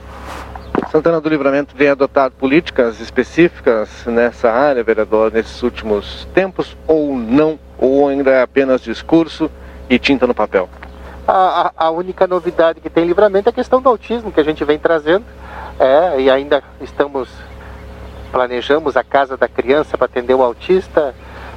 Santana 0.91 1.21
do 1.21 1.29
Livramento 1.29 1.75
tem 1.75 1.87
adotado 1.87 2.33
políticas 2.33 2.99
específicas 2.99 4.07
nessa 4.07 4.51
área, 4.51 4.83
vereador, 4.83 5.31
nesses 5.31 5.61
últimos 5.61 6.27
tempos, 6.33 6.75
ou 6.87 7.15
não? 7.15 7.59
Ou 7.77 8.09
ainda 8.09 8.31
é 8.31 8.41
apenas 8.41 8.81
discurso 8.81 9.51
e 9.87 9.99
tinta 9.99 10.25
no 10.25 10.33
papel? 10.33 10.67
A, 11.27 11.71
a, 11.77 11.85
a 11.85 11.91
única 11.91 12.25
novidade 12.25 12.81
que 12.81 12.89
tem 12.89 13.03
em 13.03 13.07
livramento 13.07 13.47
é 13.47 13.51
a 13.51 13.53
questão 13.53 13.79
do 13.79 13.87
autismo 13.87 14.31
que 14.31 14.39
a 14.39 14.43
gente 14.43 14.65
vem 14.65 14.79
trazendo. 14.79 15.25
É, 15.79 16.21
e 16.21 16.29
ainda 16.29 16.63
estamos, 16.81 17.29
planejamos 18.31 18.97
a 18.97 19.03
Casa 19.03 19.37
da 19.37 19.47
Criança 19.47 19.95
para 19.95 20.05
atender 20.05 20.33
o 20.33 20.41
autista. 20.41 21.13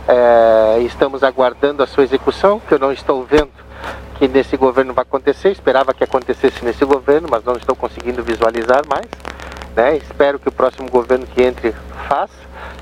É, 0.07 0.81
estamos 0.83 1.23
aguardando 1.23 1.83
a 1.83 1.87
sua 1.87 2.05
execução, 2.05 2.61
que 2.61 2.75
eu 2.75 2.79
não 2.79 2.93
estou 2.93 3.25
vendo 3.25 3.51
que 4.23 4.29
nesse 4.29 4.57
governo 4.57 4.95
vai 4.95 5.03
acontecer. 5.03 5.51
Esperava 5.51 5.93
que 5.93 6.05
acontecesse 6.05 6.65
nesse 6.65 6.85
governo, 6.85 7.27
mas 7.29 7.43
não 7.43 7.55
estou 7.55 7.75
conseguindo 7.75 8.23
visualizar 8.23 8.83
mais. 8.87 9.07
Né? 9.75 9.97
Espero 9.97 10.39
que 10.39 10.49
o 10.49 10.53
próximo 10.53 10.89
governo 10.89 11.27
que 11.27 11.43
entre 11.43 11.75
faça 12.07 12.33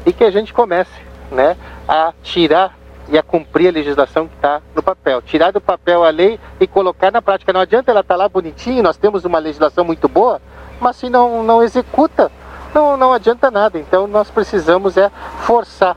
e 0.05 0.13
que 0.13 0.23
a 0.23 0.31
gente 0.31 0.53
comece 0.53 0.91
né, 1.33 1.57
a 1.89 2.13
tirar 2.23 2.77
e 3.09 3.17
a 3.17 3.23
cumprir 3.23 3.69
a 3.69 3.73
legislação 3.73 4.29
que 4.29 4.35
está 4.35 4.61
no 4.77 4.83
papel. 4.83 5.23
Tirar 5.23 5.51
do 5.51 5.63
papel 5.63 6.05
a 6.05 6.11
lei 6.11 6.39
e 6.61 6.67
colocar 6.67 7.11
na 7.11 7.23
prática. 7.23 7.55
Não 7.55 7.61
adianta 7.63 7.91
ela 7.91 8.01
estar 8.01 8.17
lá 8.17 8.29
bonitinho, 8.29 8.83
nós 8.83 8.99
temos 8.99 9.25
uma 9.25 9.39
legislação 9.39 9.83
muito 9.83 10.09
boa, 10.09 10.43
mas 10.79 10.97
se 10.97 11.09
não, 11.09 11.43
não 11.43 11.63
executa, 11.63 12.31
não, 12.75 12.99
não 12.99 13.15
adianta 13.15 13.51
nada. 13.51 13.79
Então 13.79 14.07
nós 14.07 14.31
precisamos 14.31 14.99
é 14.99 15.11
forçar 15.41 15.97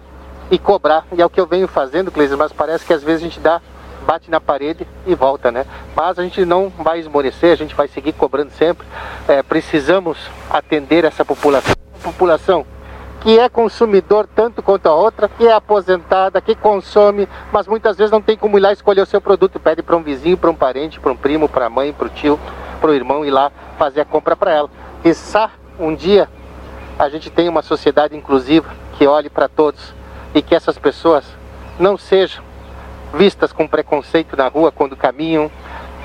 e 0.49 0.57
cobrar. 0.57 1.06
E 1.11 1.22
é 1.22 1.26
o 1.26 1.30
que 1.30 1.41
eu 1.41 1.45
venho 1.45 1.68
fazendo, 1.68 2.11
Cleiser, 2.11 2.38
mas 2.38 2.53
parece 2.53 2.86
que 2.86 2.94
às 2.94 3.03
vezes 3.03 3.22
a 3.22 3.26
gente 3.26 3.40
dá 3.41 3.61
bate 4.03 4.30
na 4.30 4.39
parede 4.39 4.88
e 5.07 5.15
volta, 5.15 5.51
né? 5.51 5.65
Mas 5.95 6.19
a 6.19 6.23
gente 6.23 6.45
não 6.45 6.69
vai 6.69 6.99
esmorecer, 6.99 7.51
a 7.51 7.55
gente 7.55 7.75
vai 7.75 7.88
seguir 7.88 8.13
cobrando 8.13 8.51
sempre. 8.51 8.85
É, 9.27 9.41
precisamos 9.41 10.17
atender 10.49 11.05
essa 11.05 11.25
população. 11.25 11.73
população 12.03 12.65
que 13.21 13.39
é 13.39 13.47
consumidor 13.47 14.27
tanto 14.35 14.61
quanto 14.61 14.88
a 14.88 14.93
outra, 14.93 15.30
que 15.30 15.47
é 15.47 15.53
aposentada, 15.53 16.41
que 16.41 16.53
consome, 16.53 17.27
mas 17.53 17.65
muitas 17.67 17.95
vezes 17.95 18.11
não 18.11 18.21
tem 18.21 18.35
como 18.35 18.57
ir 18.57 18.61
lá 18.61 18.73
escolher 18.73 18.99
o 18.99 19.05
seu 19.05 19.21
produto, 19.21 19.61
pede 19.61 19.81
para 19.81 19.95
um 19.95 20.03
vizinho, 20.03 20.38
para 20.38 20.49
um 20.49 20.55
parente, 20.55 20.99
para 20.99 21.09
um 21.09 21.15
primo, 21.15 21.47
para 21.47 21.67
a 21.67 21.69
mãe, 21.69 21.93
para 21.93 22.07
o 22.07 22.09
tio, 22.09 22.38
para 22.81 22.91
o 22.91 22.93
irmão 22.93 23.23
ir 23.23 23.31
lá 23.31 23.49
fazer 23.80 24.01
a 24.01 24.05
compra 24.05 24.35
para 24.35 24.51
ela. 24.51 24.69
Quiçá 25.01 25.51
um 25.80 25.95
dia 25.95 26.27
a 26.97 27.09
gente 27.09 27.30
tenha 27.30 27.49
uma 27.49 27.61
sociedade 27.61 28.15
inclusiva 28.15 28.69
que 28.97 29.07
olhe 29.07 29.30
para 29.30 29.47
todos 29.47 29.93
e 30.35 30.41
que 30.41 30.53
essas 30.53 30.77
pessoas 30.77 31.25
não 31.80 31.97
sejam 31.97 32.43
vistas 33.14 33.53
com 33.53 33.68
preconceito 33.68 34.35
na 34.35 34.48
rua 34.48 34.72
quando 34.72 34.95
caminham, 34.95 35.52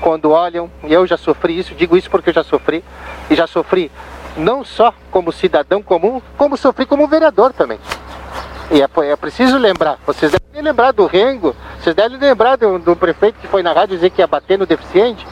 quando 0.01 0.31
olham, 0.31 0.69
e 0.83 0.93
eu 0.93 1.05
já 1.05 1.17
sofri 1.17 1.57
isso, 1.57 1.75
digo 1.75 1.97
isso 1.97 2.09
porque 2.09 2.29
eu 2.29 2.33
já 2.33 2.43
sofri, 2.43 2.83
e 3.29 3.35
já 3.35 3.47
sofri 3.47 3.91
não 4.37 4.63
só 4.63 4.93
como 5.11 5.31
cidadão 5.31 5.81
comum, 5.81 6.21
como 6.37 6.55
sofri 6.55 6.85
como 6.85 7.07
vereador 7.07 7.51
também. 7.51 7.79
E 8.71 8.81
é, 8.81 8.87
é 9.11 9.15
preciso 9.15 9.57
lembrar, 9.57 9.97
vocês 10.05 10.31
devem 10.31 10.61
lembrar 10.61 10.91
do 10.91 11.05
Rengo, 11.05 11.55
vocês 11.79 11.95
devem 11.95 12.17
lembrar 12.17 12.55
do, 12.55 12.77
do 12.77 12.95
prefeito 12.95 13.39
que 13.39 13.47
foi 13.47 13.63
na 13.63 13.73
rádio 13.73 13.95
dizer 13.95 14.11
que 14.11 14.21
ia 14.21 14.27
bater 14.27 14.57
no 14.57 14.65
deficiente. 14.65 15.25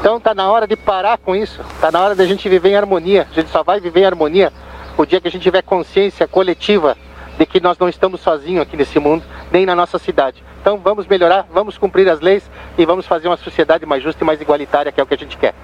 Então 0.00 0.20
tá 0.20 0.34
na 0.34 0.50
hora 0.50 0.66
de 0.66 0.76
parar 0.76 1.18
com 1.18 1.34
isso, 1.34 1.60
tá 1.80 1.90
na 1.90 2.00
hora 2.00 2.14
da 2.14 2.26
gente 2.26 2.48
viver 2.48 2.70
em 2.70 2.76
harmonia. 2.76 3.26
A 3.30 3.34
gente 3.34 3.50
só 3.50 3.62
vai 3.62 3.80
viver 3.80 4.00
em 4.00 4.06
harmonia 4.06 4.52
o 4.96 5.06
dia 5.06 5.20
que 5.20 5.28
a 5.28 5.30
gente 5.30 5.42
tiver 5.42 5.62
consciência 5.62 6.26
coletiva 6.28 6.96
de 7.38 7.46
que 7.46 7.60
nós 7.60 7.78
não 7.78 7.88
estamos 7.88 8.20
sozinhos 8.20 8.62
aqui 8.62 8.76
nesse 8.76 8.98
mundo, 8.98 9.24
nem 9.52 9.64
na 9.64 9.74
nossa 9.74 9.98
cidade. 9.98 10.42
Então 10.60 10.76
vamos 10.78 11.06
melhorar, 11.06 11.46
vamos 11.52 11.78
cumprir 11.78 12.08
as 12.08 12.20
leis 12.20 12.42
e 12.76 12.84
vamos 12.84 13.06
fazer 13.06 13.28
uma 13.28 13.36
sociedade 13.36 13.86
mais 13.86 14.02
justa 14.02 14.22
e 14.22 14.26
mais 14.26 14.40
igualitária, 14.40 14.90
que 14.90 15.00
é 15.00 15.02
o 15.02 15.06
que 15.06 15.14
a 15.14 15.18
gente 15.18 15.36
quer. 15.36 15.54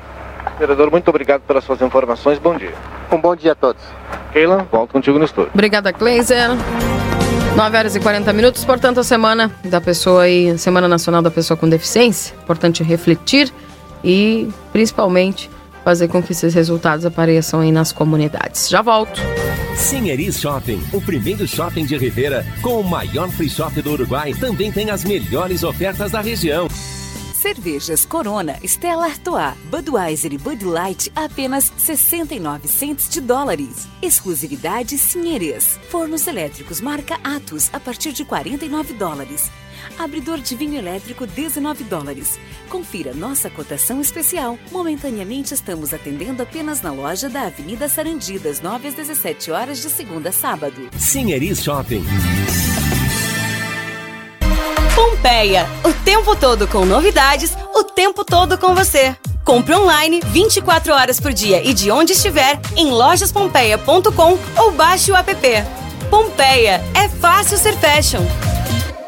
Vereador, 0.58 0.90
muito 0.90 1.08
obrigado 1.08 1.42
pelas 1.42 1.64
suas 1.64 1.82
informações. 1.82 2.38
Bom 2.38 2.56
dia. 2.56 2.74
Um 3.10 3.18
bom 3.18 3.34
dia 3.34 3.52
a 3.52 3.54
todos. 3.54 3.82
Keila, 4.32 4.66
volto 4.70 4.92
contigo 4.92 5.18
no 5.18 5.24
estúdio. 5.24 5.50
Obrigada, 5.52 5.92
Kleiser. 5.92 6.50
9 7.56 7.76
horas 7.76 7.94
e 7.94 8.00
40 8.00 8.32
minutos, 8.32 8.64
portanto, 8.64 8.98
a 8.98 9.04
semana 9.04 9.50
da 9.64 9.80
pessoa 9.80 10.22
aí, 10.24 10.58
Semana 10.58 10.88
Nacional 10.88 11.22
da 11.22 11.30
Pessoa 11.30 11.56
com 11.56 11.68
Deficiência. 11.68 12.34
Importante 12.42 12.82
refletir 12.82 13.52
e, 14.02 14.48
principalmente, 14.72 15.48
fazer 15.84 16.08
com 16.08 16.22
que 16.22 16.32
esses 16.32 16.54
resultados 16.54 17.04
apareçam 17.04 17.60
aí 17.60 17.70
nas 17.70 17.92
comunidades. 17.92 18.68
Já 18.68 18.82
volto. 18.82 19.20
Sinheris 19.76 20.40
Shopping, 20.40 20.82
o 20.92 21.00
primeiro 21.00 21.46
shopping 21.46 21.84
de 21.84 21.96
Rivera, 21.96 22.46
com 22.62 22.80
o 22.80 22.84
maior 22.84 23.28
free 23.30 23.50
shop 23.50 23.82
do 23.82 23.92
Uruguai, 23.92 24.32
também 24.34 24.72
tem 24.72 24.90
as 24.90 25.04
melhores 25.04 25.62
ofertas 25.62 26.12
da 26.12 26.20
região. 26.20 26.68
Cervejas 27.44 28.06
Corona, 28.06 28.56
Stella 28.62 29.04
Artois, 29.04 29.52
Budweiser 29.70 30.32
e 30.32 30.38
Bud 30.38 30.64
Light 30.64 31.12
apenas 31.14 31.70
69 31.76 32.66
centes 32.66 33.06
de 33.06 33.20
dólares. 33.20 33.86
Exclusividade 34.00 34.96
Sinheres. 34.96 35.78
Fornos 35.90 36.26
elétricos 36.26 36.80
marca 36.80 37.18
Atos 37.22 37.68
a 37.74 37.78
partir 37.78 38.12
de 38.12 38.24
49 38.24 38.94
dólares. 38.94 39.50
Abridor 39.98 40.38
de 40.38 40.54
vinho 40.54 40.78
elétrico 40.78 41.26
19 41.26 41.84
dólares. 41.84 42.38
Confira 42.68 43.14
nossa 43.14 43.48
cotação 43.48 44.00
especial. 44.00 44.58
Momentaneamente 44.70 45.54
estamos 45.54 45.94
atendendo 45.94 46.42
apenas 46.42 46.82
na 46.82 46.92
loja 46.92 47.28
da 47.28 47.42
Avenida 47.42 47.88
Sarandi 47.88 48.38
das 48.38 48.60
9 48.60 48.88
às 48.88 48.94
17 48.94 49.50
horas 49.50 49.80
de 49.80 49.88
segunda 49.88 50.30
a 50.30 50.32
sábado. 50.32 50.88
Sinheris 50.98 51.62
Shopping. 51.62 52.04
Pompeia, 54.94 55.66
o 55.84 55.92
tempo 56.04 56.36
todo 56.36 56.68
com 56.68 56.84
novidades, 56.84 57.56
o 57.74 57.82
tempo 57.84 58.24
todo 58.24 58.58
com 58.58 58.74
você. 58.74 59.16
Compre 59.44 59.74
online 59.74 60.20
24 60.24 60.92
horas 60.92 61.20
por 61.20 61.32
dia 61.32 61.62
e 61.62 61.74
de 61.74 61.90
onde 61.90 62.12
estiver 62.12 62.58
em 62.76 62.90
lojaspompeia.com 62.90 64.38
ou 64.56 64.72
baixe 64.72 65.12
o 65.12 65.16
app. 65.16 65.34
Pompeia, 66.10 66.80
é 66.94 67.08
fácil 67.08 67.58
ser 67.58 67.74
fashion. 67.76 68.22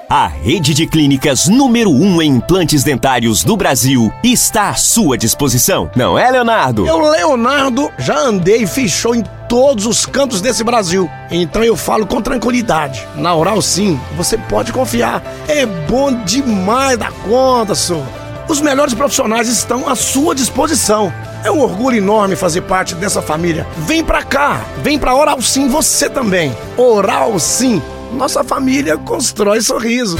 A 0.08 0.28
rede 0.28 0.72
de 0.72 0.86
clínicas 0.86 1.48
número 1.48 1.90
1 1.90 2.00
um 2.00 2.22
em 2.22 2.30
implantes 2.30 2.84
dentários 2.84 3.42
do 3.42 3.56
Brasil 3.56 4.12
está 4.22 4.68
à 4.68 4.74
sua 4.74 5.18
disposição. 5.18 5.90
Não 5.96 6.16
é, 6.16 6.30
Leonardo? 6.30 6.86
Eu, 6.86 7.10
Leonardo, 7.10 7.90
já 7.98 8.16
andei 8.16 8.62
e 8.62 8.88
show 8.88 9.16
em 9.16 9.24
todos 9.48 9.84
os 9.84 10.06
cantos 10.06 10.40
desse 10.40 10.62
Brasil. 10.62 11.10
Então 11.28 11.64
eu 11.64 11.76
falo 11.76 12.06
com 12.06 12.22
tranquilidade. 12.22 13.04
Na 13.16 13.34
Oral 13.34 13.60
Sim, 13.60 13.98
você 14.16 14.38
pode 14.38 14.72
confiar. 14.72 15.20
É 15.48 15.66
bom 15.66 16.12
demais 16.22 16.96
da 16.96 17.10
conta, 17.10 17.74
senhor. 17.74 18.06
Os 18.48 18.60
melhores 18.60 18.94
profissionais 18.94 19.48
estão 19.48 19.88
à 19.88 19.96
sua 19.96 20.36
disposição. 20.36 21.12
É 21.42 21.50
um 21.50 21.60
orgulho 21.60 21.96
enorme 21.96 22.36
fazer 22.36 22.60
parte 22.60 22.94
dessa 22.94 23.20
família. 23.20 23.66
Vem 23.78 24.04
pra 24.04 24.22
cá, 24.22 24.64
vem 24.84 25.00
pra 25.00 25.16
Oral 25.16 25.42
Sim 25.42 25.66
você 25.66 26.08
também. 26.08 26.56
Oral 26.76 27.36
Sim, 27.40 27.82
nossa 28.12 28.44
família 28.44 28.96
constrói 28.96 29.60
sorriso. 29.62 30.16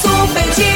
Super. 0.00 0.75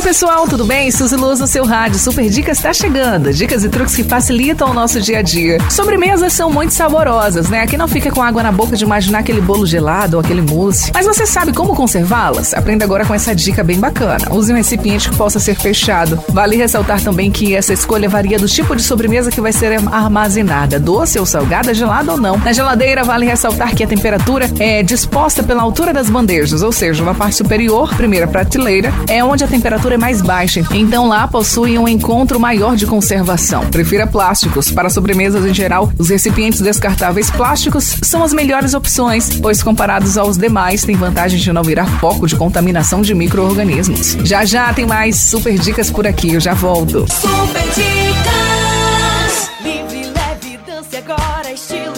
Oi, 0.00 0.06
pessoal, 0.06 0.48
tudo 0.48 0.64
bem? 0.64 0.90
Suzy 0.90 1.14
Luz 1.14 1.40
no 1.40 1.46
seu 1.46 1.62
rádio. 1.62 1.98
Super 1.98 2.26
Dicas 2.30 2.56
está 2.56 2.72
chegando. 2.72 3.34
Dicas 3.34 3.64
e 3.64 3.68
truques 3.68 3.94
que 3.94 4.02
facilitam 4.02 4.70
o 4.70 4.72
nosso 4.72 4.98
dia 4.98 5.18
a 5.18 5.22
dia. 5.22 5.58
Sobremesas 5.68 6.32
são 6.32 6.50
muito 6.50 6.72
saborosas, 6.72 7.50
né? 7.50 7.60
Aqui 7.60 7.76
não 7.76 7.86
fica 7.86 8.10
com 8.10 8.22
água 8.22 8.42
na 8.42 8.50
boca 8.50 8.74
de 8.74 8.82
imaginar 8.82 9.18
aquele 9.18 9.42
bolo 9.42 9.66
gelado 9.66 10.16
ou 10.16 10.22
aquele 10.22 10.40
mousse. 10.40 10.90
Mas 10.94 11.04
você 11.04 11.26
sabe 11.26 11.52
como 11.52 11.76
conservá-las? 11.76 12.54
Aprenda 12.54 12.82
agora 12.82 13.04
com 13.04 13.12
essa 13.12 13.34
dica 13.34 13.62
bem 13.62 13.78
bacana. 13.78 14.24
Use 14.30 14.50
um 14.50 14.56
recipiente 14.56 15.10
que 15.10 15.16
possa 15.16 15.38
ser 15.38 15.54
fechado. 15.54 16.18
Vale 16.30 16.56
ressaltar 16.56 17.02
também 17.02 17.30
que 17.30 17.54
essa 17.54 17.74
escolha 17.74 18.08
varia 18.08 18.38
do 18.38 18.48
tipo 18.48 18.74
de 18.74 18.82
sobremesa 18.82 19.30
que 19.30 19.40
vai 19.42 19.52
ser 19.52 19.78
armazenada, 19.92 20.80
doce 20.80 21.18
ou 21.18 21.26
salgada, 21.26 21.74
gelada 21.74 22.12
ou 22.12 22.18
não. 22.18 22.38
Na 22.38 22.54
geladeira, 22.54 23.04
vale 23.04 23.26
ressaltar 23.26 23.74
que 23.74 23.84
a 23.84 23.86
temperatura 23.86 24.50
é 24.58 24.82
disposta 24.82 25.42
pela 25.42 25.62
altura 25.62 25.92
das 25.92 26.08
bandejas, 26.08 26.62
ou 26.62 26.72
seja, 26.72 27.04
na 27.04 27.12
parte 27.12 27.36
superior, 27.36 27.94
primeira 27.94 28.26
prateleira, 28.26 28.90
é 29.06 29.22
onde 29.22 29.44
a 29.44 29.46
temperatura 29.46 29.89
é 29.94 29.98
mais 29.98 30.20
baixa. 30.20 30.64
Então 30.72 31.08
lá 31.08 31.26
possui 31.26 31.78
um 31.78 31.88
encontro 31.88 32.38
maior 32.38 32.76
de 32.76 32.86
conservação. 32.86 33.66
Prefira 33.66 34.06
plásticos. 34.06 34.70
Para 34.70 34.90
sobremesas 34.90 35.44
em 35.44 35.54
geral, 35.54 35.92
os 35.98 36.08
recipientes 36.08 36.60
descartáveis 36.60 37.30
plásticos 37.30 37.96
são 38.02 38.22
as 38.22 38.32
melhores 38.32 38.74
opções, 38.74 39.38
pois 39.40 39.62
comparados 39.62 40.16
aos 40.18 40.36
demais, 40.36 40.84
tem 40.84 40.96
vantagem 40.96 41.38
de 41.38 41.52
não 41.52 41.62
virar 41.62 41.86
foco 42.00 42.26
de 42.26 42.36
contaminação 42.36 43.02
de 43.02 43.14
micro-organismos. 43.14 44.16
Já 44.24 44.44
já 44.44 44.72
tem 44.72 44.86
mais 44.86 45.16
super 45.16 45.58
dicas 45.58 45.90
por 45.90 46.06
aqui, 46.06 46.34
eu 46.34 46.40
já 46.40 46.54
volto. 46.54 47.06
Super 47.10 47.62
Dicas. 47.74 49.50
Livre, 49.62 50.06
leve, 50.06 50.58
dance 50.66 50.96
agora. 50.96 51.52
Estilo, 51.52 51.92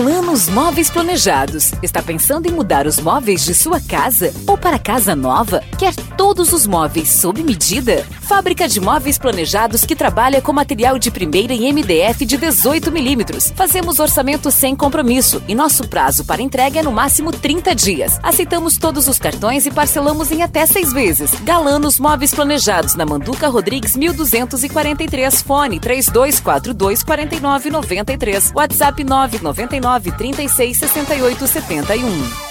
Galanos 0.00 0.48
Móveis 0.48 0.88
Planejados. 0.88 1.72
Está 1.82 2.02
pensando 2.02 2.46
em 2.46 2.50
mudar 2.50 2.86
os 2.86 2.98
móveis 2.98 3.44
de 3.44 3.52
sua 3.52 3.78
casa 3.78 4.32
ou 4.46 4.56
para 4.56 4.78
casa 4.78 5.14
nova? 5.14 5.62
Quer 5.78 5.94
todos 6.16 6.54
os 6.54 6.66
móveis 6.66 7.10
sob 7.10 7.42
medida? 7.42 8.06
Fábrica 8.30 8.68
de 8.68 8.80
móveis 8.80 9.18
planejados 9.18 9.84
que 9.84 9.96
trabalha 9.96 10.40
com 10.40 10.52
material 10.52 11.00
de 11.00 11.10
primeira 11.10 11.52
em 11.52 11.72
MDF 11.72 12.24
de 12.24 12.36
18 12.36 12.92
milímetros. 12.92 13.52
Fazemos 13.56 13.98
orçamento 13.98 14.52
sem 14.52 14.76
compromisso 14.76 15.42
e 15.48 15.54
nosso 15.54 15.88
prazo 15.88 16.24
para 16.24 16.40
entrega 16.40 16.78
é 16.78 16.82
no 16.84 16.92
máximo 16.92 17.32
30 17.32 17.74
dias. 17.74 18.20
Aceitamos 18.22 18.78
todos 18.78 19.08
os 19.08 19.18
cartões 19.18 19.66
e 19.66 19.70
parcelamos 19.72 20.30
em 20.30 20.44
até 20.44 20.64
seis 20.64 20.92
vezes. 20.92 21.32
Galanos 21.40 21.98
Móveis 21.98 22.32
Planejados 22.32 22.94
na 22.94 23.04
Manduca 23.04 23.48
Rodrigues 23.48 23.96
1243. 23.96 25.42
Fone 25.42 25.80
3242 25.80 27.02
4993. 27.02 28.52
WhatsApp 28.54 29.02
999 29.02 30.12
36 30.12 30.78
68 30.78 31.46
71. 31.48 32.49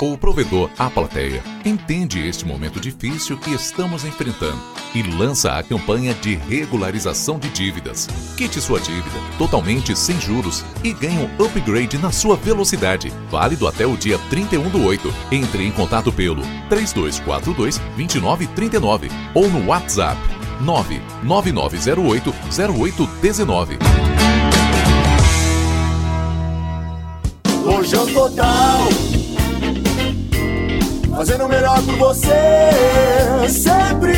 O 0.00 0.18
provedor, 0.18 0.68
a 0.78 0.90
plateia, 0.90 1.42
entende 1.64 2.20
este 2.26 2.44
momento 2.44 2.78
difícil 2.78 3.38
que 3.38 3.54
estamos 3.54 4.04
enfrentando 4.04 4.60
e 4.94 5.02
lança 5.02 5.52
a 5.52 5.62
campanha 5.62 6.12
de 6.12 6.34
regularização 6.34 7.38
de 7.38 7.48
dívidas. 7.48 8.06
Quite 8.36 8.60
sua 8.60 8.78
dívida 8.78 9.16
totalmente 9.38 9.96
sem 9.96 10.20
juros 10.20 10.62
e 10.84 10.92
ganhe 10.92 11.18
um 11.18 11.42
upgrade 11.42 11.96
na 11.96 12.12
sua 12.12 12.36
velocidade. 12.36 13.10
Válido 13.30 13.66
até 13.66 13.86
o 13.86 13.96
dia 13.96 14.18
31 14.28 14.68
do 14.68 14.84
8. 14.84 15.14
Entre 15.32 15.64
em 15.64 15.72
contato 15.72 16.12
pelo 16.12 16.42
3242 16.68 17.78
2939 17.96 19.08
ou 19.32 19.48
no 19.48 19.68
WhatsApp 19.68 20.20
99908 20.60 22.34
0819. 22.52 23.78
Rojão 27.64 28.06
Total 28.06 29.15
Fazendo 31.16 31.46
o 31.46 31.48
melhor 31.48 31.82
por 31.82 31.96
você 31.96 32.28
Sempre 33.48 34.12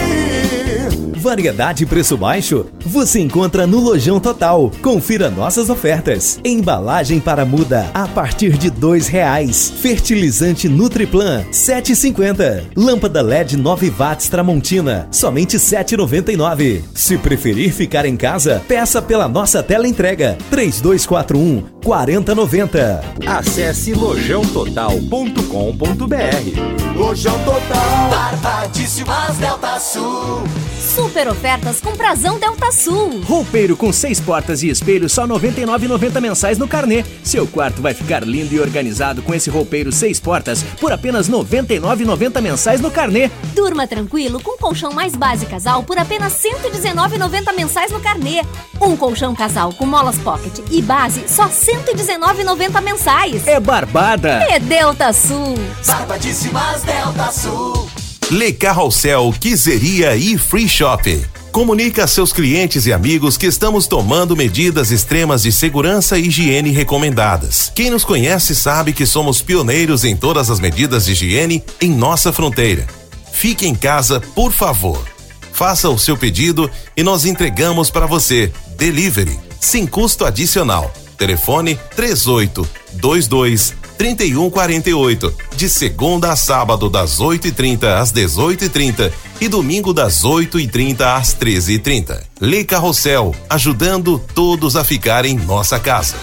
Variedade 1.18 1.82
e 1.82 1.86
preço 1.86 2.16
baixo? 2.16 2.66
Você 2.80 3.20
encontra 3.20 3.66
no 3.66 3.80
Lojão 3.80 4.18
Total. 4.20 4.70
Confira 4.80 5.28
nossas 5.28 5.68
ofertas. 5.68 6.40
Embalagem 6.44 7.20
para 7.20 7.44
muda 7.44 7.90
a 7.92 8.06
partir 8.06 8.56
de 8.56 8.70
dois 8.70 9.08
reais. 9.08 9.72
Fertilizante 9.80 10.68
Nutriplan 10.68 11.44
7,50. 11.52 12.64
Lâmpada 12.76 13.20
LED 13.20 13.56
9 13.56 13.90
watts 13.90 14.28
Tramontina 14.28 15.08
somente 15.10 15.56
7,99. 15.56 16.82
Se 16.94 17.18
preferir 17.18 17.72
ficar 17.72 18.06
em 18.06 18.16
casa, 18.16 18.62
peça 18.66 19.02
pela 19.02 19.28
nossa 19.28 19.62
tela 19.62 19.88
entrega 19.88 20.38
3241 20.50 21.77
4090. 21.88 23.00
Acesse 23.26 23.94
lojãototal.com.br. 23.94 26.94
Lojão 26.94 27.38
Total 27.44 28.10
Barbadíssimas 28.10 29.38
Delta 29.38 29.80
Sul 29.80 30.42
Super 30.78 31.28
ofertas 31.28 31.80
com 31.80 31.96
Prazão 31.96 32.38
Delta 32.38 32.72
Sul. 32.72 33.20
Roupeiro 33.24 33.76
com 33.76 33.92
seis 33.92 34.20
portas 34.20 34.62
e 34.62 34.68
espelho 34.68 35.08
só 35.08 35.26
R$ 35.26 35.28
99,90 35.28 36.20
mensais 36.20 36.58
no 36.58 36.66
carnê. 36.66 37.04
Seu 37.22 37.46
quarto 37.46 37.82
vai 37.82 37.94
ficar 37.94 38.26
lindo 38.26 38.54
e 38.54 38.60
organizado 38.60 39.22
com 39.22 39.34
esse 39.34 39.50
roupeiro 39.50 39.92
seis 39.92 40.18
portas 40.18 40.62
por 40.80 40.92
apenas 40.92 41.28
R$ 41.28 41.34
99,90 41.34 42.40
mensais 42.40 42.80
no 42.80 42.90
carnê. 42.90 43.30
Durma 43.54 43.86
tranquilo 43.86 44.40
com 44.40 44.56
colchão 44.56 44.92
mais 44.92 45.14
base 45.14 45.46
casal 45.46 45.82
por 45.82 45.98
apenas 45.98 46.42
R$ 46.42 46.50
119,90 46.70 47.54
mensais 47.54 47.92
no 47.92 48.00
carnê. 48.00 48.42
Um 48.80 48.96
colchão 48.96 49.34
casal 49.34 49.72
com 49.72 49.84
molas 49.84 50.18
pocket 50.18 50.60
e 50.70 50.80
base 50.80 51.28
só 51.28 51.44
R$ 51.44 51.52
119,90 51.78 52.82
mensais. 52.82 53.46
É 53.46 53.60
barbada. 53.60 54.44
É 54.48 54.58
Delta 54.58 55.12
Sul. 55.12 55.54
Barbadíssimas 55.86 56.82
Delta 56.82 57.30
Sul 57.30 57.88
Le 58.30 58.52
Carrossel 58.52 59.32
Quiseria 59.40 60.14
e 60.14 60.36
Free 60.36 60.68
Shop. 60.68 61.26
Comunique 61.50 61.98
a 61.98 62.06
seus 62.06 62.30
clientes 62.30 62.84
e 62.84 62.92
amigos 62.92 63.38
que 63.38 63.46
estamos 63.46 63.86
tomando 63.86 64.36
medidas 64.36 64.90
extremas 64.90 65.42
de 65.42 65.50
segurança 65.50 66.18
e 66.18 66.26
higiene 66.28 66.70
recomendadas. 66.70 67.72
Quem 67.74 67.90
nos 67.90 68.04
conhece 68.04 68.54
sabe 68.54 68.92
que 68.92 69.06
somos 69.06 69.40
pioneiros 69.40 70.04
em 70.04 70.14
todas 70.14 70.50
as 70.50 70.60
medidas 70.60 71.06
de 71.06 71.12
higiene 71.12 71.64
em 71.80 71.90
nossa 71.90 72.30
fronteira. 72.30 72.86
Fique 73.32 73.66
em 73.66 73.74
casa, 73.74 74.20
por 74.20 74.52
favor. 74.52 75.02
Faça 75.50 75.88
o 75.88 75.98
seu 75.98 76.16
pedido 76.16 76.70
e 76.94 77.02
nós 77.02 77.24
entregamos 77.24 77.88
para 77.88 78.04
você. 78.04 78.52
Delivery, 78.76 79.40
sem 79.58 79.86
custo 79.86 80.26
adicional. 80.26 80.92
Telefone 81.18 81.78
3822 81.96 83.74
3148. 83.98 85.34
De 85.56 85.68
segunda 85.68 86.32
a 86.32 86.36
sábado, 86.36 86.88
das 86.88 87.18
8h30 87.18 88.00
às 88.00 88.12
18h30 88.12 89.12
e 89.40 89.48
domingo 89.48 89.92
das 89.92 90.22
8h30 90.22 91.00
às 91.00 91.34
13h30. 91.34 92.22
Lei 92.40 92.64
Carrossel, 92.64 93.34
ajudando 93.50 94.22
todos 94.34 94.76
a 94.76 94.84
ficar 94.84 95.24
em 95.24 95.34
nossa 95.34 95.80
casa. 95.80 96.14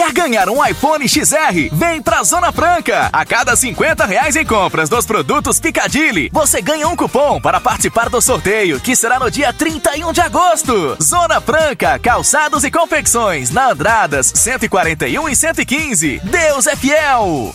Quer 0.00 0.12
ganhar 0.12 0.48
um 0.48 0.64
iPhone 0.64 1.06
XR? 1.06 1.68
Vem 1.70 2.00
pra 2.00 2.22
Zona 2.22 2.50
Franca! 2.50 3.10
A 3.12 3.22
cada 3.22 3.54
50 3.54 4.06
reais 4.06 4.34
em 4.34 4.46
compras 4.46 4.88
dos 4.88 5.04
produtos 5.04 5.60
Picadilly, 5.60 6.30
você 6.32 6.62
ganha 6.62 6.88
um 6.88 6.96
cupom 6.96 7.38
para 7.38 7.60
participar 7.60 8.08
do 8.08 8.18
sorteio, 8.18 8.80
que 8.80 8.96
será 8.96 9.18
no 9.18 9.30
dia 9.30 9.52
31 9.52 10.10
de 10.14 10.22
agosto. 10.22 10.96
Zona 11.02 11.38
Franca, 11.38 11.98
calçados 11.98 12.64
e 12.64 12.70
confecções, 12.70 13.50
na 13.50 13.72
Andradas 13.72 14.32
141 14.34 15.28
e 15.28 15.36
115. 15.36 16.22
Deus 16.24 16.66
é 16.66 16.74
fiel! 16.74 17.54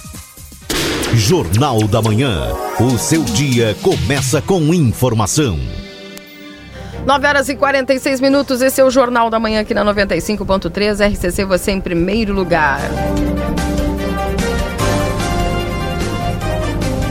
Jornal 1.16 1.88
da 1.88 2.00
Manhã. 2.00 2.54
O 2.80 2.96
seu 3.00 3.24
dia 3.24 3.76
começa 3.82 4.40
com 4.40 4.72
informação. 4.72 5.60
9 7.06 7.28
horas 7.28 7.50
e 7.50 7.56
46 7.56 8.20
minutos, 8.20 8.64
esse 8.64 8.82
é 8.82 8.84
o 8.84 8.90
Jornal 8.90 9.30
da 9.30 9.40
Manhã 9.40 9.62
aqui 9.62 9.76
na 9.76 9.86
95.3, 9.86 11.14
RCC 11.14 11.46
você 11.46 11.72
em 11.72 11.80
primeiro 11.80 12.34
lugar. 12.34 12.80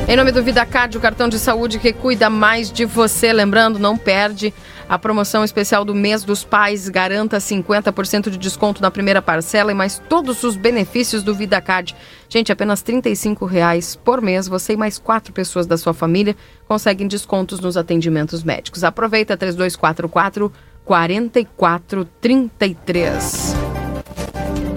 Em 0.08 0.16
nome 0.16 0.32
do 0.32 0.42
VidaCard, 0.42 0.98
o 0.98 1.00
cartão 1.00 1.28
de 1.28 1.38
saúde 1.38 1.78
que 1.78 1.92
cuida 1.92 2.28
mais 2.28 2.72
de 2.72 2.84
você. 2.84 3.32
Lembrando, 3.32 3.78
não 3.78 3.96
perde 3.96 4.52
a 4.88 4.98
promoção 4.98 5.44
especial 5.44 5.84
do 5.84 5.94
mês 5.94 6.24
dos 6.24 6.42
pais. 6.44 6.88
Garanta 6.88 7.36
50% 7.38 8.30
de 8.30 8.38
desconto 8.38 8.80
na 8.82 8.90
primeira 8.90 9.22
parcela 9.22 9.70
e 9.70 9.74
mais 9.74 10.02
todos 10.08 10.42
os 10.44 10.56
benefícios 10.56 11.22
do 11.22 11.34
VidaCard. 11.34 11.94
Gente, 12.28 12.52
apenas 12.52 12.82
35 12.82 13.46
reais 13.46 13.96
por 13.96 14.20
mês. 14.20 14.46
Você 14.48 14.74
e 14.74 14.76
mais 14.76 14.98
quatro 14.98 15.32
pessoas 15.32 15.66
da 15.66 15.76
sua 15.76 15.94
família 15.94 16.36
conseguem 16.66 17.06
descontos 17.06 17.60
nos 17.60 17.76
atendimentos 17.76 18.42
médicos. 18.42 18.82
Aproveita 18.84 19.36
3244 19.36 20.50
4433. 20.84 23.54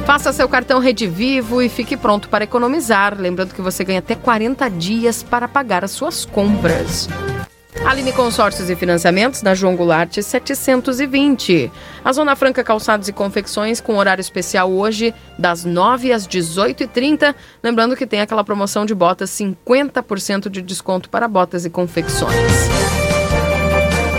Faça 0.05 0.31
seu 0.31 0.47
cartão 0.47 0.79
Rede 0.79 1.05
Vivo 1.05 1.61
e 1.61 1.67
fique 1.67 1.97
pronto 1.97 2.29
para 2.29 2.45
economizar. 2.45 3.19
Lembrando 3.19 3.53
que 3.53 3.61
você 3.61 3.83
ganha 3.83 3.99
até 3.99 4.15
40 4.15 4.69
dias 4.69 5.21
para 5.21 5.49
pagar 5.49 5.83
as 5.83 5.91
suas 5.91 6.23
compras. 6.23 7.09
Aline 7.85 8.11
Consórcios 8.11 8.69
e 8.69 8.75
Financiamentos, 8.75 9.41
na 9.41 9.55
João 9.55 9.75
Goulart 9.75 10.21
720. 10.21 11.71
A 12.03 12.11
Zona 12.11 12.35
Franca 12.35 12.63
Calçados 12.63 13.07
e 13.07 13.13
Confecções, 13.13 13.79
com 13.79 13.97
horário 13.97 14.21
especial 14.21 14.71
hoje, 14.71 15.13
das 15.37 15.63
9 15.63 16.11
às 16.11 16.27
18h30. 16.27 17.33
Lembrando 17.63 17.95
que 17.95 18.05
tem 18.05 18.21
aquela 18.21 18.43
promoção 18.43 18.85
de 18.85 18.93
botas, 18.93 19.29
50% 19.31 20.49
de 20.49 20.61
desconto 20.61 21.09
para 21.09 21.27
botas 21.27 21.65
e 21.65 21.69
confecções. 21.69 22.67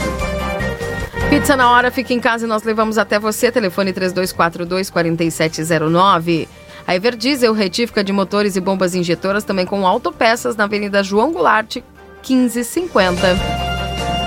Pizza 1.29 1.55
na 1.55 1.71
hora, 1.71 1.91
fica 1.91 2.15
em 2.15 2.21
casa 2.21 2.47
e 2.47 2.49
nós 2.49 2.63
levamos 2.63 2.97
até 2.97 3.19
você. 3.19 3.53
Telefone 3.53 3.93
3242 3.93 4.89
4709. 4.89 6.49
A 6.87 6.97
Everdiesel, 6.97 7.53
retífica 7.53 8.03
de 8.03 8.11
motores 8.11 8.57
e 8.57 8.63
bombas 8.63 8.95
injetoras, 8.95 9.45
também 9.45 9.67
com 9.67 9.87
autopeças 9.87 10.57
na 10.57 10.65
Avenida 10.65 11.03
João 11.03 11.35
Goulart, 11.35 11.83
1550. 12.27 13.75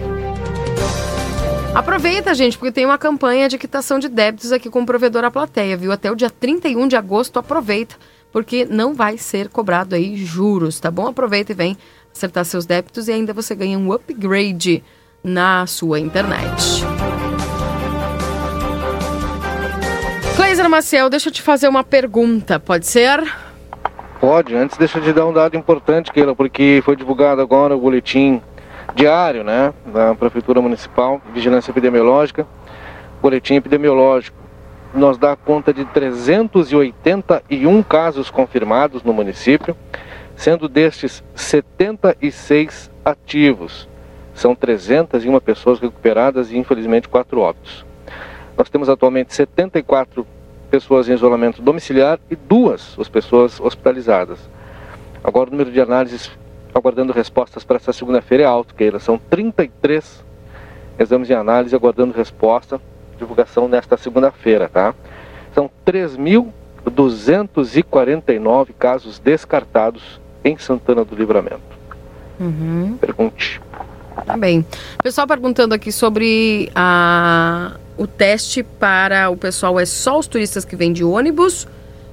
Aproveita, 1.75 2.35
gente, 2.35 2.59
porque 2.59 2.71
tem 2.71 2.85
uma 2.85 2.99
campanha 2.99 3.49
de 3.49 3.57
quitação 3.57 3.99
de 3.99 4.07
débitos 4.07 4.53
aqui 4.53 4.69
com 4.69 4.83
o 4.83 4.87
provedor 4.87 5.25
à 5.25 5.31
plateia, 5.31 5.75
viu? 5.75 5.91
Até 5.91 6.13
o 6.13 6.15
dia 6.15 6.29
31 6.29 6.87
de 6.87 6.97
agosto, 6.97 7.39
aproveita, 7.39 7.97
porque 8.31 8.67
não 8.67 8.93
vai 8.93 9.17
ser 9.17 9.49
cobrado 9.49 9.95
aí 9.95 10.17
juros, 10.17 10.79
tá 10.79 10.91
bom? 10.91 11.07
Aproveita 11.07 11.53
e 11.53 11.55
vem 11.55 11.79
acertar 12.15 12.45
seus 12.45 12.67
débitos 12.67 13.09
e 13.09 13.13
ainda 13.13 13.33
você 13.33 13.55
ganha 13.55 13.79
um 13.79 13.91
upgrade 13.91 14.85
na 15.25 15.67
sua 15.67 15.99
internet. 15.99 16.85
Cleiser 20.37 20.69
Maciel, 20.69 21.09
deixa 21.09 21.31
eu 21.31 21.33
te 21.33 21.41
fazer 21.41 21.69
uma 21.69 21.83
pergunta, 21.83 22.61
pode 22.61 22.87
ser? 22.87 23.25
Pode, 24.21 24.55
antes 24.55 24.77
deixa 24.77 24.99
eu 24.99 25.03
te 25.03 25.13
dar 25.13 25.25
um 25.25 25.33
dado 25.33 25.57
importante, 25.57 26.13
Keila, 26.13 26.37
porque 26.37 26.83
foi 26.85 26.97
divulgado 26.97 27.41
agora 27.41 27.75
o 27.75 27.81
boletim 27.81 28.43
diário, 28.95 29.43
né, 29.43 29.73
da 29.87 30.15
Prefeitura 30.15 30.61
Municipal, 30.61 31.21
Vigilância 31.33 31.71
Epidemiológica, 31.71 32.47
boletim 33.21 33.55
epidemiológico. 33.55 34.37
Nos 34.95 35.17
dá 35.17 35.35
conta 35.35 35.73
de 35.73 35.85
381 35.87 37.83
casos 37.83 38.31
confirmados 38.31 39.03
no 39.03 39.13
município, 39.13 39.75
sendo 40.37 40.69
destes 40.69 41.25
76 41.35 42.91
ativos. 43.05 43.89
São 44.35 44.55
301 44.55 45.41
pessoas 45.41 45.81
recuperadas 45.81 46.51
e, 46.51 46.59
infelizmente, 46.59 47.09
4 47.09 47.41
óbitos. 47.41 47.87
Nós 48.57 48.69
temos 48.69 48.89
atualmente 48.89 49.35
74 49.35 50.27
pessoas 50.71 51.09
em 51.09 51.15
isolamento 51.15 51.63
domiciliar 51.63 52.19
e 52.31 52.37
duas 52.37 52.97
as 52.99 53.09
pessoas 53.09 53.61
hospitalizadas. 53.61 54.39
Agora, 55.25 55.49
o 55.49 55.53
número 55.53 55.71
de 55.71 55.81
análises 55.81 56.31
aguardando 56.75 57.13
respostas 57.13 57.65
para 57.65 57.77
essa 57.77 57.93
segunda-feira 57.93 58.45
é 58.45 58.47
alto, 58.47 58.75
Keila. 58.75 58.99
São 58.99 59.19
33 59.19 60.25
exames 60.99 61.29
de 61.29 61.35
análise 61.35 61.75
aguardando 61.75 62.15
resposta, 62.15 62.81
divulgação 63.19 63.69
nesta 63.69 63.97
segunda-feira, 63.97 64.69
tá? 64.69 64.95
São 65.55 65.71
3.249 65.87 68.69
casos 68.79 69.19
descartados 69.19 70.21
em 70.45 70.59
Santana 70.59 71.05
do 71.05 71.15
Livramento. 71.15 71.61
Uhum. 72.41 72.97
Pergunte. 73.01 73.61
Tá 74.27 74.37
bem. 74.37 74.67
Pessoal 75.03 75.27
perguntando 75.27 75.75
aqui 75.75 75.91
sobre 75.91 76.71
a, 76.75 77.73
o 77.97 78.07
teste 78.07 78.63
para 78.63 79.31
o 79.31 79.37
pessoal 79.37 79.81
é 79.81 79.87
só 79.87 80.19
os 80.19 80.27
turistas 80.27 80.65
que 80.65 80.77
vêm 80.77 80.93
de 80.93 81.05
ônibus 81.05 81.67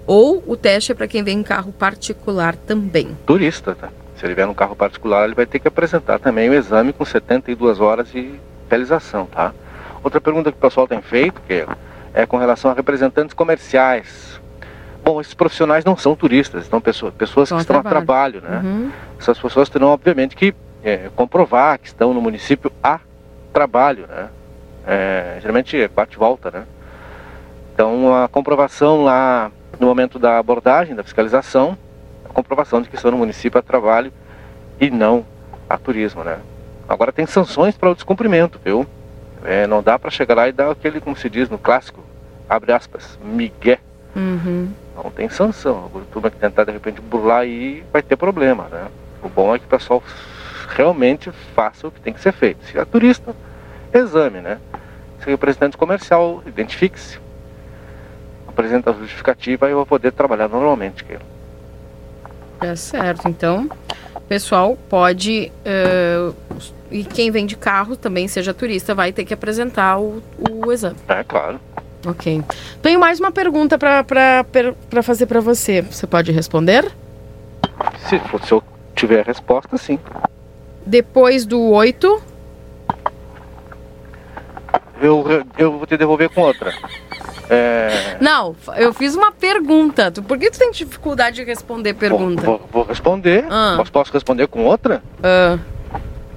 ou 0.07 0.43
o 0.47 0.55
teste 0.55 0.91
é 0.91 0.95
para 0.95 1.07
quem 1.07 1.23
vem 1.23 1.39
em 1.39 1.43
carro 1.43 1.71
particular 1.71 2.55
também? 2.55 3.17
Turista, 3.25 3.75
tá? 3.75 3.89
Se 4.19 4.25
ele 4.25 4.35
vier 4.35 4.45
num 4.45 4.53
carro 4.53 4.75
particular, 4.75 5.23
ele 5.23 5.33
vai 5.33 5.45
ter 5.45 5.59
que 5.59 5.67
apresentar 5.69 6.19
também 6.19 6.49
o 6.49 6.53
exame 6.53 6.91
com 6.91 7.05
72 7.05 7.79
horas 7.79 8.11
de 8.11 8.37
realização, 8.69 9.25
tá? 9.25 9.53
Outra 10.03 10.19
pergunta 10.19 10.51
que 10.51 10.57
o 10.57 10.61
pessoal 10.61 10.85
tem 10.85 11.01
feito, 11.01 11.41
que 11.47 11.65
é 12.13 12.25
com 12.25 12.35
relação 12.35 12.69
a 12.69 12.73
representantes 12.73 13.33
comerciais. 13.33 14.41
Bom, 15.05 15.21
esses 15.21 15.33
profissionais 15.33 15.85
não 15.85 15.95
são 15.95 16.17
turistas, 16.17 16.65
são 16.65 16.81
pessoas, 16.81 17.13
pessoas 17.13 17.49
que 17.49 17.57
estão 17.59 17.77
a 17.77 17.83
trabalho, 17.83 18.41
né? 18.41 18.61
Uhum. 18.61 18.91
Essas 19.17 19.39
pessoas 19.39 19.69
terão, 19.69 19.87
obviamente, 19.87 20.35
que 20.35 20.53
é, 20.83 21.09
comprovar 21.15 21.79
que 21.79 21.87
estão 21.87 22.13
no 22.13 22.21
município 22.21 22.69
a 22.83 22.99
trabalho, 23.53 24.05
né? 24.05 24.27
É, 24.85 25.37
geralmente 25.39 25.79
é 25.79 25.87
bate 25.87 26.17
e 26.17 26.19
volta, 26.19 26.51
né? 26.51 26.65
Então 27.73 28.13
a 28.13 28.27
comprovação 28.27 29.01
lá 29.01 29.49
no 29.79 29.87
momento 29.87 30.19
da 30.19 30.37
abordagem, 30.37 30.93
da 30.93 31.03
fiscalização, 31.03 31.77
a 32.29 32.33
comprovação 32.33 32.81
de 32.81 32.89
que 32.89 32.95
estão 32.95 33.11
no 33.11 33.17
município 33.17 33.59
a 33.59 33.61
trabalho 33.61 34.13
e 34.79 34.89
não 34.89 35.25
a 35.69 35.77
turismo, 35.77 36.23
né? 36.23 36.39
Agora 36.87 37.11
tem 37.11 37.25
sanções 37.25 37.75
para 37.77 37.89
o 37.89 37.95
descumprimento, 37.95 38.59
viu? 38.63 38.85
É, 39.43 39.67
não 39.67 39.81
dá 39.81 39.97
para 39.97 40.09
chegar 40.09 40.35
lá 40.35 40.49
e 40.49 40.51
dar 40.51 40.71
aquele, 40.71 40.99
como 40.99 41.15
se 41.15 41.29
diz 41.29 41.49
no 41.49 41.57
clássico, 41.57 42.03
abre 42.49 42.71
aspas, 42.71 43.17
migué. 43.23 43.79
Uhum. 44.15 44.69
Não 44.95 45.11
tem 45.11 45.29
sanção. 45.29 45.89
A 45.93 46.11
turma 46.11 46.29
que 46.29 46.37
tentar 46.37 46.65
de 46.65 46.71
repente 46.71 46.99
burlar 46.99 47.41
aí 47.41 47.83
vai 47.93 48.01
ter 48.01 48.15
problema, 48.15 48.67
né? 48.69 48.87
O 49.23 49.29
bom 49.29 49.53
é 49.53 49.59
que 49.59 49.65
o 49.65 49.69
pessoal 49.69 50.03
realmente 50.69 51.31
faça 51.55 51.87
o 51.87 51.91
que 51.91 52.01
tem 52.01 52.13
que 52.13 52.19
ser 52.19 52.31
feito. 52.31 52.65
Se 52.65 52.77
é 52.77 52.85
turista, 52.85 53.35
exame, 53.93 54.41
né? 54.41 54.59
Se 55.19 55.27
é 55.27 55.31
representante 55.31 55.77
comercial, 55.77 56.41
identifique-se. 56.45 57.19
Apresenta 58.47 58.89
a 58.89 58.93
justificativa 58.93 59.67
e 59.67 59.71
eu 59.71 59.77
vou 59.77 59.85
poder 59.85 60.11
trabalhar 60.11 60.47
normalmente. 60.47 61.03
Keila. 61.03 61.38
É 62.61 62.75
certo. 62.75 63.27
Então, 63.27 63.69
o 64.15 64.21
pessoal 64.21 64.77
pode. 64.89 65.51
eh, 65.65 66.31
e 66.91 67.03
quem 67.03 67.29
vem 67.31 67.45
de 67.45 67.55
carro, 67.55 67.95
também 67.95 68.27
seja 68.27 68.53
turista, 68.53 68.95
vai 68.95 69.11
ter 69.11 69.23
que 69.23 69.33
apresentar 69.33 69.99
o, 69.99 70.21
o 70.49 70.71
exame. 70.71 70.95
É, 71.07 71.23
claro. 71.23 71.59
Ok. 72.05 72.41
Tenho 72.81 72.99
mais 72.99 73.19
uma 73.19 73.31
pergunta 73.31 73.77
para 73.77 75.03
fazer 75.03 75.25
para 75.27 75.39
você. 75.39 75.81
Você 75.81 76.07
pode 76.07 76.31
responder? 76.31 76.91
Se, 78.07 78.19
se 78.45 78.51
eu 78.51 78.63
tiver 78.95 79.19
a 79.19 79.23
resposta, 79.23 79.77
sim. 79.77 79.99
Depois 80.85 81.45
do 81.45 81.61
8, 81.61 82.21
Eu, 85.01 85.23
eu 85.57 85.77
vou 85.77 85.85
te 85.85 85.95
devolver 85.95 86.29
com 86.29 86.41
outra. 86.41 86.73
É, 87.49 88.17
Não, 88.21 88.55
eu 88.75 88.93
fiz 88.93 89.15
uma 89.15 89.31
pergunta. 89.31 90.11
Por 90.11 90.37
que 90.37 90.51
tu 90.51 90.59
tem 90.59 90.71
dificuldade 90.71 91.37
de 91.37 91.43
responder 91.43 91.95
pergunta? 91.95 92.43
vou, 92.43 92.61
vou 92.71 92.83
responder. 92.83 93.45
Ah. 93.49 93.73
Posso, 93.77 93.91
posso 93.91 94.13
responder 94.13 94.47
com 94.47 94.65
outra? 94.65 95.01
Ah. 95.23 95.57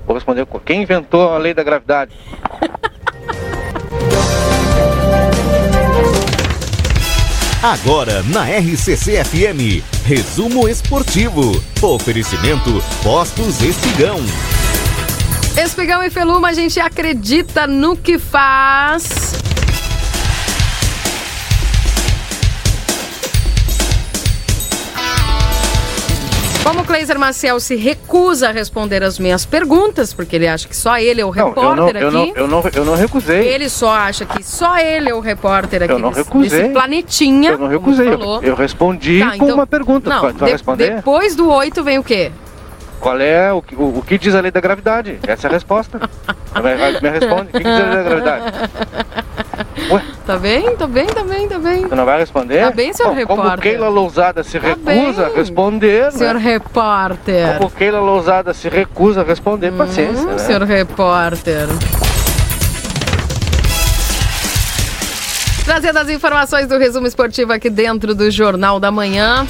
Vou 0.07 0.15
responder 0.15 0.47
com. 0.47 0.59
Quem 0.59 0.83
inventou 0.83 1.33
a 1.33 1.39
lei 1.39 1.53
da 1.53 1.63
gravidade? 1.63 2.13
Agora 7.63 8.25
na 8.25 8.43
RCC 8.45 9.23
FM, 9.25 9.85
resumo 10.05 10.69
esportivo. 10.69 11.63
Oferecimento 11.81 12.83
Postos 13.05 13.63
Espigão. 13.63 14.19
Espigão 15.57 16.03
e 16.03 16.11
Feluma, 16.11 16.49
a 16.49 16.53
gente 16.53 16.81
acredita 16.81 17.69
no 17.69 17.97
que 17.97 18.19
faz. 18.19 19.35
Como 26.65 26.81
o 26.81 26.85
Cleiser 26.85 27.19
Maciel 27.19 27.59
se 27.59 27.75
recusa 27.75 28.49
a 28.49 28.53
responder 28.53 29.03
as 29.03 29.19
minhas 29.19 29.45
perguntas, 29.45 30.15
porque 30.15 30.37
ele 30.37 30.47
acha 30.47 30.69
que 30.69 30.77
só 30.77 30.97
ele 30.97 31.21
é 31.21 31.25
o 31.25 31.35
Não, 31.35 31.49
eu 31.49 31.49
repórter 31.49 31.75
não, 31.77 31.87
aqui. 31.87 31.99
eu 31.99 32.11
não, 32.13 32.27
eu 32.37 32.49
não, 32.49 32.63
eu 32.75 32.85
não 32.85 32.95
recusei. 32.95 33.49
Ele 33.49 33.69
só 33.69 33.91
acha 33.93 34.25
que 34.25 34.43
só 34.45 34.79
ele 34.79 35.11
é 35.11 35.15
o 35.15 35.19
repórter 35.21 35.83
aqui 35.83 35.93
Eu 35.93 35.99
não 35.99 36.11
desse, 36.11 36.23
recusei. 36.23 36.61
desse 36.63 36.73
planetinha. 36.73 37.51
Eu 37.51 37.59
não 37.59 37.67
recusei. 37.69 38.09
Eu, 38.09 38.41
eu 38.43 38.55
respondi 38.55 39.19
Tá, 39.21 39.31
com 39.31 39.45
então- 39.45 39.55
uma 39.55 39.67
pergunta. 39.67 40.09
Não, 40.09 40.21
tu 40.33 40.39
vai, 40.39 40.47
de- 40.49 40.53
responder? 40.53 40.95
depois 40.97 41.35
do 41.35 41.51
8 41.51 41.83
vem 41.83 41.99
o 41.99 42.05
quê? 42.05 42.31
Qual 43.01 43.19
é 43.21 43.53
o, 43.53 43.61
que- 43.61 43.75
o, 43.75 43.99
o 43.99 44.03
que 44.07 44.17
diz 44.17 44.33
a 44.33 44.41
lei 44.41 44.53
da 44.53 44.61
gravidade? 44.61 45.19
Essa 45.27 45.49
é 45.49 45.51
a 45.51 45.53
resposta. 45.53 45.99
Vai- 46.55 46.77
Me 47.01 47.11
responde. 47.11 47.49
O 47.49 47.53
que 47.53 47.59
diz 47.59 47.67
a 47.67 47.79
lei 47.79 47.97
da 47.97 48.03
gravidade? 48.05 48.45
Tá 50.27 50.37
bem, 50.37 50.77
tá 50.77 50.87
bem, 50.87 51.07
tá 51.07 51.25
bem, 51.25 51.49
tá 51.49 51.59
bem. 51.59 51.83
Você 51.83 51.95
não 51.95 52.05
vai 52.05 52.19
responder? 52.19 52.61
Tá 52.61 52.71
bem, 52.71 52.93
senhor 52.93 53.15
Bom, 53.15 53.27
Como 53.27 53.43
repórter. 53.43 53.73
Keila 53.73 53.89
Lousada 53.89 54.43
se 54.45 54.59
recusa 54.59 54.85
bem. 54.85 55.25
a 55.25 55.29
responder, 55.37 56.13
Senhor 56.13 56.35
né? 56.35 56.41
repórter. 56.41 57.57
Como 57.59 57.71
Keila 57.71 58.01
Lousada 58.01 58.55
se 58.55 58.69
recusa 58.69 59.23
a 59.23 59.25
responder, 59.25 59.73
paciência, 59.73 60.23
Hum, 60.25 60.33
né? 60.33 60.39
senhor 60.39 60.63
repórter. 60.63 61.67
Trazendo 65.65 65.99
as 65.99 66.09
informações 66.09 66.67
do 66.67 66.77
resumo 66.77 67.07
esportivo 67.07 67.53
aqui 67.53 67.71
dentro 67.71 68.15
do 68.15 68.31
Jornal 68.31 68.79
da 68.81 68.91
Manhã. 68.91 69.47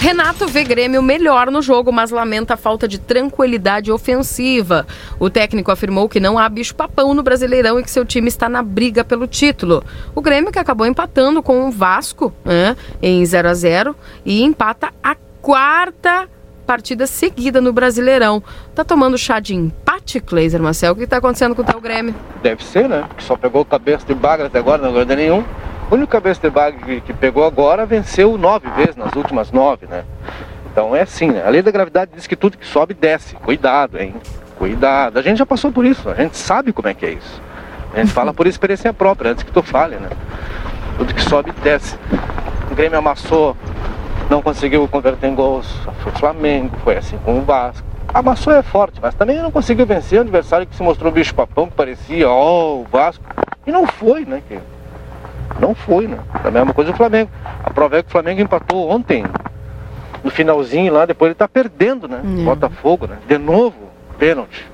Renato 0.00 0.46
vê 0.46 0.62
Grêmio 0.62 1.02
melhor 1.02 1.50
no 1.50 1.60
jogo, 1.60 1.90
mas 1.90 2.12
lamenta 2.12 2.54
a 2.54 2.56
falta 2.56 2.86
de 2.86 2.98
tranquilidade 2.98 3.90
ofensiva. 3.90 4.86
O 5.18 5.28
técnico 5.28 5.72
afirmou 5.72 6.08
que 6.08 6.20
não 6.20 6.38
há 6.38 6.48
bicho-papão 6.48 7.14
no 7.14 7.22
Brasileirão 7.22 7.80
e 7.80 7.82
que 7.82 7.90
seu 7.90 8.04
time 8.04 8.28
está 8.28 8.48
na 8.48 8.62
briga 8.62 9.02
pelo 9.02 9.26
título. 9.26 9.82
O 10.14 10.20
Grêmio 10.20 10.52
que 10.52 10.58
acabou 10.58 10.86
empatando 10.86 11.42
com 11.42 11.66
o 11.66 11.72
Vasco 11.72 12.32
né, 12.44 12.76
em 13.02 13.26
0 13.26 13.48
a 13.48 13.54
0 13.54 13.96
e 14.24 14.40
empata 14.40 14.92
a 15.02 15.16
quarta 15.42 16.28
partida 16.64 17.06
seguida 17.06 17.60
no 17.60 17.72
Brasileirão. 17.72 18.40
Tá 18.76 18.84
tomando 18.84 19.18
chá 19.18 19.40
de 19.40 19.56
empate, 19.56 20.20
Kleiser 20.20 20.62
Marcel? 20.62 20.92
O 20.92 20.96
que 20.96 21.08
tá 21.08 21.16
acontecendo 21.16 21.56
com 21.56 21.62
o 21.62 21.64
teu 21.64 21.80
Grêmio? 21.80 22.14
Deve 22.40 22.62
ser, 22.62 22.88
né? 22.88 23.04
Que 23.16 23.24
só 23.24 23.36
pegou 23.36 23.64
cabeça 23.64 24.06
de 24.06 24.14
bagre 24.14 24.46
até 24.46 24.60
agora, 24.60 24.80
não 24.80 24.92
ganhou 24.92 25.06
nenhum. 25.06 25.44
O 25.90 25.94
único 25.94 26.12
cabeça 26.12 26.40
de 26.42 26.50
bagre 26.50 27.00
que, 27.00 27.14
pegou 27.14 27.46
agora 27.46 27.86
venceu 27.86 28.36
nove 28.36 28.68
vezes 28.76 28.94
nas 28.94 29.14
últimas 29.14 29.50
nove, 29.50 29.86
né? 29.86 30.04
Então 30.70 30.94
é 30.94 31.00
assim, 31.00 31.30
né? 31.30 31.42
A 31.46 31.48
lei 31.48 31.62
da 31.62 31.70
gravidade 31.70 32.10
diz 32.14 32.26
que 32.26 32.36
tudo 32.36 32.58
que 32.58 32.66
sobe 32.66 32.92
desce. 32.92 33.34
Cuidado, 33.36 33.98
hein? 33.98 34.14
Cuidado. 34.58 35.18
A 35.18 35.22
gente 35.22 35.38
já 35.38 35.46
passou 35.46 35.72
por 35.72 35.86
isso, 35.86 36.10
a 36.10 36.14
gente 36.14 36.36
sabe 36.36 36.74
como 36.74 36.88
é 36.88 36.94
que 36.94 37.06
é 37.06 37.12
isso. 37.12 37.40
A 37.94 38.00
gente 38.00 38.12
fala 38.12 38.34
por 38.34 38.46
experiência 38.46 38.92
própria, 38.92 39.30
antes 39.30 39.42
que 39.42 39.50
tu 39.50 39.62
fale, 39.62 39.96
né? 39.96 40.10
Tudo 40.98 41.14
que 41.14 41.22
sobe 41.22 41.52
desce. 41.62 41.96
O 42.70 42.74
Grêmio 42.74 42.98
amassou, 42.98 43.56
não 44.28 44.42
conseguiu 44.42 44.86
converter 44.88 45.26
em 45.28 45.34
gols. 45.34 45.66
Foi 46.02 46.12
o 46.12 46.18
Flamengo, 46.18 46.76
foi 46.84 46.98
assim 46.98 47.16
com 47.24 47.38
o 47.38 47.42
Vasco. 47.42 47.86
Amassou 48.12 48.52
é 48.52 48.62
forte, 48.62 48.98
mas 49.00 49.14
também 49.14 49.38
não 49.38 49.50
conseguiu 49.50 49.86
vencer 49.86 50.18
o 50.18 50.22
adversário 50.22 50.66
que 50.66 50.76
se 50.76 50.82
mostrou 50.82 51.10
bicho 51.10 51.34
papão, 51.34 51.66
que 51.66 51.74
parecia, 51.74 52.28
ó, 52.28 52.74
o 52.76 52.86
Vasco. 52.90 53.24
E 53.66 53.72
não 53.72 53.86
foi, 53.86 54.26
né? 54.26 54.42
Que 54.46 54.58
não 55.60 55.74
foi, 55.74 56.06
né? 56.06 56.18
Da 56.42 56.50
mesma 56.50 56.72
coisa 56.72 56.90
o 56.90 56.94
Flamengo. 56.94 57.30
A 57.64 57.70
prova 57.70 57.98
é 57.98 58.02
que 58.02 58.08
o 58.08 58.12
Flamengo 58.12 58.40
empatou 58.40 58.90
ontem, 58.90 59.24
no 60.22 60.30
finalzinho 60.30 60.92
lá, 60.92 61.06
depois 61.06 61.28
ele 61.30 61.34
tá 61.34 61.48
perdendo, 61.48 62.08
né? 62.08 62.20
Botafogo, 62.44 63.06
né? 63.06 63.16
De 63.26 63.38
novo, 63.38 63.76
pênalti. 64.18 64.66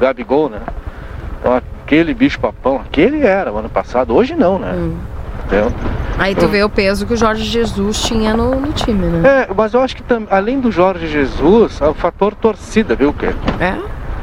Gabigol, 0.00 0.48
né? 0.48 0.60
Então 1.40 1.54
aquele 1.84 2.14
bicho 2.14 2.38
papão, 2.40 2.76
aquele 2.76 3.24
era 3.26 3.52
o 3.52 3.58
ano 3.58 3.68
passado, 3.68 4.14
hoje 4.14 4.34
não, 4.34 4.58
né? 4.58 4.72
Entendeu? 5.46 5.72
Aí 6.18 6.34
tu 6.34 6.46
vê 6.48 6.62
o 6.62 6.68
peso 6.68 7.06
que 7.06 7.14
o 7.14 7.16
Jorge 7.16 7.44
Jesus 7.44 8.02
tinha 8.02 8.36
no, 8.36 8.54
no 8.60 8.72
time, 8.72 9.06
né? 9.06 9.46
É, 9.48 9.54
mas 9.54 9.72
eu 9.74 9.80
acho 9.82 9.96
que 9.96 10.02
tam- 10.02 10.26
além 10.30 10.60
do 10.60 10.70
Jorge 10.70 11.06
Jesus, 11.06 11.80
é 11.80 11.86
o 11.88 11.94
fator 11.94 12.34
torcida, 12.34 12.94
viu, 12.94 13.12
Kê? 13.12 13.28
É? 13.58 13.76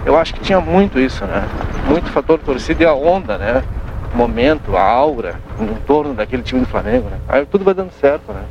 Eu 0.05 0.17
acho 0.17 0.33
que 0.33 0.39
tinha 0.39 0.61
muito 0.61 0.99
isso, 0.99 1.25
né? 1.25 1.43
Muito 1.87 2.09
fator 2.11 2.39
torcida 2.39 2.83
e 2.83 2.85
a 2.85 2.93
onda, 2.93 3.37
né? 3.37 3.63
Momento, 4.13 4.75
a 4.75 4.81
aura 4.81 5.35
em 5.59 5.73
torno 5.85 6.13
daquele 6.13 6.41
time 6.41 6.61
do 6.61 6.67
Flamengo, 6.67 7.09
né? 7.09 7.19
Aí 7.27 7.45
tudo 7.45 7.63
vai 7.63 7.73
dando 7.73 7.91
certo, 7.91 8.31
né? 8.31 8.41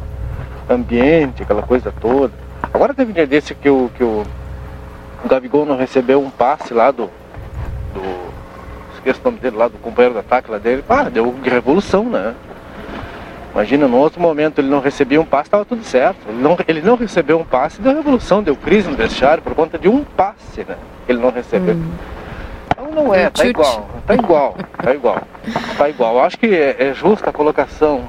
Ambiente, 0.69 1.43
aquela 1.43 1.62
coisa 1.62 1.93
toda. 2.01 2.33
Agora 2.73 2.95
teve 2.95 3.11
um 3.11 3.15
dia 3.15 3.27
desse 3.27 3.55
que 3.55 3.69
o, 3.69 3.91
que 3.97 4.05
o, 4.05 4.24
Gabigol 5.27 5.66
não 5.66 5.77
recebeu 5.77 6.20
um 6.20 6.31
passe 6.31 6.73
lá 6.73 6.91
do. 6.91 7.11
do 7.95 8.27
esqueço 8.95 9.20
o 9.20 9.24
nome 9.24 9.39
dele 9.39 9.57
lá, 9.57 9.69
do 9.69 9.78
companheiro 9.78 10.15
de 10.15 10.20
ataque 10.20 10.51
lá 10.51 10.59
dele. 10.59 10.85
Ah, 10.89 11.05
deu 11.05 11.35
revolução, 11.43 12.05
né? 12.05 12.35
Imagina, 13.53 13.89
no 13.89 13.97
outro 13.97 14.20
momento 14.20 14.61
ele 14.61 14.69
não 14.69 14.81
recebia 14.81 15.20
um 15.20 15.24
passe, 15.24 15.49
estava 15.49 15.65
tudo 15.65 15.83
certo. 15.83 16.19
Ele 16.28 16.43
não, 16.43 16.59
ele 16.69 16.83
não 16.83 16.97
recebeu 16.97 17.39
um 17.39 17.45
passe, 17.45 17.81
deu 17.81 17.95
revolução, 17.95 18.43
deu 18.43 18.55
crise 18.55 18.89
no 18.89 18.97
vestiário 18.97 19.43
por 19.43 19.55
conta 19.55 19.78
de 19.78 19.89
um 19.89 20.05
passe, 20.05 20.65
né? 20.69 20.77
Ele 21.09 21.19
não 21.19 21.31
recebeu. 21.31 21.74
Então 21.74 22.16
não 22.97 23.14
é, 23.14 23.31
tá 23.31 23.44
igual, 23.44 23.86
tá 24.06 24.14
igual, 24.14 24.55
tá 24.82 24.94
igual. 24.94 25.18
Tá 25.77 25.89
igual. 25.89 26.18
Acho 26.20 26.39
que 26.39 26.47
é, 26.47 26.77
é 26.89 26.94
justa 26.94 27.31
a 27.31 27.32
colocação 27.32 28.05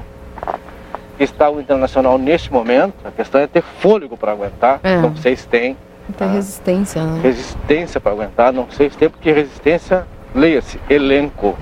que 1.16 1.24
está 1.24 1.50
o 1.50 1.60
Internacional 1.60 2.16
neste 2.18 2.52
momento. 2.52 2.94
A 3.04 3.10
questão 3.10 3.40
é 3.40 3.46
ter 3.46 3.62
fôlego 3.62 4.16
para 4.16 4.32
aguentar, 4.32 4.80
É. 4.82 5.00
como 5.00 5.16
vocês 5.16 5.44
têm. 5.44 5.76
Tem 6.16 6.32
resistência, 6.32 7.02
né? 7.04 7.20
Resistência 7.22 8.00
para 8.00 8.12
aguentar, 8.12 8.52
não 8.52 8.66
sei 8.70 8.88
se 8.88 8.96
tem, 8.96 9.10
porque 9.10 9.30
resistência, 9.30 10.06
leia-se, 10.34 10.80
elenco. 10.88 11.56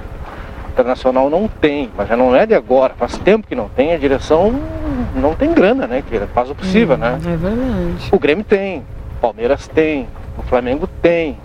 Internacional 0.70 1.30
não 1.30 1.48
tem, 1.48 1.90
mas 1.96 2.06
já 2.06 2.16
não 2.18 2.36
é 2.36 2.44
de 2.44 2.54
agora, 2.54 2.92
faz 2.98 3.16
tempo 3.16 3.46
que 3.46 3.54
não 3.54 3.66
tem, 3.70 3.94
a 3.94 3.98
direção 3.98 4.54
não 5.14 5.34
tem 5.34 5.52
grana, 5.54 5.86
né? 5.86 6.02
Que 6.06 6.18
faz 6.34 6.50
o 6.50 6.54
possível, 6.54 6.98
né? 6.98 7.14
É 7.24 7.36
verdade. 7.36 8.08
O 8.12 8.18
Grêmio 8.18 8.44
tem, 8.44 8.80
o 9.16 9.20
Palmeiras 9.22 9.66
tem, 9.68 10.06
o 10.36 10.42
Flamengo 10.42 10.86
tem? 11.00 11.38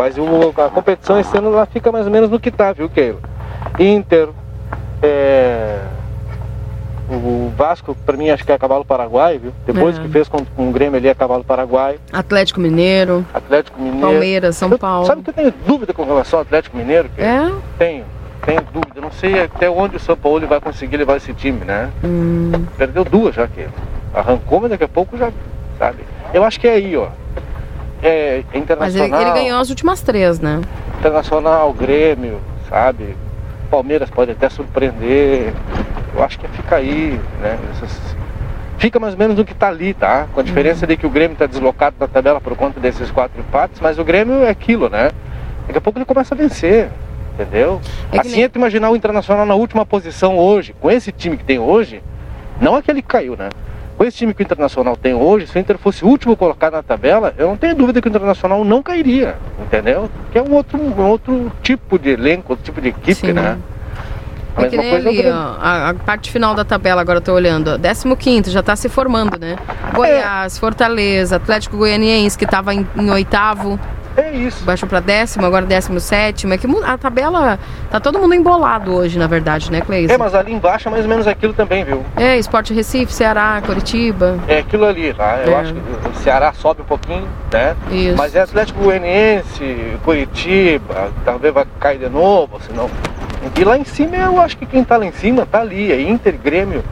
Mas 0.00 0.16
o- 0.16 0.54
a 0.58 0.70
competição 0.70 1.20
esse 1.20 1.36
ano 1.36 1.48
ela 1.52 1.66
fica 1.66 1.92
mais 1.92 2.06
ou 2.06 2.10
menos 2.10 2.30
no 2.30 2.40
que 2.40 2.50
tá, 2.50 2.72
viu, 2.72 2.88
Keila? 2.88 3.18
Inter, 3.78 4.30
é, 5.02 5.78
o 7.10 7.52
Vasco, 7.54 7.94
pra 8.06 8.16
mim, 8.16 8.30
acho 8.30 8.42
que 8.42 8.50
é 8.50 8.56
cavalo 8.56 8.82
paraguai, 8.82 9.36
viu? 9.36 9.52
Depois 9.66 9.98
É. 9.98 10.00
que 10.00 10.08
fez 10.08 10.26
com, 10.26 10.42
com 10.42 10.70
o 10.70 10.72
Grêmio 10.72 10.96
ali 10.96 11.06
é 11.06 11.14
cavalo 11.14 11.44
paraguai. 11.44 11.98
Atlético 12.10 12.60
Mineiro, 12.60 13.26
Atlético 13.34 13.78
Mineiro. 13.78 14.00
Palmeiras, 14.06 14.56
São 14.56 14.70
Eu- 14.70 14.78
Paulo. 14.78 15.04
Sabe 15.04 15.20
que 15.22 15.28
eu 15.28 15.34
tenho 15.34 15.52
dúvida 15.66 15.92
com 15.92 16.02
relação 16.04 16.38
ao 16.38 16.44
Atlético 16.44 16.78
Mineiro? 16.78 17.10
Que 17.14 17.20
É? 17.20 17.52
Tenho, 17.76 18.04
tenho 18.46 18.62
dúvida. 18.72 19.02
Não 19.02 19.12
sei 19.12 19.42
até 19.42 19.68
onde 19.68 19.96
o 19.96 20.00
São 20.00 20.16
Paulo 20.16 20.46
vai 20.46 20.62
conseguir 20.62 20.96
levar 20.96 21.18
esse 21.18 21.34
time, 21.34 21.62
né? 21.62 21.90
Hum. 22.02 22.52
Perdeu 22.78 23.04
duas 23.04 23.34
já 23.34 23.46
que 23.46 23.66
arrancou, 24.14 24.60
mas 24.62 24.70
daqui 24.70 24.84
a 24.84 24.88
pouco 24.88 25.18
já, 25.18 25.30
sabe? 25.78 25.98
Eu 26.32 26.42
acho 26.42 26.58
que 26.58 26.66
é 26.66 26.72
aí, 26.72 26.96
ó. 26.96 27.08
É 28.02 28.42
Mas 28.46 28.54
ele, 28.54 28.58
internacional, 28.62 29.20
ele 29.22 29.30
ganhou 29.32 29.60
as 29.60 29.68
últimas 29.70 30.00
três, 30.00 30.40
né? 30.40 30.60
internacional, 30.98 31.72
Grêmio, 31.72 32.40
sabe? 32.68 33.16
Palmeiras 33.70 34.10
pode 34.10 34.30
até 34.32 34.48
surpreender. 34.48 35.52
Eu 36.14 36.22
acho 36.22 36.38
que 36.38 36.48
fica 36.48 36.76
aí, 36.76 37.18
né? 37.40 37.58
Essas- 37.72 38.16
Fica 38.78 38.98
mais 38.98 39.12
ou 39.12 39.18
menos 39.18 39.36
no 39.36 39.44
que 39.44 39.52
tá 39.54 39.68
ali, 39.68 39.92
tá? 39.92 40.26
Com 40.32 40.40
a 40.40 40.42
diferença 40.42 40.86
de 40.86 40.96
que 40.96 41.06
o 41.06 41.10
Grêmio 41.10 41.36
tá 41.36 41.44
deslocado 41.46 41.96
na 42.00 42.08
tabela 42.08 42.40
por 42.40 42.56
conta 42.56 42.80
desses 42.80 43.10
quatro 43.10 43.38
empates, 43.38 43.78
mas 43.80 43.98
o 43.98 44.04
Grêmio 44.04 44.42
é 44.42 44.48
aquilo, 44.48 44.88
né? 44.88 45.10
Daqui 45.66 45.76
a 45.76 45.80
pouco 45.82 45.98
ele 45.98 46.06
começa 46.06 46.34
a 46.34 46.38
vencer, 46.38 46.88
entendeu? 47.34 47.78
É 48.10 48.18
assim 48.20 48.30
nem- 48.36 48.44
é 48.44 48.48
tu 48.48 48.56
imaginar 48.58 48.88
o 48.90 48.96
Internacional 48.96 49.44
na 49.44 49.54
última 49.54 49.84
posição 49.84 50.38
hoje, 50.38 50.74
com 50.80 50.90
esse 50.90 51.12
time 51.12 51.36
que 51.36 51.44
tem 51.44 51.58
hoje, 51.58 52.02
não 52.58 52.74
aquele 52.74 53.02
que 53.02 53.08
caiu, 53.08 53.36
né? 53.36 53.50
Com 54.00 54.04
esse 54.06 54.16
time 54.16 54.32
que 54.32 54.42
o 54.42 54.44
Internacional 54.44 54.96
tem 54.96 55.12
hoje, 55.12 55.46
se 55.46 55.54
o 55.54 55.60
Inter 55.60 55.76
fosse 55.76 56.02
o 56.02 56.08
último 56.08 56.34
colocado 56.34 56.72
na 56.72 56.82
tabela, 56.82 57.34
eu 57.36 57.48
não 57.48 57.56
tenho 57.58 57.74
dúvida 57.74 58.00
que 58.00 58.08
o 58.08 58.10
Internacional 58.10 58.64
não 58.64 58.82
cairia, 58.82 59.36
entendeu? 59.60 60.08
Que 60.32 60.38
é 60.38 60.42
um 60.42 60.54
outro, 60.54 60.80
um 60.80 61.02
outro 61.02 61.52
tipo 61.62 61.98
de 61.98 62.08
elenco, 62.08 62.54
outro 62.54 62.64
tipo 62.64 62.80
de 62.80 62.88
equipe, 62.88 63.14
Sim. 63.14 63.34
né? 63.34 63.58
A 64.56 64.62
É 64.62 64.68
coisa 64.70 64.82
é 64.82 64.96
ali, 64.96 65.28
ó, 65.28 65.54
a, 65.60 65.90
a 65.90 65.94
parte 65.94 66.30
final 66.30 66.54
da 66.54 66.64
tabela, 66.64 67.02
agora 67.02 67.18
eu 67.18 67.22
tô 67.22 67.34
olhando. 67.34 67.78
15 68.16 68.50
já 68.50 68.62
tá 68.62 68.74
se 68.74 68.88
formando, 68.88 69.38
né? 69.38 69.56
Goiás, 69.92 70.58
Fortaleza, 70.58 71.36
Atlético 71.36 71.76
Goianiense, 71.76 72.38
que 72.38 72.46
tava 72.46 72.72
em, 72.72 72.86
em 72.96 73.10
oitavo. 73.10 73.78
É 74.16 74.32
isso. 74.32 74.64
Baixou 74.64 74.88
pra 74.88 75.00
décimo, 75.00 75.46
agora 75.46 75.64
décimo 75.64 76.00
sétimo. 76.00 76.52
É 76.52 76.58
que 76.58 76.66
a 76.84 76.98
tabela. 76.98 77.58
Tá 77.90 77.98
todo 78.00 78.18
mundo 78.18 78.34
embolado 78.34 78.94
hoje, 78.94 79.18
na 79.18 79.26
verdade, 79.26 79.70
né, 79.70 79.80
Cleison? 79.80 80.12
É, 80.14 80.18
mas 80.18 80.34
ali 80.34 80.52
embaixo 80.52 80.88
é 80.88 80.90
mais 80.90 81.04
ou 81.04 81.08
menos 81.08 81.26
aquilo 81.26 81.52
também, 81.52 81.84
viu? 81.84 82.04
É, 82.16 82.36
Esporte 82.38 82.72
Recife, 82.72 83.12
Ceará, 83.12 83.60
Curitiba. 83.64 84.38
É 84.46 84.58
aquilo 84.58 84.84
ali, 84.84 85.12
tá? 85.14 85.38
Eu 85.44 85.52
É. 85.52 85.56
acho 85.60 85.74
que 85.74 85.80
o 86.08 86.14
Ceará 86.22 86.52
sobe 86.52 86.82
um 86.82 86.84
pouquinho, 86.84 87.26
né? 87.52 87.74
Isso. 87.90 88.16
Mas 88.16 88.34
é 88.34 88.40
Atlético 88.42 88.80
Goianiense, 88.82 89.96
Curitiba, 90.04 91.10
talvez 91.24 91.52
vai 91.52 91.64
cair 91.78 91.98
de 91.98 92.08
novo, 92.08 92.60
senão. 92.66 92.88
E 93.58 93.64
lá 93.64 93.76
em 93.78 93.84
cima 93.84 94.16
eu 94.16 94.38
acho 94.40 94.56
que 94.56 94.66
quem 94.66 94.84
tá 94.84 94.96
lá 94.96 95.06
em 95.06 95.12
cima 95.12 95.46
tá 95.46 95.60
ali, 95.60 95.90
é 95.90 96.00
Inter, 96.00 96.36
Grêmio, 96.42 96.84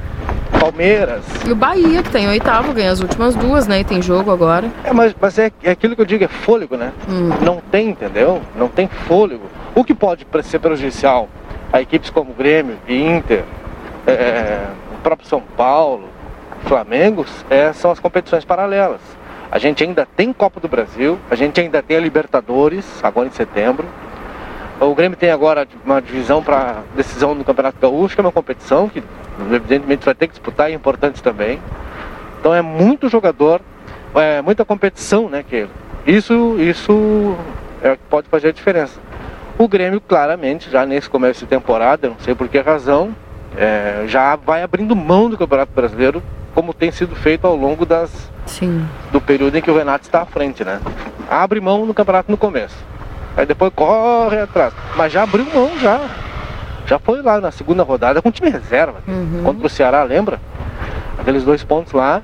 Palmeiras. 0.58 1.24
E 1.46 1.52
o 1.52 1.56
Bahia, 1.56 2.02
que 2.02 2.10
tá 2.10 2.18
em 2.18 2.28
oitavo, 2.28 2.72
ganha 2.72 2.90
as 2.90 3.00
últimas 3.00 3.34
duas, 3.34 3.66
né? 3.66 3.80
E 3.80 3.84
tem 3.84 4.02
jogo 4.02 4.30
agora. 4.30 4.70
É, 4.84 4.92
mas, 4.92 5.14
mas 5.20 5.38
é, 5.38 5.50
é 5.62 5.70
aquilo 5.70 5.94
que 5.94 6.02
eu 6.02 6.06
digo, 6.06 6.24
é 6.24 6.28
fôlego, 6.28 6.76
né? 6.76 6.92
Hum. 7.08 7.30
Não 7.42 7.62
tem, 7.70 7.90
entendeu? 7.90 8.42
Não 8.56 8.68
tem 8.68 8.88
fôlego. 8.88 9.44
O 9.74 9.84
que 9.84 9.94
pode 9.94 10.26
ser 10.42 10.58
prejudicial 10.58 11.28
a 11.72 11.80
equipes 11.80 12.10
como 12.10 12.32
Grêmio 12.32 12.76
e 12.86 13.00
Inter, 13.00 13.44
é, 14.06 14.66
o 14.92 15.00
próprio 15.02 15.28
São 15.28 15.42
Paulo, 15.56 16.08
Flamengo, 16.64 17.24
é, 17.48 17.72
são 17.72 17.90
as 17.90 18.00
competições 18.00 18.44
paralelas. 18.44 19.00
A 19.50 19.58
gente 19.58 19.82
ainda 19.82 20.06
tem 20.16 20.32
Copa 20.32 20.60
do 20.60 20.68
Brasil, 20.68 21.18
a 21.30 21.34
gente 21.34 21.60
ainda 21.60 21.82
tem 21.82 21.96
a 21.96 22.00
Libertadores, 22.00 22.84
agora 23.02 23.28
em 23.28 23.32
setembro. 23.32 23.86
O 24.80 24.94
Grêmio 24.94 25.16
tem 25.16 25.30
agora 25.30 25.66
uma 25.84 26.00
divisão 26.00 26.42
para 26.42 26.82
decisão 26.94 27.36
do 27.36 27.44
Campeonato 27.44 27.78
Gaúcho, 27.80 28.14
que 28.14 28.20
é 28.20 28.24
uma 28.24 28.32
competição 28.32 28.88
que 28.88 29.02
evidentemente 29.52 30.04
vai 30.04 30.14
ter 30.14 30.26
que 30.26 30.34
disputar 30.34 30.70
é 30.70 30.74
importante 30.74 31.22
também. 31.22 31.60
Então 32.40 32.54
é 32.54 32.62
muito 32.62 33.08
jogador, 33.08 33.60
é 34.14 34.40
muita 34.42 34.64
competição, 34.64 35.28
né? 35.28 35.44
Que 35.48 35.66
isso, 36.06 36.56
isso 36.58 37.36
é 37.82 37.92
o 37.92 37.96
que 37.96 38.02
pode 38.08 38.28
fazer 38.28 38.48
a 38.48 38.52
diferença. 38.52 38.98
O 39.58 39.66
Grêmio, 39.66 40.00
claramente, 40.00 40.70
já 40.70 40.86
nesse 40.86 41.10
começo 41.10 41.40
de 41.40 41.46
temporada, 41.46 42.08
não 42.08 42.18
sei 42.20 42.34
por 42.34 42.48
que 42.48 42.58
razão, 42.60 43.14
é, 43.56 44.04
já 44.06 44.36
vai 44.36 44.62
abrindo 44.62 44.94
mão 44.94 45.28
do 45.28 45.36
Campeonato 45.36 45.72
Brasileiro, 45.74 46.22
como 46.54 46.72
tem 46.72 46.90
sido 46.90 47.14
feito 47.16 47.46
ao 47.46 47.56
longo 47.56 47.84
das, 47.84 48.30
Sim. 48.46 48.86
do 49.12 49.20
período 49.20 49.56
em 49.56 49.60
que 49.60 49.70
o 49.70 49.76
Renato 49.76 50.06
está 50.06 50.22
à 50.22 50.26
frente, 50.26 50.64
né? 50.64 50.80
Abre 51.28 51.60
mão 51.60 51.84
no 51.84 51.92
campeonato 51.92 52.30
no 52.30 52.36
começo. 52.36 52.76
Aí 53.36 53.46
depois 53.46 53.72
corre 53.74 54.40
atrás. 54.40 54.72
Mas 54.96 55.12
já 55.12 55.22
abriu 55.22 55.46
mão, 55.54 55.78
já. 55.78 56.00
Já 56.88 56.98
foi 56.98 57.20
lá 57.20 57.38
na 57.38 57.50
segunda 57.50 57.82
rodada 57.82 58.22
com 58.22 58.30
time 58.30 58.48
reserva. 58.48 59.02
Uhum. 59.06 59.42
Contra 59.44 59.66
o 59.66 59.70
Ceará, 59.70 60.02
lembra? 60.04 60.40
Aqueles 61.18 61.44
dois 61.44 61.62
pontos 61.62 61.92
lá, 61.92 62.22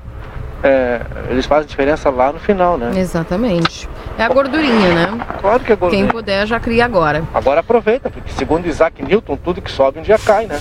é, 0.63 1.01
eles 1.29 1.45
fazem 1.45 1.67
diferença 1.67 2.09
lá 2.09 2.33
no 2.33 2.39
final, 2.39 2.75
né? 2.75 2.91
Exatamente. 2.99 3.87
É 4.17 4.23
a 4.23 4.29
gordurinha, 4.29 4.93
né? 4.95 5.25
Claro 5.39 5.59
que 5.59 5.71
é 5.71 5.75
gordinho. 5.75 6.05
Quem 6.05 6.11
puder 6.11 6.47
já 6.47 6.59
cria 6.59 6.83
agora. 6.83 7.23
Agora 7.31 7.59
aproveita, 7.59 8.09
porque 8.09 8.31
segundo 8.31 8.65
Isaac 8.65 9.03
Newton, 9.03 9.37
tudo 9.37 9.61
que 9.61 9.71
sobe 9.71 9.99
um 9.99 10.01
dia 10.01 10.17
cai, 10.17 10.47
né? 10.47 10.59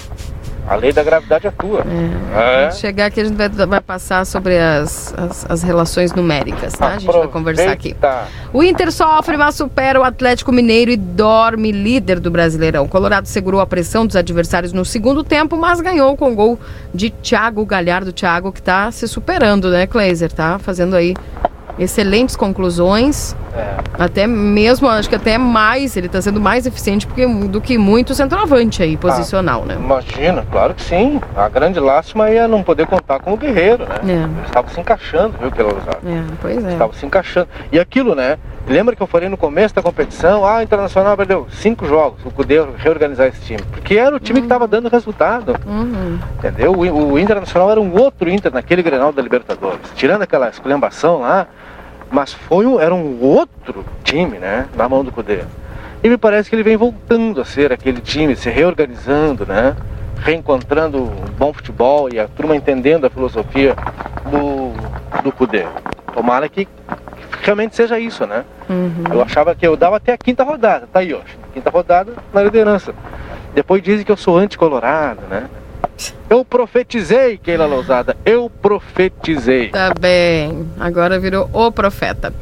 A 0.67 0.77
lei 0.77 0.93
da 0.93 1.03
gravidade 1.03 1.47
atua. 1.47 1.85
É. 2.35 2.71
Chegar 2.71 3.07
aqui 3.07 3.21
a 3.21 3.25
gente 3.25 3.37
vai, 3.37 3.49
vai 3.49 3.81
passar 3.81 4.25
sobre 4.25 4.59
as, 4.59 5.15
as, 5.17 5.47
as 5.49 5.63
relações 5.63 6.13
numéricas, 6.13 6.73
tá? 6.73 6.89
A 6.89 6.99
gente 6.99 7.07
vai 7.07 7.29
conversar 7.29 7.71
aqui. 7.71 7.95
O 8.53 8.63
Inter 8.63 8.91
sofre, 8.91 9.37
mas 9.37 9.55
supera 9.55 10.01
o 10.01 10.03
Atlético 10.03 10.51
Mineiro 10.53 10.91
e 10.91 10.97
dorme 10.97 11.71
líder 11.71 12.19
do 12.19 12.31
Brasileirão. 12.31 12.85
O 12.85 12.89
Colorado 12.89 13.27
segurou 13.27 13.61
a 13.61 13.67
pressão 13.67 14.07
dos 14.07 14.17
adversários 14.17 14.73
no 14.73 14.85
segundo 14.85 15.23
tempo, 15.23 15.57
mas 15.57 15.81
ganhou 15.81 16.17
com 16.17 16.35
gol 16.35 16.59
de 16.95 17.11
Thiago 17.11 17.65
Galhardo. 17.67 18.13
Thiago 18.13 18.53
que 18.53 18.63
tá 18.63 18.91
se 18.91 19.07
superando, 19.07 19.71
né, 19.71 19.87
Kleiser? 19.87 20.33
Tá 20.33 20.59
fazendo 20.59 20.97
aí 20.97 21.15
excelentes 21.79 22.37
conclusões. 22.37 23.37
É. 23.55 23.75
Até 23.99 24.27
mesmo, 24.27 24.89
acho 24.89 25.09
que 25.09 25.15
até 25.15 25.39
mais, 25.39 25.97
ele 25.97 26.07
está 26.07 26.21
sendo 26.21 26.41
mais 26.41 26.67
eficiente 26.67 27.07
porque, 27.07 27.27
do 27.27 27.61
que 27.61 27.79
muito 27.79 28.15
centroavante 28.15 28.83
aí, 28.83 28.97
posicional, 28.97 29.63
Ah, 29.65 29.67
né? 29.67 29.77
Imagina, 29.79 30.45
claro 30.51 30.75
que 30.75 30.83
sim. 30.83 31.21
A 31.37 31.49
grande 31.49 31.79
lástima 31.79 32.29
é 32.29 32.47
não 32.49 32.63
poder 32.63 32.87
contar 32.87 33.21
com 33.21 33.33
o 33.33 33.37
Guerreiro, 33.37 33.85
né? 33.85 33.97
É. 34.05 34.25
Ele 34.25 34.47
estava 34.47 34.69
se 34.71 34.81
encaixando, 34.81 35.35
viu, 35.41 35.51
pela 35.51 35.73
Lousada? 35.73 35.99
É, 36.05 36.23
pois 36.41 36.65
é. 36.65 36.73
Estava 36.73 36.93
se 36.95 37.07
encaixando. 37.07 37.49
E 37.71 37.79
aquilo, 37.79 38.15
né? 38.15 38.39
Lembra 38.67 38.97
que 38.97 39.03
eu 39.03 39.07
falei 39.07 39.29
no 39.29 39.37
começo 39.37 39.75
da 39.75 39.83
competição, 39.83 40.45
ah, 40.47 40.59
o 40.59 40.63
Internacional 40.63 41.17
perdeu 41.17 41.47
cinco 41.51 41.87
jogos, 41.87 42.25
o 42.25 42.31
Cudê 42.31 42.65
reorganizar 42.79 43.27
esse 43.27 43.41
time. 43.43 43.61
Porque 43.71 43.97
era 43.97 44.17
o 44.17 44.19
time 44.19 44.41
que 44.41 44.47
estava 44.47 44.67
dando 44.67 44.89
resultado. 44.89 45.55
Uhum. 45.67 46.19
Entendeu? 46.39 46.73
O, 46.73 47.13
o 47.13 47.19
Internacional 47.19 47.71
era 47.71 47.81
um 47.81 47.95
outro 47.95 48.31
Inter 48.31 48.53
naquele 48.53 48.83
Grenal 48.83 49.13
da 49.13 49.21
Libertadores. 49.21 49.81
Tirando 49.95 50.23
aquela 50.23 50.49
esculhambação 50.49 51.21
lá, 51.21 51.47
mas 52.11 52.33
foi 52.33 52.65
um, 52.65 52.81
era 52.81 52.95
um 52.95 53.21
outro 53.21 53.85
time, 54.03 54.39
né? 54.39 54.67
Na 54.75 54.89
mão 54.89 55.05
do 55.05 55.13
Cudê. 55.13 55.41
E 56.03 56.09
me 56.09 56.17
parece 56.17 56.49
que 56.49 56.57
ele 56.57 56.63
vem 56.63 56.77
voltando 56.77 57.41
a 57.41 57.45
ser 57.45 57.73
aquele 57.73 58.01
time, 58.01 58.35
se 58.35 58.49
reorganizando, 58.49 59.45
né? 59.45 59.77
Reencontrando 60.21 61.03
um 61.03 61.11
bom 61.37 61.53
futebol 61.53 62.09
e 62.13 62.19
a 62.19 62.27
turma 62.29 62.57
entendendo 62.57 63.05
a 63.05 63.11
filosofia 63.11 63.75
do, 64.31 65.23
do 65.23 65.33
Cudê. 65.33 65.67
Tomara 66.15 66.49
que 66.49 66.69
realmente 67.45 67.77
seja 67.77 67.99
isso, 67.99 68.27
né? 68.27 68.45
Eu 69.13 69.21
achava 69.23 69.55
que 69.55 69.67
eu 69.67 69.77
dava 69.77 69.97
até 69.97 70.13
a 70.13 70.19
quinta 70.19 70.43
rodada, 70.43 70.89
tá 70.93 71.01
aí, 71.01 71.13
ó. 71.13 71.21
Quinta 71.53 71.71
rodada 71.71 72.13
na 72.33 72.43
liderança. 72.43 72.95
Depois 73.55 73.83
dizem 73.83 74.05
que 74.05 74.11
eu 74.11 74.17
sou 74.17 74.39
anticolorado, 74.39 75.21
né? 75.29 75.49
Eu 76.29 76.45
profetizei, 76.45 77.39
Keila 77.39 77.67
Lousada, 77.67 78.17
eu 78.25 78.51
profetizei. 78.61 79.69
Tá 79.69 79.93
bem, 79.99 80.67
agora 80.81 81.19
virou 81.19 81.49
o 81.53 81.71
profeta. 81.71 82.33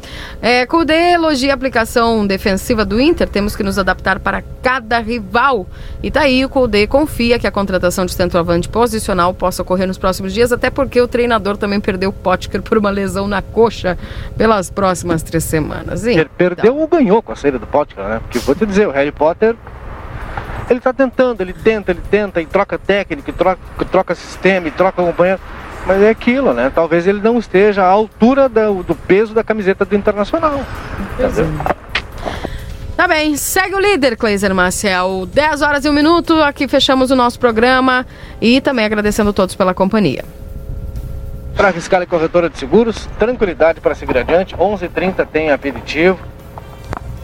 É, 0.41 0.65
Kudê 0.65 1.11
elogia 1.13 1.51
a 1.51 1.55
aplicação 1.55 2.25
defensiva 2.25 2.83
do 2.85 2.99
Inter, 2.99 3.27
temos 3.29 3.55
que 3.55 3.61
nos 3.61 3.77
adaptar 3.77 4.19
para 4.19 4.41
cada 4.63 4.99
rival. 4.99 5.67
E 6.01 6.09
tá 6.09 6.21
aí, 6.21 6.43
o 6.43 6.49
Kudê 6.49 6.87
confia 6.87 7.37
que 7.37 7.45
a 7.45 7.51
contratação 7.51 8.05
de 8.05 8.13
centroavante 8.13 8.67
posicional 8.69 9.33
possa 9.33 9.61
ocorrer 9.61 9.87
nos 9.87 9.97
próximos 9.97 10.33
dias, 10.33 10.51
até 10.51 10.69
porque 10.69 10.99
o 10.99 11.07
treinador 11.07 11.55
também 11.57 11.79
perdeu 11.79 12.09
o 12.09 12.13
Potker 12.13 12.61
por 12.61 12.77
uma 12.77 12.89
lesão 12.89 13.27
na 13.27 13.41
coxa 13.41 13.97
pelas 14.37 14.69
próximas 14.69 15.21
três 15.21 15.43
semanas. 15.43 16.01
Per- 16.03 16.29
Perdeu 16.37 16.77
ou 16.77 16.87
ganhou 16.87 17.21
com 17.21 17.31
a 17.31 17.35
saída 17.35 17.59
do 17.59 17.67
Potter, 17.67 18.03
né? 18.03 18.19
Porque 18.23 18.39
vou 18.39 18.55
te 18.55 18.65
dizer, 18.65 18.87
o 18.87 18.91
Harry 18.91 19.11
Potter, 19.11 19.55
ele 20.73 20.81
tá 20.81 20.91
tentando, 20.93 21.41
ele 21.41 21.53
tenta, 21.53 21.91
ele 21.91 22.01
tenta, 22.09 22.41
e 22.41 22.45
troca 22.45 22.77
técnica, 22.77 23.29
e 23.29 23.33
troca, 23.33 23.59
troca 23.91 24.15
sistema, 24.15 24.67
e 24.67 24.71
troca 24.71 25.01
companheiro. 25.01 25.39
Mas 25.85 26.01
é 26.01 26.09
aquilo, 26.09 26.53
né? 26.53 26.71
Talvez 26.73 27.05
ele 27.07 27.19
não 27.21 27.37
esteja 27.37 27.83
à 27.83 27.87
altura 27.87 28.47
da- 28.47 28.69
do 28.71 28.95
peso 28.95 29.33
da 29.33 29.43
camiseta 29.43 29.83
do 29.85 29.95
Internacional. 29.95 30.61
Entendeu? 31.19 31.47
Tá 32.95 33.07
bem, 33.07 33.35
segue 33.35 33.75
o 33.75 33.79
líder, 33.79 34.15
Cleiser 34.15 34.53
Marcel. 34.53 35.25
10 35.25 35.61
horas 35.61 35.83
e 35.83 35.89
um 35.89 35.93
minuto, 35.93 36.33
aqui 36.41 36.67
fechamos 36.67 37.11
o 37.11 37.15
nosso 37.15 37.39
programa 37.39 38.05
e 38.39 38.61
também 38.61 38.85
agradecendo 38.85 39.31
a 39.31 39.33
todos 39.33 39.55
pela 39.55 39.73
companhia. 39.73 40.23
Para 41.55 41.73
fiscal 41.73 42.01
e 42.01 42.05
corretora 42.05 42.49
de 42.49 42.57
seguros, 42.57 43.07
tranquilidade 43.19 43.81
para 43.81 43.93
seguir 43.93 44.17
adiante. 44.17 44.55
11h30 44.55 45.25
tem 45.31 45.51
aperitivo. 45.51 46.19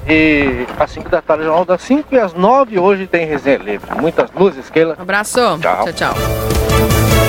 E 0.07 0.65
às 0.79 0.91
5 0.91 1.09
da 1.09 1.21
tarde, 1.21 1.43
jornal 1.43 1.65
das 1.65 1.81
5 1.81 2.13
e 2.13 2.19
às 2.19 2.33
9 2.33 2.79
hoje 2.79 3.07
tem 3.07 3.25
resenha 3.25 3.57
livre. 3.57 3.89
Muitas 3.99 4.29
luzes, 4.31 4.69
Keila. 4.69 4.95
Abraço. 4.97 5.39
Tchau. 5.59 5.83
Tchau, 5.85 5.93
tchau. 5.93 6.13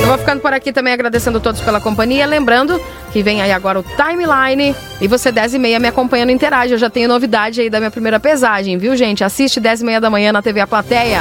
Eu 0.00 0.06
vou 0.06 0.16
ficando 0.16 0.40
por 0.40 0.52
aqui 0.52 0.72
também 0.72 0.92
agradecendo 0.92 1.38
a 1.38 1.40
todos 1.40 1.60
pela 1.60 1.80
companhia. 1.80 2.24
Lembrando 2.26 2.80
que 3.12 3.22
vem 3.22 3.42
aí 3.42 3.52
agora 3.52 3.78
o 3.78 3.82
timeline 3.82 4.74
e 5.00 5.06
você 5.06 5.30
10 5.30 5.54
e 5.54 5.58
meia 5.58 5.78
me 5.78 5.88
acompanhando 5.88 6.30
interage. 6.30 6.72
Eu 6.72 6.78
já 6.78 6.88
tenho 6.88 7.06
novidade 7.08 7.60
aí 7.60 7.68
da 7.68 7.78
minha 7.78 7.90
primeira 7.90 8.18
pesagem, 8.18 8.78
viu, 8.78 8.96
gente? 8.96 9.22
Assiste 9.22 9.60
10 9.60 9.82
e 9.82 9.84
meia 9.84 10.00
da 10.00 10.08
manhã 10.08 10.32
na 10.32 10.40
TV 10.40 10.60
A 10.60 10.66
Plateia. 10.66 11.20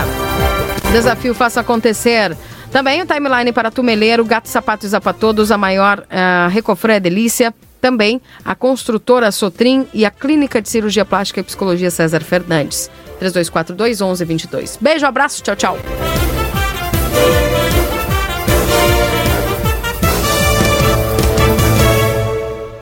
Desafio 0.92 1.34
Faça 1.34 1.60
Acontecer. 1.60 2.36
Também 2.72 3.02
o 3.02 3.06
timeline 3.06 3.52
para 3.52 3.72
Tumeleiro, 3.72 4.24
Gato 4.24 4.48
Sapato 4.48 4.86
e 4.86 4.90
Zapa 4.90 5.14
Todos, 5.14 5.52
a 5.52 5.58
maior 5.58 6.00
uh, 6.00 6.50
Recofré 6.50 7.00
Delícia. 7.00 7.54
Também 7.82 8.22
a 8.44 8.56
construtora 8.56 9.32
Sotrim 9.32 9.88
e 9.94 10.06
a 10.06 10.12
Clínica 10.12 10.62
de 10.62 10.70
Cirurgia 10.70 11.06
Plástica 11.06 11.40
e 11.40 11.44
Psicologia 11.44 11.92
César 11.92 12.22
Fernandes. 12.22 12.90
3242 13.20 14.02
1122. 14.02 14.78
Beijo, 14.82 15.06
abraço, 15.06 15.44
tchau, 15.44 15.56
tchau. 15.56 15.78